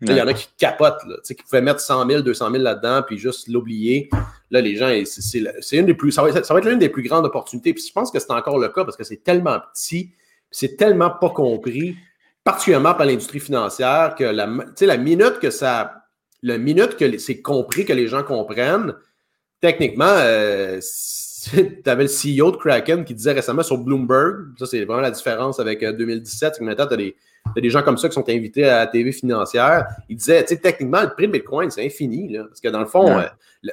il 0.00 0.16
y 0.16 0.22
en 0.22 0.26
a 0.26 0.32
qui 0.32 0.48
capotent, 0.56 1.04
là, 1.06 1.16
qui 1.24 1.34
pouvaient 1.34 1.60
mettre 1.60 1.80
100 1.80 2.06
000, 2.06 2.22
200 2.22 2.50
000 2.52 2.62
là-dedans, 2.62 3.02
puis 3.06 3.18
juste 3.18 3.48
l'oublier. 3.48 4.08
Là, 4.50 4.60
les 4.60 4.76
gens, 4.76 4.92
c'est 5.04 5.76
une 5.76 5.86
des 5.86 5.94
plus, 5.94 6.12
ça 6.12 6.22
va, 6.22 6.28
être, 6.30 6.68
l'une 6.68 6.78
des 6.78 6.88
plus 6.88 7.02
grandes 7.02 7.26
opportunités. 7.26 7.74
Puis 7.74 7.84
je 7.88 7.92
pense 7.92 8.10
que 8.10 8.18
c'est 8.18 8.30
encore 8.30 8.58
le 8.58 8.68
cas 8.68 8.84
parce 8.84 8.96
que 8.96 9.04
c'est 9.04 9.22
tellement 9.22 9.58
petit, 9.72 10.12
c'est 10.50 10.76
tellement 10.76 11.10
pas 11.10 11.30
compris, 11.30 11.96
particulièrement 12.44 12.94
par 12.94 13.06
l'industrie 13.06 13.40
financière, 13.40 14.14
que 14.14 14.24
la, 14.24 14.48
la 14.80 14.96
minute 14.96 15.40
que 15.40 15.50
ça, 15.50 16.04
la 16.42 16.58
minute 16.58 16.96
que 16.96 17.18
c'est 17.18 17.42
compris, 17.42 17.84
que 17.84 17.92
les 17.92 18.06
gens 18.06 18.22
comprennent, 18.22 18.94
techniquement, 19.60 20.04
euh, 20.06 20.80
tu 21.52 21.82
avais 21.86 22.04
le 22.04 22.08
CEO 22.08 22.52
de 22.52 22.56
Kraken 22.56 23.04
qui 23.04 23.14
disait 23.14 23.32
récemment 23.32 23.62
sur 23.62 23.78
Bloomberg, 23.78 24.56
ça 24.58 24.66
c'est 24.66 24.84
vraiment 24.84 25.02
la 25.02 25.10
différence 25.10 25.58
avec 25.60 25.84
2017, 25.84 26.48
euh, 26.48 26.52
c'est 26.52 26.58
que 26.60 26.64
maintenant 26.64 26.86
tu 26.86 26.94
as 26.94 26.96
des 26.96 27.16
il 27.54 27.58
y 27.58 27.58
a 27.58 27.62
des 27.62 27.70
gens 27.70 27.82
comme 27.82 27.98
ça 27.98 28.08
qui 28.08 28.14
sont 28.14 28.28
invités 28.28 28.64
à 28.64 28.78
la 28.80 28.86
TV 28.86 29.12
financière. 29.12 29.86
Ils 30.08 30.16
disaient, 30.16 30.42
tu 30.44 30.54
sais, 30.54 30.60
techniquement, 30.60 31.02
le 31.02 31.10
prix 31.10 31.26
de 31.26 31.32
Bitcoin, 31.32 31.70
c'est 31.70 31.84
infini. 31.84 32.36
parce 32.36 32.60
que 32.60 32.68
dans 32.68 32.80
le 32.80 32.86
fond, 32.86 33.18
euh, 33.18 33.24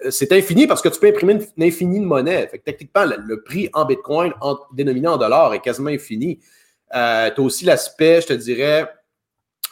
c'est 0.09 0.32
infini 0.32 0.67
parce 0.67 0.82
que 0.82 0.89
tu 0.89 0.99
peux 0.99 1.07
imprimer 1.07 1.34
une, 1.34 1.63
infinie 1.63 1.99
de 1.99 2.05
monnaie. 2.05 2.47
Fait 2.47 2.59
techniquement, 2.59 3.05
le, 3.05 3.41
prix 3.41 3.69
en 3.73 3.86
Bitcoin 3.86 4.34
dénominé 4.73 5.07
en 5.07 5.17
dollars 5.17 5.53
est 5.53 5.59
quasiment 5.59 5.89
infini. 5.89 6.39
Euh, 6.95 7.30
tu 7.34 7.41
as 7.41 7.43
aussi 7.43 7.65
l'aspect, 7.65 8.21
je 8.21 8.28
te 8.28 8.34
dirais, 8.34 8.88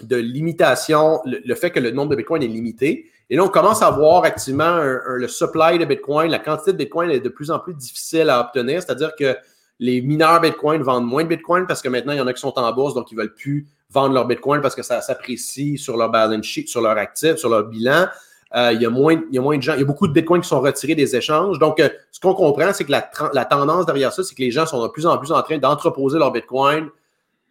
de 0.02 0.16
limitation, 0.16 1.22
le, 1.26 1.56
fait 1.56 1.72
que 1.72 1.80
le 1.80 1.92
nombre 1.92 2.12
de 2.12 2.16
Bitcoin 2.16 2.44
est 2.44 2.48
limité. 2.48 3.10
Et 3.30 3.36
là, 3.36 3.44
on 3.44 3.50
commence 3.50 3.82
à 3.82 3.90
voir 3.90 4.24
activement 4.26 4.82
le 4.84 5.28
supply 5.28 5.80
de 5.80 5.86
Bitcoin, 5.86 6.30
la 6.30 6.40
quantité 6.40 6.74
de 6.74 6.78
Bitcoin 6.78 7.10
est 7.10 7.20
de 7.20 7.30
plus 7.30 7.52
en 7.52 7.60
plus 7.60 7.74
difficile 7.74 8.30
à 8.30 8.42
obtenir. 8.42 8.82
C'est-à-dire 8.82 9.16
que 9.18 9.36
les 9.80 10.02
mineurs 10.02 10.42
Bitcoin 10.42 10.82
vendent 10.82 11.08
moins 11.08 11.24
de 11.24 11.30
Bitcoin 11.30 11.66
parce 11.68 11.82
que 11.82 11.90
maintenant, 11.90 12.14
il 12.14 12.18
y 12.18 12.22
en 12.22 12.28
a 12.28 12.34
qui 12.34 12.42
sont 12.42 12.58
en 12.58 12.74
bourse, 12.74 12.94
donc 12.94 13.12
ils 13.12 13.16
ne 13.16 13.22
veulent 13.22 13.34
plus 13.34 13.68
vendre 13.90 14.14
leur 14.14 14.26
Bitcoin 14.26 14.62
parce 14.62 14.76
que 14.76 14.84
ça 14.84 15.02
s'apprécie 15.02 15.78
sur 15.78 15.98
leur 15.98 16.10
balance 16.10 16.46
sheet, 16.46 16.68
sur 16.68 16.82
leur 16.82 16.98
actif, 16.98 17.36
sur 17.36 17.50
leur 17.50 17.66
bilan. 17.66 18.08
il, 18.56 18.82
y 18.82 18.86
a 18.86 18.90
moins, 18.90 19.22
il 19.30 19.36
y 19.36 19.38
a 19.38 19.42
moins 19.42 19.58
de 19.58 19.62
gens, 19.62 19.74
il 19.74 19.80
y 19.80 19.84
a 19.84 19.86
beaucoup 19.86 20.08
de 20.08 20.14
bitcoins 20.14 20.42
qui 20.42 20.48
sont 20.48 20.62
retirés 20.62 20.96
des 20.96 21.16
échanges. 21.16 21.60
Donc, 21.60 21.82
ce 22.12 22.20
qu'on 22.20 22.34
comprend, 22.34 22.72
c'est 22.74 22.86
que 22.86 22.92
la, 22.92 23.10
la, 23.34 23.46
tendance 23.46 23.86
derrière 23.86 24.14
ça, 24.14 24.24
c'est 24.24 24.36
que 24.36 24.42
les 24.42 24.52
gens 24.52 24.66
sont 24.66 24.82
de 24.84 24.88
plus 24.90 25.06
en 25.06 25.18
plus 25.18 25.32
en 25.32 25.42
train 25.42 25.58
d'entreposer 25.58 26.20
leur 26.20 26.32
bitcoin 26.32 26.90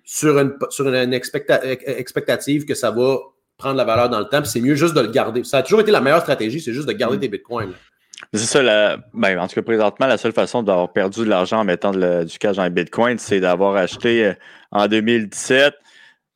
sur 0.05 0.39
une, 0.39 0.57
sur 0.71 0.89
une 0.89 1.13
expectative 1.13 2.65
que 2.65 2.75
ça 2.75 2.91
va 2.91 3.19
prendre 3.57 3.77
la 3.77 3.85
valeur 3.85 4.09
dans 4.09 4.19
le 4.19 4.27
temps. 4.27 4.45
c'est 4.45 4.61
mieux 4.61 4.75
juste 4.75 4.95
de 4.95 5.01
le 5.01 5.09
garder. 5.09 5.45
Ça 5.45 5.59
a 5.59 5.63
toujours 5.63 5.81
été 5.81 5.91
la 5.91 6.01
meilleure 6.01 6.23
stratégie, 6.23 6.61
c'est 6.61 6.73
juste 6.73 6.89
de 6.89 6.93
garder 6.93 7.19
tes 7.19 7.29
bitcoins. 7.29 7.73
C'est 8.33 8.41
ça, 8.41 8.63
la, 8.63 8.99
ben, 9.13 9.39
en 9.39 9.47
tout 9.47 9.55
cas, 9.55 9.63
présentement, 9.63 10.07
la 10.07 10.17
seule 10.17 10.33
façon 10.33 10.63
d'avoir 10.63 10.93
perdu 10.93 11.21
de 11.21 11.29
l'argent 11.29 11.61
en 11.61 11.65
mettant 11.65 11.91
du 11.91 12.39
cash 12.39 12.57
dans 12.57 12.65
les 12.65 12.71
bitcoins, 12.71 13.19
c'est 13.19 13.41
d'avoir 13.41 13.77
acheté 13.77 14.27
euh, 14.27 14.35
en 14.71 14.89
2017, 14.89 15.75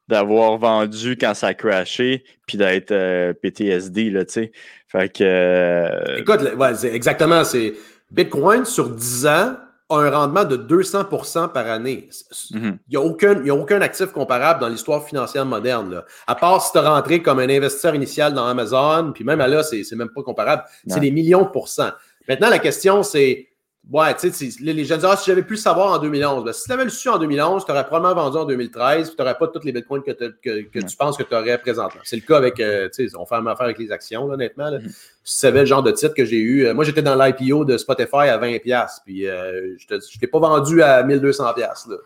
d'avoir 0.09 0.59
vendu 0.59 1.16
quand 1.16 1.34
ça 1.34 1.49
a 1.49 1.55
crashé, 1.55 2.24
puis 2.47 2.59
d'être 2.59 2.93
euh, 2.93 3.32
PTSD, 3.32 4.11
là, 4.11 4.24
tu 4.24 4.32
sais. 4.32 4.53
Fait 4.89 5.09
que. 5.09 5.24
Euh, 5.24 6.18
Écoute, 6.18 6.43
ouais, 6.57 6.87
exactement, 6.95 7.45
c'est 7.45 7.74
Bitcoin 8.11 8.64
sur 8.64 8.91
10 8.91 9.26
ans, 9.26 9.57
a 9.89 9.97
un 9.99 10.11
rendement 10.11 10.45
de 10.45 10.57
200% 10.57 11.53
par 11.53 11.66
année. 11.68 12.09
Mhm. 12.51 12.78
Il 12.89 12.91
n'y 12.91 12.97
a, 12.97 13.01
aucun, 13.01 13.47
a 13.47 13.53
aucun 13.53 13.80
actif 13.80 14.07
comparable 14.12 14.61
dans 14.61 14.68
l'histoire 14.68 15.05
financière 15.05 15.47
moderne. 15.47 15.93
Là. 15.93 16.05
À 16.26 16.34
part 16.34 16.61
si 16.62 16.72
tu 16.72 16.78
as 16.78 16.91
rentré 16.91 17.22
comme 17.22 17.39
un 17.39 17.49
investisseur 17.49 17.95
initial 17.95 18.34
dans 18.34 18.47
Amazon, 18.47 19.12
puis 19.14 19.22
même 19.24 19.41
à 19.41 19.47
là, 19.47 19.62
c'est 19.62 19.91
même 19.93 20.11
pas 20.11 20.22
comparable. 20.22 20.64
C'est 20.89 21.01
des 21.01 21.11
millions 21.11 21.43
de 21.43 21.49
pourcents. 21.49 21.93
Maintenant, 22.28 22.51
la 22.51 22.59
question, 22.59 23.03
c'est 23.03 23.49
Ouais, 23.93 24.12
tu 24.16 24.32
sais, 24.32 24.49
les 24.61 24.84
gens 24.84 24.97
disent 24.97 25.05
Ah, 25.09 25.16
si 25.16 25.30
j'avais 25.30 25.45
pu 25.45 25.53
le 25.53 25.59
savoir 25.59 25.93
en 25.93 25.99
2011, 25.99 26.45
ben, 26.45 26.53
si 26.53 26.64
tu 26.64 26.70
l'avais 26.70 26.84
le 26.84 26.91
su 26.91 27.09
en 27.09 27.18
2011, 27.18 27.64
tu 27.64 27.70
aurais 27.70 27.87
probablement 27.87 28.20
vendu 28.20 28.39
en 28.39 28.45
2013, 28.45 29.09
puis 29.09 29.16
tu 29.16 29.22
n'aurais 29.22 29.39
pas 29.39 29.47
tous 29.47 29.62
les 29.62 29.70
bitcoins 29.70 30.03
que, 30.03 30.11
que, 30.11 30.62
que 30.62 30.78
tu 30.80 30.97
penses 30.97 31.16
que 31.16 31.22
tu 31.22 31.34
aurais 31.37 31.57
présentement. 31.59 32.01
C'est 32.03 32.16
le 32.16 32.22
cas 32.22 32.37
avec, 32.37 32.59
euh, 32.59 32.89
tu 32.93 33.09
sais, 33.09 33.16
on 33.16 33.24
fait 33.26 33.37
affaire 33.37 33.61
avec 33.61 33.78
les 33.78 33.93
actions, 33.93 34.26
là, 34.26 34.34
honnêtement. 34.34 34.70
Là. 34.70 34.80
Si 35.22 35.37
tu 35.37 35.41
savais 35.41 35.61
le 35.61 35.66
genre 35.66 35.84
de 35.84 35.93
titre 35.93 36.14
que 36.14 36.24
j'ai 36.24 36.39
eu, 36.39 36.66
euh, 36.66 36.74
moi 36.74 36.84
j'étais 36.84 37.03
dans 37.03 37.14
l'IPO 37.14 37.64
de 37.64 37.78
Spotify 37.78 38.28
à 38.28 38.39
20$, 38.39 38.89
puis 39.05 39.28
euh, 39.28 39.76
je 39.78 39.95
ne 39.95 40.01
t'ai 40.20 40.26
pas 40.26 40.41
vendu 40.41 40.82
à 40.82 41.05
1200$. 41.05 41.57
Là. 41.61 41.97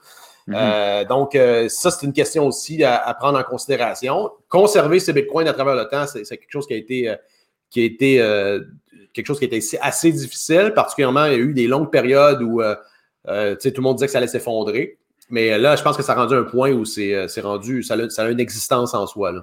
Mm-hmm. 0.48 1.08
Donc, 1.08 1.38
ça, 1.70 1.90
c'est 1.90 2.04
une 2.04 2.12
question 2.12 2.46
aussi 2.46 2.82
à, 2.84 2.96
à, 2.96 3.14
prendre 3.14 3.38
en 3.38 3.42
considération. 3.42 4.30
Conserver 4.48 4.98
ces 4.98 5.12
bitcoins 5.12 5.48
à 5.48 5.52
travers 5.54 5.76
le 5.76 5.86
temps, 5.88 6.06
c'est 6.06 6.24
quelque 6.24 6.50
chose 6.50 6.66
qui 6.66 6.74
a 6.74 6.76
été, 6.76 7.14
qui 7.70 7.80
a 7.80 7.84
été 7.84 8.60
quelque 9.12 9.26
chose 9.26 9.38
qui 9.38 9.44
était 9.44 9.60
assez 9.80 10.12
difficile, 10.12 10.72
particulièrement, 10.74 11.26
il 11.26 11.32
y 11.32 11.36
a 11.36 11.38
eu 11.38 11.52
des 11.52 11.66
longues 11.66 11.90
périodes 11.90 12.42
où 12.42 12.62
euh, 12.62 12.74
euh, 13.28 13.56
tout 13.56 13.70
le 13.76 13.82
monde 13.82 13.96
disait 13.96 14.06
que 14.06 14.12
ça 14.12 14.18
allait 14.18 14.26
s'effondrer. 14.26 14.98
Mais 15.28 15.58
là, 15.58 15.76
je 15.76 15.82
pense 15.82 15.96
que 15.96 16.02
ça 16.02 16.12
a 16.12 16.16
rendu 16.16 16.34
un 16.34 16.42
point 16.42 16.72
où 16.72 16.84
c'est 16.84 17.14
euh, 17.14 17.26
rendu, 17.42 17.82
ça 17.82 17.94
a, 17.94 18.10
ça 18.10 18.24
a, 18.24 18.30
une 18.30 18.40
existence 18.40 18.94
en 18.94 19.06
soi. 19.06 19.32
Là. 19.32 19.40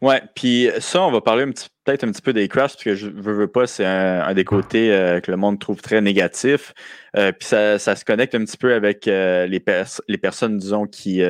Ouais, 0.00 0.22
puis 0.34 0.68
ça, 0.78 1.02
on 1.02 1.10
va 1.10 1.20
parler 1.20 1.46
peut-être 1.84 2.04
un 2.04 2.10
petit 2.10 2.22
peu 2.22 2.32
des 2.32 2.48
crashs, 2.48 2.72
parce 2.72 2.84
que 2.84 2.94
je 2.94 3.08
veux, 3.08 3.32
veux 3.32 3.48
pas, 3.48 3.66
c'est 3.66 3.84
un, 3.84 4.32
des 4.34 4.44
côtés 4.44 4.88
que 5.22 5.30
le 5.30 5.36
monde 5.36 5.58
trouve 5.58 5.80
très 5.82 6.00
négatif. 6.00 6.72
Euh, 7.16 7.32
puis 7.32 7.46
ça, 7.46 7.78
se 7.78 8.04
connecte 8.04 8.34
un 8.34 8.44
petit 8.44 8.56
peu 8.56 8.74
avec 8.74 9.06
euh, 9.06 9.46
les, 9.46 9.62
les 10.08 10.18
personnes, 10.18 10.58
disons, 10.58 10.86
qui, 10.86 11.22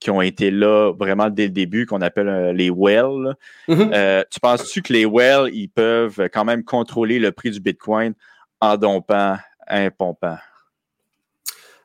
qui 0.00 0.10
ont 0.10 0.22
été 0.22 0.50
là 0.50 0.92
vraiment 0.92 1.30
dès 1.30 1.44
le 1.44 1.52
début, 1.52 1.86
qu'on 1.86 2.00
appelle 2.00 2.54
les 2.54 2.70
well. 2.70 3.34
Mm-hmm. 3.68 4.24
tu 4.30 4.40
penses-tu 4.40 4.82
que 4.82 4.92
les 4.92 5.06
well, 5.06 5.50
ils 5.52 5.68
peuvent 5.68 6.28
quand 6.32 6.44
même 6.44 6.64
contrôler 6.64 7.18
le 7.18 7.32
prix 7.32 7.50
du 7.50 7.60
Bitcoin 7.60 8.14
en 8.60 8.76
dompant, 8.76 9.36
en 9.68 9.88
pompant? 9.96 10.38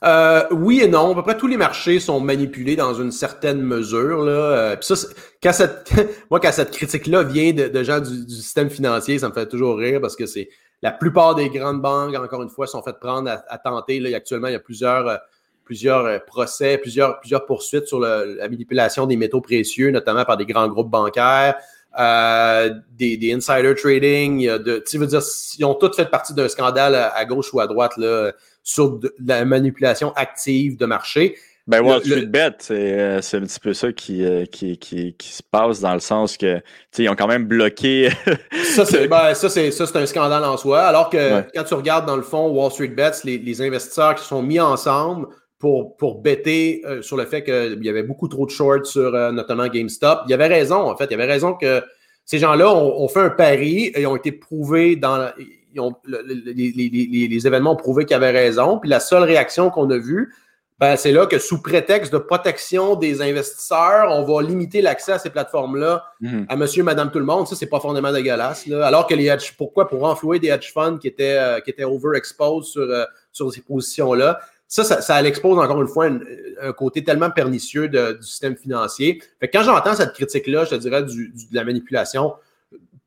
Euh, 0.03 0.43
oui 0.51 0.81
et 0.81 0.87
non. 0.87 1.11
À 1.11 1.15
peu 1.15 1.23
près 1.23 1.37
tous 1.37 1.47
les 1.47 1.57
marchés 1.57 1.99
sont 1.99 2.19
manipulés 2.19 2.75
dans 2.75 2.93
une 2.93 3.11
certaine 3.11 3.61
mesure. 3.61 4.23
Là. 4.23 4.31
Euh, 4.31 4.75
ça, 4.81 4.95
quand 5.43 5.53
cette, 5.53 5.91
moi, 6.31 6.39
quand 6.39 6.51
cette 6.51 6.71
critique-là 6.71 7.23
vient 7.23 7.51
de, 7.51 7.83
gens 7.83 7.99
du, 7.99 8.29
système 8.29 8.69
financier, 8.69 9.19
ça 9.19 9.29
me 9.29 9.33
fait 9.33 9.47
toujours 9.47 9.77
rire 9.77 9.99
parce 9.99 10.15
que 10.15 10.25
c'est 10.25 10.49
la 10.81 10.91
plupart 10.91 11.35
des 11.35 11.49
grandes 11.49 11.81
banques, 11.81 12.15
encore 12.15 12.43
une 12.43 12.49
fois, 12.49 12.67
sont 12.67 12.81
faites 12.81 12.99
prendre 12.99 13.29
à, 13.29 13.57
tenter. 13.57 13.99
Là, 13.99 14.15
actuellement, 14.15 14.47
il 14.47 14.53
y 14.53 14.55
a 14.55 14.59
plusieurs, 14.59 15.07
euh, 15.07 15.17
plusieurs 15.65 16.25
procès, 16.25 16.77
plusieurs, 16.77 17.19
plusieurs 17.19 17.45
poursuites 17.45 17.87
sur 17.87 17.99
la 17.99 18.47
manipulation 18.49 19.05
des 19.05 19.17
métaux 19.17 19.41
précieux, 19.41 19.91
notamment 19.91 20.25
par 20.25 20.37
des 20.37 20.45
grands 20.45 20.67
groupes 20.67 20.89
bancaires. 20.89 21.55
des, 21.97 23.17
des, 23.17 23.33
insider 23.33 23.75
trading, 23.75 24.47
de, 24.47 24.83
tu 24.87 24.97
veux 24.97 25.07
dire, 25.07 25.21
ils 25.57 25.65
ont 25.65 25.75
tous 25.75 25.95
fait 25.95 26.09
partie 26.09 26.33
d'un 26.33 26.47
scandale 26.47 26.95
à, 26.95 27.25
gauche 27.25 27.53
ou 27.53 27.59
à 27.59 27.67
droite 27.67 27.97
là, 27.97 28.31
sur 28.63 28.99
la 29.23 29.45
manipulation 29.45 30.13
active 30.13 30.77
de 30.77 30.85
marché. 30.85 31.35
Ben, 31.69 31.81
Wall 31.81 32.01
Street 32.01 32.25
Bet, 32.25 32.57
euh, 32.71 33.21
c'est 33.21 33.37
un 33.37 33.41
petit 33.41 33.59
peu 33.59 33.75
ça 33.75 33.87
euh, 33.87 33.91
qui, 33.91 34.77
qui, 34.79 35.13
qui, 35.13 35.31
se 35.31 35.43
passe 35.43 35.79
dans 35.79 35.93
le 35.93 35.99
sens 35.99 36.35
que, 36.35 36.59
ils 36.97 37.07
ont 37.07 37.15
quand 37.15 37.27
même 37.27 37.45
bloqué. 37.45 38.09
ça, 38.63 38.85
c'est 38.85 39.07
ben, 39.07 39.31
un 39.31 40.05
scandale 40.07 40.43
en 40.45 40.57
soi. 40.57 40.81
Alors 40.81 41.11
que 41.11 41.43
quand 41.53 41.63
tu 41.63 41.75
regardes 41.75 42.07
dans 42.07 42.15
le 42.15 42.23
fond 42.23 42.49
Wall 42.49 42.71
Street 42.71 42.87
Bets, 42.87 43.21
les, 43.23 43.37
les 43.37 43.61
investisseurs 43.61 44.15
qui 44.15 44.25
sont 44.25 44.41
mis 44.41 44.59
ensemble 44.59 45.27
pour, 45.59 45.95
pour 45.95 46.23
bêter 46.23 46.81
euh, 46.87 47.03
sur 47.03 47.17
le 47.17 47.25
fait 47.25 47.43
qu'il 47.43 47.85
y 47.85 47.89
avait 47.89 48.01
beaucoup 48.01 48.29
trop 48.29 48.47
de 48.47 48.51
shorts 48.51 48.87
sur 48.87 49.11
notamment 49.31 49.67
GameStop, 49.67 50.21
il 50.25 50.31
y 50.31 50.33
avait 50.33 50.47
raison, 50.47 50.89
en 50.89 50.97
fait. 50.97 51.05
Il 51.05 51.11
y 51.11 51.13
avait 51.13 51.31
raison 51.31 51.53
que 51.53 51.83
ces 52.25 52.39
gens-là 52.39 52.73
ont, 52.73 53.07
fait 53.09 53.19
un 53.19 53.29
pari 53.29 53.91
et 53.93 54.07
ont 54.07 54.15
été 54.15 54.31
prouvés 54.31 54.95
dans 54.95 55.31
les, 55.75 57.47
événements 57.47 57.73
ont 57.73 57.75
prouvé 57.75 58.05
qu'ils 58.05 58.15
avaient 58.15 58.31
raison. 58.31 58.79
Puis 58.79 58.89
la 58.89 58.99
seule 58.99 59.21
réaction 59.21 59.69
qu'on 59.69 59.87
a 59.91 59.99
vue, 59.99 60.33
ben, 60.79 60.95
c'est 60.95 61.11
là 61.11 61.25
que 61.25 61.39
sous 61.39 61.61
prétexte 61.61 62.13
de 62.13 62.17
protection 62.17 62.95
des 62.95 63.21
investisseurs, 63.21 64.11
on 64.11 64.23
va 64.23 64.41
limiter 64.41 64.81
l'accès 64.81 65.11
à 65.11 65.19
ces 65.19 65.29
plateformes-là 65.29 66.05
mhm. 66.21 66.45
à 66.47 66.55
monsieur, 66.55 66.83
madame, 66.83 67.11
tout 67.11 67.19
le 67.19 67.25
monde. 67.25 67.47
Ça, 67.47 67.55
c'est 67.57 67.65
pas 67.65 67.81
fondamentalement 67.81 68.17
dégueulasse. 68.17 68.65
Alors 68.71 69.05
que 69.05 69.13
les 69.13 69.25
hedge, 69.25 69.53
pourquoi? 69.57 69.89
Pour 69.89 70.01
renflouer 70.01 70.39
des 70.39 70.47
hedge 70.47 70.71
funds 70.71 70.97
qui 70.97 71.07
étaient, 71.07 71.37
euh, 71.37 71.59
qui 71.59 71.69
étaient 71.71 71.83
overexposed 71.83 72.63
sur, 72.63 72.81
euh, 72.81 73.03
sur 73.33 73.51
ces 73.51 73.61
positions-là. 73.61 74.39
Ça, 74.69 74.85
ça, 74.85 75.01
ça 75.01 75.21
expose 75.23 75.57
encore 75.57 75.81
une 75.81 75.87
fois 75.87 76.05
un, 76.05 76.71
côté 76.73 77.03
tellement 77.03 77.31
pernicieux 77.31 77.89
du 77.89 78.21
système 78.21 78.55
financier. 78.55 79.21
Fait 79.39 79.49
quand 79.49 79.63
j'entends 79.63 79.95
cette 79.95 80.13
critique-là, 80.13 80.63
je 80.63 80.69
te 80.69 80.75
dirais, 80.75 81.03
du, 81.03 81.33
de 81.33 81.55
la 81.55 81.65
manipulation, 81.65 82.35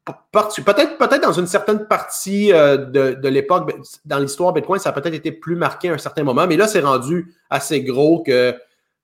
Peut-être 0.04 0.98
peut 0.98 1.18
dans 1.20 1.32
une 1.32 1.46
certaine 1.46 1.86
partie 1.86 2.52
euh, 2.52 2.76
de, 2.76 3.28
l'époque, 3.28 3.68
ben, 3.68 3.82
dans 4.04 4.18
l'histoire 4.18 4.52
Bitcoin, 4.52 4.80
ça 4.80 4.88
a 4.88 4.92
peut-être 4.92 5.14
été 5.14 5.30
plus 5.30 5.54
marqué 5.54 5.90
à 5.90 5.92
un 5.92 5.98
certain 5.98 6.24
moment, 6.24 6.46
mais 6.48 6.56
là, 6.56 6.66
c'est 6.66 6.80
rendu 6.80 7.32
assez 7.50 7.82
gros 7.82 8.22
que 8.22 8.54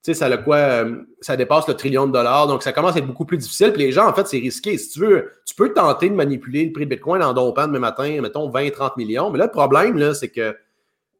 ça, 0.01 0.25
a 0.25 0.37
quoi, 0.37 0.57
euh, 0.57 1.03
ça 1.21 1.37
dépasse 1.37 1.67
le 1.67 1.75
trillion 1.75 2.07
de 2.07 2.11
dollars, 2.11 2.47
donc 2.47 2.63
ça 2.63 2.73
commence 2.73 2.95
à 2.95 2.99
être 2.99 3.07
beaucoup 3.07 3.25
plus 3.25 3.37
difficile. 3.37 3.71
Puis 3.71 3.83
les 3.83 3.91
gens, 3.91 4.07
en 4.07 4.13
fait, 4.13 4.27
c'est 4.27 4.39
risqué. 4.39 4.77
Si 4.77 4.89
tu 4.89 4.99
veux, 4.99 5.31
tu 5.45 5.55
peux 5.55 5.73
tenter 5.73 6.09
de 6.09 6.15
manipuler 6.15 6.65
le 6.65 6.71
prix 6.73 6.85
de 6.85 6.89
Bitcoin 6.89 7.23
en 7.23 7.33
dompant 7.33 7.67
demain 7.67 7.79
matin, 7.79 8.19
mettons 8.21 8.49
20-30 8.49 8.93
millions, 8.97 9.29
mais 9.29 9.39
là, 9.39 9.45
le 9.45 9.51
problème, 9.51 10.13
c'est 10.13 10.29
que 10.29 10.55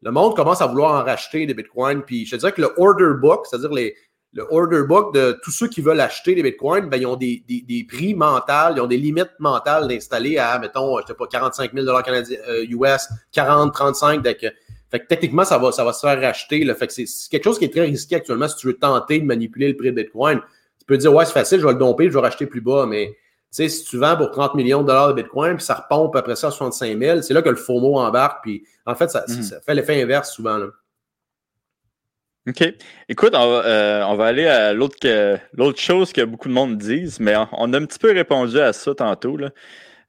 le 0.01 0.11
monde 0.11 0.35
commence 0.35 0.61
à 0.61 0.67
vouloir 0.67 1.01
en 1.01 1.03
racheter 1.03 1.45
des 1.45 1.53
Bitcoins. 1.53 2.03
Puis 2.03 2.25
je 2.25 2.31
te 2.31 2.35
dirais 2.37 2.51
que 2.51 2.61
le 2.61 2.71
order 2.77 3.19
book, 3.19 3.45
c'est-à-dire 3.45 3.71
les, 3.73 3.95
le 4.33 4.45
order 4.51 4.83
book 4.87 5.13
de 5.13 5.39
tous 5.43 5.51
ceux 5.51 5.67
qui 5.67 5.81
veulent 5.81 5.99
acheter 5.99 6.35
des 6.35 6.43
bitcoins, 6.43 6.87
ben, 6.87 6.97
ils 6.97 7.07
ont 7.07 7.15
des, 7.15 7.43
des, 7.47 7.87
prix 7.87 8.13
mentaux, 8.13 8.75
ils 8.75 8.81
ont 8.81 8.87
des 8.87 8.97
limites 8.97 9.33
mentales 9.39 9.87
d'installer 9.87 10.37
à, 10.37 10.59
mettons, 10.59 10.99
je 11.01 11.07
sais 11.07 11.13
pas, 11.15 11.25
45 11.25 11.73
000 11.73 12.01
canadiens, 12.03 12.37
US, 12.69 13.07
40, 13.31 13.73
35. 13.73 14.21
Donc, 14.21 14.45
fait 14.89 14.99
que 14.99 15.07
techniquement, 15.07 15.43
ça 15.43 15.57
va, 15.57 15.71
ça 15.71 15.83
va 15.83 15.93
se 15.93 15.99
faire 15.99 16.19
racheter. 16.19 16.63
Là. 16.63 16.73
Fait 16.73 16.87
que 16.87 16.93
c'est 16.93 17.05
quelque 17.29 17.43
chose 17.43 17.59
qui 17.59 17.65
est 17.65 17.73
très 17.73 17.85
risqué 17.85 18.15
actuellement 18.15 18.47
si 18.47 18.55
tu 18.55 18.67
veux 18.67 18.77
tenter 18.77 19.19
de 19.19 19.25
manipuler 19.25 19.69
le 19.69 19.77
prix 19.77 19.91
de 19.91 19.95
Bitcoin. 19.95 20.41
Tu 20.79 20.85
peux 20.85 20.97
dire, 20.97 21.13
ouais, 21.13 21.25
c'est 21.25 21.33
facile, 21.33 21.59
je 21.59 21.65
vais 21.65 21.73
le 21.73 21.79
domper, 21.79 22.05
je 22.05 22.13
vais 22.13 22.21
racheter 22.21 22.47
plus 22.47 22.61
bas, 22.61 22.85
mais 22.87 23.15
si 23.51 23.83
tu 23.83 23.97
vends 23.97 24.17
pour 24.17 24.31
30 24.31 24.55
millions 24.55 24.81
de 24.81 24.87
dollars 24.87 25.09
de 25.09 25.21
Bitcoin, 25.21 25.57
puis 25.57 25.65
ça 25.65 25.75
repompe 25.75 26.15
après 26.15 26.35
ça 26.35 26.47
à 26.47 26.51
65 26.51 26.99
000, 26.99 27.21
c'est 27.21 27.33
là 27.33 27.41
que 27.41 27.49
le 27.49 27.55
FOMO 27.55 27.99
embarque. 27.99 28.43
Puis 28.43 28.63
en 28.85 28.95
fait, 28.95 29.09
ça, 29.09 29.25
mm-hmm. 29.27 29.43
ça 29.43 29.61
fait 29.61 29.75
l'effet 29.75 30.01
inverse 30.01 30.33
souvent. 30.33 30.57
Là. 30.57 30.67
OK. 32.49 32.73
Écoute, 33.09 33.35
euh, 33.35 34.03
on 34.07 34.15
va, 34.15 34.25
aller 34.25 34.47
à 34.47 34.73
l'autre 34.73 34.97
chose 35.75 36.11
que 36.11 36.23
beaucoup 36.23 36.47
de 36.47 36.53
monde 36.53 36.77
disent, 36.77 37.19
mais 37.19 37.35
on, 37.51 37.73
a 37.73 37.77
un 37.77 37.85
petit 37.85 37.99
peu 37.99 38.11
répondu 38.11 38.59
à 38.59 38.73
ça 38.73 38.95
tantôt. 38.95 39.37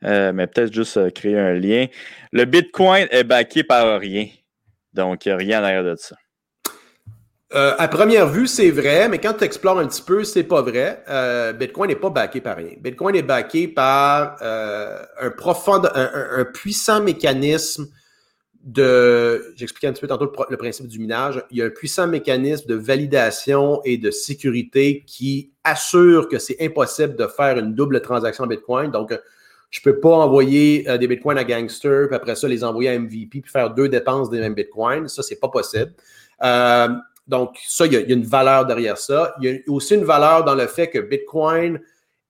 Euh, 0.04 0.32
mais 0.32 0.46
peut-être 0.46 0.72
juste 0.72 0.96
euh, 0.96 1.10
créer 1.10 1.38
un 1.38 1.52
lien. 1.52 1.86
Le 2.32 2.46
Bitcoin 2.46 3.06
est 3.10 3.24
backé 3.24 3.62
par 3.62 4.00
rien. 4.00 4.26
Donc, 4.94 5.26
il 5.26 5.28
n'y 5.28 5.32
a 5.34 5.36
rien 5.36 5.60
derrière 5.60 5.84
de 5.84 5.96
ça. 5.96 6.16
à 7.52 7.88
première 7.88 8.26
vue, 8.26 8.46
c'est 8.46 8.70
vrai, 8.70 9.10
mais 9.10 9.18
quand 9.18 9.34
tu 9.34 9.44
explores 9.44 9.78
un 9.78 9.86
petit 9.86 10.02
peu, 10.02 10.24
c'est 10.24 10.44
pas 10.44 10.62
vrai. 10.62 11.04
Bitcoin 11.58 11.90
n'est 11.90 11.96
pas 11.96 12.10
backé 12.10 12.40
par 12.40 12.56
rien. 12.56 12.72
Bitcoin 12.78 13.16
est 13.16 13.22
backé 13.22 13.68
par 13.68 14.36
un, 14.40 15.30
profond, 15.36 15.82
un, 15.94 16.44
puissant 16.46 17.02
mécanisme 17.02 17.86
de, 18.62 19.54
j'expliquais 19.56 19.86
un 19.86 19.92
petit 19.92 20.02
peu 20.02 20.06
tantôt 20.06 20.30
le, 20.50 20.56
principe 20.56 20.86
du 20.86 20.98
minage, 20.98 21.42
il 21.50 21.58
y 21.58 21.62
a 21.62 21.64
un 21.64 21.70
puissant 21.70 22.06
mécanisme 22.06 22.66
de 22.66 22.74
validation 22.74 23.80
et 23.84 23.96
de 23.96 24.10
sécurité 24.10 25.02
qui 25.06 25.52
assure 25.64 26.28
que 26.28 26.38
c'est 26.38 26.56
impossible 26.60 27.16
de 27.16 27.26
faire 27.26 27.58
une 27.58 27.74
double 27.74 28.02
transaction 28.02 28.46
Bitcoin. 28.46 28.90
Donc, 28.90 29.18
je 29.70 29.80
ne 29.80 29.84
peux 29.84 30.00
pas 30.00 30.10
envoyer 30.10 30.88
euh, 30.88 30.98
des 30.98 31.06
Bitcoins 31.06 31.38
à 31.38 31.44
Gangster, 31.44 32.08
puis 32.08 32.16
après 32.16 32.34
ça, 32.34 32.48
les 32.48 32.62
envoyer 32.64 32.90
à 32.90 32.98
MVP, 32.98 33.40
puis 33.40 33.50
faire 33.50 33.70
deux 33.70 33.88
dépenses 33.88 34.28
des 34.28 34.40
mêmes 34.40 34.54
Bitcoins. 34.54 35.08
Ça, 35.08 35.22
c'est 35.22 35.40
pas 35.40 35.48
possible. 35.48 35.92
Euh, 36.42 36.88
donc, 37.26 37.56
ça, 37.66 37.86
il 37.86 37.92
y, 37.92 37.96
a, 37.96 38.00
une 38.00 38.24
valeur 38.24 38.66
derrière 38.66 38.98
ça. 38.98 39.34
Il 39.40 39.48
y 39.48 39.54
a 39.54 39.58
aussi 39.68 39.94
une 39.94 40.04
valeur 40.04 40.44
dans 40.44 40.54
le 40.54 40.66
fait 40.66 40.88
que 40.88 40.98
Bitcoin 40.98 41.80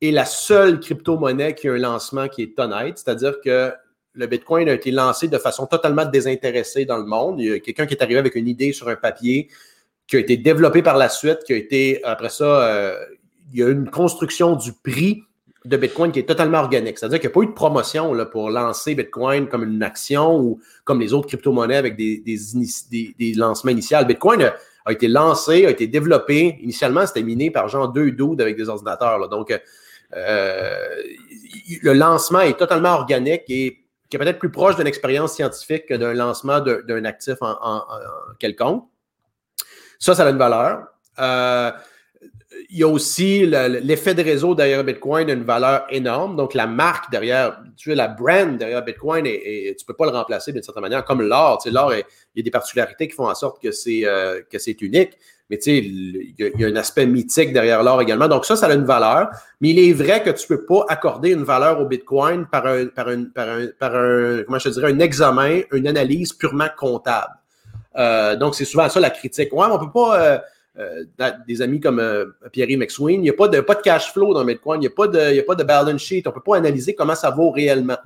est 0.01 0.11
la 0.11 0.27
seule 0.27 0.79
crypto-monnaie 0.79 1.55
qui 1.55 1.69
a 1.69 1.73
un 1.73 1.79
lancement 1.79 2.29
qui 2.29 2.43
est 2.43 2.59
honnête, 2.59 2.99
c'est-à-dire 2.99 3.41
que 3.41 3.73
le 4.15 4.27
Bitcoin 4.27 4.69
a 4.69 4.75
été 4.75 4.91
lancé 4.91 5.29
de 5.29 5.39
façon 5.39 5.67
totalement 5.67 6.05
désintéressée 6.05 6.85
dans 6.85 6.99
le 6.99 7.05
monde. 7.05 7.41
Il 7.41 7.47
y 7.47 7.53
a 7.53 7.61
quelqu'un 7.61 7.87
qui 7.87 7.95
est 7.95 8.03
arrivé 8.03 8.19
avec 8.19 8.35
une 8.35 8.49
idée 8.49 8.73
sur 8.73 8.89
un 8.89 8.97
papier 8.97 9.49
qui 10.07 10.17
a 10.17 10.19
été 10.19 10.37
développé 10.37 10.83
par 10.83 10.97
la 10.97 11.09
suite, 11.09 11.45
qui 11.45 11.53
a 11.53 11.57
été, 11.57 12.03
après 12.05 12.31
ça, 12.31 12.45
euh, 12.45 12.97
il 13.53 13.61
y 13.61 13.63
a 13.63 13.69
une 13.69 13.89
construction 13.89 14.57
du 14.57 14.73
prix 14.73 15.23
de 15.65 15.77
Bitcoin 15.77 16.11
qui 16.11 16.19
est 16.19 16.29
totalement 16.29 16.59
organique. 16.59 16.99
C'est-à-dire 16.99 17.21
qu'il 17.21 17.29
n'y 17.29 17.33
a 17.33 17.35
pas 17.35 17.43
eu 17.43 17.47
de 17.47 17.53
promotion 17.53 18.27
pour 18.33 18.51
lancer 18.51 18.95
Bitcoin 18.95 19.47
comme 19.47 19.63
une 19.63 19.83
action 19.83 20.39
ou 20.41 20.61
comme 20.85 21.01
les 21.01 21.13
autres 21.13 21.29
crypto-monnaies 21.29 21.77
avec 21.77 21.97
des, 21.97 22.23
des, 22.25 23.33
lancements 23.35 23.71
initiaux. 23.71 23.99
Bitcoin 24.05 24.53
a, 24.87 24.93
été 24.93 25.07
lancé, 25.07 25.67
a 25.67 25.71
été 25.71 25.87
développé. 25.87 26.59
Initialement, 26.63 27.07
c'était 27.07 27.23
miné 27.23 27.51
par 27.51 27.69
genre 27.69 27.89
deux 27.89 28.11
doudes 28.11 28.41
avec 28.41 28.57
des 28.57 28.69
ordinateurs. 28.69 29.29
Donc, 29.29 29.57
euh, 30.17 30.87
le 31.83 31.93
lancement 31.93 32.41
est 32.41 32.59
totalement 32.59 32.95
organique 32.95 33.45
et 33.49 33.81
qui 34.11 34.17
est 34.17 34.19
peut-être 34.19 34.41
plus 34.41 34.51
proche 34.51 34.77
d'une 34.77 34.89
expérience 34.89 35.35
scientifique 35.35 35.87
que 35.87 35.95
d'un 35.95 36.13
lancement 36.13 36.61
d'un 36.61 37.05
actif 37.05 37.37
en, 37.41 37.83
quelconque. 38.39 38.85
Ça, 39.99 40.15
ça 40.15 40.27
a 40.27 40.31
une 40.31 40.39
valeur. 40.39 40.89
Euh, 41.21 41.71
il 42.69 42.79
y 42.79 42.83
a 42.83 42.89
aussi 42.89 43.47
l'effet 43.47 44.15
de 44.15 44.23
réseau 44.23 44.55
derrière 44.55 44.83
Bitcoin 44.85 45.31
a 45.31 45.33
une 45.33 45.45
valeur 45.45 45.87
énorme. 45.91 46.37
Donc, 46.37 46.55
la 46.55 46.67
marque 46.67 47.11
derrière, 47.11 47.61
tu 47.77 47.91
sais, 47.91 47.97
la 47.97 48.09
brand 48.09 48.59
derrière 48.59 48.85
Bitcoin, 48.85 49.25
et, 49.27 49.75
tu 49.79 49.85
ne 49.85 49.87
peux 49.87 49.95
pas 49.95 50.07
le 50.07 50.13
remplacer 50.13 50.53
d'une 50.53 50.63
certaine 50.63 50.83
manière, 50.83 51.05
comme 51.05 51.23
l'or. 51.23 51.59
Tu 51.59 51.69
sais, 51.69 51.75
l'or, 51.75 51.95
il 51.95 52.05
y 52.37 52.41
a 52.41 52.43
des 52.43 52.51
particularités 52.51 53.09
qui 53.09 53.15
font 53.15 53.29
en 53.29 53.35
sorte 53.35 53.63
que 53.63 53.71
c'est 53.71 54.05
euh, 54.05 54.43
unique. 54.81 55.17
Mais 55.51 55.59
tu 55.59 55.65
sais, 55.65 55.79
il 55.79 56.35
y, 56.39 56.65
a, 56.65 56.69
un 56.69 56.77
aspect 56.77 57.07
mythique 57.07 57.53
derrière 57.53 57.83
l'or 57.83 58.01
également. 58.01 58.29
Donc, 58.29 58.45
ça, 58.45 58.55
ça 58.55 58.67
a 58.67 58.73
une 58.73 58.85
valeur. 58.85 59.31
Mais 59.61 59.71
il 59.71 59.79
est 59.81 59.93
vrai 59.93 60.23
que 60.23 60.31
tu 60.31 60.47
ne 60.49 60.57
peux 60.57 60.65
pas 60.65 60.85
accorder 60.89 61.33
une 61.33 61.43
valeur 61.43 61.81
au 61.81 61.87
Bitcoin 61.87 62.47
par 62.47 62.67
un, 62.67 62.87
par 62.87 63.09
un, 63.09 63.25
par 63.25 63.97
un, 63.97 64.45
comment 64.45 64.61
je 64.61 64.69
dirais, 64.69 64.93
un 64.93 65.01
examen, 65.01 65.63
une 65.73 65.89
analyse 65.89 66.33
purement 66.33 66.69
comptable. 66.79 67.35
Euh, 67.97 68.37
donc, 68.37 68.55
c'est 68.55 68.65
souvent 68.65 68.89
ça 68.89 69.01
la 69.01 69.11
critique. 69.11 69.53
Ouais, 69.53 69.67
on 69.69 69.79
peut 69.79 69.91
pas. 69.93 70.23
Euh, 70.23 70.39
euh, 70.79 71.33
des 71.49 71.61
amis 71.63 71.81
comme 71.81 72.01
Pierre 72.53 72.69
McSween, 72.79 73.17
il 73.17 73.23
n'y 73.23 73.31
a 73.31 73.33
pas 73.33 73.49
de, 73.49 73.61
pas 73.61 73.75
de 73.75 73.83
cash 73.83 74.13
flow 74.13 74.33
dans 74.33 74.45
Bitcoin, 74.45 74.81
il 74.81 74.83
n'y 74.83 74.87
a, 74.87 74.91
pas 74.91 75.09
de, 75.09 75.41
a 75.41 75.43
pas 75.43 75.57
de 75.57 75.65
balance 75.65 76.01
sheet, 76.01 76.23
on 76.27 76.31
ne 76.31 76.35
peut 76.35 76.41
pas 76.41 76.57
analyser 76.57 76.95
comment 76.95 77.17
ça 77.17 77.31
vaut 77.31 77.51
réellement. 77.51 77.99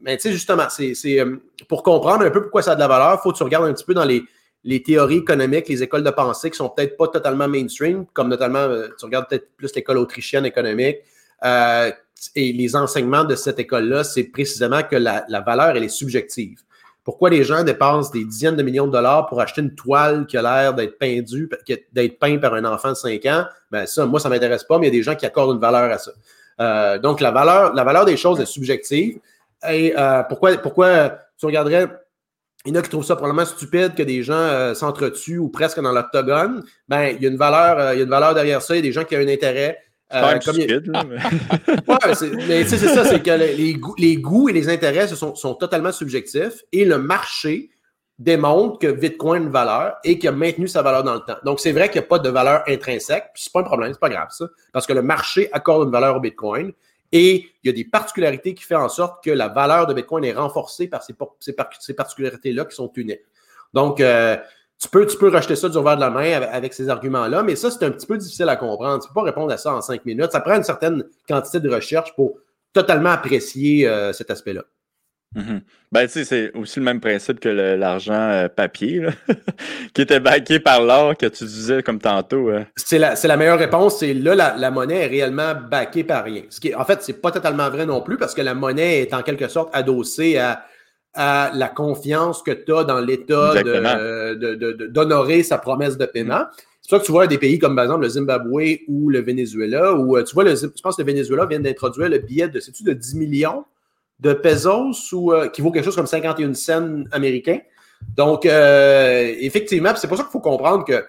Mais 0.00 0.16
tu 0.16 0.22
sais, 0.22 0.32
justement, 0.32 0.64
c'est 0.68 1.24
pour 1.68 1.84
comprendre 1.84 2.24
un 2.24 2.30
peu 2.30 2.42
pourquoi 2.42 2.62
ça 2.62 2.72
a 2.72 2.74
de 2.74 2.80
la 2.80 2.88
valeur, 2.88 3.18
il 3.18 3.22
faut 3.22 3.30
que 3.30 3.38
tu 3.38 3.44
regardes 3.44 3.66
un 3.66 3.72
petit 3.72 3.84
peu 3.84 3.94
dans 3.94 4.04
les, 4.04 4.24
les 4.64 4.82
théories 4.82 5.18
économiques, 5.18 5.68
les 5.68 5.82
écoles 5.82 6.04
de 6.04 6.10
pensée 6.10 6.50
qui 6.50 6.56
sont 6.56 6.68
peut-être 6.68 6.96
pas 6.96 7.08
totalement 7.08 7.48
mainstream, 7.48 8.04
comme 8.12 8.28
notamment, 8.28 8.68
tu 8.98 9.04
regardes 9.04 9.28
peut-être 9.28 9.48
plus 9.56 9.74
l'école 9.74 9.98
autrichienne 9.98 10.44
économique, 10.44 10.98
euh, 11.44 11.90
et 12.36 12.52
les 12.52 12.76
enseignements 12.76 13.24
de 13.24 13.34
cette 13.34 13.58
école-là, 13.58 14.04
c'est 14.04 14.24
précisément 14.24 14.82
que 14.82 14.96
la, 14.96 15.24
valeur, 15.40 15.70
elle 15.76 15.84
est 15.84 15.88
subjective. 15.88 16.60
Pourquoi 17.02 17.30
les 17.30 17.44
gens 17.44 17.64
dépensent 17.64 18.10
des 18.10 18.24
dizaines 18.24 18.56
de 18.56 18.62
millions 18.62 18.86
de 18.86 18.92
dollars 18.92 19.26
pour 19.26 19.40
acheter 19.40 19.62
une 19.62 19.74
toile 19.74 20.26
qui 20.26 20.36
a 20.36 20.42
l'air 20.42 20.74
d'être 20.74 20.98
peindue, 20.98 21.48
d'être 21.92 22.18
peint 22.18 22.36
par 22.36 22.54
un 22.54 22.64
enfant 22.66 22.90
de 22.90 22.94
5 22.94 23.24
ans? 23.26 23.44
Ben 23.70 23.86
ça, 23.86 24.04
moi, 24.04 24.20
ça 24.20 24.28
ne 24.28 24.34
m'intéresse 24.34 24.64
pas, 24.64 24.78
mais 24.78 24.88
il 24.88 24.94
y 24.94 24.96
a 24.96 24.98
des 24.98 25.02
gens 25.02 25.14
qui 25.14 25.24
accordent 25.24 25.54
une 25.54 25.60
valeur 25.60 25.90
à 25.90 25.96
ça. 25.96 26.12
Euh, 26.60 26.98
donc, 26.98 27.22
la 27.22 27.30
valeur, 27.30 27.74
la 27.74 27.84
valeur 27.84 28.04
des 28.04 28.18
choses 28.18 28.38
est 28.38 28.46
subjective. 28.46 29.18
Et 29.68 29.94
euh, 29.96 30.22
pourquoi, 30.24 30.54
pourquoi 30.58 31.18
tu 31.38 31.46
regarderais, 31.46 31.88
il 32.66 32.74
y 32.74 32.76
en 32.76 32.80
a 32.80 32.82
qui 32.82 32.90
trouvent 32.90 33.04
ça 33.04 33.16
probablement 33.16 33.46
stupide 33.46 33.94
que 33.94 34.02
des 34.02 34.22
gens 34.22 34.34
euh, 34.34 34.74
s'entretuent 34.74 35.38
ou 35.38 35.48
presque 35.48 35.80
dans 35.80 35.92
l'octogone. 35.92 36.62
Ben, 36.88 37.14
il 37.16 37.22
y 37.22 37.26
a 37.26 37.30
une 37.30 37.38
valeur, 37.38 37.78
euh, 37.78 37.94
il 37.94 37.98
y 37.98 38.00
a 38.00 38.04
une 38.04 38.10
valeur 38.10 38.34
derrière 38.34 38.60
ça. 38.60 38.74
Il 38.74 38.78
y 38.78 38.80
a 38.80 38.82
des 38.82 38.92
gens 38.92 39.04
qui 39.04 39.16
ont 39.16 39.20
un 39.20 39.28
intérêt. 39.28 39.78
Euh, 40.12 40.38
comme 40.44 40.54
stupide, 40.54 40.88
là, 40.88 41.04
mais... 41.08 41.16
ouais, 41.88 42.30
mais 42.48 42.64
c'est 42.64 42.78
ça, 42.78 43.04
c'est 43.04 43.22
que 43.22 43.30
les, 43.30 43.76
les, 43.96 44.16
goûts, 44.16 44.48
et 44.48 44.52
les 44.52 44.68
intérêts 44.68 45.06
sont, 45.06 45.36
sont, 45.36 45.54
totalement 45.54 45.92
subjectifs 45.92 46.64
et 46.72 46.84
le 46.84 46.98
marché 46.98 47.70
démontre 48.18 48.80
que 48.80 48.88
Bitcoin 48.90 49.42
a 49.42 49.46
une 49.46 49.52
valeur 49.52 49.96
et 50.02 50.18
qu'il 50.18 50.28
a 50.28 50.32
maintenu 50.32 50.66
sa 50.66 50.82
valeur 50.82 51.04
dans 51.04 51.14
le 51.14 51.20
temps. 51.20 51.38
Donc, 51.44 51.60
c'est 51.60 51.70
vrai 51.70 51.88
qu'il 51.90 52.00
n'y 52.00 52.06
a 52.06 52.08
pas 52.08 52.18
de 52.18 52.28
valeur 52.28 52.64
intrinsèque, 52.66 53.26
puis 53.34 53.44
c'est 53.44 53.52
pas 53.52 53.60
un 53.60 53.64
problème, 53.64 53.92
c'est 53.92 54.00
pas 54.00 54.08
grave 54.08 54.28
ça, 54.30 54.46
parce 54.72 54.84
que 54.84 54.92
le 54.92 55.02
marché 55.02 55.48
accorde 55.52 55.86
une 55.86 55.92
valeur 55.92 56.16
au 56.16 56.20
Bitcoin 56.20 56.72
et 57.12 57.50
il 57.62 57.66
y 57.66 57.70
a 57.70 57.72
des 57.72 57.84
particularités 57.84 58.54
qui 58.54 58.64
font 58.64 58.76
en 58.76 58.88
sorte 58.88 59.24
que 59.24 59.30
la 59.30 59.48
valeur 59.48 59.86
de 59.86 59.94
Bitcoin 59.94 60.24
est 60.24 60.32
renforcée 60.32 60.88
par 60.88 61.02
ces, 61.02 61.92
particularités-là 61.94 62.64
qui 62.64 62.74
sont 62.74 62.92
uniques. 62.94 63.22
Donc, 63.74 64.00
euh, 64.00 64.36
tu, 64.78 64.88
peux, 64.88 65.06
tu 65.06 65.16
rejeter 65.16 65.56
ça 65.56 65.68
du 65.68 65.76
revers 65.76 65.96
de 65.96 66.00
la 66.00 66.10
main 66.10 66.32
avec, 66.32 66.72
ces 66.72 66.88
arguments-là, 66.88 67.42
mais 67.42 67.56
ça, 67.56 67.70
c'est 67.70 67.84
un 67.84 67.90
petit 67.90 68.06
peu 68.06 68.16
difficile 68.16 68.48
à 68.48 68.56
comprendre. 68.56 69.02
Tu 69.02 69.08
ne 69.08 69.08
peux 69.08 69.20
pas 69.20 69.24
répondre 69.24 69.52
à 69.52 69.56
ça 69.56 69.74
en 69.74 69.80
cinq 69.80 70.04
minutes. 70.04 70.32
Ça 70.32 70.40
prend 70.40 70.54
une 70.54 70.62
certaine 70.62 71.04
quantité 71.28 71.60
de 71.60 71.68
recherche 71.68 72.14
pour 72.14 72.38
totalement 72.72 73.10
apprécier 73.10 73.88
euh, 73.88 74.12
cet 74.12 74.30
aspect-là. 74.30 74.64
Mhm. 75.34 75.60
Ben, 75.92 76.06
tu 76.06 76.12
sais, 76.12 76.24
c'est 76.24 76.52
aussi 76.56 76.80
le 76.80 76.84
même 76.84 77.00
principe 77.00 77.38
que 77.38 77.48
l'argent 77.48 78.14
euh, 78.14 78.48
papier, 78.48 79.06
qui 79.94 80.02
était 80.02 80.18
backé 80.18 80.58
par 80.58 80.82
l'or 80.82 81.16
que 81.16 81.26
tu 81.26 81.44
disais 81.44 81.84
comme 81.84 82.00
tantôt. 82.00 82.50
Euh. 82.50 82.64
C'est 82.74 82.98
la, 82.98 83.14
la, 83.22 83.36
meilleure 83.36 83.58
réponse. 83.58 84.00
C'est 84.00 84.12
là, 84.12 84.34
la, 84.34 84.70
monnaie 84.72 85.04
est 85.04 85.06
réellement 85.06 85.54
backée 85.54 86.02
par 86.02 86.24
rien. 86.24 86.42
Ce 86.50 86.58
qui 86.58 86.74
en 86.74 86.84
fait, 86.84 87.02
c'est 87.02 87.20
pas 87.20 87.30
totalement 87.30 87.70
vrai 87.70 87.86
non 87.86 88.02
plus 88.02 88.16
parce 88.16 88.34
que 88.34 88.42
la 88.42 88.54
monnaie 88.54 89.02
est 89.02 89.14
en 89.14 89.22
quelque 89.22 89.46
sorte 89.46 89.70
adossée 89.72 90.36
à, 90.36 90.64
à 91.14 91.52
la 91.54 91.68
confiance 91.68 92.42
que 92.42 92.50
tu 92.50 92.74
as 92.74 92.82
dans 92.82 93.00
l'État 93.00 93.54
d'honorer 93.62 95.36
de, 95.36 95.38
de, 95.38 95.44
sa 95.44 95.58
promesse 95.58 95.96
de 95.96 96.06
paiement. 96.06 96.44
C'est 96.82 96.88
pour 96.88 96.98
ça 96.98 97.00
que 97.00 97.06
tu 97.06 97.12
vois 97.12 97.26
des 97.28 97.38
pays 97.38 97.58
comme 97.60 97.76
par 97.76 97.84
exemple 97.84 98.02
le 98.02 98.08
Zimbabwe 98.08 98.80
ou 98.88 99.10
le 99.10 99.20
Venezuela, 99.20 99.94
où 99.94 100.16
euh, 100.16 100.24
tu 100.24 100.34
vois, 100.34 100.42
le, 100.42 100.56
je 100.56 100.66
pense 100.82 100.96
que 100.96 101.02
le 101.02 101.06
Venezuela 101.06 101.46
vient 101.46 101.60
d'introduire 101.60 102.08
le 102.08 102.18
billet 102.18 102.48
de, 102.48 102.58
sais-tu, 102.58 102.82
de 102.82 102.92
10 102.92 103.14
millions? 103.14 103.64
De 104.20 104.34
pesos 104.34 105.12
ou 105.12 105.32
euh, 105.32 105.48
qui 105.48 105.62
vaut 105.62 105.70
quelque 105.70 105.84
chose 105.84 105.96
comme 105.96 106.06
51 106.06 106.54
cents 106.54 107.04
américains. 107.10 107.60
Donc, 108.16 108.46
euh, 108.46 109.34
effectivement, 109.40 109.92
c'est 109.96 110.08
pour 110.08 110.16
ça 110.16 110.22
qu'il 110.22 110.32
faut 110.32 110.40
comprendre 110.40 110.84
que 110.84 111.04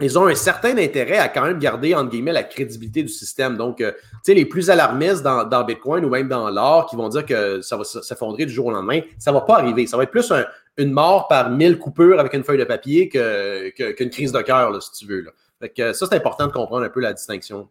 ils 0.00 0.16
ont 0.16 0.28
un 0.28 0.34
certain 0.36 0.78
intérêt 0.78 1.18
à 1.18 1.28
quand 1.28 1.42
même 1.42 1.58
garder, 1.58 1.92
entre 1.92 2.10
guillemets, 2.10 2.32
la 2.32 2.44
crédibilité 2.44 3.02
du 3.02 3.08
système. 3.08 3.56
Donc, 3.56 3.80
euh, 3.80 3.90
tu 3.90 4.18
sais, 4.26 4.34
les 4.34 4.44
plus 4.44 4.70
alarmistes 4.70 5.24
dans, 5.24 5.64
Bitcoin 5.64 6.04
ou 6.04 6.08
même 6.08 6.28
dans 6.28 6.50
l'or 6.50 6.86
qui 6.86 6.94
vont 6.94 7.08
dire 7.08 7.26
que 7.26 7.60
ça 7.62 7.76
va 7.76 7.82
s'effondrer 7.82 8.46
du 8.46 8.52
jour 8.52 8.66
au 8.66 8.70
lendemain, 8.70 9.00
ça 9.18 9.32
ne 9.32 9.36
va 9.36 9.40
pas 9.40 9.56
arriver. 9.56 9.88
Ça 9.88 9.96
va 9.96 10.04
être 10.04 10.12
plus 10.12 10.32
une 10.76 10.92
mort 10.92 11.26
par 11.26 11.50
mille 11.50 11.78
coupures 11.78 12.20
avec 12.20 12.32
une 12.34 12.44
feuille 12.44 12.58
de 12.58 12.64
papier 12.64 13.08
qu'une 13.08 14.10
crise 14.10 14.30
de 14.30 14.40
cœur, 14.40 14.80
si 14.80 14.92
tu 14.92 15.06
veux. 15.06 15.22
Là. 15.22 15.32
Fait 15.60 15.70
que 15.70 15.92
ça, 15.92 16.06
c'est 16.08 16.16
important 16.16 16.46
de 16.46 16.52
comprendre 16.52 16.84
un 16.84 16.90
peu 16.90 17.00
la 17.00 17.12
distinction. 17.12 17.68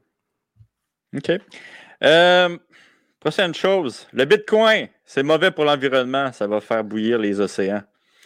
OK. 1.15 1.31
Prochaine 3.19 3.53
chose, 3.53 4.07
le 4.13 4.25
Bitcoin, 4.25 4.87
c'est 5.05 5.23
mauvais 5.23 5.49
pour 5.49 5.65
l'environnement, 5.65 6.31
ça 6.31 6.45
va 6.45 6.61
faire 6.61 6.83
bouillir 6.83 7.17
les 7.17 7.39
océans. 7.39 7.81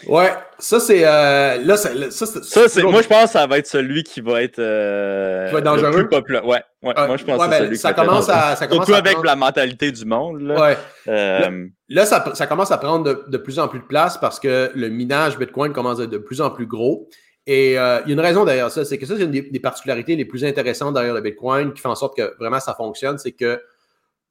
Ouais, 0.08 0.34
ça 0.58 0.80
c'est 0.80 1.06
euh, 1.06 1.58
là, 1.64 1.78
ça, 1.78 1.92
ça, 2.10 2.68
c'est 2.68 2.84
moi 2.84 3.02
je 3.02 3.08
pense 3.08 3.26
que 3.26 3.30
ça 3.32 3.46
va 3.46 3.60
être 3.60 3.68
celui 3.68 4.04
qui 4.04 4.20
va 4.20 4.42
être, 4.42 4.60
euh, 4.60 5.48
qui 5.48 5.54
va 5.54 5.60
être 5.60 5.66
dangereux? 5.66 5.90
Le 5.92 5.96
plus 5.96 6.10
populaire. 6.10 6.46
Ouais, 6.46 6.64
ouais, 6.82 6.94
moi 7.08 7.18
je 7.18 7.24
pense 7.24 7.38
que 7.38 7.44
c'est 7.44 7.50
ben, 7.50 7.66
celui 7.66 7.78
ça 7.78 7.94
qui 7.94 8.02
commence 8.02 8.28
à, 8.28 8.56
ça 8.56 8.68
commence 8.68 8.88
Surtout 8.88 8.98
avec 8.98 9.24
la 9.24 9.36
mentalité 9.36 9.92
du 9.92 10.06
monde. 10.06 10.42
Là, 10.42 10.60
ouais. 10.60 10.78
Euh... 11.08 11.68
là, 11.90 12.06
ça, 12.06 12.26
ça, 12.34 12.48
commence 12.48 12.72
à 12.72 12.78
prendre 12.80 13.06
de, 13.06 13.24
de, 13.28 13.38
plus 13.38 13.60
en 13.60 13.68
plus 13.68 13.80
de 13.80 13.86
place 13.86 14.18
parce 14.18 14.40
que 14.40 14.72
le 14.74 14.90
minage 14.90 15.38
Bitcoin 15.38 15.72
commence 15.72 16.00
à 16.00 16.04
être 16.04 16.10
de 16.10 16.18
plus 16.18 16.42
en 16.42 16.50
plus 16.50 16.66
gros. 16.66 17.08
Et 17.46 17.78
euh, 17.78 18.02
il 18.06 18.10
y 18.10 18.12
a 18.12 18.14
une 18.14 18.20
raison 18.20 18.44
derrière 18.44 18.72
ça, 18.72 18.86
c'est 18.86 18.98
que 18.98 19.06
ça, 19.06 19.16
c'est 19.18 19.24
une 19.24 19.32
des, 19.32 19.42
des, 19.42 19.60
particularités 19.60 20.16
les 20.16 20.26
plus 20.26 20.44
intéressantes 20.46 20.94
derrière 20.94 21.14
le 21.14 21.22
Bitcoin 21.22 21.74
qui 21.74 21.82
fait 21.82 21.88
en 21.88 21.96
sorte 21.96 22.16
que 22.16 22.36
vraiment 22.40 22.60
ça 22.60 22.74
fonctionne, 22.76 23.18
c'est 23.18 23.32
que 23.32 23.62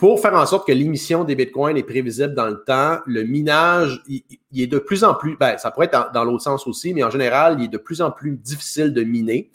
pour 0.00 0.18
faire 0.18 0.32
en 0.32 0.46
sorte 0.46 0.66
que 0.66 0.72
l'émission 0.72 1.24
des 1.24 1.34
bitcoins 1.34 1.76
est 1.76 1.82
prévisible 1.82 2.32
dans 2.32 2.46
le 2.46 2.64
temps, 2.64 3.00
le 3.04 3.22
minage, 3.22 4.02
il, 4.08 4.22
est 4.56 4.66
de 4.66 4.78
plus 4.78 5.04
en 5.04 5.12
plus, 5.12 5.36
ben, 5.36 5.58
ça 5.58 5.70
pourrait 5.70 5.90
être 5.92 6.10
dans, 6.14 6.24
l'autre 6.24 6.42
sens 6.42 6.66
aussi, 6.66 6.94
mais 6.94 7.04
en 7.04 7.10
général, 7.10 7.56
il 7.58 7.66
est 7.66 7.68
de 7.68 7.76
plus 7.76 8.00
en 8.00 8.10
plus 8.10 8.38
difficile 8.38 8.94
de 8.94 9.02
miner. 9.02 9.50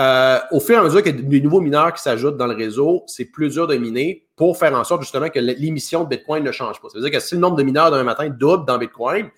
Euh, 0.00 0.40
au 0.50 0.58
fur 0.58 0.74
et 0.74 0.78
à 0.78 0.82
mesure 0.82 1.04
que 1.04 1.10
des 1.10 1.40
nouveaux 1.40 1.60
mineurs 1.60 1.92
qui 1.92 2.02
s'ajoutent 2.02 2.36
dans 2.36 2.48
le 2.48 2.56
réseau, 2.56 3.04
c'est 3.06 3.26
plus 3.26 3.50
dur 3.50 3.68
de 3.68 3.76
miner 3.76 4.26
pour 4.34 4.58
faire 4.58 4.74
en 4.74 4.82
sorte 4.82 5.02
justement 5.02 5.28
que 5.28 5.38
l'émission 5.38 6.02
de 6.02 6.08
Bitcoin 6.08 6.42
ne 6.42 6.50
change 6.50 6.80
pas. 6.80 6.88
Ça 6.88 6.98
veut 6.98 7.08
dire 7.08 7.16
que 7.16 7.24
si 7.24 7.36
le 7.36 7.40
nombre 7.40 7.54
de 7.54 7.62
mineurs 7.62 7.92
d'un 7.92 8.02
matin 8.02 8.28
double 8.28 8.66
dans 8.66 8.78
Bitcoin, 8.78 9.30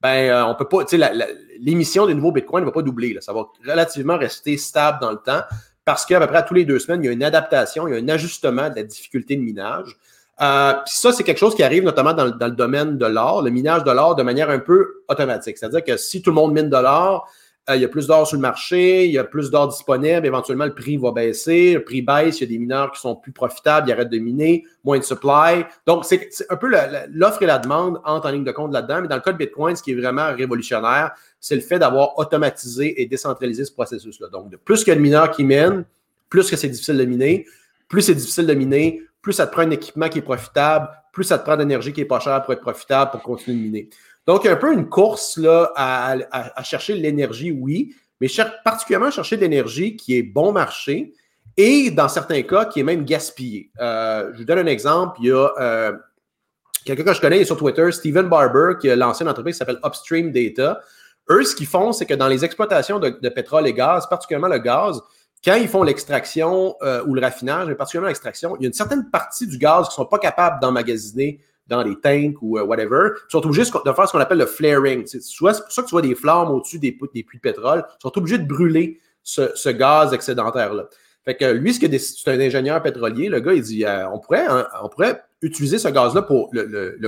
ben 0.00 0.30
euh, 0.30 0.46
on 0.46 0.54
peut 0.54 0.68
pas, 0.68 0.84
tu 0.84 0.96
sais, 0.96 1.10
l'émission 1.58 2.06
des 2.06 2.14
nouveaux 2.14 2.30
Bitcoin 2.30 2.62
ne 2.62 2.66
va 2.66 2.72
pas 2.72 2.82
doubler. 2.82 3.14
Là. 3.14 3.20
Ça 3.20 3.32
va 3.32 3.48
relativement 3.66 4.16
rester 4.16 4.56
stable 4.56 4.98
dans 5.00 5.10
le 5.10 5.18
temps 5.18 5.42
parce 5.88 6.04
qu'à 6.04 6.20
peu 6.20 6.26
près 6.26 6.44
tous 6.44 6.52
les 6.52 6.66
deux 6.66 6.78
semaines, 6.78 7.02
il 7.02 7.06
y 7.06 7.08
a 7.08 7.12
une 7.12 7.24
adaptation, 7.24 7.88
il 7.88 7.94
y 7.94 7.96
a 7.96 7.98
un 7.98 8.08
ajustement 8.10 8.68
de 8.68 8.76
la 8.76 8.82
difficulté 8.82 9.36
de 9.36 9.40
minage. 9.40 9.96
Euh, 10.42 10.74
puis 10.84 10.94
ça, 10.94 11.12
c'est 11.12 11.24
quelque 11.24 11.38
chose 11.38 11.54
qui 11.54 11.62
arrive 11.62 11.82
notamment 11.82 12.12
dans, 12.12 12.26
le 12.26 12.50
domaine 12.50 12.98
de 12.98 13.06
l'or, 13.06 13.40
le 13.40 13.48
minage 13.48 13.84
de 13.84 13.90
l'or 13.90 14.14
de 14.14 14.22
manière 14.22 14.50
un 14.50 14.58
peu 14.58 15.02
automatique. 15.08 15.56
C'est-à-dire 15.56 15.82
que 15.82 15.96
si 15.96 16.20
tout 16.20 16.28
le 16.28 16.34
monde 16.34 16.52
mine 16.52 16.68
de 16.68 16.76
l'or, 16.76 17.26
euh, 17.68 17.76
il 17.76 17.82
y 17.82 17.84
a 17.84 17.88
plus 17.88 18.06
d'or 18.06 18.26
sur 18.26 18.36
le 18.36 18.40
marché, 18.40 19.04
il 19.04 19.12
y 19.12 19.18
a 19.18 19.24
plus 19.24 19.50
d'or 19.50 19.68
disponible, 19.68 20.26
éventuellement 20.26 20.64
le 20.64 20.74
prix 20.74 20.96
va 20.96 21.12
baisser, 21.12 21.74
le 21.74 21.84
prix 21.84 22.02
baisse, 22.02 22.40
il 22.40 22.44
y 22.44 22.46
a 22.46 22.48
des 22.48 22.58
mineurs 22.58 22.92
qui 22.92 23.00
sont 23.00 23.16
plus 23.16 23.32
profitables, 23.32 23.88
ils 23.88 23.92
arrêtent 23.92 24.10
de 24.10 24.18
miner, 24.18 24.64
moins 24.84 24.98
de 24.98 25.04
supply. 25.04 25.64
Donc, 25.86 26.04
c'est 26.04 26.28
un 26.48 26.56
peu 26.56 26.70
l'offre 27.10 27.42
et 27.42 27.46
la 27.46 27.58
demande 27.58 28.00
entrent 28.04 28.26
en 28.26 28.30
ligne 28.30 28.44
de 28.44 28.52
compte 28.52 28.72
là-dedans, 28.72 29.02
mais 29.02 29.08
dans 29.08 29.16
le 29.16 29.22
cas 29.22 29.32
de 29.32 29.38
Bitcoin, 29.38 29.76
ce 29.76 29.82
qui 29.82 29.92
est 29.92 30.00
vraiment 30.00 30.34
révolutionnaire, 30.34 31.12
c'est 31.40 31.54
le 31.54 31.60
fait 31.60 31.78
d'avoir 31.78 32.18
automatisé 32.18 33.00
et 33.02 33.06
décentralisé 33.06 33.64
ce 33.64 33.72
processus-là. 33.72 34.28
Donc, 34.28 34.50
de 34.50 34.56
plus 34.56 34.88
a 34.88 34.94
de 34.94 35.00
mineurs 35.00 35.30
qui 35.30 35.44
minent, 35.44 35.84
plus 36.30 36.50
que 36.50 36.56
c'est 36.56 36.68
difficile 36.68 36.96
de 36.96 37.04
miner, 37.04 37.46
plus 37.88 38.02
c'est 38.02 38.14
difficile 38.14 38.46
de 38.46 38.54
miner, 38.54 39.02
plus 39.22 39.32
ça 39.32 39.46
te 39.46 39.52
prend 39.52 39.62
un 39.62 39.70
équipement 39.70 40.08
qui 40.08 40.18
est 40.18 40.22
profitable, 40.22 40.88
plus 41.12 41.24
ça 41.24 41.38
te 41.38 41.44
prend 41.44 41.56
d'énergie 41.56 41.92
qui 41.92 42.00
est 42.00 42.06
pas 42.06 42.20
chère 42.20 42.42
pour 42.42 42.52
être 42.52 42.60
profitable 42.60 43.10
pour 43.10 43.22
continuer 43.22 43.56
de 43.56 43.62
miner. 43.62 43.90
Donc, 44.28 44.44
un 44.44 44.56
peu 44.56 44.74
une 44.74 44.90
course 44.90 45.38
là, 45.38 45.72
à, 45.74 46.62
chercher 46.62 46.94
l'énergie, 46.94 47.50
oui, 47.50 47.94
mais 48.20 48.28
particulièrement 48.62 49.10
chercher 49.10 49.38
de 49.38 49.40
l'énergie 49.40 49.96
qui 49.96 50.18
est 50.18 50.22
bon 50.22 50.52
marché 50.52 51.14
et 51.56 51.90
dans 51.90 52.10
certains 52.10 52.42
cas 52.42 52.66
qui 52.66 52.80
est 52.80 52.82
même 52.82 53.06
gaspillée. 53.06 53.70
Euh, 53.80 54.30
je 54.34 54.40
vous 54.40 54.44
donne 54.44 54.58
un 54.58 54.66
exemple. 54.66 55.18
Il 55.22 55.28
y 55.28 55.32
a 55.32 55.50
euh, 55.58 55.92
quelqu'un 56.84 57.04
que 57.04 57.14
je 57.14 57.22
connais 57.22 57.42
sur 57.46 57.56
Twitter, 57.56 57.90
Steven 57.90 58.28
Barber, 58.28 58.74
qui 58.78 58.90
a 58.90 58.96
lancé 58.96 59.24
une 59.24 59.30
entreprise 59.30 59.54
qui 59.54 59.60
s'appelle 59.60 59.80
Upstream 59.82 60.30
Data. 60.30 60.78
Eux, 61.30 61.42
ce 61.44 61.56
qu'ils 61.56 61.66
font, 61.66 61.92
c'est 61.92 62.04
que 62.04 62.12
dans 62.12 62.28
les 62.28 62.44
exploitations 62.44 62.98
de, 62.98 63.28
pétrole 63.30 63.66
et 63.66 63.72
gaz, 63.72 64.06
particulièrement 64.10 64.48
le 64.48 64.58
gaz, 64.58 65.00
quand 65.42 65.54
ils 65.54 65.68
font 65.68 65.84
l'extraction 65.84 66.76
euh, 66.82 67.02
ou 67.06 67.14
le 67.14 67.22
raffinage, 67.22 67.66
mais 67.68 67.74
particulièrement 67.76 68.08
l'extraction, 68.08 68.56
il 68.56 68.64
y 68.64 68.66
a 68.66 68.68
une 68.68 68.74
certaine 68.74 69.08
partie 69.08 69.46
du 69.46 69.56
gaz 69.56 69.86
qui 69.86 69.92
ne 69.92 70.04
sont 70.04 70.06
pas 70.06 70.18
capables 70.18 70.60
d'emmagasiner 70.60 71.40
dans 71.68 71.82
les 71.82 71.96
tanks 71.96 72.40
ou 72.40 72.58
euh, 72.58 72.64
whatever. 72.64 73.10
Ils 73.28 73.32
sont 73.32 73.44
obligés 73.44 73.62
de 73.62 73.92
faire 73.92 74.08
ce 74.08 74.12
qu'on 74.12 74.20
appelle 74.20 74.38
le 74.38 74.46
flaring. 74.46 75.06
C'est 75.06 75.20
pour 75.38 75.52
ça 75.52 75.82
que 75.82 75.86
tu 75.86 75.90
vois 75.90 76.02
des 76.02 76.14
flammes 76.14 76.50
au-dessus 76.50 76.78
des, 76.78 76.92
puits 76.92 77.08
de 77.12 77.40
pétrole. 77.40 77.84
Ils 77.86 78.02
sont 78.02 78.18
obligés 78.18 78.38
de 78.38 78.46
brûler 78.46 78.98
ce, 79.22 79.68
gaz 79.70 80.12
excédentaire-là. 80.12 80.88
Fait 81.24 81.36
que 81.36 81.44
lui, 81.44 81.74
c'est 81.74 82.30
un 82.30 82.40
ingénieur 82.40 82.82
pétrolier. 82.82 83.28
Le 83.28 83.40
gars, 83.40 83.52
il 83.52 83.62
dit 83.62 83.84
euh, 83.84 84.08
on, 84.10 84.18
pourrait, 84.18 84.46
hein, 84.48 84.66
on 84.82 84.88
pourrait 84.88 85.22
utiliser 85.42 85.78
ce 85.78 85.88
gaz-là 85.88 86.22
pour 86.22 86.48
le, 86.52 86.98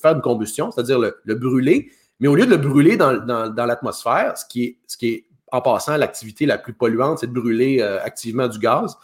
faire 0.00 0.14
une 0.14 0.22
combustion, 0.22 0.70
c'est-à-dire 0.70 0.98
le, 0.98 1.34
brûler, 1.34 1.90
mais 2.18 2.28
au 2.28 2.34
lieu 2.34 2.46
de 2.46 2.50
le 2.50 2.56
brûler 2.56 2.96
dans, 2.96 3.12
l'atmosphère, 3.54 4.36
ce 4.38 4.46
qui, 4.46 4.78
est, 5.02 5.26
en 5.52 5.60
passant, 5.60 5.96
l'activité 5.96 6.46
la 6.46 6.58
plus 6.58 6.72
polluante, 6.72 7.18
c'est 7.18 7.26
de 7.26 7.38
brûler 7.38 7.78
euh, 7.80 8.02
activement 8.02 8.48
du 8.48 8.58
gaz, 8.58 8.96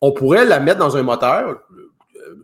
on 0.00 0.12
pourrait 0.12 0.44
la 0.44 0.58
mettre 0.58 0.78
dans 0.78 0.96
un 0.96 1.02
moteur 1.02 1.62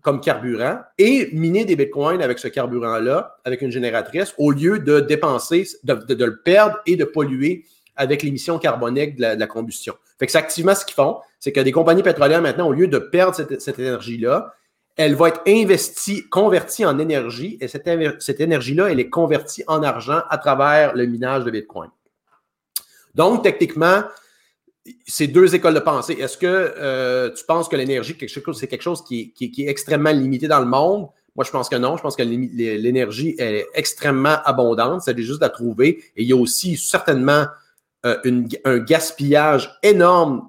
comme 0.02 0.20
carburant 0.20 0.80
et 0.98 1.28
miner 1.32 1.64
des 1.64 1.76
bitcoins 1.76 2.22
avec 2.22 2.38
ce 2.38 2.48
carburant-là, 2.48 3.38
avec 3.44 3.62
une 3.62 3.70
génératrice, 3.70 4.34
au 4.38 4.50
lieu 4.50 4.78
de 4.78 5.00
dépenser, 5.00 5.66
de, 5.84 6.24
le 6.24 6.40
perdre 6.40 6.78
et 6.86 6.96
de 6.96 7.04
polluer 7.04 7.64
avec 7.96 8.22
l'émission 8.22 8.58
carbonique 8.58 9.16
de 9.16 9.38
la, 9.38 9.46
combustion. 9.46 9.94
Fait 10.18 10.26
que 10.26 10.32
c'est 10.32 10.38
activement 10.38 10.74
ce 10.74 10.84
qu'ils 10.84 10.94
font, 10.94 11.18
c'est 11.38 11.52
que 11.52 11.60
des 11.60 11.72
compagnies 11.72 12.02
pétrolières 12.02 12.42
maintenant, 12.42 12.68
au 12.68 12.72
lieu 12.72 12.88
de 12.88 12.98
perdre 12.98 13.34
cette 13.34 13.78
énergie-là, 13.78 14.54
elle 14.96 15.14
va 15.14 15.28
être 15.28 15.40
investie, 15.46 16.28
convertie 16.28 16.84
en 16.84 16.98
énergie, 16.98 17.56
et 17.60 17.68
cette, 17.68 17.88
cette 18.20 18.40
énergie-là, 18.40 18.90
elle 18.90 19.00
est 19.00 19.08
convertie 19.08 19.64
en 19.66 19.82
argent 19.82 20.22
à 20.28 20.38
travers 20.38 20.94
le 20.94 21.06
minage 21.06 21.44
de 21.44 21.50
Bitcoin. 21.50 21.90
Donc, 23.14 23.42
techniquement, 23.42 24.02
c'est 25.06 25.26
deux 25.26 25.54
écoles 25.54 25.74
de 25.74 25.80
pensée. 25.80 26.14
Est-ce 26.14 26.38
que 26.38 26.46
euh, 26.46 27.30
tu 27.30 27.44
penses 27.44 27.68
que 27.68 27.76
l'énergie, 27.76 28.16
c'est 28.18 28.66
quelque 28.66 28.82
chose 28.82 29.04
qui, 29.04 29.34
est 29.40 29.68
extrêmement 29.68 30.10
limité 30.10 30.48
dans 30.48 30.60
le 30.60 30.66
monde? 30.66 31.08
Moi, 31.36 31.44
je 31.44 31.50
pense 31.50 31.68
que 31.68 31.76
non. 31.76 31.96
Je 31.96 32.02
pense 32.02 32.16
que 32.16 32.22
l'énergie 32.22 33.34
est 33.38 33.66
extrêmement 33.74 34.38
abondante. 34.44 35.02
C'est 35.02 35.16
juste 35.18 35.42
à 35.42 35.48
trouver. 35.48 36.02
Et 36.16 36.22
il 36.22 36.28
y 36.28 36.32
a 36.32 36.36
aussi 36.36 36.76
certainement 36.76 37.46
euh, 38.06 38.16
un 38.64 38.78
gaspillage 38.78 39.78
énorme 39.82 40.48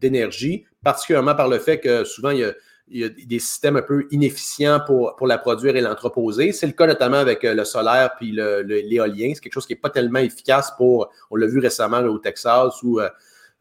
d'énergie, 0.00 0.64
particulièrement 0.84 1.34
par 1.34 1.48
le 1.48 1.58
fait 1.58 1.80
que 1.80 2.04
souvent, 2.04 2.30
il 2.30 2.40
y 2.40 2.44
a 2.44 2.52
il 2.88 3.00
y 3.00 3.04
a 3.04 3.08
des 3.08 3.38
systèmes 3.38 3.76
un 3.76 3.82
peu 3.82 4.06
inefficients 4.10 4.80
pour, 4.86 5.26
la 5.26 5.38
produire 5.38 5.76
et 5.76 5.80
l'entreposer. 5.80 6.52
C'est 6.52 6.66
le 6.66 6.72
cas 6.72 6.86
notamment 6.86 7.16
avec 7.16 7.44
euh, 7.44 7.54
le 7.54 7.64
solaire 7.64 8.10
puis 8.16 8.32
l'éolien. 8.32 9.32
C'est 9.34 9.40
quelque 9.40 9.54
chose 9.54 9.66
qui 9.66 9.72
n'est 9.72 9.80
pas 9.80 9.90
tellement 9.90 10.20
efficace 10.20 10.72
pour, 10.76 11.10
on 11.30 11.36
l'a 11.36 11.46
vu 11.46 11.58
récemment 11.58 11.98
au 12.00 12.18
Texas, 12.18 12.82
ou 12.82 13.00
euh, 13.00 13.08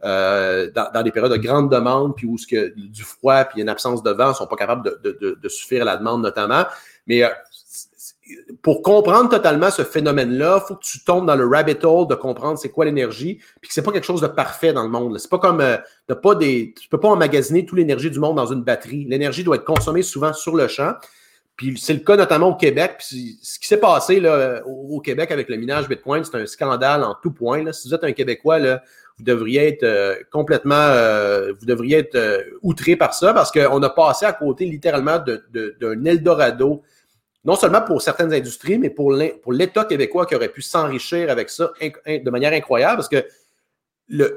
euh, 0.04 0.70
dans, 0.72 1.02
des 1.02 1.12
périodes 1.12 1.32
de 1.32 1.38
grande 1.38 1.72
demande, 1.72 2.16
puis 2.16 2.28
où 2.28 2.36
que, 2.50 2.74
du 2.76 3.04
froid 3.04 3.46
puis 3.46 3.62
une 3.62 3.70
absence 3.70 4.04
de 4.04 4.12
vent 4.12 4.30
ne 4.30 4.34
sont 4.34 4.48
pas 4.48 4.58
capables 4.58 4.84
de, 4.84 5.18
de, 5.20 5.40
de, 5.42 5.50
suffire 5.50 5.82
à 5.82 5.86
la 5.86 5.98
demande 5.98 6.22
notamment. 6.22 6.66
Mais 7.08 7.24
pour 8.62 8.82
comprendre 8.82 9.30
totalement 9.30 9.70
ce 9.70 9.84
phénomène-là, 9.84 10.62
il 10.64 10.68
faut 10.68 10.76
que 10.76 10.84
tu 10.84 11.04
tombes 11.04 11.28
dans 11.28 11.36
le 11.36 11.46
rabbit 11.48 11.78
hole 11.84 12.08
de 12.08 12.16
comprendre 12.16 12.58
c'est 12.58 12.70
quoi 12.70 12.86
l'énergie, 12.86 13.40
puis 13.62 13.68
que 13.68 13.74
c'est 13.74 13.84
pas 13.84 13.92
quelque 13.92 14.06
chose 14.06 14.22
de 14.22 14.28
parfait 14.28 14.74
dans 14.74 14.84
le 14.84 14.90
monde. 14.90 15.18
C'est 15.20 15.30
pas 15.30 15.40
comme 15.40 15.62
euh, 15.62 15.78
pas 16.22 16.36
des, 16.36 16.74
tu 16.80 16.90
peux 16.90 17.00
pas 17.00 17.10
emmagasiner 17.10 17.66
toute 17.66 17.78
l'énergie 17.78 18.10
du 18.10 18.20
monde 18.20 18.36
dans 18.36 18.52
une 18.52 18.64
batterie. 18.64 19.06
L'énergie 19.06 19.44
doit 19.44 19.58
être 19.58 19.66
consommée 19.66 20.02
souvent 20.02 20.34
sur 20.34 20.56
le 20.56 20.68
champ. 20.68 20.94
Puis 21.56 21.78
c'est 21.78 21.94
le 21.94 22.00
cas 22.00 22.18
notamment 22.18 22.50
au 22.50 22.56
Québec. 22.56 22.96
Puis 23.00 23.40
ce 23.42 23.60
qui 23.60 23.68
s'est 23.68 23.80
passé 23.80 24.20
là, 24.20 24.62
au, 24.66 25.00
Québec 25.00 25.32
avec 25.32 25.48
le 25.48 25.56
minage 25.56 25.88
Bitcoin, 25.88 26.24
c'est 26.24 26.36
un 26.36 26.46
scandale 26.46 27.04
en 27.04 27.16
tout 27.22 27.32
point. 27.32 27.72
Si 27.72 27.88
vous 27.88 27.96
êtes 27.96 28.04
un 28.04 28.12
Québécois, 28.12 28.60
vous 29.18 29.24
devriez 29.24 29.68
être 29.68 29.84
euh, 29.84 30.16
complètement, 30.32 30.76
euh, 30.76 31.54
vous 31.58 31.66
devriez 31.66 32.00
être 32.00 32.16
euh, 32.16 32.42
outré 32.62 32.98
par 32.98 33.14
ça 33.14 33.34
parce 33.34 33.52
qu'on 33.52 33.82
a 33.82 33.90
passé 33.90 34.26
à 34.26 34.34
côté 34.34 34.66
littéralement 34.66 35.20
d'un 35.20 36.06
Eldorado 36.06 36.84
non 37.46 37.56
seulement 37.56 37.82
pour 37.82 38.02
certaines 38.02 38.34
industries, 38.34 38.80
mais 38.80 38.90
pour 38.90 39.14
l'État 39.14 39.86
québécois 39.86 40.26
qui 40.26 40.36
aurait 40.36 40.50
pu 40.50 40.62
s'enrichir 40.62 41.30
avec 41.30 41.50
ça 41.50 41.72
de 41.80 42.30
manière 42.30 42.54
incroyable, 42.54 42.98
parce 42.98 43.10
que 43.10 43.24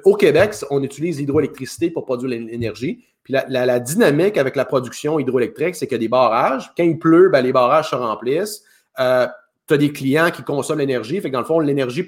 au 0.05 0.15
Québec, 0.15 0.55
on 0.71 0.83
utilise 0.83 1.19
l'hydroélectricité 1.19 1.91
pour 1.91 2.05
produire 2.05 2.31
l'énergie. 2.39 3.05
Puis 3.23 3.35
la, 3.49 3.81
dynamique 3.81 4.39
avec 4.39 4.57
la 4.57 4.65
production 4.65 5.19
hydroélectrique, 5.19 5.75
c'est 5.75 5.87
qu'il 5.87 5.97
y 5.97 5.97
a 5.97 5.99
des 5.99 6.09
barrages. 6.09 6.73
Quand 6.77 6.85
il 6.85 6.99
pleut, 6.99 7.29
ben, 7.29 7.43
les 7.43 7.53
barrages 7.53 7.91
se 7.91 7.95
remplissent. 7.95 8.63
Euh, 8.99 9.27
tu 9.67 9.75
as 9.75 9.77
des 9.77 9.93
clients 9.93 10.31
qui 10.31 10.43
consomment 10.43 10.79
l'énergie. 10.79 11.21
Fait 11.21 11.29
que 11.29 11.35
dans 11.35 11.41
le 11.41 11.45
fond, 11.45 11.61
l'énergie, 11.61 12.07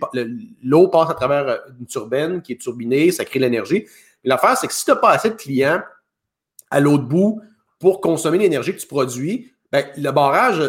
l'eau 0.64 0.89
passe 0.89 1.10
à 1.10 1.14
travers 1.14 1.60
une 1.78 1.86
turbine 1.86 2.40
qui 2.40 2.52
est 2.52 2.56
turbinée, 2.56 3.10
ça 3.10 3.27
crée 3.27 3.39
l'énergie. 3.39 3.86
L'affaire, 4.24 4.56
c'est 4.56 4.66
que 4.66 4.72
si 4.72 4.85
tu 4.85 4.90
n'as 4.90 4.97
pas 4.97 5.10
assez 5.10 5.28
de 5.28 5.35
clients 5.35 5.82
à 6.70 6.81
l'autre 6.81 7.05
bout 7.05 7.43
pour 7.78 8.01
consommer 8.01 8.39
l'énergie 8.39 8.74
que 8.74 8.81
tu 8.81 8.86
produis, 8.86 9.52
ben, 9.72 9.86
le 9.97 10.10
barrage, 10.10 10.60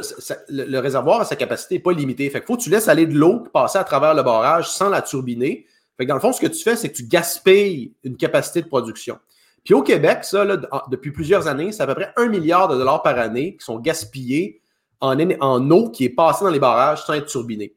le, 0.50 0.80
réservoir 0.80 1.22
a 1.22 1.26
sa 1.26 1.36
capacité 1.36 1.76
n'est 1.76 1.82
pas 1.82 1.92
limitée. 1.92 2.30
Fait 2.30 2.40
qu'il 2.40 2.48
faut 2.48 2.58
que 2.58 2.62
tu 2.62 2.70
laisses 2.70 2.88
aller 2.88 3.08
de 3.08 3.18
l'eau 3.18 3.40
passer 3.52 3.80
à 3.80 3.84
travers 3.84 4.14
le 4.14 4.22
barrage 4.22 4.70
sans 4.70 4.90
la 4.90 5.02
turbiner. 5.02 5.66
Fait 5.98 6.06
que 6.06 6.10
dans 6.10 6.16
le 6.16 6.22
fond, 6.22 6.32
ce 6.32 6.42
que 6.42 6.48
tu 6.48 6.62
fais, 6.62 6.76
c'est 6.76 6.90
que 6.90 6.98
tu 6.98 7.06
gaspilles 7.06 7.94
une 8.04 8.16
capacité 8.16 8.62
de 8.62 8.68
production. 8.68 9.18
Puis 9.64 9.74
au 9.74 9.82
Québec, 9.82 10.20
ça, 10.24 10.46
depuis 10.90 11.12
plusieurs 11.12 11.48
années, 11.48 11.72
c'est 11.72 11.84
à 11.84 11.88
peu 11.88 11.96
près 11.96 12.14
un 12.16 12.28
milliard 12.28 12.68
de 12.68 12.76
dollars 12.76 13.02
par 13.02 13.18
année 13.18 13.56
qui 13.58 13.66
sont 13.66 13.80
gaspillés 13.80 14.62
en, 15.00 15.18
en 15.20 15.72
eau 15.72 15.90
qui 15.90 16.06
est 16.06 16.10
passée 16.10 16.44
dans 16.44 16.52
les 16.52 16.60
barrages 16.60 17.04
sans 17.04 17.14
être 17.14 17.28
turbinée. 17.28 17.76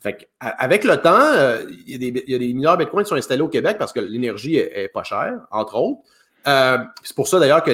Fait 0.00 0.28
avec 0.40 0.82
le 0.82 0.96
temps, 0.96 1.14
euh, 1.14 1.62
il, 1.86 2.02
y 2.02 2.34
a 2.34 2.38
des, 2.38 2.52
mineurs 2.52 2.76
Bitcoin 2.76 3.04
qui 3.04 3.10
sont 3.10 3.14
installés 3.14 3.42
au 3.42 3.48
Québec 3.48 3.76
parce 3.78 3.92
que 3.92 4.00
l'énergie 4.00 4.56
est, 4.56 4.88
pas 4.92 5.04
chère, 5.04 5.34
entre 5.52 5.76
autres. 5.76 6.00
Euh, 6.48 6.78
c'est 7.04 7.14
pour 7.14 7.28
ça 7.28 7.38
d'ailleurs 7.38 7.62
que 7.62 7.70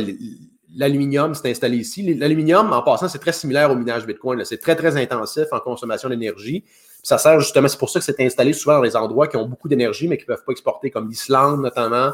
l'aluminium 0.75 1.35
s'est 1.35 1.51
installé 1.51 1.79
ici. 1.79 2.15
L'aluminium, 2.15 2.73
en 2.73 2.83
passant, 2.83 3.09
c'est 3.09 3.19
très 3.19 3.33
similaire 3.33 3.71
au 3.71 3.75
minage 3.75 4.07
Bitcoin. 4.07 4.45
C'est 4.45 4.59
très, 4.59 4.77
très 4.77 4.97
intensif 4.97 5.47
en 5.53 5.61
consommation 5.61 6.09
d'énergie. 6.09 6.65
Ça 7.03 7.19
sert 7.19 7.41
justement, 7.41 7.69
c'est 7.69 7.79
pour 7.79 7.91
ça 7.91 8.01
que 8.01 8.05
c'est 8.05 8.21
installé 8.21 8.53
souvent 8.53 8.77
dans 8.77 8.83
les 8.83 8.97
endroits 8.97 9.29
qui 9.29 9.37
ont 9.37 9.47
beaucoup 9.47 9.69
d'énergie, 9.69 10.09
mais 10.09 10.17
qui 10.17 10.25
ne 10.25 10.35
peuvent 10.35 10.45
pas 10.45 10.53
exporter, 10.53 10.91
comme 10.91 11.09
l'Islande 11.09 11.63
notamment. 11.63 12.13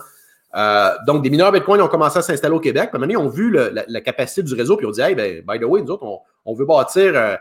Euh, 0.56 0.94
donc, 1.06 1.22
des 1.22 1.30
mineurs 1.30 1.50
Bitcoin 1.50 1.80
ont 1.80 1.88
commencé 1.88 2.18
à 2.18 2.22
s'installer 2.22 2.54
au 2.54 2.60
Québec. 2.60 2.90
Puis, 2.92 3.02
ils 3.08 3.16
ont 3.16 3.28
vu 3.28 3.50
la, 3.50 4.00
capacité 4.00 4.42
du 4.42 4.54
réseau, 4.54 4.76
puis 4.76 4.86
ils 4.86 4.88
ont 4.88 4.92
dit 4.92 5.00
Hey, 5.00 5.14
ben, 5.14 5.42
by 5.46 5.58
the 5.58 5.64
way, 5.64 5.82
nous 5.82 5.90
autres, 5.90 6.06
on, 6.44 6.54
veut 6.54 6.66
bâtir 6.66 7.12
euh, 7.16 7.36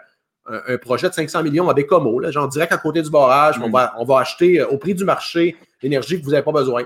un, 0.48 0.77
projet 0.77 1.10
de 1.10 1.14
500 1.14 1.44
millions 1.44 1.69
à 1.69 1.73
Bécomo, 1.73 2.19
là, 2.19 2.31
genre 2.31 2.48
direct 2.48 2.72
à 2.72 2.77
côté 2.77 3.02
du 3.02 3.11
barrage. 3.11 3.60
On, 3.64 3.69
va, 3.69 3.94
on 3.99 4.06
va 4.06 4.19
acheter 4.19 4.60
euh, 4.60 4.68
au 4.68 4.77
prix 4.77 4.95
du 4.95 5.03
marché 5.03 5.56
l'énergie 5.84 6.19
que 6.19 6.26
vous 6.26 6.31
n'avez 6.31 6.44
pas 6.44 6.52
besoin 6.52 6.85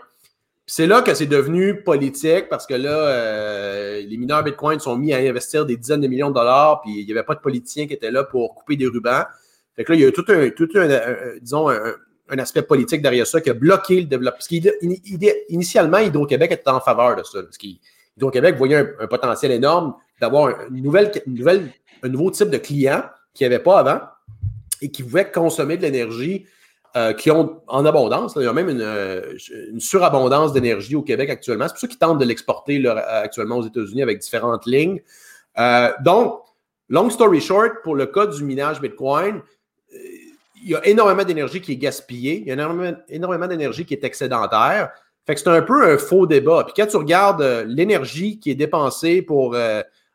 c'est 0.69 0.85
là 0.85 1.01
que 1.01 1.13
c'est 1.13 1.27
devenu 1.27 1.81
politique 1.81 2.49
parce 2.49 2.67
que 2.67 2.73
là, 2.73 2.89
euh, 2.89 4.01
les 4.01 4.17
mineurs 4.17 4.43
Bitcoin 4.43 4.81
sont 4.81 4.97
mis 4.97 5.13
à 5.13 5.17
investir 5.17 5.65
des 5.65 5.77
dizaines 5.77 6.01
de 6.01 6.07
millions 6.07 6.29
de 6.29 6.35
dollars, 6.35 6.81
puis 6.81 6.99
il 6.99 7.05
n'y 7.05 7.11
avait 7.13 7.23
pas 7.23 7.35
de 7.35 7.39
politiciens 7.39 7.87
qui 7.87 7.93
étaient 7.93 8.11
là 8.11 8.25
pour 8.25 8.53
couper 8.53 8.75
des 8.75 8.85
rubans. 8.85 9.23
Fait 9.77 9.85
que 9.85 9.93
là, 9.93 9.97
il 9.97 10.01
y 10.01 10.05
a 10.05 10.11
tout 10.11 10.25
un, 10.27 10.49
tout 10.49 10.67
un, 10.75 10.87
disons, 11.41 11.69
un, 11.69 12.37
aspect 12.37 12.63
politique 12.63 13.01
derrière 13.01 13.25
ça 13.25 13.39
qui 13.39 13.49
a 13.49 13.53
bloqué 13.53 14.01
le 14.01 14.07
développement. 14.07 14.31
Parce 14.31 14.49
qu'initialement, 14.49 15.99
Hydro-Québec 15.99 16.51
était 16.51 16.69
en 16.69 16.81
faveur 16.81 17.15
de 17.15 17.23
ça. 17.23 17.41
Parce 17.41 17.57
qu'Hydro-Québec 17.57 18.57
voyait 18.57 18.93
un, 18.99 19.07
potentiel 19.07 19.53
énorme 19.53 19.95
d'avoir 20.19 20.67
une 20.69 20.83
nouvelle, 20.83 21.13
une 21.25 21.35
nouvelle, 21.35 21.71
un 22.03 22.09
nouveau 22.09 22.29
type 22.29 22.49
de 22.49 22.57
client 22.57 23.03
qu'il 23.33 23.47
n'y 23.47 23.53
avait 23.53 23.63
pas 23.63 23.79
avant 23.79 24.01
et 24.81 24.91
qui 24.91 25.01
pouvait 25.01 25.31
consommer 25.31 25.77
de 25.77 25.83
l'énergie 25.83 26.45
euh, 26.97 27.13
qui 27.13 27.29
ont 27.29 27.61
en 27.67 27.85
abondance. 27.85 28.33
il 28.37 28.41
y 28.41 28.47
a 28.47 28.53
même 28.53 28.69
une, 28.69 28.81
euh, 28.81 29.37
surabondance 29.77 30.51
d'énergie 30.51 30.95
au 30.95 31.03
Québec 31.03 31.29
actuellement. 31.29 31.65
C'est 31.67 31.73
pour 31.73 31.81
ça 31.81 31.87
qu'ils 31.87 31.99
tentent 31.99 32.17
de 32.17 32.25
l'exporter 32.25 32.83
actuellement 32.87 33.57
aux 33.57 33.67
États-Unis 33.67 34.01
avec 34.01 34.17
différentes 34.17 34.65
lignes. 34.65 34.99
Euh, 35.59 35.91
donc, 36.03 36.39
long 36.89 37.11
story 37.11 37.39
short, 37.39 37.83
pour 37.83 37.95
le 37.95 38.07
cas 38.07 38.25
du 38.25 38.43
minage 38.43 38.81
Bitcoin, 38.81 39.43
il 39.91 40.71
y 40.71 40.75
a 40.75 40.83
énormément 40.87 41.23
d'énergie 41.23 41.61
qui 41.61 41.73
est 41.73 41.77
gaspillée, 41.77 42.39
il 42.39 42.47
y 42.47 42.49
a 42.49 42.53
énormément, 42.53 42.97
énormément 43.09 43.47
d'énergie 43.47 43.85
qui 43.85 43.93
est 43.93 44.03
excédentaire. 44.03 44.89
Fait 45.27 45.35
que 45.35 45.41
c'est 45.41 45.49
un 45.49 45.61
peu 45.61 45.93
un 45.93 45.99
faux 45.99 46.25
débat. 46.25 46.63
Puis 46.63 46.73
quand 46.75 46.89
tu 46.89 46.97
regardes 46.97 47.43
l'énergie 47.67 48.39
qui 48.39 48.49
est 48.49 48.55
dépensée 48.55 49.21
pour, 49.21 49.55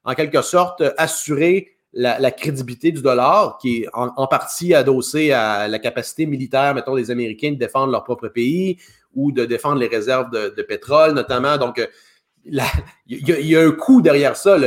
en 0.04 0.14
quelque 0.14 0.42
sorte, 0.42 0.82
assurer 0.98 1.76
la, 1.94 2.30
crédibilité 2.30 2.90
du 2.92 3.02
dollar, 3.02 3.58
qui 3.58 3.82
est 3.82 3.88
en, 3.92 4.26
partie 4.26 4.74
adossée 4.74 5.32
à 5.32 5.68
la 5.68 5.78
capacité 5.78 6.26
militaire, 6.26 6.74
mettons, 6.74 6.96
des 6.96 7.10
Américains 7.10 7.52
de 7.52 7.56
défendre 7.56 7.92
leur 7.92 8.04
propre 8.04 8.28
pays 8.28 8.78
ou 9.14 9.30
de 9.32 9.44
défendre 9.44 9.78
les 9.78 9.88
réserves 9.88 10.30
de, 10.30 10.62
pétrole, 10.62 11.12
notamment. 11.12 11.58
Donc, 11.58 11.78
euh, 11.78 11.86
il 12.44 12.60
y, 13.06 13.56
a 13.56 13.60
un 13.60 13.70
coût 13.72 14.00
derrière 14.00 14.36
ça. 14.36 14.58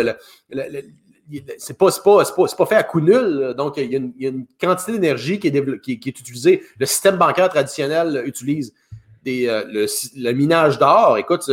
c'est 1.57 1.77
pas, 1.77 1.89
pas, 2.03 2.23
pas, 2.57 2.65
fait 2.65 2.76
à 2.76 2.84
coût 2.84 3.02
nul. 3.02 3.53
Donc, 3.57 3.77
il 3.77 3.91
y 3.91 4.26
a 4.27 4.30
une, 4.30 4.45
quantité 4.61 4.93
d'énergie 4.93 5.39
qui, 5.39 5.52
qui, 5.52 6.10
est 6.10 6.19
utilisée. 6.19 6.64
Le 6.80 6.85
système 6.85 7.18
bancaire 7.18 7.49
traditionnel 7.49 8.23
utilise 8.26 8.73
des, 9.23 9.47
le, 9.47 10.31
minage 10.31 10.77
d'or. 10.77 11.18
Écoute, 11.18 11.49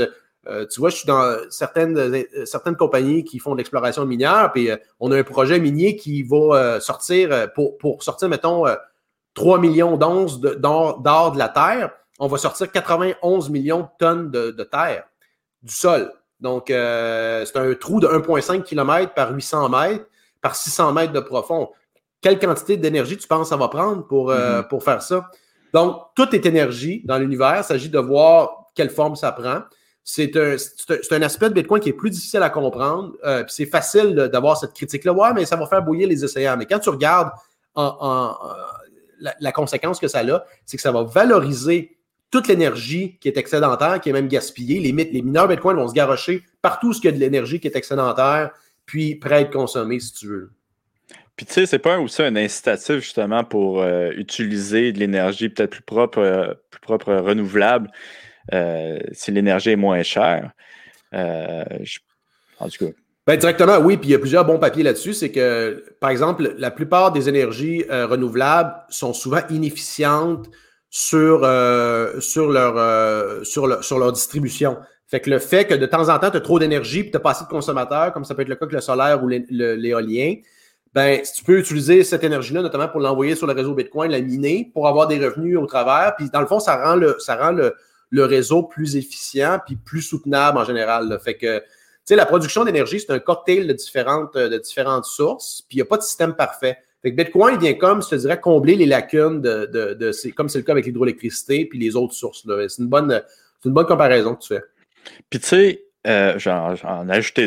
euh, 0.49 0.67
tu 0.67 0.81
vois, 0.81 0.91
je 0.91 0.97
suis 0.97 1.07
dans 1.07 1.37
certaines, 1.51 1.97
euh, 1.97 2.25
certaines 2.47 2.77
compagnies 2.77 3.23
qui 3.23 3.39
font 3.39 3.53
de 3.53 3.59
l'exploration 3.59 4.05
minière, 4.05 4.51
puis 4.53 4.71
euh, 4.71 4.77
on 4.99 5.13
a 5.13 5.17
un 5.17 5.23
projet 5.23 5.61
minier 5.61 5.95
qui 5.95 6.25
va 6.25 6.81
sortir, 6.81 7.53
pour, 7.53 7.79
pour 7.79 8.03
sortir, 8.03 8.29
mettons, 8.29 8.65
3 9.35 9.59
millions 9.59 9.97
d'onces 9.97 10.41
d'or 10.41 11.01
de, 11.33 11.39
la 11.39 11.49
terre, 11.49 11.91
on 12.19 12.27
va 12.27 12.39
sortir 12.39 12.71
91 12.71 13.51
millions 13.51 13.83
de 13.83 13.89
tonnes 13.99 14.31
de, 14.31 14.63
terre 14.65 15.05
du 15.63 15.73
sol. 15.73 16.13
Donc, 16.41 16.65
c'est 16.69 17.57
un 17.57 17.75
trou 17.75 18.01
de 18.01 18.09
1,5 18.09 18.63
km 18.63 19.15
par 19.15 19.33
800 19.33 19.69
mètres, 19.69 20.07
par 20.41 20.57
600 20.57 20.93
mètres 20.93 21.13
de 21.13 21.21
profond. 21.21 21.71
Quelle 22.21 22.39
quantité 22.39 22.77
d'énergie 22.77 23.17
tu 23.17 23.29
penses 23.29 23.45
que 23.45 23.49
ça 23.49 23.57
va 23.57 23.69
prendre 23.69 24.07
pour, 24.07 24.31
mm-hmm. 24.31 24.69
pour 24.69 24.83
faire 24.83 25.03
ça? 25.03 25.31
Donc, 25.73 26.03
tout 26.15 26.35
est 26.35 26.45
énergie 26.45 27.03
dans 27.05 27.19
l'univers. 27.19 27.59
Il 27.59 27.65
s'agit 27.65 27.89
de 27.89 27.99
voir 27.99 28.67
quelle 28.75 28.91
forme 28.91 29.17
ça 29.17 29.33
prend 29.33 29.63
c'est 30.05 30.37
un, 30.37 31.23
aspect 31.23 31.49
de 31.49 31.55
Bitcoin 31.55 31.81
qui 31.81 31.91
est 31.91 31.95
plus 31.95 32.11
difficile 32.11 32.43
à 32.43 32.51
comprendre. 32.51 33.13
Euh, 33.25 33.45
c'est 33.49 33.67
facile 33.67 34.15
d'avoir 34.15 34.57
cette 34.57 34.73
critique-là. 34.73 35.13
Ouais, 35.13 35.33
mais 35.35 35.45
ça 35.45 35.57
va 35.57 35.67
faire 35.67 35.83
bouillir 35.83 36.09
les 36.09 36.25
océans. 36.25 36.57
Mais 36.57 36.67
quand 36.67 36.81
tu 36.81 36.91
regardes 36.91 37.31
la, 37.77 39.53
conséquence 39.53 40.01
que 40.01 40.09
ça 40.09 40.21
a, 40.21 40.45
c'est 40.67 40.77
que 40.77 40.83
ça 40.83 40.91
va 40.91 41.05
valoriser 41.05 41.97
toute 42.31 42.49
l'énergie 42.49 43.19
qui 43.21 43.29
est 43.29 43.37
excédentaire, 43.37 44.01
qui 44.01 44.09
est 44.09 44.13
même 44.13 44.29
gaspillée. 44.29 44.81
Les, 44.81 44.91
les 44.93 45.23
mineurs 45.23 45.49
Bitcoin 45.49 45.77
vont 45.77 45.89
se 45.89 45.95
garrocher 45.95 46.43
partout 46.63 46.93
ce 46.93 47.01
qu'il 47.01 47.11
y 47.11 47.13
a 47.13 47.17
de 47.17 47.21
l'énergie 47.21 47.61
qui 47.61 47.69
est 47.69 47.77
excédentaire, 47.77 48.51
puis 48.87 49.15
prêt 49.15 49.35
à 49.37 49.41
être 49.43 49.53
consommé, 49.53 50.01
si 50.01 50.13
tu 50.13 50.27
veux. 50.27 50.51
Puis 51.37 51.47
tu 51.47 51.53
sais, 51.53 51.67
c'est 51.67 51.79
pas 51.79 51.99
aussi 51.99 52.23
un 52.23 52.37
incitatif 52.37 52.97
justement 52.97 53.45
pour 53.45 53.83
euh, 53.83 54.11
utiliser 54.17 54.93
de 54.93 54.99
l'énergie 54.99 55.49
peut-être 55.49 55.71
plus 55.71 55.83
propre, 55.83 56.19
euh, 56.19 56.55
plus 56.71 56.81
propre, 56.81 57.15
renouvelable. 57.15 57.91
Euh, 58.53 58.99
si 59.13 59.31
l'énergie 59.31 59.71
est 59.71 59.77
moins 59.77 60.03
chère. 60.03 60.51
Euh, 61.15 61.65
en 62.59 62.69
tout 62.69 62.87
cas. 62.87 62.93
Ben, 63.27 63.37
directement, 63.37 63.79
oui, 63.79 63.97
puis 63.97 64.09
il 64.09 64.13
y 64.13 64.15
a 64.17 64.19
plusieurs 64.19 64.45
bons 64.45 64.59
papiers 64.59 64.83
là-dessus. 64.83 65.13
C'est 65.13 65.31
que, 65.31 65.85
par 66.01 66.11
exemple, 66.11 66.55
la 66.59 66.71
plupart 66.71 67.13
des 67.13 67.29
énergies 67.29 67.85
euh, 67.89 68.07
renouvelables 68.07 68.75
sont 68.89 69.13
souvent 69.13 69.41
inefficientes 69.51 70.47
sur, 70.91 71.41
sur, 72.21 72.51
leur, 72.51 73.47
sur, 73.47 73.67
leur 73.99 74.13
distribution. 74.13 74.77
Fait 75.07 75.21
que 75.21 75.31
le 75.31 75.39
fait 75.39 75.67
que 75.67 75.75
de 75.75 75.87
temps 75.87 76.09
en 76.09 76.19
temps, 76.19 76.31
tu 76.31 76.37
as 76.37 76.41
trop 76.41 76.59
d'énergie 76.59 77.01
et 77.01 77.05
tu 77.07 77.13
n'as 77.13 77.21
pas 77.21 77.31
assez 77.31 77.45
de 77.45 77.49
consommateurs, 77.49 78.13
comme 78.13 78.25
ça 78.25 78.35
peut 78.35 78.43
être 78.43 78.49
le 78.49 78.57
cas 78.57 78.65
avec 78.65 78.75
le 78.75 78.81
solaire 78.81 79.23
ou 79.23 79.29
l'éolien, 79.29 80.35
ben, 80.95 81.25
si 81.25 81.33
tu 81.35 81.45
peux 81.45 81.59
utiliser 81.59 82.05
cette 82.05 82.23
énergie-là, 82.23 82.61
notamment 82.61 82.89
pour 82.89 83.01
l'envoyer 83.01 83.35
sur 83.35 83.47
le 83.47 83.55
réseau 83.55 83.75
Bitcoin, 83.75 84.11
la 84.11 84.21
miner, 84.21 84.71
pour 84.75 84.87
avoir 84.87 85.07
des 85.07 85.19
revenus 85.19 85.57
au 85.57 85.67
travers. 85.67 86.15
Puis 86.17 86.29
dans 86.31 86.41
le 86.41 86.47
fond, 86.47 86.61
ça 86.61 86.85
rend 86.85 86.97
le, 86.97 87.17
ça 87.19 87.37
rend 87.37 87.53
le, 87.53 87.75
le 88.13 88.25
réseau 88.25 88.63
plus 88.63 88.95
efficient 88.95 89.59
puis 89.67 89.75
plus 89.75 90.03
soutenable 90.03 90.59
en 90.59 90.65
général. 90.65 91.19
Fait 91.25 91.35
que, 91.35 91.59
tu 91.59 91.65
sais, 92.05 92.15
la 92.15 92.27
production 92.27 92.65
d'énergie, 92.65 93.01
c'est 93.01 93.11
un 93.11 93.19
cocktail 93.19 93.67
de 93.67 93.73
différentes, 93.73 94.37
de 94.37 94.59
différentes 94.59 95.07
sources, 95.07 95.65
puis 95.69 95.79
il 95.79 95.81
n'y 95.81 95.83
a 95.83 95.87
pas 95.87 95.97
de 95.97 96.03
système 96.03 96.35
parfait. 96.35 96.77
Fait 97.01 97.11
que 97.11 97.17
Bitcoin 97.17 97.59
vient 97.59 97.75
comme, 97.75 98.03
je 98.03 98.09
te 98.09 98.15
dirais, 98.15 98.39
combler 98.39 98.77
les 98.77 98.87
lacunes 98.87 99.41
de, 99.41 99.67
de, 99.67 99.95
de 99.95 100.31
comme 100.37 100.49
c'est 100.49 100.59
le 100.59 100.65
cas 100.65 100.73
avec 100.73 100.85
l'hydroélectricité 100.85 101.65
puis 101.65 101.79
les 101.79 101.97
autres 101.97 102.15
sources. 102.15 102.47
C'est 102.69 102.83
une 102.83 102.89
bonne, 102.89 103.23
une 103.65 103.73
bonne 103.73 103.87
comparaison 103.87 104.35
que 104.37 104.43
tu 104.43 104.49
fais. 104.49 104.63
Puis 105.31 105.41
tu 105.41 105.47
sais, 105.47 105.85
euh, 106.07 106.37
j'en, 106.39 106.75
ai 107.09 107.13
ajouté 107.13 107.45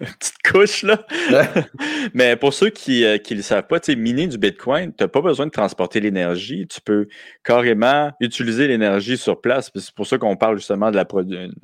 une 0.00 0.06
petite 0.06 0.42
couche, 0.50 0.82
là. 0.82 1.06
Mais 2.14 2.34
pour 2.34 2.52
ceux 2.52 2.70
qui 2.70 3.02
ne 3.02 3.16
euh, 3.16 3.18
le 3.30 3.42
savent 3.42 3.66
pas, 3.66 3.78
miner 3.96 4.26
du 4.26 4.36
Bitcoin, 4.36 4.92
tu 4.92 5.04
n'as 5.04 5.08
pas 5.08 5.20
besoin 5.20 5.46
de 5.46 5.52
transporter 5.52 6.00
l'énergie. 6.00 6.66
Tu 6.66 6.80
peux 6.80 7.06
carrément 7.44 8.10
utiliser 8.20 8.66
l'énergie 8.66 9.16
sur 9.16 9.40
place. 9.40 9.70
C'est 9.74 9.94
pour 9.94 10.06
ça 10.06 10.18
qu'on 10.18 10.36
parle 10.36 10.56
justement 10.56 10.90
de 10.90 10.96
la 10.96 11.04
production 11.04 11.48
de, 11.48 11.54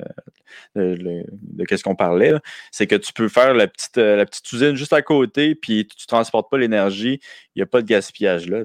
qu'est-ce 0.74 1.84
qu'on 1.84 1.94
parlait. 1.94 2.34
C'est 2.70 2.86
que 2.86 2.96
tu 2.96 3.12
peux 3.12 3.28
faire 3.28 3.54
la 3.54 3.66
petite, 3.66 3.98
euh, 3.98 4.16
la 4.16 4.26
petite 4.26 4.50
usine 4.52 4.76
juste 4.76 4.92
à 4.92 5.02
côté, 5.02 5.54
puis 5.54 5.86
tu 5.86 6.04
ne 6.04 6.06
transportes 6.06 6.50
pas 6.50 6.58
l'énergie. 6.58 7.20
Il 7.54 7.58
n'y 7.58 7.62
a 7.62 7.66
pas 7.66 7.82
de 7.82 7.86
gaspillage 7.86 8.48
là. 8.48 8.60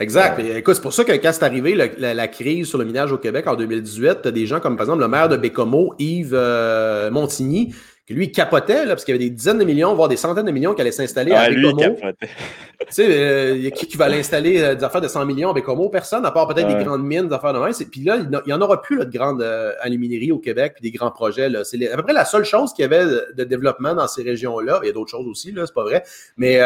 Exact. 0.00 0.38
écoute, 0.38 0.74
c'est 0.74 0.82
pour 0.82 0.92
ça 0.92 1.04
que 1.04 1.12
quand 1.12 1.32
c'est 1.32 1.44
arrivé 1.44 1.74
la, 1.74 2.28
crise 2.28 2.68
sur 2.68 2.78
le 2.78 2.84
minage 2.84 3.12
au 3.12 3.18
Québec 3.18 3.46
en 3.46 3.54
2018, 3.54 4.22
tu 4.22 4.28
as 4.28 4.30
des 4.30 4.46
gens 4.46 4.60
comme 4.60 4.76
par 4.76 4.84
exemple 4.84 5.00
le 5.00 5.08
maire 5.08 5.28
de 5.28 5.36
Bécomo, 5.36 5.94
Yves. 5.98 6.34
Euh, 6.34 7.10
Montigny, 7.10 7.74
que 8.06 8.12
lui, 8.12 8.26
il 8.26 8.32
capotait, 8.32 8.84
là, 8.84 8.88
parce 8.88 9.04
qu'il 9.04 9.14
y 9.14 9.16
avait 9.16 9.24
des 9.24 9.30
dizaines 9.30 9.58
de 9.58 9.64
millions, 9.64 9.94
voire 9.94 10.08
des 10.08 10.18
centaines 10.18 10.44
de 10.44 10.50
millions 10.50 10.74
qui 10.74 10.82
allaient 10.82 10.92
s'installer 10.92 11.32
à 11.32 11.48
Bécomo. 11.48 11.96
tu 12.20 12.26
sais, 12.90 13.06
euh, 13.08 13.56
il 13.56 13.62
y 13.62 13.66
a 13.66 13.70
qui 13.70 13.86
qui 13.86 13.96
va 13.96 14.10
l'installer 14.10 14.60
euh, 14.60 14.74
des 14.74 14.84
affaires 14.84 15.00
de 15.00 15.08
100 15.08 15.24
millions 15.24 15.50
à 15.50 15.54
Bécomo? 15.54 15.88
Personne, 15.88 16.26
à 16.26 16.30
part 16.30 16.46
peut-être 16.46 16.68
des 16.68 16.84
grandes 16.84 17.02
mines, 17.02 17.28
des 17.28 17.34
affaires 17.34 17.54
de 17.54 17.58
même. 17.58 17.72
Puis 17.90 18.02
là, 18.02 18.16
il 18.16 18.42
n'y 18.46 18.52
en 18.52 18.60
aura 18.60 18.82
plus 18.82 18.98
de 18.98 19.04
grandes 19.10 19.42
alumineries 19.80 20.32
au 20.32 20.38
Québec, 20.38 20.74
puis 20.74 20.90
des 20.90 20.96
grands 20.96 21.10
projets. 21.10 21.50
C'est 21.64 21.90
à 21.90 21.96
peu 21.96 22.02
près 22.02 22.12
la 22.12 22.26
seule 22.26 22.44
chose 22.44 22.74
qu'il 22.74 22.82
y 22.82 22.86
avait 22.86 23.06
de 23.06 23.44
développement 23.44 23.94
dans 23.94 24.06
ces 24.06 24.22
régions-là. 24.22 24.80
Il 24.82 24.86
y 24.86 24.90
a 24.90 24.92
d'autres 24.92 25.10
choses 25.10 25.26
aussi, 25.26 25.52
là, 25.52 25.64
c'est 25.66 25.74
pas 25.74 25.84
vrai. 25.84 26.04
Mais 26.36 26.60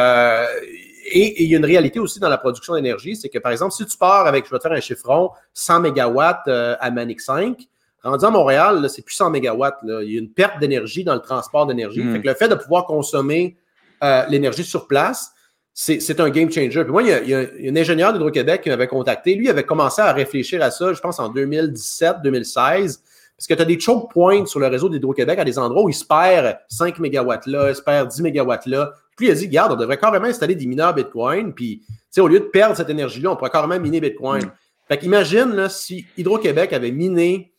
et, 1.10 1.44
il 1.44 1.48
y 1.48 1.55
a 1.55 1.59
une 1.59 1.65
réalité 1.65 2.01
aussi 2.01 2.19
dans 2.19 2.28
la 2.28 2.39
production 2.39 2.74
d'énergie, 2.74 3.15
c'est 3.15 3.28
que 3.28 3.39
par 3.39 3.52
exemple, 3.52 3.73
si 3.74 3.86
tu 3.86 3.97
pars 3.97 4.27
avec, 4.27 4.44
je 4.47 4.51
vais 4.51 4.59
te 4.59 4.62
faire 4.62 4.73
un 4.73 4.81
chiffron, 4.81 5.31
100 5.55 5.82
MW 5.82 6.20
à 6.48 6.90
Manic 6.90 7.20
5, 7.20 7.56
Rendu 8.02 8.24
à 8.24 8.30
Montréal, 8.30 8.86
c'est 8.88 9.02
plus 9.02 9.14
100 9.14 9.30
MW. 9.30 9.64
Il 10.02 10.12
y 10.12 10.16
a 10.16 10.20
une 10.20 10.30
perte 10.30 10.60
d'énergie 10.60 11.04
dans 11.04 11.14
le 11.14 11.20
transport 11.20 11.66
d'énergie. 11.66 12.00
Hmm. 12.00 12.20
le 12.22 12.34
fait 12.34 12.48
de 12.48 12.54
pouvoir 12.54 12.86
consommer 12.86 13.56
euh, 14.04 14.24
l'énergie 14.28 14.64
sur 14.64 14.86
place, 14.86 15.32
c'est 15.74 16.20
un 16.20 16.30
game 16.30 16.50
changer. 16.50 16.82
Puis 16.82 16.92
moi, 16.92 17.02
il 17.02 17.28
y 17.28 17.34
a, 17.34 17.38
un 17.38 17.76
ingénieur 17.76 18.12
d'Hydro-Québec 18.12 18.62
qui 18.62 18.68
m'avait 18.68 18.88
contacté. 18.88 19.34
Lui 19.36 19.48
avait 19.48 19.62
commencé 19.62 20.02
à 20.02 20.12
réfléchir 20.12 20.60
à 20.62 20.72
ça, 20.72 20.92
je 20.92 21.00
pense, 21.00 21.20
en 21.20 21.32
2017-2016. 21.32 22.98
Parce 23.36 23.46
que 23.46 23.54
tu 23.54 23.62
as 23.62 23.64
des 23.64 23.78
choke 23.78 24.10
points 24.12 24.44
sur 24.46 24.58
le 24.58 24.66
réseau 24.66 24.88
d'Hydro-Québec 24.88 25.38
à 25.38 25.44
des 25.44 25.56
endroits 25.56 25.84
où 25.84 25.88
il 25.88 25.94
se 25.94 26.04
perd 26.04 26.58
5 26.68 26.98
MW 26.98 27.32
là, 27.46 27.68
il 27.68 27.74
se 27.76 27.82
perd 27.82 28.08
10 28.08 28.22
MW 28.22 28.52
là. 28.66 28.90
Puis 29.16 29.26
il 29.26 29.30
a 29.30 29.34
dit, 29.34 29.46
regarde, 29.46 29.72
on 29.72 29.76
devrait 29.76 29.98
carrément 29.98 30.26
installer 30.26 30.56
des 30.56 30.66
mineurs 30.66 30.94
Bitcoin. 30.94 31.52
Puis, 31.52 31.82
au 32.18 32.26
lieu 32.26 32.40
de 32.40 32.46
perdre 32.46 32.76
cette 32.76 32.90
énergie-là, 32.90 33.30
on 33.30 33.36
pourrait 33.36 33.50
carrément 33.50 33.78
miner 33.78 34.00
Bitcoin. 34.00 34.44
Hmm. 34.44 34.50
Fait 34.88 34.98
qu'imagine 34.98 35.68
si 35.68 36.06
Hydro-Québec 36.16 36.72
avait 36.72 36.90
miné 36.90 37.52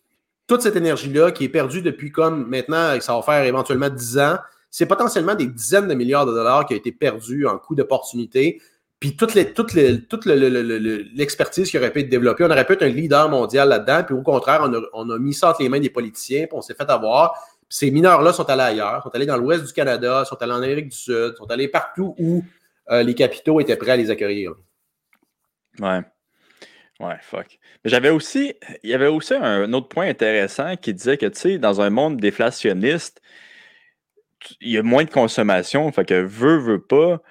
toute 0.50 0.64
cette 0.64 0.76
énergie-là 0.76 1.32
qui 1.32 1.44
est 1.46 1.50
perdue 1.50 1.84
depuis 1.84 2.12
comme 2.12 2.50
maintenant, 2.50 3.00
ça 3.00 3.16
va 3.16 3.22
faire 3.22 3.44
éventuellement 3.44 3.90
10 3.90 4.18
ans, 4.18 4.38
c'est 4.72 4.88
potentiellement 4.88 5.36
des 5.36 5.46
dizaines 5.46 5.88
de 5.88 5.94
milliards 5.94 6.26
de 6.26 6.34
dollars 6.34 6.66
qui 6.66 6.74
ont 6.74 6.78
été 6.78 6.92
perdus 6.92 7.46
en 7.46 7.60
coût 7.60 7.76
d'opportunité. 7.76 8.60
Puis 9.00 9.16
toute, 9.16 9.36
les, 9.36 9.54
l'expertise 11.14 11.70
qui 11.70 11.78
aurait 11.78 11.92
pu 11.92 12.00
être 12.00 12.10
développée, 12.10 12.44
on 12.44 12.50
aurait 12.50 12.66
pu 12.66 12.74
être 12.74 12.82
un 12.82 12.90
leader 12.90 13.30
mondial 13.30 13.70
là-dedans. 13.70 14.04
Puis 14.04 14.16
au 14.16 14.24
contraire, 14.24 14.62
on 14.64 14.74
a, 14.74 14.82
on 14.94 15.10
a 15.12 15.20
mis 15.20 15.36
ça 15.36 15.52
entre 15.52 15.62
les 15.62 15.70
mains 15.70 15.80
des 15.80 15.92
politiciens, 15.92 16.48
puis 16.48 16.58
on 16.58 16.62
s'est 16.62 16.74
fait 16.74 16.90
avoir. 16.90 17.36
ces 17.70 17.92
mineurs-là 17.92 18.34
sont 18.34 18.50
allés 18.50 18.64
ailleurs, 18.64 19.04
sont 19.04 19.14
allés 19.14 19.28
dans 19.28 19.38
l'ouest 19.38 19.64
du 19.64 19.72
Canada, 19.72 20.26
sont 20.26 20.42
allés 20.42 20.54
en 20.54 20.64
Amérique 20.64 20.90
du 20.90 20.98
Sud, 20.98 21.36
sont 21.38 21.50
allés 21.52 21.68
partout 21.68 22.16
où 22.18 22.44
euh, 22.90 23.04
les 23.04 23.14
capitaux 23.14 23.60
étaient 23.60 23.78
prêts 23.78 23.92
à 23.92 23.98
les 23.98 24.10
accueillir. 24.10 24.54
Ouais. 25.80 26.02
Ouais, 27.00 27.18
fuck. 27.22 27.60
J'avais 27.86 28.10
aussi, 28.10 28.54
il 28.84 28.90
y 28.90 28.94
avait 28.94 29.08
aussi 29.08 29.34
un 29.34 29.72
autre 29.74 29.88
point 29.88 30.08
intéressant 30.10 30.76
qui 30.76 30.94
disait 30.94 31.18
que, 31.18 31.26
tu 31.28 31.40
sais, 31.40 31.58
dans 31.58 31.82
un 31.82 31.90
monde 31.90 32.18
déflationniste, 32.18 33.22
il 34.62 34.72
y 34.72 34.78
a 34.78 34.84
moins 34.84 35.04
de 35.04 35.10
consommation, 35.10 35.92
fait 35.92 36.06
que 36.06 36.22
veut, 36.22 36.58
veut 36.58 36.82
pas, 36.82 37.22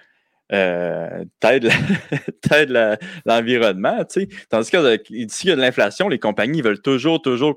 euh, 0.53 1.25
t'aides 1.41 1.70
l'environnement, 3.27 4.05
tu 4.05 4.23
sais. 4.23 4.29
Tandis 4.49 4.70
que 4.70 4.99
s'il 5.29 5.51
y 5.51 5.53
a 5.53 5.57
de 5.57 5.61
l'inflation, 5.61 6.09
les 6.09 6.19
compagnies 6.19 6.62
veulent 6.62 6.81
toujours, 6.81 7.20
toujours 7.20 7.57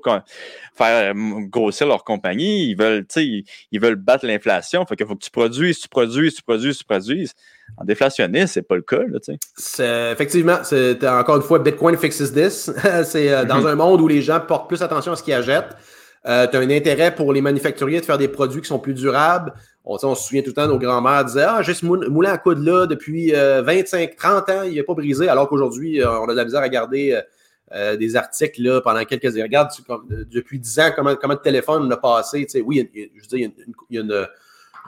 faire 0.76 1.14
grossir 1.14 1.86
leur 1.86 2.04
compagnie. 2.04 2.70
Ils 2.70 2.76
veulent, 2.76 3.06
tu 3.06 3.20
sais, 3.20 3.44
ils 3.70 3.80
veulent 3.80 3.96
battre 3.96 4.26
l'inflation. 4.26 4.84
Fait 4.84 4.96
qu'il 4.96 5.06
faut 5.06 5.16
que 5.16 5.24
tu 5.24 5.30
produises, 5.30 5.80
tu 5.80 5.88
produises, 5.88 6.34
tu 6.34 6.42
produises, 6.42 6.78
tu 6.78 6.84
produises. 6.84 7.32
En 7.78 7.84
déflationniste, 7.84 8.54
c'est 8.54 8.62
pas 8.62 8.76
le 8.76 8.82
cas, 8.82 9.02
là, 9.08 9.18
tu 9.18 9.32
sais. 9.56 10.12
Effectivement, 10.12 10.58
c'est 10.62 11.02
encore 11.08 11.36
une 11.36 11.42
fois, 11.42 11.58
Bitcoin 11.58 11.96
fixes 11.96 12.32
this. 12.32 12.70
c'est 13.04 13.32
euh, 13.32 13.44
dans 13.44 13.62
mm-hmm. 13.62 13.68
un 13.68 13.74
monde 13.74 14.00
où 14.02 14.08
les 14.08 14.20
gens 14.20 14.40
portent 14.40 14.68
plus 14.68 14.82
attention 14.82 15.12
à 15.12 15.16
ce 15.16 15.22
qu'ils 15.22 15.34
achètent. 15.34 15.74
Euh, 16.26 16.46
tu 16.46 16.56
as 16.56 16.60
un 16.60 16.70
intérêt 16.70 17.14
pour 17.14 17.32
les 17.32 17.40
manufacturiers 17.40 18.00
de 18.00 18.04
faire 18.04 18.18
des 18.18 18.28
produits 18.28 18.60
qui 18.60 18.68
sont 18.68 18.78
plus 18.78 18.94
durables. 18.94 19.54
On, 19.84 19.98
se 19.98 20.22
souvient 20.22 20.42
tout 20.42 20.50
le 20.50 20.54
temps, 20.54 20.68
nos 20.68 20.78
grands-mères 20.78 21.24
disaient 21.24 21.44
Ah, 21.46 21.62
juste 21.62 21.82
moulin 21.82 22.32
à 22.32 22.38
coude 22.38 22.64
là 22.64 22.86
depuis 22.86 23.32
25, 23.32 24.10
euh, 24.10 24.14
30 24.16 24.48
ans, 24.50 24.62
il 24.62 24.74
n'est 24.74 24.82
pas 24.84 24.94
brisé, 24.94 25.28
alors 25.28 25.48
qu'aujourd'hui, 25.48 26.00
euh, 26.00 26.20
on 26.20 26.28
a 26.28 26.32
de 26.32 26.36
la 26.36 26.44
misère 26.44 26.60
à 26.60 26.68
garder 26.68 27.20
euh, 27.72 27.96
des 27.96 28.14
articles 28.14 28.62
là, 28.62 28.80
pendant 28.80 29.04
quelques 29.04 29.26
années. 29.26 29.42
Regarde, 29.42 29.70
depuis 30.30 30.60
10 30.60 30.78
ans, 30.78 30.90
comment, 30.94 31.16
comment 31.16 31.34
le 31.34 31.40
téléphone 31.40 31.92
a 31.92 31.96
passé. 31.96 32.46
oui, 32.64 32.88
je 32.94 33.28
dis, 33.28 33.36
il 33.36 33.40
y 33.40 33.44
a, 33.44 34.00
une, 34.00 34.26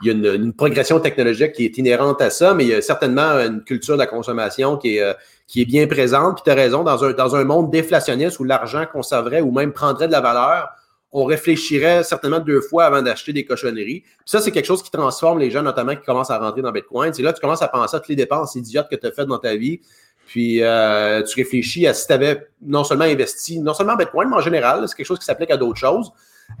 il 0.01 0.07
y 0.07 0.09
a 0.09 0.33
une, 0.35 0.53
progression 0.53 1.01
technologique 1.01 1.51
qui 1.51 1.65
est 1.65 1.77
inhérente 1.77 2.21
à 2.21 2.29
ça, 2.29 2.53
mais 2.53 2.63
il 2.63 2.69
y 2.69 2.73
a 2.73 2.81
certainement 2.81 3.39
une 3.39 3.63
culture 3.65 3.95
de 3.95 3.99
la 3.99 4.07
consommation 4.07 4.77
qui 4.77 4.97
est, 4.97 5.15
qui 5.45 5.61
est 5.61 5.65
bien 5.65 5.87
présente. 5.87 6.35
Puis 6.35 6.43
tu 6.45 6.51
as 6.51 6.55
raison, 6.55 6.83
dans 6.83 7.03
un, 7.03 7.11
dans 7.11 7.35
un 7.35 7.43
monde 7.43 7.69
déflationniste 7.69 8.39
où 8.39 8.45
l'argent 8.45 8.85
conserverait 8.89 9.41
ou 9.41 9.51
même 9.51 9.73
prendrait 9.73 10.07
de 10.07 10.13
la 10.13 10.21
valeur, 10.21 10.69
on 11.17 11.23
réfléchirait 11.23 12.03
certainement 12.03 12.41
deux 12.41 12.59
fois 12.59 12.83
avant 12.83 13.01
d'acheter 13.01 13.31
des 13.31 13.45
cochonneries. 13.45 14.01
Puis 14.01 14.25
ça, 14.25 14.41
c'est 14.41 14.51
quelque 14.51 14.65
chose 14.65 14.83
qui 14.83 14.91
transforme 14.91 15.39
les 15.39 15.49
gens, 15.49 15.61
notamment 15.61 15.95
qui 15.95 16.03
commencent 16.03 16.29
à 16.29 16.37
rentrer 16.37 16.61
dans 16.61 16.73
Bitcoin. 16.73 17.13
C'est 17.13 17.23
là 17.23 17.31
tu 17.31 17.39
commences 17.39 17.61
à 17.61 17.69
penser 17.69 17.95
à 17.95 18.01
toutes 18.01 18.09
les 18.09 18.17
dépenses 18.17 18.55
idiotes 18.55 18.89
que 18.91 18.97
tu 18.97 19.07
as 19.07 19.11
faites 19.13 19.27
dans 19.27 19.37
ta 19.37 19.55
vie. 19.55 19.79
Puis 20.27 20.61
euh, 20.61 21.23
tu 21.23 21.39
réfléchis 21.39 21.87
à 21.87 21.93
si 21.93 22.05
tu 22.05 22.11
avais 22.11 22.45
non 22.61 22.83
seulement 22.83 23.05
investi, 23.05 23.61
non 23.61 23.73
seulement 23.73 23.93
en 23.93 23.95
Bitcoin, 23.95 24.27
mais 24.29 24.35
en 24.35 24.41
général, 24.41 24.85
c'est 24.89 24.95
quelque 24.95 25.05
chose 25.05 25.19
qui 25.19 25.23
s'applique 25.23 25.51
à 25.51 25.57
d'autres 25.57 25.79
choses. 25.79 26.11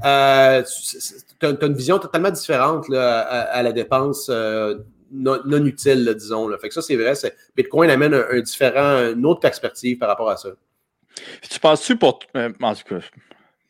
Euh, 0.05 0.63
tu 1.37 1.45
as, 1.45 1.49
une 1.49 1.73
vision 1.73 1.99
totalement 1.99 2.31
différente 2.31 2.85
à, 2.93 3.61
la 3.61 3.73
dépense 3.73 4.27
euh, 4.29 4.77
non, 5.11 5.65
utile, 5.65 6.15
disons. 6.17 6.49
Fait 6.59 6.69
que 6.69 6.73
ça, 6.73 6.81
c'est 6.81 6.95
vrai. 6.95 7.11
Bitcoin 7.57 7.89
amène 7.89 8.13
un, 8.13 8.39
différent, 8.39 9.11
une 9.11 9.25
autre 9.25 9.41
perspective 9.41 9.97
par 9.97 10.07
rapport 10.07 10.29
à 10.29 10.37
ça. 10.37 10.49
Tu 11.41 11.59
penses-tu 11.59 11.97
pour. 11.97 12.19
en 12.35 12.73
tout 12.73 12.83
cas, 12.87 12.99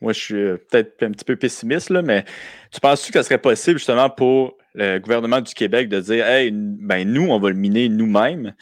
moi, 0.06 0.12
je 0.12 0.20
suis 0.20 0.34
peut-être 0.70 1.02
un 1.02 1.10
petit 1.10 1.24
peu 1.24 1.34
pessimiste, 1.34 1.90
là, 1.90 2.00
mais 2.00 2.24
tu 2.70 2.78
penses-tu 2.78 3.10
que 3.10 3.18
ce 3.18 3.24
serait 3.24 3.38
possible 3.38 3.78
justement 3.78 4.08
pour 4.08 4.56
le 4.74 5.00
gouvernement 5.00 5.40
du 5.40 5.52
Québec 5.52 5.88
de 5.88 5.98
dire 5.98 6.24
Hey, 6.24 6.52
ben 6.52 7.10
nous, 7.10 7.28
on 7.28 7.40
va 7.40 7.48
le 7.48 7.56
miner 7.56 7.88
nous-mêmes, 7.88 8.54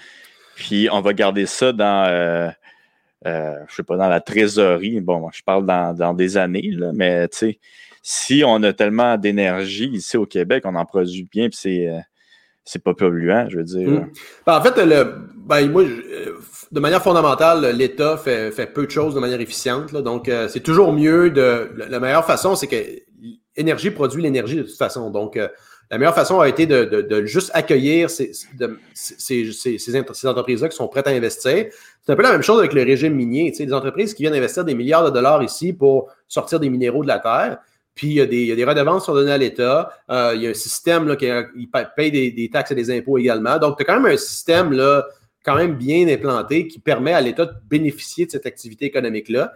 puis 0.57 0.89
on 0.91 1.03
va 1.03 1.13
garder 1.13 1.45
ça 1.45 1.73
dans, 1.73 2.07
euh, 2.09 2.49
euh, 3.27 3.57
je 3.69 3.75
sais 3.75 3.83
pas, 3.83 3.99
dans 3.99 4.09
la 4.09 4.21
trésorerie? 4.21 5.03
Bon, 5.03 5.29
je 5.35 5.43
parle 5.43 5.67
dans, 5.67 6.15
des 6.15 6.39
années, 6.39 6.71
là, 6.71 6.93
mais 6.95 7.29
tu 7.29 7.37
sais, 7.37 7.59
si 8.03 8.43
on 8.47 8.63
a 8.63 8.73
tellement 8.73 9.19
d'énergie 9.19 9.91
ici 9.91 10.17
au 10.17 10.25
Québec, 10.25 10.63
on 10.65 10.75
en 10.77 10.87
produit 10.87 11.29
bien, 11.31 11.51
puis 11.51 11.59
c'est. 11.61 11.91
Euh, 12.65 12.71
c'est 12.71 12.83
pas 12.83 12.95
polluant, 12.95 13.47
je 13.49 13.59
veux 13.59 13.65
dire. 13.65 13.89
Hmm. 13.89 14.11
Ben, 14.47 14.59
en 14.59 14.63
fait, 14.63 14.75
ben, 15.37 15.71
moi, 15.71 15.85
de 16.73 16.81
manière 16.81 17.03
fondamentale, 17.03 17.77
l'État 17.77 18.17
fait, 18.17 18.73
peu 18.73 18.87
de 18.87 18.91
choses 18.91 19.15
de 19.15 19.21
manière 19.21 19.41
efficiente. 19.41 19.93
Donc, 19.93 20.31
c'est 20.49 20.63
toujours 20.63 20.93
mieux 20.93 21.31
de. 21.31 21.71
La 21.89 22.01
meilleure 22.01 22.27
façon, 22.27 22.57
c'est 22.57 22.67
que 22.67 22.77
l'énergie 23.57 23.91
produit 23.91 24.23
l'énergie 24.23 24.57
de 24.57 24.63
toute 24.63 24.77
façon. 24.77 25.11
Donc, 25.11 25.39
la 25.91 25.99
meilleure 25.99 26.15
façon 26.15 26.41
a 26.41 26.49
été 26.49 26.67
de, 26.67 27.25
juste 27.27 27.51
accueillir 27.55 28.11
ces, 28.11 28.33
ces, 28.95 30.27
entreprises-là 30.27 30.69
qui 30.69 30.77
sont 30.77 30.89
prêtes 30.89 31.07
à 31.07 31.11
investir. 31.11 31.67
C'est 32.03 32.13
un 32.13 32.17
peu 32.17 32.23
la 32.23 32.33
même 32.33 32.43
chose 32.43 32.59
avec 32.59 32.73
le 32.73 32.83
régime 32.83 33.15
minier. 33.15 33.51
Tu 33.51 33.59
sais, 33.59 33.67
des 33.67 33.73
entreprises 33.73 34.15
qui 34.15 34.23
viennent 34.23 34.35
investir 34.35 34.65
des 34.65 34.75
milliards 34.75 35.05
de 35.05 35.11
dollars 35.11 35.43
ici 35.43 35.73
pour 35.73 36.11
sortir 36.27 36.61
des 36.61 36.71
minéraux 36.71 37.03
de 37.03 37.09
la 37.09 37.19
terre. 37.19 37.59
Puis 37.95 38.09
il 38.09 38.15
y 38.15 38.21
a 38.21 38.27
des, 38.27 38.65
redevances 38.65 39.03
qui 39.03 39.07
sont 39.07 39.15
données 39.15 39.33
à 39.33 39.39
l'État. 39.39 39.91
Euh, 40.11 40.33
il 40.35 40.43
y 40.43 40.47
a 40.47 40.51
un 40.51 40.55
système 40.55 41.07
là, 41.07 41.17
qui 41.17 41.29
paye 41.97 42.11
des, 42.11 42.51
taxes 42.53 42.73
et 42.73 42.75
des 42.75 42.91
impôts 42.91 43.19
également. 43.19 43.59
Donc, 43.59 43.77
tu 43.77 43.83
as 43.83 43.87
quand 43.87 44.01
même 44.01 44.13
un 44.13 44.17
système 44.17 44.73
là, 44.73 45.07
quand 45.45 45.55
même 45.55 45.75
bien 45.75 46.09
implanté 46.09 46.67
qui 46.67 46.81
permet 46.81 47.13
à 47.13 47.21
l'État 47.21 47.47
de 47.47 47.55
bénéficier 47.69 48.27
de 48.27 48.33
cette 48.33 48.47
activité 48.47 48.87
économique-là. 48.87 49.53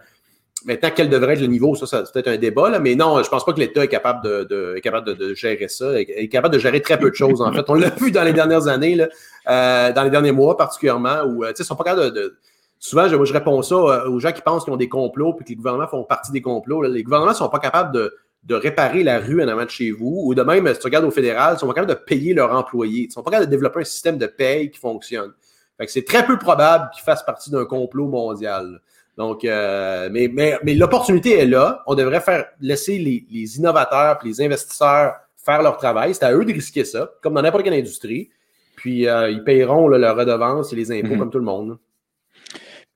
Maintenant, 0.65 0.89
quel 0.93 1.09
devrait 1.09 1.33
être 1.33 1.41
le 1.41 1.47
niveau, 1.47 1.73
ça, 1.75 1.85
c'est 1.87 2.11
peut-être 2.11 2.27
un 2.27 2.37
débat, 2.37 2.69
là, 2.69 2.79
mais 2.79 2.93
non, 2.93 3.23
je 3.23 3.29
pense 3.29 3.45
pas 3.45 3.53
que 3.53 3.59
l'État 3.59 3.83
est 3.83 3.87
capable 3.87 4.21
de, 4.49 4.75
est 4.75 4.81
capable 4.81 5.15
de, 5.15 5.33
gérer 5.33 5.69
ça. 5.69 5.99
Il 5.99 6.09
est 6.09 6.27
capable 6.27 6.53
de 6.53 6.59
gérer 6.59 6.81
très 6.81 6.99
peu 6.99 7.09
de 7.09 7.15
choses, 7.15 7.41
en 7.41 7.51
fait. 7.53 7.63
On 7.69 7.75
l'a 7.75 7.89
vu 7.89 8.11
dans 8.11 8.23
les 8.23 8.33
dernières 8.33 8.67
années, 8.67 8.95
là, 8.95 9.07
euh, 9.49 9.93
dans 9.93 10.03
les 10.03 10.09
derniers 10.09 10.33
mois 10.33 10.57
particulièrement, 10.57 11.23
où 11.23 11.45
euh, 11.45 11.53
ils 11.57 11.65
sont 11.65 11.75
pas 11.75 11.85
capables 11.85 12.13
de. 12.13 12.37
Souvent, 12.77 13.07
je, 13.07 13.33
réponds 13.33 13.61
ça 13.61 14.07
aux 14.07 14.19
gens 14.19 14.31
qui 14.31 14.41
pensent 14.41 14.63
qu'ils 14.63 14.73
ont 14.73 14.77
des 14.77 14.87
complots 14.87 15.33
puis 15.33 15.43
que 15.43 15.49
les 15.49 15.55
gouvernements 15.55 15.87
font 15.87 16.03
partie 16.03 16.31
des 16.31 16.41
complots. 16.41 16.81
Les 16.83 17.03
gouvernements 17.03 17.31
ne 17.31 17.35
sont 17.35 17.49
pas 17.49 17.59
capables 17.59 17.93
de, 17.93 18.13
de, 18.43 18.55
réparer 18.55 19.03
la 19.03 19.19
rue 19.19 19.43
en 19.43 19.47
avant 19.47 19.65
de 19.65 19.69
chez 19.69 19.91
vous, 19.91 20.21
ou 20.25 20.33
de 20.35 20.41
même, 20.41 20.67
si 20.73 20.79
tu 20.79 20.87
regardes 20.87 21.05
au 21.05 21.11
fédéral, 21.11 21.55
ils 21.55 21.59
sont 21.59 21.67
pas 21.67 21.73
capables 21.73 21.93
de 21.93 21.99
payer 21.99 22.33
leurs 22.33 22.53
employés. 22.53 23.03
Ils 23.03 23.07
ne 23.07 23.11
sont 23.11 23.23
pas 23.23 23.31
capables 23.31 23.47
de 23.47 23.51
développer 23.51 23.81
un 23.81 23.85
système 23.85 24.17
de 24.17 24.27
paye 24.27 24.71
qui 24.71 24.79
fonctionne. 24.79 25.33
Fait 25.77 25.85
que 25.85 25.91
c'est 25.91 26.05
très 26.05 26.25
peu 26.25 26.37
probable 26.37 26.89
qu'ils 26.93 27.03
fassent 27.03 27.23
partie 27.23 27.51
d'un 27.51 27.65
complot 27.65 28.07
mondial. 28.07 28.81
Donc, 29.17 29.43
euh, 29.43 30.09
mais, 30.11 30.29
mais, 30.31 30.57
mais 30.63 30.75
l'opportunité 30.75 31.39
est 31.39 31.45
là. 31.45 31.83
On 31.87 31.95
devrait 31.95 32.21
faire 32.21 32.45
laisser 32.61 32.97
les, 32.97 33.25
les 33.29 33.57
innovateurs 33.57 34.19
et 34.23 34.27
les 34.27 34.41
investisseurs 34.41 35.15
faire 35.35 35.61
leur 35.61 35.77
travail. 35.77 36.13
C'est 36.13 36.23
à 36.23 36.33
eux 36.33 36.45
de 36.45 36.53
risquer 36.53 36.85
ça, 36.85 37.11
comme 37.21 37.33
dans 37.33 37.41
n'importe 37.41 37.63
quelle 37.63 37.73
industrie. 37.73 38.29
Puis, 38.75 39.07
euh, 39.07 39.29
ils 39.29 39.43
paieront 39.43 39.87
leurs 39.87 40.15
redevances 40.15 40.71
et 40.71 40.75
les 40.75 40.91
impôts 40.91 41.13
mhm. 41.13 41.19
comme 41.19 41.31
tout 41.31 41.39
le 41.39 41.45
monde. 41.45 41.77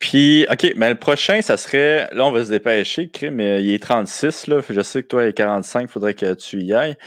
Puis, 0.03 0.45
OK, 0.51 0.73
mais 0.75 0.89
le 0.89 0.99
prochain, 0.99 1.41
ça 1.41 1.55
serait. 1.55 2.09
Là, 2.11 2.25
on 2.25 2.31
va 2.33 2.43
se 2.43 2.49
dépêcher, 2.49 3.09
mais 3.31 3.63
il 3.63 3.73
est 3.73 3.81
36. 3.81 4.47
Là. 4.47 4.59
Je 4.69 4.81
sais 4.81 5.01
que 5.01 5.07
toi, 5.07 5.23
il 5.23 5.29
est 5.29 5.33
45. 5.33 5.83
Il 5.83 5.87
faudrait 5.87 6.13
que 6.13 6.33
tu 6.33 6.61
y 6.61 6.73
ailles. 6.73 6.97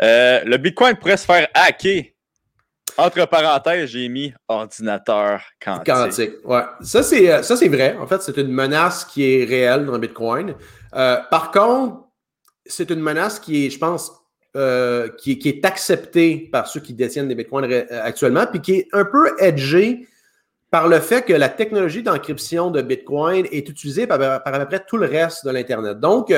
Euh, 0.00 0.40
le 0.46 0.56
Bitcoin 0.56 0.96
pourrait 0.96 1.18
se 1.18 1.26
faire 1.26 1.46
hacker 1.52 2.04
entre 2.96 3.28
parenthèses, 3.28 3.90
j'ai 3.90 4.08
mis 4.08 4.32
ordinateur 4.48 5.42
quantique. 5.62 5.84
Quantique, 5.84 6.32
ouais. 6.44 6.62
Ça, 6.80 7.02
c'est, 7.02 7.30
euh, 7.30 7.42
ça, 7.42 7.54
c'est 7.54 7.68
vrai. 7.68 7.98
En 8.00 8.06
fait, 8.06 8.22
c'est 8.22 8.38
une 8.38 8.50
menace 8.50 9.04
qui 9.04 9.24
est 9.24 9.44
réelle 9.44 9.84
dans 9.84 9.92
le 9.92 9.98
Bitcoin. 9.98 10.54
Euh, 10.94 11.18
par 11.30 11.50
contre, 11.50 12.06
c'est 12.64 12.88
une 12.88 13.00
menace 13.00 13.38
qui 13.38 13.66
est, 13.66 13.70
je 13.70 13.78
pense, 13.78 14.10
euh, 14.56 15.10
qui, 15.18 15.38
qui, 15.38 15.50
est 15.50 15.66
acceptée 15.66 16.48
par 16.50 16.66
ceux 16.66 16.80
qui 16.80 16.94
détiennent 16.94 17.28
des 17.28 17.34
Bitcoins 17.34 17.70
actuellement, 17.90 18.46
puis 18.46 18.62
qui 18.62 18.72
est 18.76 18.88
un 18.94 19.04
peu 19.04 19.36
edgée 19.38 20.08
par 20.70 20.88
le 20.88 21.00
fait 21.00 21.24
que 21.24 21.32
la 21.32 21.48
technologie 21.48 22.02
d'encryption 22.02 22.70
de 22.70 22.82
Bitcoin 22.82 23.46
est 23.50 23.68
utilisée 23.68 24.06
par, 24.06 24.18
par, 24.18 24.54
à 24.54 24.58
peu 24.60 24.66
près 24.66 24.84
tout 24.86 24.96
le 24.96 25.06
reste 25.06 25.46
de 25.46 25.50
l'Internet. 25.50 25.98
Donc, 25.98 26.32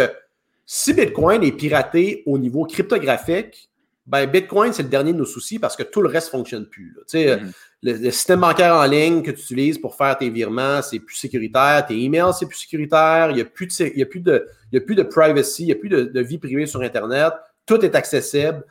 si 0.72 0.94
Bitcoin 0.94 1.42
est 1.42 1.50
piraté 1.50 2.22
au 2.26 2.38
niveau 2.38 2.64
cryptographique, 2.64 3.70
ben, 4.06 4.26
Bitcoin, 4.26 4.72
c'est 4.72 4.82
le 4.82 4.88
dernier 4.88 5.12
de 5.12 5.18
nos 5.18 5.24
soucis 5.24 5.58
parce 5.58 5.76
que 5.76 5.82
tout 5.82 6.00
le 6.00 6.08
reste 6.08 6.28
ne 6.28 6.38
fonctionne 6.38 6.66
plus. 6.66 6.96
Mm-hmm. 7.12 7.52
le, 7.82 8.10
système 8.10 8.40
bancaire 8.40 8.74
en 8.74 8.84
ligne 8.84 9.22
que 9.22 9.30
tu 9.30 9.40
utilises 9.40 9.78
pour 9.78 9.96
faire 9.96 10.16
tes 10.16 10.30
virements, 10.30 10.82
c'est 10.82 10.98
plus 10.98 11.16
sécuritaire. 11.16 11.86
Tes 11.86 11.96
emails, 11.96 12.32
c'est 12.38 12.46
plus 12.46 12.56
sécuritaire. 12.56 13.30
Il 13.30 13.34
n'y 13.34 13.40
a, 13.40 13.44
plus 13.44 13.66
de, 13.66 14.02
a, 14.02 14.06
plus 14.06 14.20
de, 14.20 14.46
a 14.74 14.80
plus 14.80 14.94
de 14.94 15.02
privacy, 15.02 15.62
il 15.62 15.66
n'y 15.66 15.72
a 15.72 15.76
plus 15.76 15.88
de, 15.88 16.20
vie 16.20 16.38
privée 16.38 16.66
sur 16.66 16.82
Internet. 16.82 17.32
Tout 17.66 17.84
est 17.84 17.94
accessible 17.94 18.64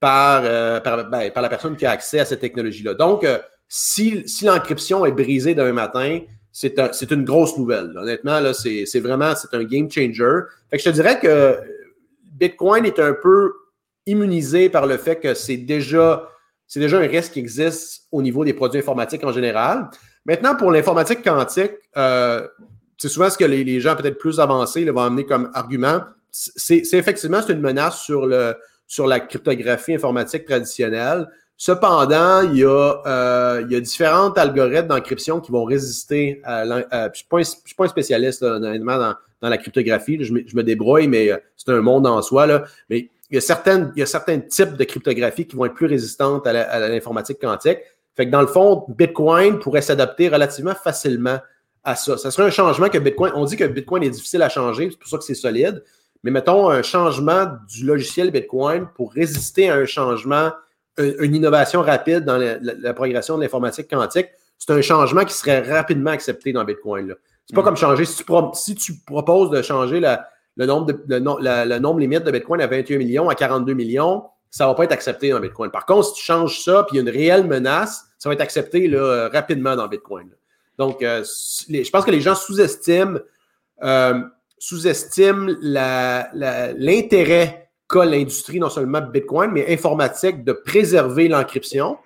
par, 0.00 0.42
euh, 0.44 0.80
ben, 0.80 1.30
par, 1.30 1.42
la 1.42 1.48
personne 1.48 1.76
qui 1.76 1.86
a 1.86 1.90
accès 1.90 2.20
à 2.20 2.24
cette 2.24 2.40
technologie-là. 2.40 2.94
Donc, 2.94 3.24
euh, 3.24 3.38
si, 3.74 4.22
si 4.28 4.44
l'encryption 4.44 5.06
est 5.06 5.12
brisée 5.12 5.54
d'un 5.54 5.72
matin, 5.72 6.20
c'est 6.52 6.78
un, 6.78 6.90
une 6.90 7.24
grosse 7.24 7.56
nouvelle. 7.56 7.96
Honnêtement, 7.96 8.38
là, 8.38 8.52
c'est, 8.52 9.00
vraiment 9.00 9.32
un 9.52 9.64
game 9.64 9.90
changer. 9.90 10.40
Fait 10.70 10.78
je 10.78 10.84
te 10.84 10.90
dirais 10.90 11.18
que 11.18 11.56
Bitcoin 12.34 12.84
est 12.84 12.98
un 12.98 13.14
peu 13.14 13.54
immunisé 14.04 14.68
par 14.68 14.86
le 14.86 14.98
fait 14.98 15.16
que 15.16 15.32
c'est 15.32 15.56
déjà, 15.56 16.28
déjà 16.76 16.98
un 16.98 17.06
risque 17.06 17.32
qui 17.32 17.38
existe 17.38 18.08
au 18.12 18.20
niveau 18.20 18.44
des 18.44 18.52
produits 18.52 18.80
informatiques 18.80 19.24
en 19.24 19.32
général. 19.32 19.88
Maintenant, 20.26 20.54
pour 20.54 20.70
l'informatique 20.70 21.24
quantique, 21.24 21.72
euh, 21.96 22.46
c'est 22.98 23.08
souvent 23.08 23.30
ce 23.30 23.38
que 23.38 23.46
les, 23.46 23.80
gens 23.80 23.96
peut-être 23.96 24.18
plus 24.18 24.38
avancés 24.38 24.84
vont 24.84 25.00
amener 25.00 25.24
comme 25.24 25.50
argument. 25.54 26.02
C'est 26.30 26.84
effectivement 26.92 27.40
une 27.48 27.60
menace 27.60 28.02
sur, 28.02 28.26
le, 28.26 28.54
sur 28.86 29.06
la 29.06 29.20
cryptographie 29.20 29.94
informatique 29.94 30.44
traditionnelle. 30.44 31.26
Cependant, 31.56 32.42
il 32.42 32.58
y, 32.58 32.64
a, 32.64 33.02
euh, 33.06 33.80
différents 33.80 34.30
algorithmes 34.32 34.88
d'encryption 34.88 35.40
qui 35.40 35.52
vont 35.52 35.64
résister 35.64 36.40
à. 36.44 36.64
je 36.64 36.70
ne 36.72 37.42
suis, 37.44 37.74
pas 37.76 37.84
un 37.84 37.88
spécialiste 37.88 38.42
dans, 38.42 39.14
la 39.42 39.58
cryptographie. 39.58 40.22
Je 40.24 40.32
me, 40.32 40.62
débrouille, 40.62 41.06
mais 41.06 41.30
euh, 41.30 41.36
c'est 41.56 41.70
un 41.70 41.80
monde 41.80 42.06
en 42.06 42.20
soi. 42.22 42.46
Mais 42.90 43.08
il 43.30 43.34
y, 43.34 43.38
a 43.38 43.40
certaines, 43.40 43.92
il 43.94 44.00
y 44.00 44.02
a 44.02 44.06
certains 44.06 44.40
types 44.40 44.76
de 44.76 44.84
cryptographie 44.84 45.46
qui 45.46 45.54
vont 45.56 45.64
être 45.66 45.74
plus 45.74 45.86
résistantes 45.86 46.46
à 46.46 46.88
l'informatique 46.88 47.38
quantique. 47.40 47.78
Fait 48.14 48.26
que 48.26 48.30
dans 48.30 48.40
le 48.40 48.46
fond, 48.46 48.84
Bitcoin 48.88 49.58
pourrait 49.58 49.82
s'adapter 49.82 50.28
relativement 50.28 50.74
facilement 50.74 51.38
à 51.84 51.96
ça. 51.96 52.18
Ça 52.18 52.30
serait 52.30 52.46
un 52.46 52.50
changement 52.50 52.88
que 52.88 52.98
Bitcoin, 52.98 53.32
on 53.34 53.44
dit 53.44 53.56
que 53.56 53.64
Bitcoin 53.64 54.02
est 54.02 54.10
difficile 54.10 54.42
à 54.42 54.48
changer, 54.48 54.90
c'est 54.90 54.98
pour 54.98 55.08
ça 55.08 55.18
que 55.18 55.24
c'est 55.24 55.34
solide. 55.34 55.82
Mais 56.22 56.30
mettons 56.30 56.68
un 56.68 56.82
changement 56.82 57.46
du 57.68 57.84
logiciel 57.84 58.30
Bitcoin 58.30 58.86
pour 58.94 59.12
résister 59.12 59.70
à 59.70 59.76
un 59.76 59.86
changement, 59.86 60.52
une, 60.98 61.34
innovation 61.34 61.82
rapide 61.82 62.24
dans 62.24 62.36
la, 62.36 62.94
progression 62.94 63.36
de 63.36 63.42
l'informatique 63.42 63.88
quantique. 63.88 64.28
C'est 64.58 64.72
un 64.72 64.80
changement 64.80 65.24
qui 65.24 65.34
serait 65.34 65.60
rapidement 65.60 66.10
accepté 66.10 66.52
dans 66.52 66.64
Bitcoin. 66.64 67.14
C'est 67.46 67.54
pas 67.54 67.62
mm. 67.62 67.64
comme 67.64 67.76
changer. 67.76 68.04
Si 68.04 68.24
tu, 68.24 68.32
si 68.54 68.74
tu 68.74 68.94
proposes 69.06 69.50
de 69.50 69.62
changer 69.62 70.00
la, 70.00 70.28
le 70.56 70.66
nombre, 70.66 70.92
de, 70.92 70.98
le, 71.08 71.78
nombre 71.78 72.00
limite 72.00 72.24
de 72.24 72.30
Bitcoin 72.30 72.60
à 72.60 72.66
21 72.66 72.98
millions, 72.98 73.28
à 73.28 73.34
42 73.34 73.72
millions, 73.74 74.24
ça 74.50 74.64
ne 74.64 74.68
va 74.70 74.74
pas 74.74 74.84
être 74.84 74.92
accepté 74.92 75.30
dans 75.30 75.40
Bitcoin. 75.40 75.70
Par 75.70 75.86
contre, 75.86 76.08
si 76.08 76.14
tu 76.14 76.24
changes 76.24 76.62
ça, 76.62 76.84
puis 76.84 76.96
il 76.96 76.98
y 76.98 77.00
a 77.00 77.02
une 77.02 77.16
réelle 77.16 77.46
menace, 77.46 78.04
ça 78.18 78.28
va 78.28 78.34
être 78.34 78.40
accepté 78.42 78.86
là, 78.86 79.28
rapidement 79.32 79.74
dans 79.76 79.88
Bitcoin. 79.88 80.28
Donc, 80.78 81.02
euh, 81.02 81.24
je 81.68 81.90
pense 81.90 82.04
que 82.04 82.10
les 82.10 82.20
gens 82.20 82.34
sous-estiment 82.34 83.18
euh, 83.82 84.22
sous-estiment 84.58 85.50
l'intérêt 86.76 87.61
l'industrie, 88.00 88.58
non 88.58 88.70
seulement 88.70 89.00
Bitcoin, 89.00 89.50
mais 89.52 89.72
informatique, 89.72 90.44
de 90.44 90.52
préserver 90.52 91.28
l'encryption 91.28 91.98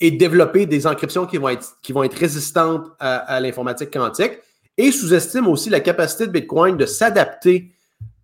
et 0.00 0.10
développer 0.10 0.66
des 0.66 0.86
encryptions 0.86 1.26
qui 1.26 1.38
vont 1.38 1.48
être, 1.48 1.78
qui 1.82 1.92
vont 1.92 2.04
être 2.04 2.14
résistantes 2.14 2.86
à 3.00 3.40
l'informatique 3.40 3.92
quantique 3.92 4.38
et 4.78 4.92
sous-estime 4.92 5.48
aussi 5.48 5.68
la 5.68 5.80
capacité 5.80 6.26
de 6.26 6.32
Bitcoin 6.32 6.76
de 6.76 6.86
s'adapter 6.86 7.72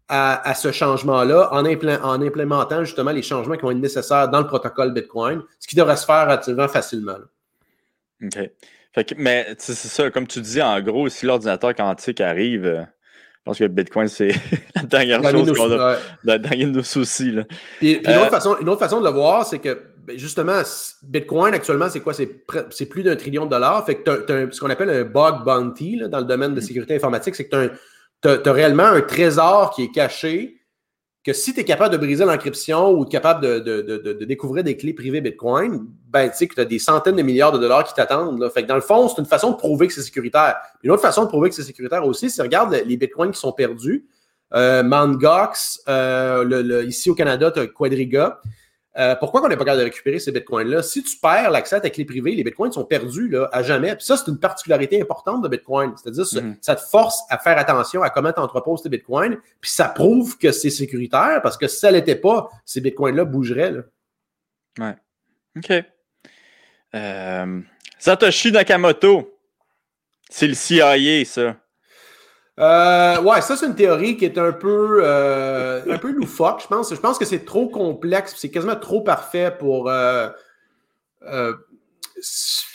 à, 0.09 0.55
ce 0.55 0.71
changement-là 0.71 1.49
en, 1.53 1.65
en, 1.65 2.23
implémentant 2.23 2.85
justement 2.85 3.11
les 3.11 3.23
changements 3.23 3.57
qui 3.57 3.63
vont 3.63 3.71
être 3.71 3.79
nécessaires 3.79 4.29
dans 4.29 4.41
le 4.41 4.47
protocole 4.47 4.93
Bitcoin, 4.93 5.43
ce 5.59 5.67
qui 5.67 5.77
devrait 5.77 5.97
se 5.97 6.05
faire 6.05 6.25
relativement 6.25 6.69
facilement. 6.69 7.17
OK. 8.23 9.15
mais 9.17 9.55
c'est 9.59 9.75
ça, 9.75 10.11
comme 10.11 10.27
tu 10.27 10.41
dis, 10.41 10.63
en 10.63 10.81
gros, 10.81 11.09
si 11.09 11.27
l'ordinateur 11.27 11.75
quantique 11.75 12.21
arrive, 12.21 12.67
euh, 12.67 12.83
pense 13.45 13.59
que 13.59 13.65
le 13.65 13.69
Bitcoin, 13.69 14.09
c'est 14.09 14.33
la 14.75 14.83
dernière 14.83 15.23
chose 15.31 15.53
qu'on 15.53 15.71
a. 15.73 15.97
La 16.25 16.39
dernière 16.39 16.69
de 16.69 16.77
nos 16.77 16.83
soucis. 16.83 17.31
Là. 17.31 17.45
Puis, 17.79 17.95
une, 17.95 18.17
autre 18.17 18.31
façon, 18.31 18.57
une 18.61 18.69
autre 18.69 18.81
façon 18.81 19.01
de 19.01 19.05
le 19.05 19.13
voir, 19.13 19.47
c'est 19.47 19.59
que 19.59 19.83
ben, 20.07 20.19
justement, 20.19 20.61
Bitcoin, 21.03 21.55
actuellement, 21.55 21.89
c'est 21.89 22.01
quoi? 22.01 22.13
C'est 22.15 22.87
plus 22.87 23.03
d'un 23.03 23.17
trillion 23.17 23.47
de 23.47 23.51
dollars. 23.51 23.85
Fait 23.87 23.97
que 23.97 24.25
tu 24.25 24.33
as, 24.33 24.51
ce 24.51 24.61
qu'on 24.61 24.71
appelle 24.71 24.91
un 24.91 25.05
bug 25.05 25.45
bounty 25.45 26.01
dans 26.09 26.19
le 26.19 26.25
domaine 26.25 26.55
de 26.55 26.61
mm. 26.61 26.65
sécurité 26.65 26.97
informatique. 26.97 27.35
C'est 27.35 27.49
que 27.49 27.71
tu 28.23 28.29
as, 28.29 28.53
réellement 28.53 28.85
un 28.85 29.01
trésor 29.01 29.71
qui 29.75 29.85
est 29.85 29.93
caché 29.93 30.61
que 31.25 31.33
si 31.33 31.55
tu 31.55 31.61
es 31.61 31.65
capable 31.65 31.91
de 31.93 31.97
briser 31.97 32.25
l'encryption 32.27 32.91
ou 32.91 33.05
capable 33.07 33.63
de, 33.65 34.25
découvrir 34.27 34.63
des 34.63 34.77
clés 34.77 34.93
privées 34.93 35.23
Bitcoin, 35.23 35.87
ben, 36.09 36.29
tu 36.29 36.37
sais 36.37 36.47
que 36.47 36.55
tu 36.55 36.61
as 36.61 36.67
des 36.67 36.79
centaines 36.79 37.17
de 37.17 37.23
milliards 37.23 37.53
de 37.53 37.59
dollars 37.59 37.85
qui 37.85 37.95
t'attendent. 37.95 38.47
Fait 38.51 38.63
que 38.63 38.69
dans 38.69 38.75
le 38.75 38.83
fond, 38.83 39.09
c'est 39.09 39.21
une 39.21 39.27
façon 39.27 39.53
de 39.53 39.57
prouver 39.57 39.87
que 39.87 39.95
c'est 39.95 40.03
sécuritaire. 40.03 40.57
Une 40.83 40.91
autre 40.91 41.01
façon 41.01 41.25
de 41.25 41.29
prouver 41.29 41.49
que 41.49 41.55
c'est 41.55 41.63
sécuritaire 41.63 42.07
aussi, 42.07 42.29
c'est 42.29 42.43
regarde 42.43 42.79
les 42.85 42.97
Bitcoins 42.99 43.31
qui 43.31 43.41
sont 43.41 43.53
perdus. 43.53 44.07
Euh, 44.53 44.83
Mangox, 44.83 45.83
euh, 45.89 46.85
ici 46.87 47.09
au 47.09 47.15
Canada, 47.15 47.51
tu 47.51 47.61
as 47.61 47.67
Quadriga. 47.69 48.41
Euh, 48.97 49.17
pourquoi 49.17 49.43
on 49.43 49.49
n'est 49.49 49.57
pas 49.57 49.65
capable 49.65 49.81
de 49.81 49.85
récupérer 49.85 50.21
ces 50.21 50.31
bitcoins-là? 50.31 50.83
Si 50.83 51.03
tu 51.03 51.17
perds 51.17 51.51
l'accès 51.51 51.77
à 51.77 51.81
ta 51.81 51.91
clé 51.91 52.05
privée, 52.05 52.35
les 52.35 52.45
bitcoins 52.45 52.71
sont 52.71 52.85
perdus 52.85 53.29
là, 53.29 53.49
à 53.53 53.63
jamais. 53.63 53.97
Puis 53.97 54.05
ça, 54.05 54.17
c'est 54.17 54.31
une 54.31 54.39
particularité 54.39 55.03
importante 55.03 55.43
de 55.43 55.49
Bitcoin. 55.49 55.95
C'est-à-dire, 55.97 56.25
mm-hmm. 56.25 56.57
ça 56.61 56.77
te 56.77 56.81
force 56.83 57.23
à 57.29 57.39
faire 57.39 57.59
attention 57.59 58.03
à 58.03 58.11
comment 58.11 58.33
tu 58.33 58.41
entreposes 58.41 58.83
tes 58.83 58.89
bitcoins. 58.89 59.37
Puis 59.61 59.71
ça 59.71 59.89
prouve 59.89 60.39
que 60.39 60.53
c'est 60.53 60.71
sécuritaire 60.71 61.41
parce 61.43 61.57
que 61.57 61.67
si 61.67 61.79
ça 61.79 61.91
l'était 61.91 62.15
pas, 62.15 62.49
ces 62.65 62.81
bitcoins-là 62.81 63.25
bougeraient. 63.25 63.73
Là. 63.73 63.83
Ouais. 64.79 64.95
OK. 65.57 65.85
Euh, 66.95 67.61
Satoshi 67.99 68.53
Nakamoto. 68.53 69.31
C'est 70.31 70.47
le 70.47 70.55
CIA, 70.55 71.25
ça. 71.25 71.57
Euh, 72.61 73.21
ouais, 73.23 73.41
ça, 73.41 73.57
c'est 73.57 73.67
une 73.67 73.75
théorie 73.75 74.17
qui 74.17 74.25
est 74.25 74.39
un 74.39 74.53
peu, 74.53 75.01
euh, 75.03 75.83
un 75.91 75.99
peu 75.99 76.13
loufoque, 76.13 76.63
je 76.63 76.69
pense. 76.69 76.95
Je 76.95 77.01
pense 77.01 77.19
que 77.19 77.25
c'est 77.25 77.45
trop 77.45 77.69
complexe, 77.69 78.35
c'est 78.37 78.51
quasiment 78.51 78.77
trop 78.77 79.01
parfait 79.01 79.55
pour. 79.59 79.89
Euh, 79.89 80.29
euh 81.29 81.53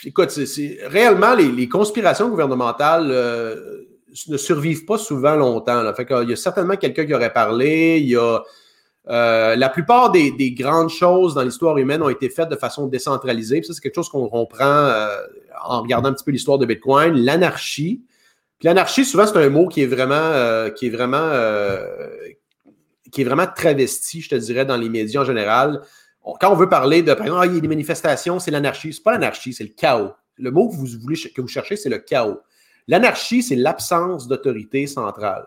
écoute, 0.04 0.38
réellement, 0.84 1.34
les, 1.34 1.68
conspirations 1.68 2.28
gouvernementales 2.28 3.08
euh, 3.10 3.86
ne 4.28 4.36
survivent 4.36 4.84
pas 4.84 4.98
souvent 4.98 5.34
longtemps. 5.34 5.92
Fait 5.94 6.04
qu'il 6.04 6.28
y 6.28 6.32
a 6.32 6.36
certainement 6.36 6.76
quelqu'un 6.76 7.06
qui 7.06 7.14
aurait 7.14 7.32
parlé. 7.32 7.98
Il 8.00 8.08
y 8.08 8.16
a. 8.16 8.40
la 9.06 9.68
plupart 9.70 10.10
des, 10.10 10.30
des, 10.30 10.52
grandes 10.52 10.90
choses 10.90 11.34
dans 11.34 11.42
l'histoire 11.42 11.78
humaine 11.78 12.02
ont 12.02 12.10
été 12.10 12.28
faites 12.28 12.50
de 12.50 12.56
façon 12.56 12.86
décentralisée. 12.86 13.62
Ça, 13.62 13.72
c'est 13.72 13.80
quelque 13.80 13.94
chose 13.94 14.10
qu'on 14.10 14.28
comprend 14.28 14.90
en 15.64 15.80
regardant 15.80 16.10
un 16.10 16.12
petit 16.12 16.24
peu 16.24 16.32
l'histoire 16.32 16.58
de 16.58 16.66
Bitcoin. 16.66 17.16
L'anarchie, 17.16 18.02
puis 18.60 18.66
l'anarchie, 18.66 19.06
souvent, 19.06 19.26
c'est 19.26 19.38
un 19.38 19.48
mot 19.48 19.68
qui 19.68 19.80
est 19.82 19.86
vraiment, 19.86 20.14
euh, 20.14 20.68
qui 20.68 20.86
est 20.86 20.90
vraiment, 20.90 21.16
euh, 21.16 21.86
qui 23.10 23.22
est 23.22 23.24
vraiment 23.24 23.46
travesti, 23.46 24.20
je 24.20 24.28
te 24.28 24.34
dirais, 24.34 24.66
dans 24.66 24.76
les 24.76 24.90
médias 24.90 25.22
en 25.22 25.24
général. 25.24 25.80
quand 26.22 26.52
on 26.52 26.56
veut 26.56 26.68
parler 26.68 27.02
de, 27.02 27.14
par 27.14 27.24
exemple, 27.24 27.40
ah, 27.42 27.46
il 27.46 27.54
y 27.54 27.56
a 27.56 27.60
des 27.60 27.68
manifestations, 27.68 28.38
c'est 28.38 28.50
l'anarchie. 28.50 28.92
C'est 28.92 29.02
pas 29.02 29.12
l'anarchie, 29.12 29.54
c'est 29.54 29.64
le 29.64 29.70
chaos. 29.70 30.10
Le 30.36 30.50
mot 30.50 30.68
que 30.68 30.74
vous 30.74 30.86
voulez, 31.00 31.16
que 31.16 31.40
vous 31.40 31.48
cherchez, 31.48 31.76
c'est 31.76 31.88
le 31.88 32.00
chaos. 32.00 32.38
L'anarchie, 32.86 33.42
c'est 33.42 33.56
l'absence 33.56 34.28
d'autorité 34.28 34.86
centrale. 34.86 35.46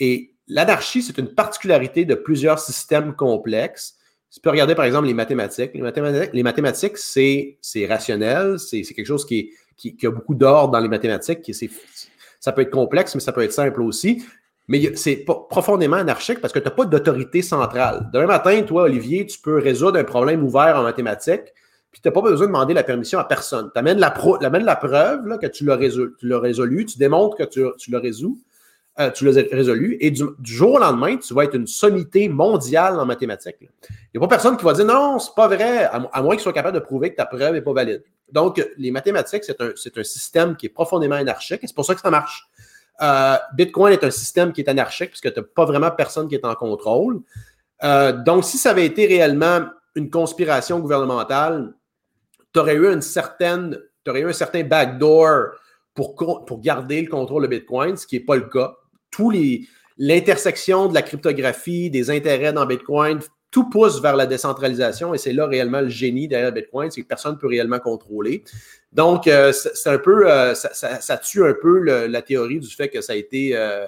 Et 0.00 0.34
l'anarchie, 0.48 1.02
c'est 1.02 1.16
une 1.16 1.32
particularité 1.32 2.06
de 2.06 2.16
plusieurs 2.16 2.58
systèmes 2.58 3.14
complexes. 3.14 3.94
Tu 4.32 4.40
peux 4.40 4.50
regarder, 4.50 4.74
par 4.74 4.84
exemple, 4.84 5.06
les 5.06 5.14
mathématiques. 5.14 5.70
Les 5.74 5.80
mathématiques, 5.80 6.32
les 6.32 7.56
c'est, 7.60 7.86
rationnel, 7.86 8.58
c'est, 8.58 8.82
quelque 8.82 9.06
chose 9.06 9.24
qui, 9.24 9.52
qui, 9.76 9.96
a 10.04 10.10
beaucoup 10.10 10.34
d'ordre 10.34 10.72
dans 10.72 10.80
les 10.80 10.88
mathématiques, 10.88 11.40
ça 12.48 12.52
peut 12.52 12.62
être 12.62 12.70
complexe, 12.70 13.14
mais 13.14 13.20
ça 13.20 13.32
peut 13.32 13.42
être 13.42 13.52
simple 13.52 13.82
aussi. 13.82 14.24
Mais 14.68 14.94
c'est 14.96 15.24
profondément 15.50 15.96
anarchique 15.96 16.40
parce 16.40 16.52
que 16.52 16.58
tu 16.58 16.64
n'as 16.64 16.70
pas 16.70 16.86
d'autorité 16.86 17.42
centrale. 17.42 18.08
Demain 18.12 18.26
matin, 18.26 18.62
toi, 18.62 18.84
Olivier, 18.84 19.26
tu 19.26 19.38
peux 19.38 19.58
résoudre 19.58 19.98
un 19.98 20.04
problème 20.04 20.42
ouvert 20.42 20.78
en 20.78 20.82
mathématiques, 20.82 21.52
puis 21.90 22.00
tu 22.02 22.08
n'as 22.08 22.12
pas 22.12 22.22
besoin 22.22 22.46
de 22.46 22.52
demander 22.52 22.74
la 22.74 22.84
permission 22.84 23.18
à 23.18 23.24
personne. 23.24 23.70
Tu 23.72 23.78
amènes 23.78 23.98
la, 23.98 24.10
preuve 24.10 25.38
que 25.38 25.46
tu 25.46 25.64
l'as 25.64 26.38
résolu, 26.38 26.86
tu 26.86 26.98
démontres 26.98 27.36
que 27.36 27.44
tu, 27.44 27.62
tu 27.78 27.90
l'as 27.90 28.00
résolu, 28.00 28.34
euh, 29.00 29.10
tu 29.12 29.24
l'as 29.24 29.40
résolu, 29.52 29.96
et 30.00 30.10
du, 30.10 30.24
jour 30.42 30.74
au 30.74 30.78
lendemain, 30.78 31.16
tu 31.18 31.32
vas 31.32 31.44
être 31.44 31.54
une 31.54 31.68
sommité 31.68 32.28
mondiale 32.28 32.98
en 32.98 33.06
mathématiques. 33.06 33.56
Il 33.60 33.68
n'y 34.14 34.18
a 34.18 34.20
pas 34.20 34.28
personne 34.28 34.56
qui 34.56 34.64
va 34.64 34.72
dire 34.72 34.86
non, 34.86 35.20
c'est 35.20 35.34
pas 35.36 35.46
vrai, 35.46 35.84
à, 35.84 36.22
moins 36.22 36.34
qu'il 36.34 36.42
soit 36.42 36.52
capable 36.52 36.74
de 36.74 36.82
prouver 36.82 37.10
que 37.10 37.16
ta 37.16 37.26
preuve 37.26 37.52
n'est 37.52 37.62
pas 37.62 37.72
valide. 37.72 38.02
Donc, 38.32 38.60
les 38.76 38.90
mathématiques, 38.90 39.44
c'est 39.44 39.60
un, 39.60 39.68
un, 39.68 40.04
système 40.04 40.56
qui 40.56 40.66
est 40.66 40.70
profondément 40.70 41.14
anarchique 41.14 41.62
et 41.62 41.66
c'est 41.68 41.76
pour 41.76 41.84
ça 41.84 41.94
que 41.94 42.00
ça 42.00 42.10
marche. 42.10 42.48
Euh, 43.00 43.36
Bitcoin 43.54 43.92
est 43.92 44.02
un 44.02 44.10
système 44.10 44.52
qui 44.52 44.62
est 44.62 44.68
anarchique 44.68 45.10
puisque 45.10 45.32
tu 45.32 45.38
n'as 45.38 45.46
pas 45.46 45.64
vraiment 45.64 45.90
personne 45.92 46.28
qui 46.28 46.34
est 46.34 46.44
en 46.44 46.54
contrôle. 46.54 47.20
Euh, 47.84 48.12
donc, 48.12 48.44
si 48.44 48.58
ça 48.58 48.70
avait 48.70 48.86
été 48.86 49.06
réellement 49.06 49.66
une 49.94 50.10
conspiration 50.10 50.80
gouvernementale, 50.80 51.72
tu 52.52 52.58
aurais 52.58 52.74
eu 52.74 52.92
une 52.92 53.02
certaine, 53.02 53.78
eu 54.06 54.28
un 54.28 54.32
certain 54.32 54.64
backdoor 54.64 55.52
pour, 55.94 56.16
pour 56.44 56.60
garder 56.60 57.02
le 57.02 57.08
contrôle 57.08 57.42
de 57.42 57.48
Bitcoin, 57.48 57.96
ce 57.96 58.06
qui 58.06 58.16
n'est 58.16 58.24
pas 58.24 58.36
le 58.36 58.48
cas. 58.48 58.74
Tous 59.10 59.32
l'intersection 59.96 60.88
de 60.88 60.94
la 60.94 61.02
cryptographie, 61.02 61.90
des 61.90 62.10
intérêts 62.10 62.52
dans 62.52 62.66
Bitcoin 62.66 63.20
tout 63.50 63.68
pousse 63.70 64.00
vers 64.00 64.16
la 64.16 64.26
décentralisation 64.26 65.14
et 65.14 65.18
c'est 65.18 65.32
là 65.32 65.46
réellement 65.46 65.80
le 65.80 65.88
génie 65.88 66.28
derrière 66.28 66.52
Bitcoin, 66.52 66.90
c'est 66.90 67.02
que 67.02 67.06
personne 67.06 67.32
ne 67.32 67.38
peut 67.38 67.46
réellement 67.46 67.78
contrôler. 67.78 68.44
Donc, 68.92 69.26
euh, 69.26 69.52
euh, 69.86 70.54
ça, 70.54 71.18
tue 71.18 71.44
un 71.44 71.54
peu 71.60 71.80
la 72.06 72.22
théorie 72.22 72.60
du 72.60 72.68
fait 72.68 72.88
que 72.88 73.00
ça 73.00 73.14
a 73.14 73.16
été, 73.16 73.56
euh, 73.56 73.86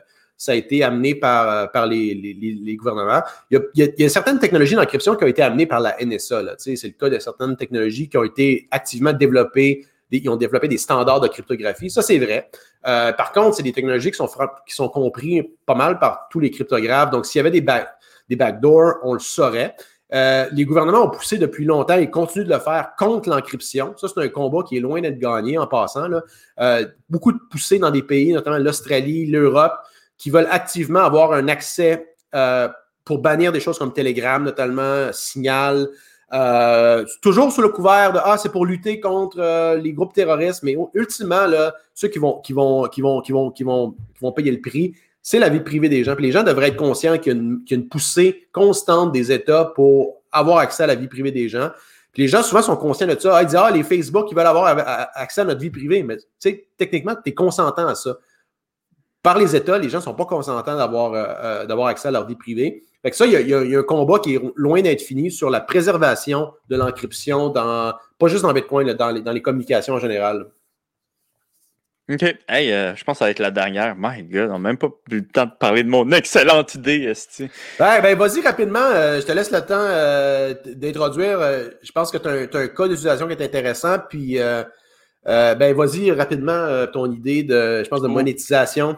amené 0.82 1.14
par, 1.14 1.86
les, 1.86 2.76
gouvernements. 2.78 3.22
Il 3.51 3.59
y, 3.59 3.82
a, 3.82 3.86
il 3.97 4.02
y, 4.02 4.05
a, 4.05 4.09
certaines 4.09 4.38
technologies 4.38 4.74
d'encryption 4.74 5.14
qui 5.14 5.24
ont 5.24 5.28
été 5.28 5.42
amenées 5.42 5.66
par 5.66 5.80
la 5.80 5.97
NSA. 6.02 6.55
C'est 6.59 6.82
le 6.82 6.98
cas 6.98 7.10
de 7.10 7.18
certaines 7.18 7.56
technologies 7.56 8.09
qui 8.09 8.16
ont 8.16 8.24
été 8.24 8.66
activement 8.70 9.12
développées. 9.12 9.86
Ils 10.18 10.28
ont 10.28 10.36
développé 10.36 10.68
des 10.68 10.78
standards 10.78 11.20
de 11.20 11.28
cryptographie. 11.28 11.90
Ça, 11.90 12.02
c'est 12.02 12.18
vrai. 12.18 12.50
par 12.82 13.32
contre, 13.32 13.56
c'est 13.56 13.62
des 13.62 13.72
technologies 13.72 14.10
qui 14.10 14.74
sont, 14.74 14.88
comprises 14.88 15.44
pas 15.66 15.74
mal 15.74 15.98
par 15.98 16.28
tous 16.30 16.40
les 16.40 16.50
cryptographes. 16.50 17.10
Donc, 17.10 17.26
s'il 17.26 17.38
y 17.38 17.46
avait 17.46 17.50
des, 17.50 18.36
backdoors, 18.36 18.94
on 19.02 19.14
le 19.14 19.20
saurait. 19.20 19.74
Euh, 20.12 20.48
les 20.52 20.64
gouvernements 20.64 21.04
ont 21.04 21.10
poussé 21.10 21.38
depuis 21.38 21.64
longtemps 21.64 21.96
et 21.96 22.10
continuent 22.10 22.44
de 22.44 22.50
le 22.50 22.58
faire 22.58 22.92
contre 22.98 23.28
l'encryption. 23.28 23.94
Ça, 23.96 24.08
c'est 24.08 24.20
un 24.20 24.28
combat 24.28 24.62
qui 24.68 24.76
est 24.76 24.80
loin 24.80 25.00
d'être 25.00 25.18
gagné 25.18 25.56
en 25.56 25.66
passant. 25.66 26.08
Euh, 26.60 26.86
beaucoup 27.08 27.32
de 27.32 27.38
poussées 27.50 27.78
dans 27.78 27.90
des 27.90 28.02
pays, 28.02 28.32
notamment 28.32 28.58
l'Australie, 28.58 29.26
l'Europe, 29.26 29.74
qui 30.18 30.30
veulent 30.30 30.48
activement 30.50 31.00
avoir 31.00 31.32
un 31.32 31.48
accès 31.48 32.14
euh, 32.34 32.68
pour 33.04 33.18
bannir 33.18 33.52
des 33.52 33.60
choses 33.60 33.78
comme 33.78 33.92
Telegram, 33.92 34.42
notamment 34.42 35.12
Signal. 35.12 35.88
Toujours 37.20 37.52
sous 37.52 37.62
le 37.62 37.69
couvert 37.69 38.12
de 38.12 38.20
Ah, 38.23 38.36
c'est 38.39 38.52
pour 38.52 38.66
lutter 38.66 39.01
contre 39.01 39.77
les 39.77 39.93
groupes 39.93 40.12
terroristes, 40.12 40.62
mais 40.62 40.77
ultimement, 40.94 41.47
là, 41.47 41.74
ceux 41.94 42.09
qui 42.09 42.19
vont, 42.19 42.40
qui 42.40 42.52
vont, 42.52 42.86
qui 42.89 43.01
vont, 43.01 43.20
qui 43.20 43.32
vont, 43.32 43.51
qui 43.51 43.65
vont, 43.65 43.94
vont 44.20 44.32
payer 44.32 44.52
le 44.52 44.61
prix, 44.61 44.94
c'est 45.23 45.39
la 45.39 45.48
vie 45.48 45.61
privée 45.61 45.89
des 45.89 46.05
gens. 46.05 46.15
Puis 46.15 46.24
les 46.24 46.32
gens 46.32 46.43
devraient 46.43 46.69
être 46.69 46.77
conscients 46.77 47.19
qu'il 47.19 47.32
y, 47.32 47.36
a 47.36 47.77
une, 47.77 47.89
poussée 47.89 48.48
constante 48.52 49.12
des 49.12 49.32
États 49.32 49.65
pour 49.65 50.23
avoir 50.32 50.59
accès 50.59 50.85
à 50.85 50.86
la 50.86 50.94
vie 50.94 51.09
privée 51.09 51.32
des 51.32 51.48
gens. 51.48 51.70
Puis 52.12 52.23
les 52.23 52.28
gens, 52.28 52.43
souvent, 52.43 52.62
sont 52.62 52.77
conscients 52.77 53.07
de 53.07 53.19
ça. 53.19 53.36
Ah, 53.36 53.43
ils 53.43 53.47
disent, 53.47 53.57
ah, 53.57 53.70
les 53.70 53.82
Facebook, 53.82 54.27
ils 54.31 54.35
veulent 54.35 54.47
avoir 54.47 54.66
accès 55.15 55.43
à 55.43 55.44
notre 55.44 55.61
vie 55.61 55.70
privée. 55.70 56.02
Mais 56.02 56.16
tu 56.16 56.24
sais, 56.39 56.66
techniquement, 56.77 57.15
tu 57.15 57.31
es 57.31 57.35
consentant 57.35 57.86
à 57.86 57.94
ça. 57.94 58.16
Par 59.22 59.38
les 59.38 59.55
États, 59.55 59.78
les 59.78 59.88
gens 59.88 59.98
ne 59.98 60.05
sont 60.05 60.14
pas 60.14 60.24
consentants 60.24 60.76
d'avoir 60.76 61.12
euh, 61.12 61.66
euh, 61.68 61.84
accès 61.84 62.09
à 62.09 62.10
leur 62.10 62.26
vie 62.26 62.36
privée. 62.36 62.82
Fait 63.02 63.10
que 63.10 63.16
ça, 63.16 63.26
il 63.26 63.32
y, 63.32 63.55
a, 63.55 63.78
un 63.78 63.82
combat 63.82 64.18
qui 64.18 64.34
est 64.34 64.40
loin 64.56 64.82
d'être 64.82 65.02
fini 65.02 65.30
sur 65.30 65.51
la 65.51 65.60
préservation 65.60 66.52
de 66.68 66.76
l'encryption, 66.76 67.48
dans, 67.48 67.94
pas 68.18 68.28
juste 68.28 68.42
dans 68.42 68.52
Bitcoin, 68.52 68.92
dans, 68.92 69.10
les, 69.10 69.22
dans 69.22 69.32
les 69.32 69.42
communications 69.42 69.94
en 69.94 69.98
général. 69.98 70.47
OK. 72.12 72.22
Hey, 72.48 72.72
euh, 72.72 72.97
je 72.97 73.05
pense 73.05 73.14
que 73.14 73.18
ça 73.20 73.24
va 73.26 73.30
être 73.30 73.38
la 73.38 73.52
dernière. 73.52 73.94
My 73.97 74.22
God, 74.24 74.51
on 74.51 74.55
n'a 74.55 74.59
même 74.59 74.76
pas 74.76 74.88
eu 75.10 75.16
le 75.16 75.26
temps 75.26 75.47
de 75.47 75.52
parler 75.59 75.84
de 75.84 75.88
mon 75.88 76.10
excellente 76.10 76.74
idée, 76.74 77.05
Esti. 77.05 77.48
Ben, 77.78 78.01
ben 78.02 78.18
vas-y 78.18 78.40
rapidement. 78.40 78.80
Euh, 78.80 79.20
je 79.20 79.26
te 79.26 79.32
laisse 79.32 79.52
le 79.52 79.60
temps 79.60 79.74
euh, 79.78 80.55
d'introduire. 80.74 81.38
je 81.82 81.92
pense 81.92 82.10
que 82.10 82.18
tu 82.18 82.28
as, 82.28 82.60
un 82.60 82.68
cas 82.68 82.88
d'utilisation 82.88 83.28
qui 83.28 83.34
est 83.34 83.44
intéressant. 83.44 83.98
Puis, 84.09 84.38
ben, 85.24 85.74
vas-y 85.74 86.10
rapidement 86.10 86.86
ton 86.92 87.12
idée 87.12 87.44
de, 87.44 87.84
je 87.84 87.88
pense, 87.88 88.02
de 88.02 88.09
monétisation. 88.09 88.97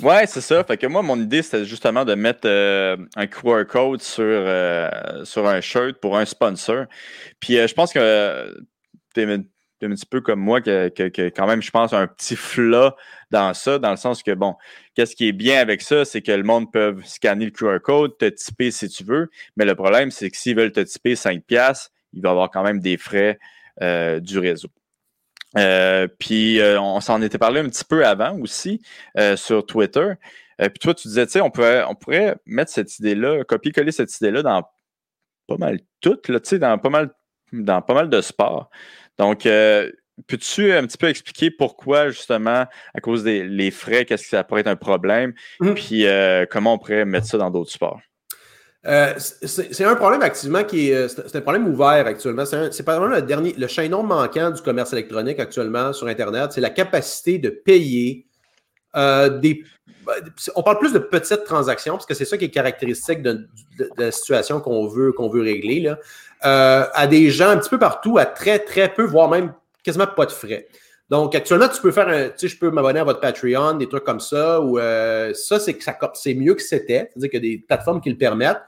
Ouais, 0.00 0.26
c'est 0.26 0.40
ça. 0.40 0.64
Fait 0.64 0.76
que 0.76 0.86
moi, 0.86 1.02
mon 1.02 1.20
idée, 1.20 1.42
c'était 1.42 1.64
justement 1.64 2.04
de 2.04 2.14
mettre 2.14 2.48
un 2.48 3.26
QR 3.26 3.64
code 3.68 4.02
sur, 4.02 4.46
sur 5.24 5.46
un 5.46 5.60
shirt 5.60 5.98
pour 6.00 6.16
un 6.16 6.24
sponsor. 6.24 6.86
Puis, 7.40 7.54
je 7.54 7.74
pense 7.74 7.92
que 7.92 8.54
un 9.86 9.90
petit 9.90 10.06
peu 10.06 10.20
comme 10.20 10.40
moi, 10.40 10.60
que, 10.60 10.90
quand 11.30 11.46
même, 11.46 11.62
je 11.62 11.70
pense, 11.70 11.92
un 11.92 12.06
petit 12.06 12.36
flat 12.36 12.94
dans 13.30 13.54
ça, 13.54 13.78
dans 13.78 13.90
le 13.90 13.96
sens 13.96 14.22
que, 14.22 14.32
bon, 14.32 14.54
qu'est-ce 14.94 15.16
qui 15.16 15.28
est 15.28 15.32
bien 15.32 15.60
avec 15.60 15.82
ça, 15.82 16.04
c'est 16.04 16.22
que 16.22 16.32
le 16.32 16.42
monde 16.42 16.70
peut 16.72 16.96
scanner 17.04 17.46
le 17.46 17.50
QR 17.50 17.78
code, 17.82 18.16
te 18.18 18.26
typer 18.26 18.70
si 18.70 18.88
tu 18.88 19.04
veux, 19.04 19.30
mais 19.56 19.64
le 19.64 19.74
problème, 19.74 20.10
c'est 20.10 20.30
que 20.30 20.36
s'ils 20.36 20.56
veulent 20.56 20.72
te 20.72 20.80
typer 20.80 21.14
5$, 21.14 21.88
il 22.12 22.22
va 22.22 22.28
y 22.28 22.30
avoir 22.30 22.50
quand 22.50 22.62
même 22.62 22.80
des 22.80 22.96
frais 22.96 23.38
euh, 23.80 24.20
du 24.20 24.38
réseau. 24.38 24.68
Euh, 25.56 26.08
puis, 26.18 26.60
euh, 26.60 26.80
on 26.80 27.00
s'en 27.00 27.20
était 27.22 27.38
parlé 27.38 27.60
un 27.60 27.68
petit 27.68 27.84
peu 27.84 28.06
avant 28.06 28.38
aussi 28.38 28.80
sur 29.36 29.66
Twitter. 29.66 30.12
Et 30.58 30.68
puis 30.68 30.78
toi, 30.78 30.94
tu 30.94 31.08
disais, 31.08 31.26
tu 31.26 31.32
sais, 31.32 31.40
on 31.40 31.50
pourrait, 31.50 31.82
on 31.88 31.94
pourrait 31.94 32.36
mettre 32.46 32.70
cette 32.70 32.98
idée-là, 32.98 33.42
copier-coller 33.44 33.90
cette 33.90 34.14
idée-là 34.16 34.42
dans 34.42 34.62
pas 35.48 35.56
mal 35.56 35.80
toutes, 36.00 36.28
là, 36.28 36.40
tu 36.40 36.50
sais, 36.50 36.58
dans 36.58 36.78
pas 36.78 36.90
mal, 36.90 37.10
dans 37.52 37.82
pas 37.82 37.94
mal 37.94 38.10
de 38.10 38.20
sports. 38.20 38.70
Donc, 39.18 39.46
euh, 39.46 39.90
peux-tu 40.26 40.72
un 40.72 40.86
petit 40.86 40.98
peu 40.98 41.08
expliquer 41.08 41.50
pourquoi, 41.50 42.10
justement, 42.10 42.66
à 42.94 43.00
cause 43.00 43.24
des 43.24 43.44
les 43.44 43.70
frais, 43.70 44.04
qu'est-ce 44.04 44.24
que 44.24 44.28
ça 44.28 44.44
pourrait 44.44 44.60
être 44.60 44.68
un 44.68 44.76
problème, 44.76 45.32
mmh. 45.60 45.74
puis 45.74 46.06
euh, 46.06 46.46
comment 46.48 46.74
on 46.74 46.78
pourrait 46.78 47.04
mettre 47.04 47.26
ça 47.26 47.38
dans 47.38 47.50
d'autres 47.50 47.72
sports? 47.72 48.00
Euh, 48.84 49.14
c'est 49.18 49.84
un 49.84 49.94
problème 49.94 50.22
activement 50.22 50.64
qui 50.64 50.90
est. 50.90 51.08
C'est 51.08 51.36
un 51.36 51.40
problème 51.40 51.68
ouvert 51.68 52.06
actuellement. 52.06 52.44
C'est 52.44 52.82
vraiment 52.84 53.06
le 53.06 53.22
dernier, 53.22 53.54
le 53.56 53.66
chaînon 53.68 54.02
manquant 54.02 54.50
du 54.50 54.60
commerce 54.60 54.92
électronique 54.92 55.38
actuellement 55.38 55.92
sur 55.92 56.08
Internet. 56.08 56.52
C'est 56.52 56.60
la 56.60 56.70
capacité 56.70 57.38
de 57.38 57.50
payer 57.50 58.26
des. 58.94 59.62
On 60.56 60.64
parle 60.64 60.80
plus 60.80 60.92
de 60.92 60.98
petites 60.98 61.44
transactions 61.44 61.94
parce 61.94 62.06
que 62.06 62.14
c'est 62.14 62.24
ça 62.24 62.36
qui 62.36 62.46
est 62.46 62.50
caractéristique 62.50 63.22
de, 63.22 63.46
la 63.96 64.10
situation 64.10 64.60
qu'on 64.60 64.88
veut, 64.88 65.12
qu'on 65.12 65.28
veut 65.28 65.42
régler. 65.42 65.80
Là. 65.80 66.90
à 66.92 67.06
des 67.06 67.30
gens 67.30 67.50
un 67.50 67.58
petit 67.58 67.70
peu 67.70 67.78
partout, 67.78 68.18
à 68.18 68.26
très, 68.26 68.58
très 68.58 68.92
peu, 68.92 69.04
voire 69.04 69.28
même 69.28 69.52
quasiment 69.84 70.08
pas 70.08 70.26
de 70.26 70.32
frais. 70.32 70.66
Donc, 71.12 71.34
actuellement, 71.34 71.68
tu 71.68 71.82
peux 71.82 71.90
faire 71.90 72.08
un, 72.08 72.30
tu 72.30 72.38
sais, 72.38 72.48
je 72.48 72.58
peux 72.58 72.70
m'abonner 72.70 73.00
à 73.00 73.04
votre 73.04 73.20
Patreon, 73.20 73.74
des 73.74 73.86
trucs 73.86 74.02
comme 74.02 74.18
ça, 74.18 74.62
ou 74.62 74.78
euh, 74.78 75.34
ça, 75.34 75.60
c'est 75.60 75.76
c'est 76.14 76.32
mieux 76.32 76.54
que 76.54 76.62
c'était. 76.62 77.10
C'est-à-dire 77.10 77.28
qu'il 77.28 77.44
y 77.44 77.52
a 77.52 77.56
des 77.56 77.64
plateformes 77.68 78.00
qui 78.00 78.08
le 78.08 78.16
permettent. 78.16 78.62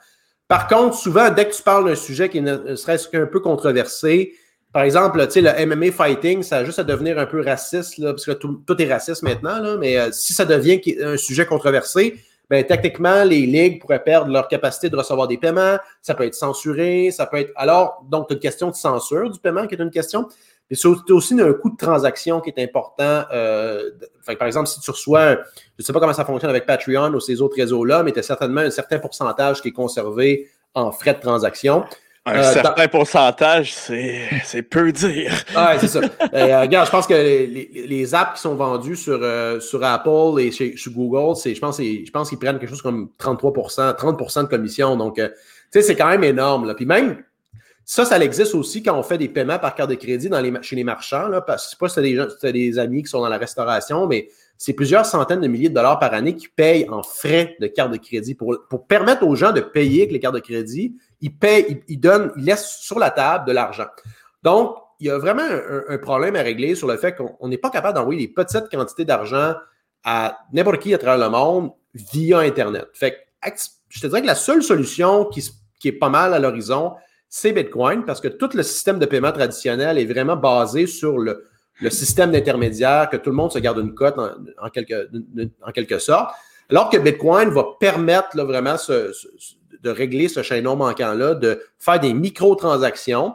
Par 0.47 0.69
contre, 0.69 0.95
souvent, 0.95 1.31
dès 1.31 1.49
que 1.49 1.55
tu 1.55 1.63
parles 1.63 1.87
d'un 1.87 1.95
sujet 1.95 2.29
qui 2.29 2.43
ne 2.43 2.77
serait-ce 2.77 3.09
qu'un 3.09 3.25
peu 3.25 3.41
controversé, 3.41 4.35
par 4.75 4.83
exemple, 4.83 5.27
tu 5.27 5.33
sais, 5.33 5.41
le 5.41 5.67
MMA 5.67 5.91
fighting, 5.91 6.43
ça 6.43 6.59
a 6.59 6.65
juste 6.67 6.79
à 6.79 6.85
devenir 6.85 7.19
un 7.19 7.25
peu 7.25 7.41
raciste, 7.41 7.99
parce 8.03 8.27
que 8.27 8.33
tout, 8.33 8.61
est 8.79 8.93
raciste 8.93 9.23
maintenant, 9.23 9.79
mais 9.79 9.99
euh, 9.99 10.13
si 10.13 10.35
ça 10.35 10.45
devient 10.45 10.83
un 11.03 11.17
sujet 11.17 11.47
controversé, 11.47 12.19
ben, 12.51 12.63
techniquement, 12.63 13.25
les 13.25 13.47
ligues 13.47 13.81
pourraient 13.81 14.05
perdre 14.05 14.31
leur 14.31 14.49
capacité 14.49 14.91
de 14.91 14.97
recevoir 14.97 15.29
des 15.29 15.39
paiements, 15.39 15.79
ça 16.03 16.15
peut 16.15 16.25
être 16.25 16.35
censuré, 16.35 17.11
ça 17.11 17.25
peut 17.25 17.39
être. 17.39 17.53
Alors, 17.57 18.05
donc, 18.11 18.31
une 18.31 18.39
question 18.39 18.69
de 18.69 18.75
censure 18.75 19.31
du 19.31 19.41
paiement 19.41 19.67
qui 19.67 19.77
est 19.77 19.81
une 19.81 19.91
question. 19.91 20.29
Mais 20.71 20.77
c'est 20.77 21.11
aussi 21.11 21.39
un 21.39 21.53
coût 21.53 21.71
de 21.71 21.77
transaction 21.77 22.41
qui 22.41 22.51
est 22.51 22.63
important. 22.63 23.25
Euh, 23.33 23.91
par 24.39 24.47
exemple, 24.47 24.67
si 24.67 24.81
tu 24.81 24.91
reçois, 24.91 25.35
je 25.35 25.39
ne 25.81 25.85
sais 25.85 25.93
pas 25.93 26.01
comment 26.01 26.15
ça 26.15 26.25
fonctionne 26.25 26.51
avec 26.51 26.65
Patreon 26.65 27.13
ou 27.13 27.21
ces 27.21 27.43
autres 27.43 27.57
réseaux-là, 27.57 28.03
mais 28.03 28.13
tu 28.13 28.19
as 28.19 28.23
certainement 28.23 28.63
un 28.63 28.71
certain 28.71 28.99
pourcentage 28.99 29.61
qui 29.61 29.69
est 29.69 29.73
conservé 29.73 30.49
en 30.75 30.91
frais 30.91 31.15
de 31.15 31.21
transaction. 31.21 31.85
Un 32.27 32.39
euh, 32.39 32.53
certain 32.55 32.89
pourcentage, 32.89 33.75
c'est 33.75 34.63
peu 34.63 34.91
dire. 34.93 35.31
Oui, 35.55 35.63
c'est 35.79 35.89
ça. 35.89 36.01
Euh, 36.35 36.63
regarde, 36.63 36.87
je 36.87 36.91
pense 36.91 37.07
que 37.07 37.15
les, 37.15 38.15
apps 38.15 38.37
qui 38.37 38.41
sont 38.41 38.55
vendues 38.55 38.97
sur, 38.97 39.21
sur 39.61 39.85
Apple 39.85 40.41
et 40.41 40.51
chez, 40.51 40.75
Google, 40.89 41.39
je 41.45 41.61
pense, 41.61 41.79
je 41.79 42.11
pense 42.11 42.29
qu'ils 42.31 42.39
prennent 42.39 42.59
quelque 42.59 42.71
chose 42.71 42.83
comme 42.83 43.11
33% 43.21 43.95
30% 43.95 44.43
de 44.43 44.49
commission. 44.49 44.97
Donc, 44.97 45.17
tu 45.17 45.23
sais, 45.71 45.83
c'est 45.83 45.95
quand 45.95 46.09
même 46.09 46.25
énorme. 46.25 46.67
Là. 46.67 46.75
Puis 46.75 46.87
même, 46.87 47.23
ça, 47.87 48.05
ça 48.05 48.19
existe 48.19 48.55
aussi 48.55 48.83
quand 48.83 48.99
on 48.99 49.03
fait 49.03 49.19
des 49.19 49.29
paiements 49.29 49.59
par 49.59 49.75
carte 49.75 49.91
de 49.91 49.95
crédit 49.95 50.29
dans 50.29 50.41
les, 50.41 50.53
chez 50.63 50.75
les 50.75 50.85
marchands. 50.85 51.29
Là, 51.29 51.43
parce 51.43 51.65
que 51.65 51.71
sais 51.71 51.77
pas 51.79 51.89
si 51.89 52.01
tu 52.41 52.47
as, 52.47 52.53
des 52.53 52.79
amis 52.79 53.03
qui 53.03 53.11
sont 53.11 53.21
dans 53.21 53.29
la 53.29 53.37
restauration, 53.37 54.07
mais 54.07 54.29
c'est 54.57 54.73
plusieurs 54.73 55.05
centaines 55.05 55.41
de 55.41 55.49
milliers 55.49 55.69
de 55.69 55.75
dollars 55.75 55.99
par 55.99 56.15
année 56.15 56.35
qui 56.35 56.49
payent 56.49 56.89
en 56.89 57.03
frais 57.03 57.57
de 57.61 57.67
carte 57.67 57.93
de 57.93 57.99
crédit. 57.99 58.35
Pour, 58.35 58.57
pour 58.71 58.87
permettre 58.87 59.27
aux 59.27 59.35
gens 59.35 59.53
de 59.53 59.61
payer 59.61 60.03
avec 60.03 60.13
les 60.13 60.21
cartes 60.21 60.35
de 60.35 60.41
crédit, 60.41 60.97
ils 61.21 61.37
payent, 61.37 61.83
ils, 61.89 61.99
donnent, 61.99 62.33
ils 62.37 62.45
laissent 62.45 62.79
sur 62.81 62.99
la 62.99 63.11
table 63.11 63.47
de 63.47 63.53
l'argent. 63.53 63.87
Donc, 64.43 64.77
il 65.01 65.09
y 65.09 65.11
a 65.11 65.19
vraiment 65.19 65.43
un, 65.43 65.99
problème 65.99 66.37
à 66.37 66.43
régler 66.43 66.75
sur 66.75 66.89
le 66.89 66.97
fait 66.97 67.15
qu'on 67.15 67.49
n'est 67.49 67.59
pas 67.59 67.69
capable 67.69 67.97
d'envoyer 67.97 68.27
des 68.27 68.33
petites 68.33 68.71
quantités 68.71 69.05
d'argent 69.05 69.55
à 70.05 70.39
n'importe 70.53 70.81
qui 70.81 70.95
à 70.95 70.99
travers 70.99 71.19
le 71.19 71.31
monde 71.31 71.73
via 71.93 72.39
Internet. 72.39 72.87
Fait 72.95 73.13
que, 73.43 73.51
je 73.89 74.01
te 74.01 74.07
dirais 74.07 74.23
que 74.23 74.27
la 74.27 74.35
seule 74.35 74.63
solution 74.63 75.27
qui, 75.27 75.47
qui 75.79 75.89
est 75.89 75.93
pas 75.93 76.09
mal 76.09 76.33
à 76.33 76.39
l'horizon, 76.39 76.95
c'est 77.37 77.51
Bitcoin 77.51 78.05
parce 78.05 78.21
que 78.21 78.29
tout 78.29 78.51
le 78.55 78.63
système 78.63 79.01
de 79.01 79.07
paiement 79.07 79.33
traditionnel 79.33 79.99
est 79.99 80.05
vraiment 80.05 80.37
basé 80.37 80.87
sur 80.87 81.19
le, 81.19 81.45
système 81.91 82.31
d'intermédiaire, 82.31 83.11
que 83.11 83.17
tout 83.17 83.31
le 83.31 83.35
monde 83.35 83.51
se 83.51 83.59
garde 83.59 83.79
une 83.79 83.93
cote 83.93 84.15
en, 84.17 84.71
quelque, 84.71 85.99
sorte. 85.99 86.33
Alors 86.71 86.91
que 86.91 86.97
Bitcoin 86.97 87.49
va 87.49 87.67
permettre 87.81 88.41
vraiment 88.41 88.77
de 88.87 89.91
régler 89.91 90.29
ce 90.29 90.45
chaînon 90.45 90.77
manquant-là, 90.77 91.35
de 91.35 91.61
faire 91.81 91.99
des 91.99 92.15
micro-transactions, 92.15 93.35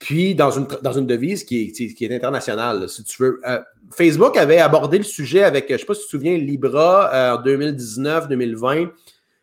puis 0.00 0.34
dans 0.34 0.50
une, 0.50 1.06
devise 1.06 1.44
qui 1.44 1.72
est, 1.72 1.94
qui 1.94 2.04
est 2.04 2.12
internationale, 2.12 2.88
si 2.88 3.04
tu 3.04 3.22
veux. 3.22 3.40
Euh, 3.46 3.60
Facebook 3.92 4.36
avait 4.36 4.58
abordé 4.58 4.98
le 4.98 5.04
sujet 5.04 5.44
avec, 5.44 5.66
je 5.68 5.74
ne 5.74 5.78
sais 5.78 5.86
pas 5.86 5.94
si 5.94 6.00
tu 6.00 6.06
te 6.06 6.10
souviens, 6.10 6.36
Libra 6.36 7.14
euh, 7.14 7.36
en 7.36 7.42
2019-2020, 7.42 8.90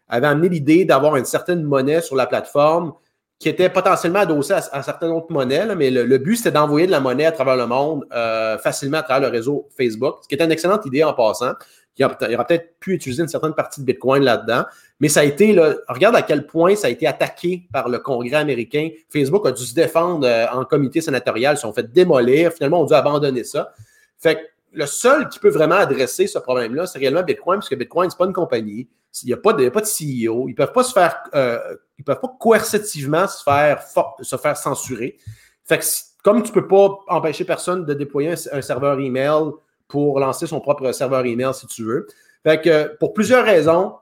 avait 0.09 0.27
amené 0.27 0.49
l'idée 0.49 0.83
d'avoir 0.83 1.15
une 1.15 1.23
certaine 1.23 1.63
monnaie 1.63 2.01
sur 2.01 2.17
la 2.17 2.27
plateforme 2.27 2.91
qui 3.39 3.49
était 3.49 3.69
potentiellement 3.69 4.19
adossé 4.19 4.53
à, 4.53 4.83
certaines 4.83 5.11
autres 5.11 5.31
monnaies, 5.31 5.75
mais 5.75 5.89
le, 5.89 6.17
but, 6.17 6.37
c'était 6.37 6.51
d'envoyer 6.51 6.87
de 6.87 6.91
la 6.91 7.01
monnaie 7.01 7.25
à 7.25 7.31
travers 7.31 7.57
le 7.57 7.67
monde 7.67 8.05
euh, 8.13 8.57
facilement 8.57 8.99
à 8.99 9.03
travers 9.03 9.29
le 9.29 9.35
réseau 9.35 9.67
Facebook, 9.77 10.19
ce 10.21 10.27
qui 10.27 10.35
est 10.35 10.41
une 10.41 10.51
excellente 10.51 10.85
idée 10.85 11.03
en 11.03 11.13
passant. 11.13 11.53
Il 11.97 12.01
y 12.01 12.05
aura 12.05 12.45
peut-être 12.45 12.79
pu 12.79 12.93
utiliser 12.93 13.21
une 13.21 13.29
certaine 13.29 13.53
partie 13.53 13.81
de 13.81 13.85
Bitcoin 13.85 14.23
là-dedans, 14.23 14.63
mais 14.99 15.09
ça 15.09 15.19
a 15.19 15.23
été, 15.25 15.53
là, 15.53 15.75
regarde 15.87 16.15
à 16.15 16.23
quel 16.23 16.47
point 16.47 16.75
ça 16.75 16.87
a 16.87 16.89
été 16.89 17.05
attaqué 17.05 17.67
par 17.71 17.87
le 17.87 17.99
Congrès 17.99 18.37
américain. 18.37 18.89
Facebook 19.09 19.45
a 19.45 19.51
dû 19.51 19.63
se 19.63 19.75
défendre 19.75 20.25
euh, 20.25 20.47
en 20.51 20.65
comité 20.65 21.01
sénatorial, 21.01 21.55
ils 21.55 21.59
sont 21.59 21.73
fait 21.73 21.91
démolir, 21.91 22.51
finalement, 22.51 22.81
on 22.81 22.85
a 22.85 22.87
dû 22.87 22.93
abandonner 22.93 23.43
ça. 23.43 23.73
Fait 24.17 24.35
que 24.35 24.41
le 24.73 24.85
seul 24.87 25.29
qui 25.29 25.39
peut 25.39 25.49
vraiment 25.49 25.75
adresser 25.75 26.25
ce 26.27 26.39
problème-là, 26.39 26.87
c'est 26.87 26.97
réellement 26.97 27.23
Bitcoin, 27.23 27.59
parce 27.59 27.69
que 27.69 27.75
Bitcoin, 27.75 28.09
ce 28.09 28.15
n'est 28.15 28.17
pas 28.17 28.25
une 28.25 28.33
compagnie. 28.33 28.87
Il 29.21 29.27
n'y 29.27 29.33
a, 29.33 29.37
pas 29.37 29.53
de, 29.53 29.69
pas 29.69 29.81
de 29.81 29.85
CEO. 29.85 30.47
Ils 30.47 30.51
ne 30.51 30.55
peuvent 30.55 30.71
pas 30.71 30.83
se 30.83 30.91
faire, 30.91 31.15
euh, 31.35 31.59
ils 32.03 32.05
peuvent 32.05 32.19
pas 32.19 32.35
coercitivement 32.37 33.27
se 33.27 33.41
faire, 33.43 33.81
se 34.21 34.35
faire 34.35 34.57
censurer. 34.57 35.17
Fait 35.63 35.79
que, 35.79 35.85
comme 36.21 36.43
tu 36.43 36.51
peux 36.51 36.67
pas 36.67 36.99
empêcher 37.07 37.45
personne 37.45 37.85
de 37.85 37.93
déployer 37.93 38.35
un, 38.51 38.61
serveur 38.61 38.99
email 38.99 39.51
pour 39.87 40.19
lancer 40.19 40.45
son 40.45 40.59
propre 40.59 40.91
serveur 40.91 41.25
email 41.25 41.53
si 41.53 41.65
tu 41.67 41.85
veux. 41.85 42.07
Fait 42.43 42.61
que, 42.61 42.97
pour 42.97 43.13
plusieurs 43.13 43.45
raisons, 43.45 43.95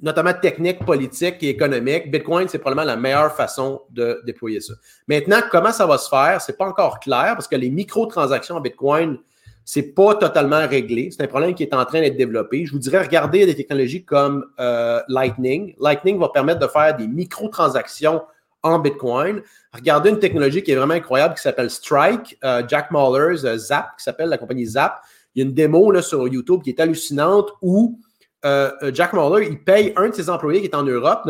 notamment 0.00 0.34
techniques, 0.34 0.84
politiques 0.84 1.42
et 1.42 1.48
économiques, 1.48 2.12
Bitcoin, 2.12 2.46
c'est 2.46 2.60
probablement 2.60 2.86
la 2.86 2.96
meilleure 2.96 3.34
façon 3.34 3.82
de 3.90 4.22
déployer 4.24 4.60
ça. 4.60 4.74
Maintenant, 5.08 5.40
comment 5.50 5.72
ça 5.72 5.84
va 5.84 5.98
se 5.98 6.08
faire? 6.08 6.40
Ce 6.40 6.52
n'est 6.52 6.56
pas 6.56 6.66
encore 6.66 7.00
clair 7.00 7.32
parce 7.34 7.48
que 7.48 7.56
les 7.56 7.70
microtransactions 7.70 8.54
en 8.54 8.60
Bitcoin, 8.60 9.18
c'est 9.68 9.82
pas 9.82 10.14
totalement 10.14 10.64
réglé. 10.66 11.10
C'est 11.10 11.24
un 11.24 11.26
problème 11.26 11.52
qui 11.52 11.64
est 11.64 11.74
en 11.74 11.84
train 11.84 12.00
d'être 12.00 12.16
développé. 12.16 12.64
Je 12.64 12.72
vous 12.72 12.78
dirais, 12.78 13.02
regardez 13.02 13.44
des 13.46 13.56
technologies 13.56 14.04
comme 14.04 14.46
euh, 14.60 15.00
Lightning. 15.08 15.74
Lightning 15.80 16.20
va 16.20 16.28
permettre 16.28 16.60
de 16.60 16.68
faire 16.68 16.96
des 16.96 17.08
microtransactions 17.08 18.22
en 18.62 18.78
Bitcoin. 18.78 19.42
Regardez 19.74 20.10
une 20.10 20.20
technologie 20.20 20.62
qui 20.62 20.70
est 20.70 20.76
vraiment 20.76 20.94
incroyable 20.94 21.34
qui 21.34 21.42
s'appelle 21.42 21.68
Strike. 21.68 22.38
Euh, 22.44 22.62
Jack 22.68 22.92
Mahler's 22.92 23.44
euh, 23.44 23.56
Zap, 23.56 23.96
qui 23.98 24.04
s'appelle 24.04 24.28
la 24.28 24.38
compagnie 24.38 24.66
Zap. 24.66 25.00
Il 25.34 25.42
y 25.42 25.44
a 25.44 25.48
une 25.48 25.54
démo 25.54 25.90
là, 25.90 26.00
sur 26.00 26.28
YouTube 26.28 26.62
qui 26.62 26.70
est 26.70 26.80
hallucinante 26.80 27.50
où 27.60 27.98
Jack 28.92 29.12
Mahler, 29.12 29.48
il 29.48 29.64
paye 29.64 29.92
un 29.96 30.08
de 30.08 30.14
ses 30.14 30.30
employés 30.30 30.60
qui 30.60 30.66
est 30.66 30.76
en 30.76 30.84
Europe. 30.84 31.28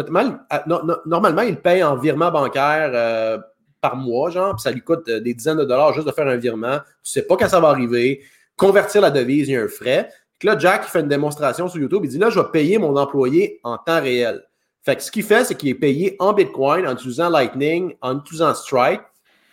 Normalement, 1.06 1.40
il 1.40 1.56
paye 1.56 1.82
en 1.82 1.96
virement 1.96 2.30
bancaire 2.30 3.40
par 3.86 3.96
mois, 3.96 4.30
genre, 4.30 4.56
puis 4.56 4.62
ça 4.62 4.72
lui 4.72 4.82
coûte 4.82 5.08
euh, 5.08 5.20
des 5.20 5.32
dizaines 5.32 5.58
de 5.58 5.64
dollars 5.64 5.92
juste 5.92 6.08
de 6.08 6.12
faire 6.12 6.26
un 6.26 6.36
virement. 6.36 6.78
Tu 7.04 7.12
sais 7.12 7.22
pas 7.22 7.36
quand 7.36 7.48
ça 7.48 7.60
va 7.60 7.68
arriver. 7.68 8.20
Convertir 8.56 9.00
la 9.00 9.10
devise, 9.10 9.48
il 9.48 9.52
y 9.52 9.56
a 9.56 9.62
un 9.62 9.68
frais. 9.68 10.08
Là, 10.42 10.58
Jack, 10.58 10.82
il 10.86 10.90
fait 10.90 11.00
une 11.00 11.08
démonstration 11.08 11.68
sur 11.68 11.80
YouTube. 11.80 12.00
Il 12.04 12.10
dit 12.10 12.18
là, 12.18 12.30
je 12.30 12.40
vais 12.40 12.46
payer 12.52 12.78
mon 12.78 12.96
employé 12.96 13.60
en 13.62 13.78
temps 13.78 14.00
réel. 14.00 14.42
Fait 14.82 14.96
que 14.96 15.02
ce 15.02 15.10
qu'il 15.10 15.22
fait, 15.22 15.44
c'est 15.44 15.54
qu'il 15.54 15.68
est 15.68 15.74
payé 15.74 16.16
en 16.18 16.32
Bitcoin 16.32 16.86
en 16.86 16.94
utilisant 16.94 17.28
Lightning, 17.28 17.94
en 18.00 18.18
utilisant 18.18 18.54
Strike. 18.54 19.02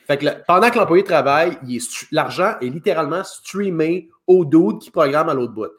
Fait 0.07 0.18
que 0.18 0.26
pendant 0.47 0.69
que 0.69 0.80
l'employé 0.80 1.03
travaille, 1.03 1.57
l'argent 2.11 2.55
est 2.60 2.69
littéralement 2.69 3.23
streamé 3.23 4.10
au 4.26 4.45
dude 4.45 4.80
qui 4.80 4.89
programme 4.89 5.30
à 5.30 5.34
l'autre 5.34 5.53
bout. 5.53 5.72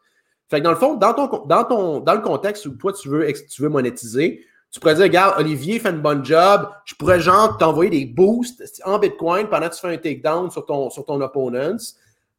Fait 0.48 0.60
que 0.60 0.64
dans 0.64 0.70
le 0.70 0.76
fond, 0.76 0.94
dans, 0.94 1.12
ton, 1.12 1.46
dans, 1.46 1.64
ton, 1.64 2.00
dans 2.00 2.14
le 2.14 2.20
contexte 2.20 2.66
où 2.66 2.76
toi, 2.76 2.92
tu 2.92 3.08
veux, 3.08 3.26
tu 3.32 3.62
veux 3.62 3.68
monétiser, 3.68 4.44
tu 4.74 4.80
pourrais 4.80 4.96
dire, 4.96 5.04
regarde, 5.04 5.38
Olivier 5.38 5.78
fait 5.78 5.90
une 5.90 6.00
bonne 6.00 6.24
job, 6.24 6.68
je 6.84 6.96
pourrais 6.96 7.20
genre 7.20 7.56
t'envoyer 7.58 7.92
des 7.92 8.06
boosts 8.06 8.82
en 8.84 8.98
Bitcoin 8.98 9.46
pendant 9.46 9.68
que 9.68 9.74
tu 9.76 9.80
fais 9.80 9.94
un 9.94 9.96
takedown 9.96 10.50
sur 10.50 10.66
ton, 10.66 10.90
sur 10.90 11.04
ton 11.04 11.20
opponent. 11.20 11.76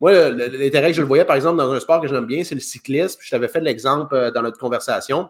Moi, 0.01 0.31
l'intérêt 0.31 0.89
que 0.89 0.97
je 0.97 1.01
le 1.01 1.07
voyais, 1.07 1.23
par 1.23 1.37
exemple, 1.37 1.55
dans 1.55 1.71
un 1.71 1.79
sport 1.79 2.01
que 2.01 2.09
j'aime 2.09 2.25
bien, 2.25 2.43
c'est 2.43 2.55
le 2.55 2.59
cyclisme. 2.59 3.19
Je 3.23 3.29
t'avais 3.29 3.47
fait 3.47 3.61
l'exemple 3.61 4.13
euh, 4.15 4.31
dans 4.31 4.41
notre 4.41 4.59
conversation. 4.59 5.29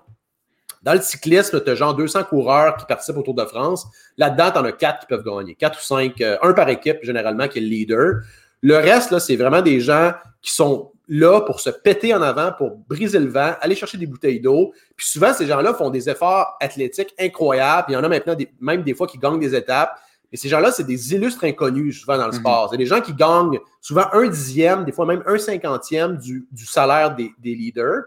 Dans 0.82 0.94
le 0.94 1.02
cyclisme, 1.02 1.64
tu 1.64 1.69
as 1.69 1.76
genre 1.76 1.94
200 1.94 2.23
coureurs 2.23 2.76
qui 2.76 2.88
participent 2.88 3.18
au 3.18 3.22
Tour 3.22 3.36
de 3.36 3.45
France. 3.45 3.86
Là-dedans, 4.18 4.49
tu 4.49 4.57
en 4.57 4.65
as 4.65 4.72
4 4.72 5.02
qui 5.02 5.06
peuvent 5.06 5.23
gagner. 5.23 5.53
4 5.53 5.77
ou 5.77 5.84
5, 5.84 6.22
euh, 6.22 6.38
un 6.41 6.53
par 6.53 6.69
équipe, 6.69 6.98
généralement, 7.03 7.48
qui 7.48 7.60
est 7.60 7.61
le 7.61 7.68
leader. 7.68 8.22
Le 8.61 8.77
reste, 8.77 9.11
là, 9.11 9.19
c'est 9.19 9.36
vraiment 9.36 9.61
des 9.61 9.80
gens 9.80 10.11
qui 10.41 10.52
sont 10.52 10.91
là 11.07 11.41
pour 11.41 11.60
se 11.60 11.69
péter 11.69 12.14
en 12.14 12.22
avant, 12.22 12.52
pour 12.57 12.77
briser 12.90 13.19
le 13.19 13.30
vent, 13.30 13.53
aller 13.61 13.76
chercher 13.76 13.98
des 13.98 14.07
bouteilles 14.07 14.40
d'eau. 14.40 14.73
Puis 14.95 15.07
souvent, 15.07 15.34
ces 15.34 15.45
gens-là 15.45 15.73
font 15.73 15.90
des 15.90 16.10
efforts 16.10 16.57
athlétiques 16.60 17.14
incroyables. 17.19 17.88
Il 17.90 17.94
y 17.94 17.95
en 17.95 18.03
a 18.03 18.10
maintenant 18.10 18.36
même 18.60 18.84
des 18.84 18.94
fois 18.94 19.07
qui 19.07 19.18
gagnent 19.18 19.40
des 19.40 19.56
étapes. 19.56 19.99
Et 20.32 20.38
ces 20.38 20.49
gens-là, 20.49 20.72
c'est 20.72 20.84
des 20.84 21.14
illustres 21.14 21.44
inconnus 21.44 22.02
souvent 22.02 22.18
dans 22.18 22.27
le 22.27 22.34
mhm. 22.34 22.40
sport. 22.40 22.69
C'est 22.72 22.77
des 22.77 22.86
gens 22.86 23.02
qui 23.02 23.14
gagnent 23.14 23.60
souvent 23.80 24.06
un 24.11 24.27
dixième, 24.27 24.84
des 24.84 24.91
fois 24.91 25.06
même 25.06 25.23
un 25.26 25.38
cinquantième 25.38 26.18
du, 26.18 26.48
salaire 26.65 27.15
des, 27.15 27.32
leaders. 27.44 28.03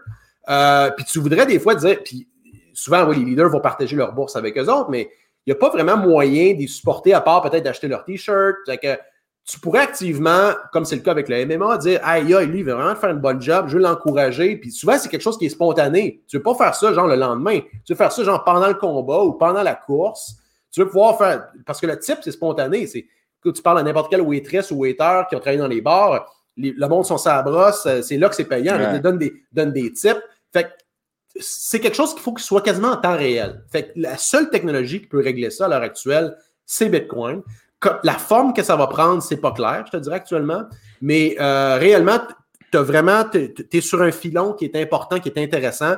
Euh, 0.49 0.91
puis 0.91 1.05
tu 1.05 1.19
voudrais 1.19 1.45
des 1.45 1.59
fois 1.59 1.75
dire, 1.75 1.97
puis 2.03 2.27
souvent, 2.73 3.07
oui, 3.07 3.17
les 3.17 3.25
leaders 3.25 3.49
vont 3.49 3.61
partager 3.61 3.95
leur 3.95 4.13
bourse 4.13 4.35
avec 4.35 4.57
eux 4.57 4.67
autres, 4.67 4.89
mais 4.89 5.09
il 5.45 5.53
n'y 5.53 5.53
a 5.53 5.55
pas 5.55 5.69
vraiment 5.69 5.97
moyen 5.97 6.53
de 6.53 6.59
les 6.59 6.67
supporter 6.67 7.13
à 7.13 7.21
part 7.21 7.41
peut-être 7.41 7.63
d'acheter 7.63 7.87
leur 7.87 8.03
t-shirt. 8.03 8.57
Tu 9.49 9.59
pourrais 9.59 9.79
activement, 9.79 10.51
comme 10.71 10.85
c'est 10.85 10.95
le 10.95 11.01
cas 11.01 11.11
avec 11.11 11.27
le 11.27 11.43
MMA, 11.45 11.77
dire 11.77 12.07
Hey, 12.07 12.23
lui, 12.23 12.59
il 12.59 12.63
veut 12.63 12.73
vraiment 12.73 12.95
faire 12.95 13.09
une 13.09 13.19
bonne 13.19 13.41
job, 13.41 13.65
je 13.67 13.77
veux 13.77 13.81
l'encourager. 13.81 14.57
Puis 14.57 14.71
souvent, 14.71 14.97
c'est 14.99 15.09
quelque 15.09 15.21
chose 15.21 15.39
qui 15.39 15.47
est 15.47 15.49
spontané. 15.49 16.21
Tu 16.27 16.35
ne 16.35 16.39
veux 16.39 16.43
pas 16.43 16.53
faire 16.53 16.75
ça, 16.75 16.93
genre, 16.93 17.07
le 17.07 17.15
lendemain. 17.15 17.59
Tu 17.83 17.93
veux 17.93 17.95
faire 17.95 18.11
ça, 18.11 18.23
genre, 18.23 18.43
pendant 18.43 18.67
le 18.67 18.75
combat 18.75 19.23
ou 19.23 19.33
pendant 19.33 19.63
la 19.63 19.73
course. 19.73 20.35
Tu 20.71 20.81
veux 20.81 20.85
pouvoir 20.85 21.17
faire. 21.17 21.47
Parce 21.65 21.81
que 21.81 21.87
le 21.87 21.97
type, 21.97 22.19
c'est 22.21 22.31
spontané. 22.31 22.85
C'est 22.85 23.07
que 23.41 23.49
tu 23.49 23.61
parles 23.63 23.79
à 23.79 23.83
n'importe 23.83 24.11
quelle 24.11 24.21
waitress 24.21 24.69
ou 24.69 24.75
waiter 24.75 25.21
qui 25.29 25.35
ont 25.35 25.39
travaillé 25.39 25.57
dans 25.57 25.67
les 25.67 25.81
bars, 25.81 26.31
le 26.57 26.87
monde 26.87 27.05
sont 27.05 27.17
sa 27.17 27.41
brosse, 27.41 27.85
euh, 27.85 28.01
c'est 28.01 28.17
là 28.17 28.29
que 28.29 28.35
c'est 28.35 28.45
payant. 28.45 28.77
Ouais. 28.77 28.99
Donne 28.99 29.17
des, 29.17 29.33
donne 29.51 29.71
des 29.71 29.93
tips. 29.93 30.19
Fait 30.51 30.65
que 30.65 30.69
c'est 31.39 31.79
quelque 31.79 31.95
chose 31.95 32.13
qu'il 32.13 32.21
faut 32.21 32.33
qu'il 32.33 32.43
soit 32.43 32.61
quasiment 32.61 32.89
en 32.89 32.97
temps 32.97 33.15
réel. 33.15 33.63
Fait 33.71 33.87
que 33.87 33.91
la 33.95 34.17
seule 34.17 34.49
technologie 34.49 35.01
qui 35.01 35.07
peut 35.07 35.21
régler 35.21 35.49
ça 35.49 35.65
à 35.65 35.69
l'heure 35.69 35.81
actuelle, 35.81 36.35
c'est 36.65 36.89
Bitcoin. 36.89 37.41
La 38.03 38.13
forme 38.13 38.53
que 38.53 38.63
ça 38.63 38.75
va 38.75 38.87
prendre, 38.87 39.23
c'est 39.23 39.37
pas 39.37 39.51
clair, 39.51 39.83
je 39.85 39.91
te 39.91 39.97
dirais 39.97 40.17
actuellement. 40.17 40.63
Mais 41.01 41.35
euh, 41.39 41.77
réellement, 41.77 42.19
tu 42.71 42.77
vraiment, 42.77 43.23
es 43.33 43.81
sur 43.81 44.01
un 44.01 44.11
filon 44.11 44.53
qui 44.53 44.65
est 44.65 44.75
important, 44.75 45.19
qui 45.19 45.29
est 45.29 45.37
intéressant. 45.37 45.95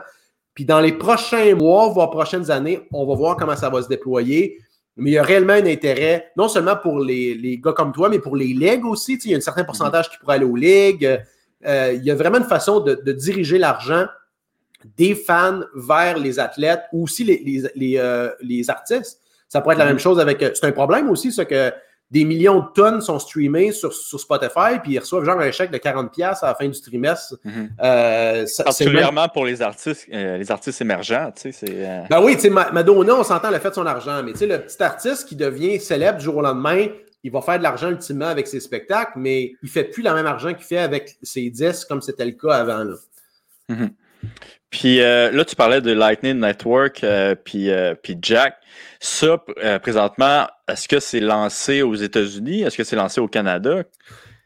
Puis 0.53 0.65
dans 0.65 0.79
les 0.79 0.93
prochains 0.93 1.55
mois, 1.55 1.89
voire 1.89 2.11
prochaines 2.11 2.51
années, 2.51 2.87
on 2.91 3.05
va 3.05 3.15
voir 3.15 3.35
comment 3.35 3.55
ça 3.55 3.69
va 3.69 3.81
se 3.81 3.87
déployer. 3.87 4.59
Mais 4.97 5.11
il 5.11 5.13
y 5.13 5.17
a 5.17 5.23
réellement 5.23 5.53
un 5.53 5.65
intérêt, 5.65 6.31
non 6.37 6.47
seulement 6.49 6.75
pour 6.75 6.99
les, 6.99 7.33
les 7.33 7.57
gars 7.57 7.73
comme 7.73 7.93
toi, 7.93 8.09
mais 8.09 8.19
pour 8.19 8.35
les 8.35 8.47
ligues 8.47 8.85
aussi. 8.85 9.17
Il 9.25 9.31
y 9.31 9.33
a 9.33 9.37
un 9.37 9.41
certain 9.41 9.63
pourcentage 9.63 10.09
qui 10.09 10.17
pourrait 10.17 10.35
aller 10.35 10.45
aux 10.45 10.55
ligues. 10.55 11.19
Euh, 11.65 11.93
il 11.93 12.03
y 12.03 12.11
a 12.11 12.15
vraiment 12.15 12.37
une 12.37 12.43
façon 12.43 12.81
de, 12.81 12.95
de 12.95 13.11
diriger 13.11 13.57
l'argent 13.57 14.05
des 14.97 15.15
fans 15.15 15.61
vers 15.75 16.17
les 16.17 16.39
athlètes 16.39 16.83
ou 16.91 17.03
aussi 17.03 17.23
les, 17.23 17.41
les, 17.45 17.63
les, 17.75 17.97
euh, 17.97 18.29
les 18.41 18.69
artistes. 18.69 19.20
Ça 19.51 19.59
pourrait 19.59 19.73
être 19.73 19.79
la 19.79 19.85
même 19.85 19.99
chose 19.99 20.17
avec. 20.17 20.41
Euh, 20.41 20.51
c'est 20.53 20.65
un 20.65 20.71
problème 20.71 21.09
aussi, 21.09 21.29
ça, 21.29 21.43
que 21.43 21.73
des 22.09 22.23
millions 22.23 22.59
de 22.59 22.67
tonnes 22.73 23.01
sont 23.01 23.19
streamées 23.19 23.73
sur, 23.73 23.91
sur 23.93 24.17
Spotify, 24.17 24.79
puis 24.81 24.93
ils 24.93 24.99
reçoivent 24.99 25.25
genre 25.25 25.41
un 25.41 25.51
chèque 25.51 25.71
de 25.71 25.77
40$ 25.77 26.09
à 26.41 26.47
la 26.47 26.55
fin 26.55 26.69
du 26.69 26.79
trimestre. 26.79 27.35
Mm-hmm. 27.45 27.69
euh, 27.83 28.45
Particulièrement 28.63 29.27
pour 29.27 29.43
les 29.45 29.61
artistes, 29.61 30.07
euh, 30.13 30.37
les 30.37 30.49
artistes 30.51 30.79
émergents, 30.79 31.33
tu 31.35 31.51
sais. 31.51 31.65
Euh... 31.69 32.03
Ben 32.09 32.21
oui, 32.21 32.35
tu 32.35 32.43
sais, 32.43 32.49
Madonna, 32.49 33.15
on 33.15 33.23
s'entend, 33.25 33.49
elle 33.49 33.55
a 33.55 33.59
fait 33.59 33.73
son 33.73 33.85
argent, 33.85 34.23
mais 34.23 34.31
tu 34.31 34.39
sais, 34.39 34.47
le 34.47 34.61
petit 34.61 34.81
artiste 34.81 35.27
qui 35.27 35.35
devient 35.35 35.81
célèbre 35.81 36.19
du 36.19 36.23
jour 36.23 36.37
au 36.37 36.41
lendemain, 36.41 36.87
il 37.21 37.31
va 37.31 37.41
faire 37.41 37.57
de 37.57 37.63
l'argent 37.63 37.89
ultimement 37.89 38.27
avec 38.27 38.47
ses 38.47 38.61
spectacles, 38.61 39.13
mais 39.17 39.51
il 39.61 39.69
fait 39.69 39.83
plus 39.83 40.01
le 40.01 40.13
même 40.13 40.27
argent 40.27 40.53
qu'il 40.53 40.65
fait 40.65 40.77
avec 40.77 41.17
ses 41.21 41.49
disques 41.49 41.89
comme 41.89 42.01
c'était 42.01 42.25
le 42.25 42.31
cas 42.31 42.53
avant. 42.53 42.85
Là. 42.85 42.95
Mm-hmm. 43.69 43.89
Puis 44.69 44.99
là, 44.99 45.43
tu 45.43 45.57
parlais 45.57 45.81
de 45.81 45.91
Lightning 45.91 46.39
Network, 46.39 47.05
puis, 47.43 47.69
puis 48.01 48.17
Jack. 48.21 48.55
Ça, 49.03 49.43
euh, 49.63 49.79
présentement, 49.79 50.45
est-ce 50.67 50.87
que 50.87 50.99
c'est 50.99 51.19
lancé 51.19 51.81
aux 51.81 51.95
États-Unis? 51.95 52.61
Est-ce 52.61 52.77
que 52.77 52.83
c'est 52.83 52.95
lancé 52.95 53.19
au 53.19 53.27
Canada? 53.27 53.83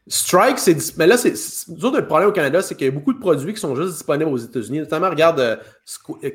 Strike, 0.08 0.58
c'est. 0.58 0.96
Mais 0.96 1.06
là, 1.06 1.18
c'est. 1.18 1.34
Nous 1.68 1.90
le 1.90 2.06
problème 2.06 2.30
au 2.30 2.32
Canada, 2.32 2.62
c'est 2.62 2.74
qu'il 2.74 2.86
y 2.86 2.88
a 2.88 2.92
beaucoup 2.92 3.12
de 3.12 3.18
produits 3.18 3.52
qui 3.52 3.60
sont 3.60 3.76
juste 3.76 3.92
disponibles 3.92 4.30
aux 4.30 4.38
États-Unis. 4.38 4.78
Notamment, 4.78 5.10
regarde, 5.10 5.60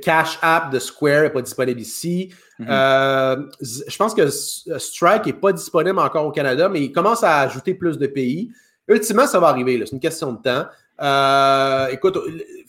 Cash 0.04 0.38
App 0.44 0.72
de 0.72 0.78
Square 0.78 1.24
n'est 1.24 1.30
pas 1.32 1.42
disponible 1.42 1.80
ici. 1.80 2.32
Mm-hmm. 2.60 3.48
je 3.60 3.98
pense 3.98 4.14
que 4.14 4.28
Strike 4.28 5.26
n'est 5.26 5.34
pas 5.34 5.52
disponible 5.52 5.98
encore 5.98 6.28
au 6.28 6.32
Canada, 6.32 6.70
mais 6.70 6.82
il 6.82 6.92
commence 6.92 7.24
à 7.24 7.40
ajouter 7.40 7.74
plus 7.74 7.98
de 7.98 8.06
pays. 8.06 8.52
Ultimement, 8.88 9.26
ça 9.26 9.40
va 9.40 9.48
arriver. 9.48 9.82
C'est 9.84 9.94
une 9.94 10.00
question 10.00 10.34
de 10.34 10.42
temps. 10.44 11.90
écoute, 11.92 12.20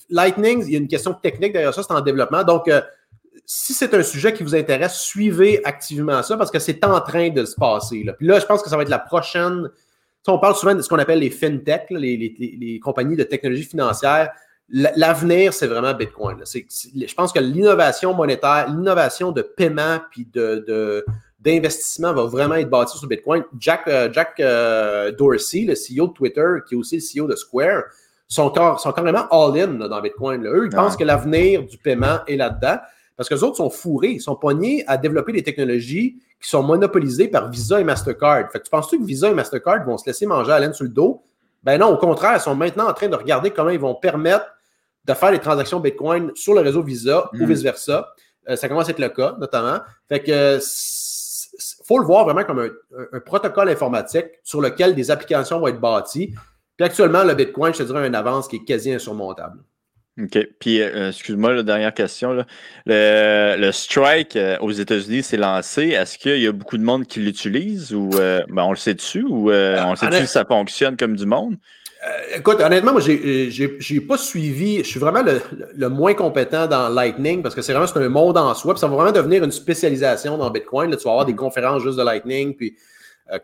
Lightning, 0.08 0.62
il 0.66 0.72
y 0.72 0.76
a 0.76 0.78
une 0.78 0.88
question 0.88 1.12
technique 1.14 1.52
derrière 1.52 1.74
ça, 1.74 1.82
c'est 1.82 1.92
en 1.92 2.00
développement. 2.00 2.44
Donc, 2.44 2.68
euh, 2.68 2.80
si 3.44 3.74
c'est 3.74 3.93
un 3.94 4.02
sujet 4.02 4.32
qui 4.32 4.43
vous 4.43 4.55
intéresse, 4.55 4.98
suivez 5.01 5.64
activement 5.64 6.23
ça 6.23 6.36
parce 6.36 6.51
que 6.51 6.59
c'est 6.59 6.85
en 6.85 7.01
train 7.01 7.31
de 7.31 7.44
se 7.44 7.55
passer. 7.56 8.02
Là. 8.05 8.12
Puis 8.12 8.27
là, 8.27 8.39
je 8.39 8.47
pense 8.47 8.62
que 8.62 8.70
ça 8.70 8.77
va 8.77 8.82
être 8.82 8.89
la 8.89 8.98
prochaine. 8.98 9.69
on 10.27 10.39
parle 10.39 10.55
souvent 10.55 10.74
de 10.74 10.82
ce 10.82 10.89
qu'on 10.89 10.98
appelle 10.98 11.19
les 11.19 11.31
fintech, 11.31 11.86
les, 11.90 12.81
compagnies 12.82 13.16
de 13.16 13.24
technologie 13.24 13.64
financière. 13.64 14.31
L'avenir, 14.69 15.52
c'est 15.52 15.66
vraiment 15.66 15.93
Bitcoin. 15.93 16.39
je 16.47 17.14
pense 17.14 17.32
que 17.32 17.40
l'innovation 17.40 18.14
monétaire, 18.14 18.69
l'innovation 18.69 19.32
de 19.32 19.43
paiement 19.43 19.98
puis 20.10 20.27
de, 20.32 21.05
d'investissement 21.40 22.14
va 22.14 22.24
vraiment 22.24 22.55
être 22.55 22.70
bâtie 22.70 22.97
sur 22.97 23.09
Bitcoin. 23.09 23.43
Jack, 23.59 23.82
euh, 23.89 24.09
Jack 24.12 24.39
euh, 24.40 25.10
Dorsey, 25.12 25.66
le 25.66 25.74
CEO 25.74 26.06
de 26.06 26.12
Twitter, 26.12 26.47
qui 26.66 26.74
est 26.74 26.78
aussi 26.78 26.97
le 26.97 27.02
CEO 27.02 27.27
de 27.27 27.36
Square, 27.36 27.82
sont, 28.28 28.51
sont 28.78 28.93
carrément 28.93 29.27
all-in 29.31 29.89
dans 29.89 30.01
Bitcoin. 30.01 30.47
Eux, 30.47 30.69
ils 30.70 30.74
pensent 30.74 30.97
que 30.97 31.05
l'avenir 31.05 31.64
du 31.64 31.77
paiement 31.77 32.20
est 32.27 32.36
là-dedans 32.36 32.78
parce 33.23 33.28
que 33.28 33.35
les 33.35 33.44
autres 33.44 33.57
sont 33.57 33.70
fourrés. 33.70 34.11
Ils 34.11 34.20
sont 34.20 34.35
poignés 34.35 34.85
à 34.89 34.97
développer 34.97 35.31
des 35.31 35.44
technologies 35.44 36.19
qui 36.40 36.49
sont 36.49 36.62
monopolisées 36.62 37.28
par 37.28 37.49
Visa 37.49 37.81
et 37.81 37.85
Mastercard. 37.85 38.51
Fait 38.51 38.59
que 38.59 38.65
tu 38.65 38.70
penses-tu 38.70 38.99
que 38.99 39.05
Visa 39.05 39.31
et 39.31 39.35
Mastercard 39.35 39.85
vont 39.85 39.97
se 39.97 40.07
laisser 40.07 40.27
manger 40.27 40.51
à 40.51 40.59
laine 40.59 40.74
sur 40.74 40.85
le 40.85 40.90
dos? 40.90 41.23
Ben 41.62 41.78
non, 41.78 41.86
au 41.86 41.97
contraire, 41.97 42.35
ils 42.36 42.40
sont 42.40 42.57
maintenant 42.57 42.89
en 42.89 42.93
train 42.93 43.09
de 43.09 43.15
regarder 43.15 43.53
comment 43.53 43.70
ils 43.70 43.78
vont 43.78 43.94
permettre 43.94 44.47
de 45.05 45.15
faire 45.15 45.31
les 45.31 45.39
transactions 45.39 45.78
Bitcoin 45.78 46.32
sur 46.35 46.55
le 46.55 46.61
réseau 46.62 46.82
Visa 46.82 47.31
ou 47.32 47.44
mm. 47.44 47.47
vice-versa. 47.47 48.12
Euh, 48.49 48.57
ça 48.57 48.69
commence 48.69 48.89
à 48.89 48.90
être 48.90 48.99
le 48.99 49.09
cas, 49.09 49.36
notamment. 49.39 49.78
Fait 50.09 50.20
que 50.20 50.59
faut 51.85 51.99
le 51.99 52.05
voir 52.05 52.24
vraiment 52.24 52.43
comme 52.43 52.59
un, 52.59 52.70
un, 53.12 53.20
protocole 53.20 53.69
informatique 53.69 54.27
sur 54.43 54.61
lequel 54.61 54.97
des 54.97 55.12
applications 55.12 55.61
vont 55.61 55.69
être 55.69 55.81
bâties 55.81 56.35
actuellement, 56.82 57.24
le 57.24 57.35
Bitcoin, 57.35 57.73
je 57.73 57.78
te 57.78 57.82
dirais, 57.85 58.07
une 58.07 58.15
avance 58.15 58.49
qui 58.49 58.57
est 58.57 58.65
quasi 58.65 58.93
insurmontable. 58.93 59.59
OK. 60.20 60.39
Puis, 60.60 60.82
euh, 60.82 61.09
excuse-moi, 61.09 61.55
la 61.55 61.62
dernière 61.62 61.94
question. 61.94 62.44
Le, 62.84 63.70
Strike 63.72 64.36
euh, 64.36 64.59
aux 64.60 64.70
États-Unis 64.70 65.22
s'est 65.22 65.39
lancé. 65.39 65.89
Est-ce 65.89 66.18
qu'il 66.18 66.39
y 66.39 66.47
a 66.47 66.52
beaucoup 66.52 66.76
de 66.76 66.82
monde 66.82 67.06
qui 67.06 67.20
l'utilise 67.20 67.94
ou 67.94 68.10
euh, 68.14 68.43
ben, 68.51 68.64
on 68.64 68.70
le 68.70 68.76
sait 68.76 68.94
dessus 68.94 69.24
ou 69.26 69.51
on 69.51 69.90
le 69.90 69.97
sait-tu 69.97 70.18
si 70.18 70.26
ça 70.26 70.44
fonctionne 70.44 70.97
comme 70.97 71.16
du 71.16 71.26
monde? 71.26 71.56
écoute, 72.34 72.60
honnêtement, 72.60 72.90
moi, 72.90 73.01
j'ai 73.01 74.01
pas 74.01 74.18
suivi. 74.18 74.78
Je 74.78 74.89
suis 74.89 74.98
vraiment 74.98 75.22
le, 75.22 75.89
moins 75.89 76.14
compétent 76.14 76.66
dans 76.66 76.89
Lightning 76.89 77.43
parce 77.43 77.55
que 77.55 77.62
c'est 77.62 77.72
vraiment 77.72 77.86
un 77.94 78.09
monde 78.09 78.36
en 78.36 78.52
soi. 78.55 78.74
Puis 78.74 78.80
ça 78.80 78.89
va 78.89 78.97
vraiment 78.97 79.12
devenir 79.12 79.44
une 79.44 79.52
spécialisation 79.52 80.36
dans 80.36 80.51
Bitcoin. 80.51 80.90
Là, 80.90 80.97
tu 80.97 81.05
vas 81.05 81.10
avoir 81.10 81.26
des 81.26 81.36
conférences 81.36 81.80
juste 81.84 81.97
de 81.97 82.02
Lightning. 82.02 82.56
Puis, 82.56 82.76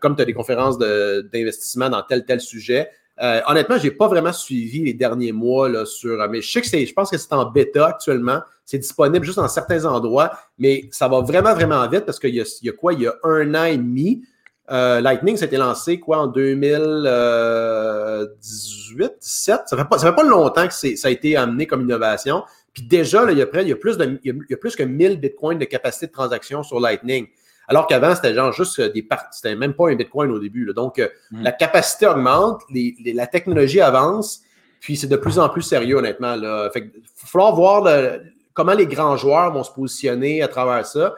comme 0.01 0.17
tu 0.17 0.23
as 0.23 0.25
des 0.25 0.35
conférences 0.35 0.77
d'investissement 0.77 1.89
dans 1.89 2.03
tel, 2.03 2.25
tel 2.25 2.41
sujet. 2.41 2.91
Euh, 3.21 3.41
honnêtement, 3.49 3.79
je 3.79 3.85
n'ai 3.85 3.91
pas 3.91 4.07
vraiment 4.07 4.33
suivi 4.33 4.85
les 4.85 4.95
derniers 4.95 5.33
mois 5.33 5.69
là, 5.69 5.85
sur. 5.85 6.17
Mais 6.29 6.41
je 6.41 6.51
sais 6.51 6.61
que. 6.61 6.87
Je 6.87 6.93
pense 6.93 7.11
que 7.11 7.19
c'est 7.19 7.33
en 7.33 7.51
bêta 7.51 7.87
actuellement. 7.87 8.41
C'est 8.65 8.79
disponible 8.79 9.25
juste 9.25 9.39
dans 9.39 9.49
certains 9.49 9.85
endroits, 9.87 10.31
mais 10.59 10.85
ça 10.91 11.09
va 11.09 11.21
vraiment, 11.21 11.55
vraiment 11.55 11.87
vite 11.89 12.05
parce 12.05 12.19
qu'il 12.19 12.35
y, 12.35 12.45
y, 12.63 12.69
a 12.69 12.73
quoi? 12.73 12.93
Il 12.93 13.01
y 13.01 13.07
a 13.07 13.15
un 13.25 13.55
an 13.55 13.65
et 13.65 13.79
demi. 13.79 14.23
Euh, 14.71 15.01
Lightning 15.01 15.39
s'était 15.39 15.57
lancé 15.57 15.99
quoi 15.99 16.19
en 16.19 16.27
2018, 16.27 19.13
17. 19.21 19.61
Ça 19.67 19.77
fait 19.77 19.85
pas, 19.87 19.99
ça 19.99 20.11
fait 20.11 20.17
pas 20.17 20.25
longtemps 20.25 20.69
que 20.69 20.75
ça 20.75 21.09
a 21.09 21.11
été 21.11 21.37
amené 21.37 21.67
comme 21.67 21.81
innovation. 21.83 22.45
Puis 22.75 22.83
déjà, 22.83 23.25
là, 23.25 23.33
il, 23.33 23.39
y 23.39 23.43
a 23.43 23.47
près, 23.47 23.63
il, 23.63 23.69
y 23.69 23.73
a 23.73 23.77
plus 23.77 23.97
de, 23.97 24.21
il 24.23 24.45
y 24.49 24.55
a 24.55 24.59
plus 24.59 24.77
que 24.77 24.83
1000 24.83 25.19
bitcoins 25.19 25.59
de 25.59 25.65
capacité 25.65 26.07
de 26.07 26.13
transaction 26.13 26.63
sur 26.63 26.81
Lightning. 26.81 27.29
Alors 27.69 27.87
qu'avant, 27.87 28.15
c'était 28.15 28.35
genre 28.35 28.53
juste 28.53 28.81
des 28.81 29.03
parties, 29.03 29.27
c'était 29.33 29.55
même 29.55 29.75
pas 29.75 29.91
un 29.91 29.95
Bitcoin 29.95 30.31
au 30.31 30.39
début. 30.39 30.73
Donc, 30.75 30.99
euh, 30.99 31.09
mm. 31.31 31.43
la 31.43 31.53
capacité 31.53 32.07
augmente, 32.07 32.63
la 32.71 33.27
technologie 33.27 33.81
avance, 33.81 34.41
puis 34.81 34.97
c'est 34.97 35.07
de 35.07 35.17
plus 35.17 35.39
en 35.39 35.49
plus 35.49 35.63
sérieux, 35.63 35.97
honnêtement. 35.97 36.35
Là. 36.35 36.71
Fait 36.71 36.91
il 36.95 37.01
va 37.01 37.27
falloir 37.27 37.55
voir 37.55 38.19
comment 38.55 38.75
les 38.75 38.87
grands 38.87 39.17
joueurs 39.17 39.53
vont 39.53 39.63
se 39.63 39.73
positionner 39.73 40.43
à 40.43 40.49
travers 40.49 40.85
ça. 40.87 41.15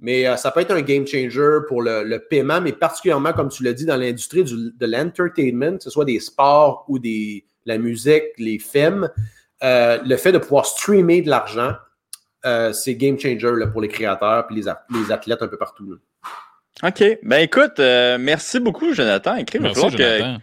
Mais 0.00 0.26
euh, 0.26 0.36
ça 0.36 0.50
peut 0.50 0.60
être 0.60 0.70
un 0.70 0.82
game 0.82 1.06
changer 1.06 1.58
pour 1.66 1.82
le, 1.82 2.18
paiement, 2.30 2.60
mais 2.60 2.72
particulièrement, 2.72 3.32
comme 3.32 3.48
tu 3.48 3.64
l'as 3.64 3.72
dit, 3.72 3.84
dans 3.84 3.96
l'industrie 3.96 4.44
de 4.44 4.86
l'entertainment, 4.86 5.78
que 5.78 5.84
ce 5.84 5.90
soit 5.90 6.04
des 6.04 6.20
sports 6.20 6.84
ou 6.88 6.98
des, 6.98 7.44
la 7.66 7.78
musique, 7.78 8.24
les 8.38 8.58
films, 8.58 9.10
euh, 9.64 9.98
le 10.04 10.16
fait 10.16 10.30
de 10.30 10.38
pouvoir 10.38 10.66
streamer 10.66 11.22
de 11.22 11.30
l'argent, 11.30 11.72
euh, 12.46 12.72
c'est 12.72 12.94
game 12.94 13.18
changer 13.18 13.66
pour 13.72 13.80
les 13.80 13.88
créateurs 13.88 14.46
et 14.50 14.54
les, 14.54 15.12
athlètes 15.12 15.42
un 15.42 15.48
peu 15.48 15.58
partout. 15.58 15.98
OK. 16.82 17.18
Ben 17.22 17.38
écoute, 17.38 17.80
euh, 17.80 18.18
merci 18.20 18.60
beaucoup, 18.60 18.94
Jonathan. 18.94 19.36
Écrit, 19.36 19.58
merci, 19.58 19.80
Jonathan. 19.90 20.38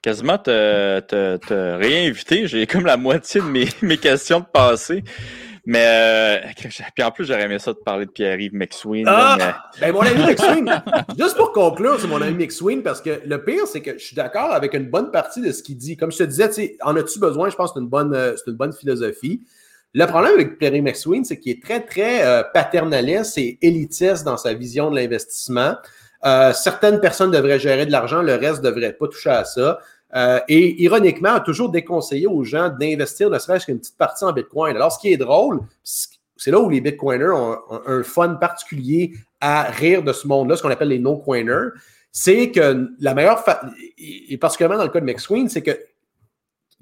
quasiment 0.00 0.38
te, 0.38 1.00
te, 1.00 1.76
réinviter. 1.76 2.46
J'ai 2.46 2.66
comme 2.66 2.86
la 2.86 2.96
moitié 2.96 3.40
de 3.40 3.46
mes, 3.46 3.68
mes 3.82 3.98
questions 3.98 4.40
de 4.40 4.46
passé. 4.46 5.02
Mais 5.66 5.84
euh, 5.86 6.68
puis 6.94 7.04
en 7.04 7.10
plus, 7.10 7.26
j'aurais 7.26 7.42
aimé 7.42 7.58
ça 7.58 7.72
de 7.72 7.78
parler 7.78 8.06
de 8.06 8.10
Pierre-Yves 8.10 8.54
McSween. 8.54 9.04
Ah! 9.06 9.68
Ben, 9.80 9.92
mon 9.92 10.00
ami 10.00 10.24
McSween, 10.24 10.82
juste 11.18 11.36
pour 11.36 11.52
conclure, 11.52 12.00
c'est 12.00 12.06
mon 12.06 12.22
ami 12.22 12.44
McSween, 12.44 12.82
parce 12.82 13.00
que 13.00 13.20
le 13.26 13.44
pire, 13.44 13.66
c'est 13.66 13.82
que 13.82 13.92
je 13.98 14.04
suis 14.04 14.16
d'accord 14.16 14.52
avec 14.52 14.74
une 14.74 14.88
bonne 14.88 15.10
partie 15.10 15.42
de 15.42 15.52
ce 15.52 15.62
qu'il 15.62 15.76
dit. 15.76 15.96
Comme 15.96 16.12
je 16.12 16.18
te 16.18 16.22
disais, 16.22 16.78
en 16.82 16.96
as-tu 16.96 17.18
besoin? 17.18 17.50
Je 17.50 17.56
pense 17.56 17.72
que 17.72 17.74
c'est 17.78 17.82
une 17.82 17.90
bonne, 17.90 18.16
c'est 18.36 18.50
une 18.50 18.56
bonne 18.56 18.72
philosophie. 18.72 19.42
Le 19.92 20.06
problème 20.06 20.34
avec 20.34 20.58
Perry 20.58 20.82
McSween, 20.82 21.24
c'est 21.24 21.38
qu'il 21.38 21.52
est 21.52 21.62
très, 21.62 21.80
très 21.80 22.24
euh, 22.24 22.42
paternaliste 22.42 23.38
et 23.38 23.58
élitiste 23.60 24.24
dans 24.24 24.36
sa 24.36 24.54
vision 24.54 24.90
de 24.90 24.96
l'investissement. 24.96 25.74
Euh, 26.24 26.52
certaines 26.52 27.00
personnes 27.00 27.30
devraient 27.30 27.58
gérer 27.58 27.86
de 27.86 27.92
l'argent, 27.92 28.22
le 28.22 28.34
reste 28.34 28.62
ne 28.62 28.70
devrait 28.70 28.92
pas 28.92 29.08
toucher 29.08 29.30
à 29.30 29.44
ça. 29.44 29.80
et 30.48 30.82
ironiquement, 30.82 31.34
a 31.34 31.40
toujours 31.40 31.70
déconseillé 31.70 32.26
aux 32.26 32.44
gens 32.44 32.68
d'investir 32.68 33.30
ne 33.30 33.38
serait-ce 33.38 33.66
qu'une 33.66 33.78
petite 33.78 33.96
partie 33.96 34.24
en 34.24 34.32
Bitcoin. 34.32 34.76
Alors, 34.76 34.92
ce 34.92 34.98
qui 34.98 35.12
est 35.12 35.16
drôle, 35.16 35.60
c'est 36.40 36.50
là 36.50 36.58
où 36.58 36.70
les 36.70 36.80
Bitcoiners 36.80 37.30
ont 37.30 37.58
un, 37.86 38.02
fun 38.02 38.34
particulier 38.34 39.12
à 39.40 39.64
rire 39.64 40.02
de 40.02 40.12
ce 40.12 40.26
monde-là, 40.26 40.56
ce 40.56 40.62
qu'on 40.62 40.70
appelle 40.70 40.88
les 40.88 40.98
no-coiners, 40.98 41.68
c'est 42.12 42.50
que 42.50 42.88
la 42.98 43.14
meilleure, 43.14 43.44
et 43.98 44.36
particulièrement 44.38 44.78
dans 44.78 44.84
le 44.84 44.90
cas 44.90 45.00
de 45.00 45.04
McSween, 45.04 45.48
c'est 45.48 45.62
que 45.62 45.78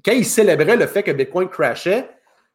quand 0.03 0.13
il 0.13 0.25
célébrait 0.25 0.77
le 0.77 0.87
fait 0.87 1.03
que 1.03 1.11
Bitcoin 1.11 1.49
crashait, 1.49 2.09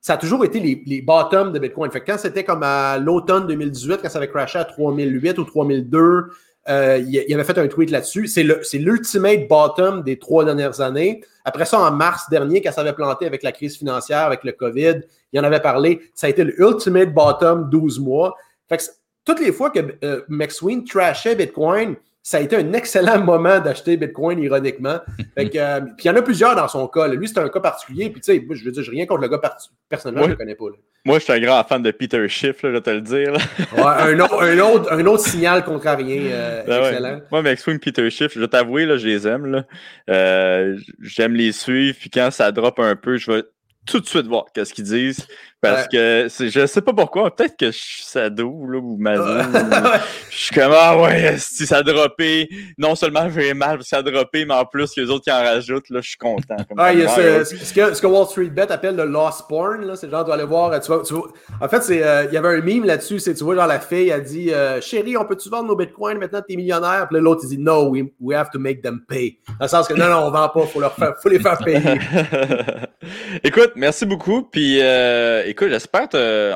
ça 0.04 0.12
a 0.12 0.16
toujours 0.18 0.44
été 0.44 0.60
les, 0.60 1.00
bottoms 1.00 1.50
de 1.50 1.58
Bitcoin. 1.58 1.90
Fait 1.90 2.02
quand 2.02 2.18
c'était 2.18 2.44
comme 2.44 2.62
à 2.62 2.98
l'automne 2.98 3.46
2018, 3.46 4.00
quand 4.02 4.10
ça 4.10 4.18
avait 4.18 4.28
crashé 4.28 4.58
à 4.58 4.64
3008 4.66 5.38
ou 5.38 5.44
3002, 5.44 6.26
euh, 6.68 6.98
il, 6.98 7.34
avait 7.34 7.44
fait 7.44 7.56
un 7.56 7.66
tweet 7.68 7.90
là-dessus. 7.90 8.26
C'est 8.26 8.78
l'ultimate 8.78 9.48
bottom 9.48 10.02
des 10.02 10.18
trois 10.18 10.44
dernières 10.44 10.82
années. 10.82 11.22
Après 11.46 11.64
ça, 11.64 11.80
en 11.80 11.90
mars 11.90 12.28
dernier, 12.28 12.60
quand 12.60 12.70
ça 12.70 12.82
avait 12.82 12.92
planté 12.92 13.24
avec 13.24 13.42
la 13.42 13.50
crise 13.50 13.78
financière, 13.78 14.26
avec 14.26 14.44
le 14.44 14.52
COVID, 14.52 15.00
il 15.32 15.40
en 15.40 15.44
avait 15.44 15.60
parlé. 15.60 16.02
Ça 16.12 16.26
a 16.26 16.30
été 16.30 16.44
l'ultimate 16.44 17.14
bottom 17.14 17.70
12 17.70 17.98
mois. 18.00 18.36
Fait 18.68 18.76
que 18.76 18.82
toutes 19.24 19.40
les 19.40 19.52
fois 19.52 19.70
que 19.70 19.80
euh, 20.04 20.20
McSween 20.28 20.84
trashait 20.84 21.34
Bitcoin, 21.34 21.96
ça 22.26 22.38
a 22.38 22.40
été 22.40 22.56
un 22.56 22.72
excellent 22.72 23.20
moment 23.22 23.60
d'acheter 23.60 23.98
Bitcoin, 23.98 24.42
ironiquement. 24.42 24.98
Fait 25.36 25.50
que, 25.50 25.58
euh, 25.58 25.80
puis 25.80 26.04
il 26.04 26.06
y 26.06 26.10
en 26.10 26.16
a 26.16 26.22
plusieurs 26.22 26.56
dans 26.56 26.66
son 26.68 26.88
cas. 26.88 27.06
Lui, 27.06 27.28
c'est 27.28 27.38
un 27.38 27.48
cas 27.50 27.60
particulier. 27.60 28.08
Puis, 28.08 28.22
tu 28.22 28.32
sais, 28.32 28.44
je 28.50 28.64
veux 28.64 28.72
dire, 28.72 28.82
j'ai 28.82 28.90
rien 28.90 29.04
contre 29.04 29.20
le 29.20 29.28
gars 29.28 29.40
personnellement, 29.88 30.24
je 30.24 30.30
le 30.30 30.36
connais 30.36 30.54
pas. 30.54 30.64
Moi, 31.04 31.18
je 31.18 31.24
suis 31.24 31.32
un 31.34 31.40
grand 31.40 31.62
fan 31.64 31.82
de 31.82 31.90
Peter 31.90 32.26
Schiff, 32.28 32.62
là, 32.62 32.70
je 32.70 32.76
vais 32.76 32.80
te 32.80 32.88
le 32.88 33.02
dire. 33.02 33.34
Ouais, 33.76 33.82
un, 33.82 34.18
autre, 34.20 34.42
un, 34.42 34.58
autre, 34.58 34.90
un, 34.90 35.04
autre, 35.04 35.22
signal 35.22 35.62
contrarien 35.62 36.22
euh, 36.32 36.62
ben 36.66 36.82
excellent. 36.82 37.20
Moi, 37.30 37.42
McSwing 37.42 37.78
Peter 37.78 38.08
Schiff, 38.08 38.32
je 38.34 38.40
vais 38.40 38.48
t'avouer, 38.48 38.86
je 38.98 39.06
les 39.06 39.28
aime. 39.28 39.44
Là. 39.44 39.64
Euh, 40.08 40.78
J'aime 41.02 41.34
les 41.34 41.52
suivre. 41.52 41.98
Puis 42.00 42.08
quand 42.08 42.30
ça 42.30 42.50
drop 42.52 42.78
un 42.78 42.96
peu, 42.96 43.18
je 43.18 43.30
vais 43.30 43.42
tout 43.86 44.00
de 44.00 44.06
suite 44.06 44.26
voir 44.26 44.46
qu'est-ce 44.54 44.72
qu'ils 44.72 44.84
disent. 44.84 45.26
Parce 45.64 45.88
que 45.88 46.28
je 46.28 46.66
sais 46.66 46.80
pas 46.82 46.92
pourquoi, 46.92 47.34
peut-être 47.34 47.56
que 47.56 47.66
je 47.66 47.78
suis 47.78 48.04
sado 48.04 48.66
là, 48.66 48.78
ou 48.78 48.96
Mazou. 48.98 49.22
je 50.30 50.36
suis 50.36 50.54
comme 50.54 50.72
Ah 50.74 50.98
ouais, 51.00 51.36
si 51.38 51.66
ça 51.66 51.78
a 51.78 51.82
droppé, 51.82 52.48
non 52.78 52.94
seulement 52.94 53.28
j'ai 53.30 53.54
mal 53.54 53.76
parce 53.76 53.84
que 53.84 53.88
ça 53.88 53.98
a 53.98 54.02
droppé, 54.02 54.44
mais 54.44 54.54
en 54.54 54.64
plus 54.64 54.92
que 54.92 55.00
les 55.00 55.10
autres 55.10 55.24
qui 55.24 55.32
en 55.32 55.42
rajoutent, 55.42 55.88
là, 55.90 56.00
je 56.00 56.08
suis 56.08 56.18
content. 56.18 56.56
ah, 56.76 56.92
il 56.92 57.00
y 57.00 57.04
a 57.04 57.08
ce, 57.08 57.56
ce, 57.56 57.74
que, 57.74 57.94
ce, 57.94 58.00
que, 58.00 58.06
Wall 58.06 58.26
Street 58.26 58.50
Bet 58.50 58.70
appelle 58.70 58.96
le 58.96 59.04
lost 59.04 59.46
porn, 59.48 59.96
c'est 59.96 60.10
genre 60.10 60.24
tu 60.24 60.28
vas 60.28 60.34
aller 60.34 60.44
voir. 60.44 60.78
Tu 60.80 60.86
vois, 60.86 61.02
tu 61.02 61.14
vois, 61.14 61.28
en 61.60 61.68
fait, 61.68 61.82
euh, 61.90 62.26
il 62.28 62.34
y 62.34 62.36
avait 62.36 62.58
un 62.58 62.60
meme 62.60 62.84
là-dessus, 62.84 63.18
c'est 63.18 63.34
tu 63.34 63.44
vois, 63.44 63.54
genre 63.54 63.66
la 63.66 63.80
fille 63.80 64.12
a 64.12 64.20
dit 64.20 64.52
euh, 64.52 64.80
Chérie, 64.80 65.16
on 65.16 65.24
peut-tu 65.24 65.48
vendre 65.48 65.68
nos 65.68 65.76
bitcoins 65.76 66.18
maintenant 66.18 66.42
t'es 66.46 66.56
millionnaire? 66.56 67.06
Puis 67.10 67.20
l'autre 67.20 67.42
il 67.44 67.48
dit 67.48 67.58
No, 67.58 67.88
we, 67.88 68.04
we 68.20 68.36
have 68.36 68.50
to 68.50 68.58
make 68.58 68.82
them 68.82 69.00
pay. 69.08 69.38
Dans 69.58 69.64
le 69.64 69.68
sens 69.68 69.88
que 69.88 69.94
non, 69.94 70.08
non, 70.08 70.26
on 70.26 70.30
vend 70.30 70.48
pas, 70.48 70.66
faut 70.66 70.80
leur 70.80 70.94
faire, 70.94 71.14
faut 71.22 71.28
les 71.28 71.38
faire 71.38 71.58
payer. 71.58 71.80
Écoute, 73.44 73.72
merci 73.76 74.06
beaucoup. 74.06 74.42
Puis 74.42 74.80
euh, 74.80 75.42
écoute, 75.54 75.68
j'espère 75.70 76.08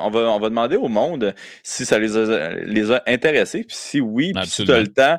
on 0.03 0.11
va, 0.11 0.21
on 0.31 0.39
va 0.39 0.49
demander 0.49 0.77
au 0.77 0.89
monde 0.89 1.35
si 1.63 1.87
ça 1.87 1.99
les 1.99 2.17
a, 2.17 2.51
les 2.51 2.93
a 2.93 3.03
intéressés. 3.07 3.65
Puis 3.65 3.77
si 3.77 4.01
oui, 4.01 4.33
puis 4.35 4.47
si 4.47 4.65
tu 4.65 4.73
as 4.73 4.81
le 4.81 4.89
temps. 4.89 5.19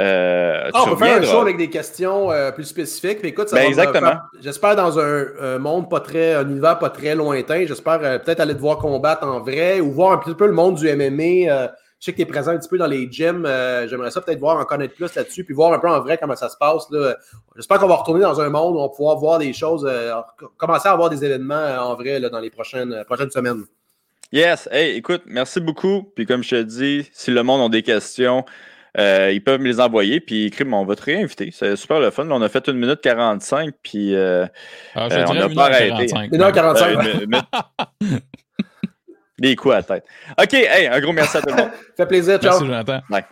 Euh, 0.00 0.70
ah, 0.72 0.84
on 0.86 0.94
peut 0.94 1.04
faire 1.04 1.18
un 1.18 1.22
show 1.22 1.40
avec 1.40 1.56
des 1.56 1.70
questions 1.70 2.30
euh, 2.30 2.52
plus 2.52 2.64
spécifiques. 2.64 3.18
Mais 3.22 3.30
écoute, 3.30 3.48
ça 3.48 3.56
ben, 3.56 3.66
exactement. 3.66 4.14
J'espère 4.40 4.76
dans 4.76 4.98
un, 4.98 5.58
monde 5.58 5.90
pas 5.90 6.00
très, 6.00 6.34
un 6.34 6.48
univers 6.48 6.78
pas 6.78 6.90
très 6.90 7.14
lointain. 7.14 7.66
J'espère 7.66 7.98
peut-être 7.98 8.40
aller 8.40 8.54
te 8.54 8.60
voir 8.60 8.78
combattre 8.78 9.26
en 9.26 9.40
vrai 9.40 9.80
ou 9.80 9.90
voir 9.90 10.12
un 10.12 10.18
petit 10.18 10.34
peu 10.34 10.46
le 10.46 10.52
monde 10.52 10.76
du 10.76 10.86
MMA. 10.86 11.72
Je 12.00 12.04
sais 12.04 12.12
que 12.12 12.16
tu 12.16 12.22
es 12.22 12.26
présent 12.26 12.52
un 12.52 12.58
petit 12.58 12.68
peu 12.68 12.78
dans 12.78 12.86
les 12.86 13.10
gyms. 13.10 13.44
Euh, 13.44 13.88
j'aimerais 13.88 14.12
ça 14.12 14.20
peut-être 14.20 14.38
voir 14.38 14.56
en 14.56 14.64
connaître 14.64 14.94
plus 14.94 15.12
là-dessus, 15.14 15.42
puis 15.42 15.52
voir 15.52 15.72
un 15.72 15.80
peu 15.80 15.88
en 15.88 16.00
vrai 16.00 16.16
comment 16.16 16.36
ça 16.36 16.48
se 16.48 16.56
passe. 16.56 16.88
J'espère 17.56 17.78
qu'on 17.78 17.88
va 17.88 17.96
retourner 17.96 18.20
dans 18.20 18.40
un 18.40 18.48
monde 18.50 18.76
où 18.76 18.78
on 18.78 18.82
va 18.82 18.88
pouvoir 18.88 19.16
voir 19.16 19.38
des 19.40 19.52
choses, 19.52 19.84
euh, 19.88 20.14
commencer 20.56 20.88
à 20.88 20.92
avoir 20.92 21.10
des 21.10 21.24
événements 21.24 21.54
euh, 21.54 21.78
en 21.78 21.96
vrai 21.96 22.20
dans 22.20 22.38
les 22.38 22.50
prochaines, 22.50 23.04
prochaines 23.04 23.30
semaines. 23.30 23.64
Yes. 24.30 24.68
Hey, 24.70 24.96
écoute, 24.96 25.22
merci 25.26 25.60
beaucoup. 25.60 26.12
Puis 26.14 26.24
comme 26.24 26.44
je 26.44 26.50
te 26.50 26.62
dis, 26.62 27.08
si 27.12 27.32
le 27.32 27.42
monde 27.42 27.62
a 27.62 27.68
des 27.68 27.82
questions, 27.82 28.44
ils 28.96 29.42
peuvent 29.44 29.60
me 29.60 29.66
les 29.66 29.80
envoyer. 29.80 30.20
Puis 30.20 30.46
écrire, 30.46 30.68
on 30.70 30.84
va 30.84 30.94
te 30.94 31.02
réinviter. 31.02 31.50
C'est 31.52 31.74
super 31.74 31.98
le 31.98 32.10
fun. 32.10 32.28
on 32.30 32.42
a 32.42 32.48
fait 32.48 32.68
une 32.68 32.78
minute 32.78 33.00
45, 33.00 33.74
puis 33.82 34.14
ah, 34.14 34.48
on 34.94 35.34
n'a 35.34 35.48
pas 35.48 35.64
arrêté. 35.64 36.14
Une 36.14 36.30
minute 36.30 36.54
45. 36.54 36.98
Des 39.38 39.54
coups 39.56 39.74
à 39.74 39.76
la 39.78 39.82
tête. 39.82 40.04
OK, 40.40 40.54
hey, 40.54 40.86
un 40.86 41.00
gros 41.00 41.12
merci 41.12 41.36
à 41.36 41.42
tout 41.42 41.50
le 41.50 41.56
monde. 41.56 41.70
fait 41.96 42.06
plaisir, 42.06 42.38
ciao. 42.38 42.50
Merci, 42.50 42.66
Jonathan. 42.66 43.00
Bye. 43.08 43.24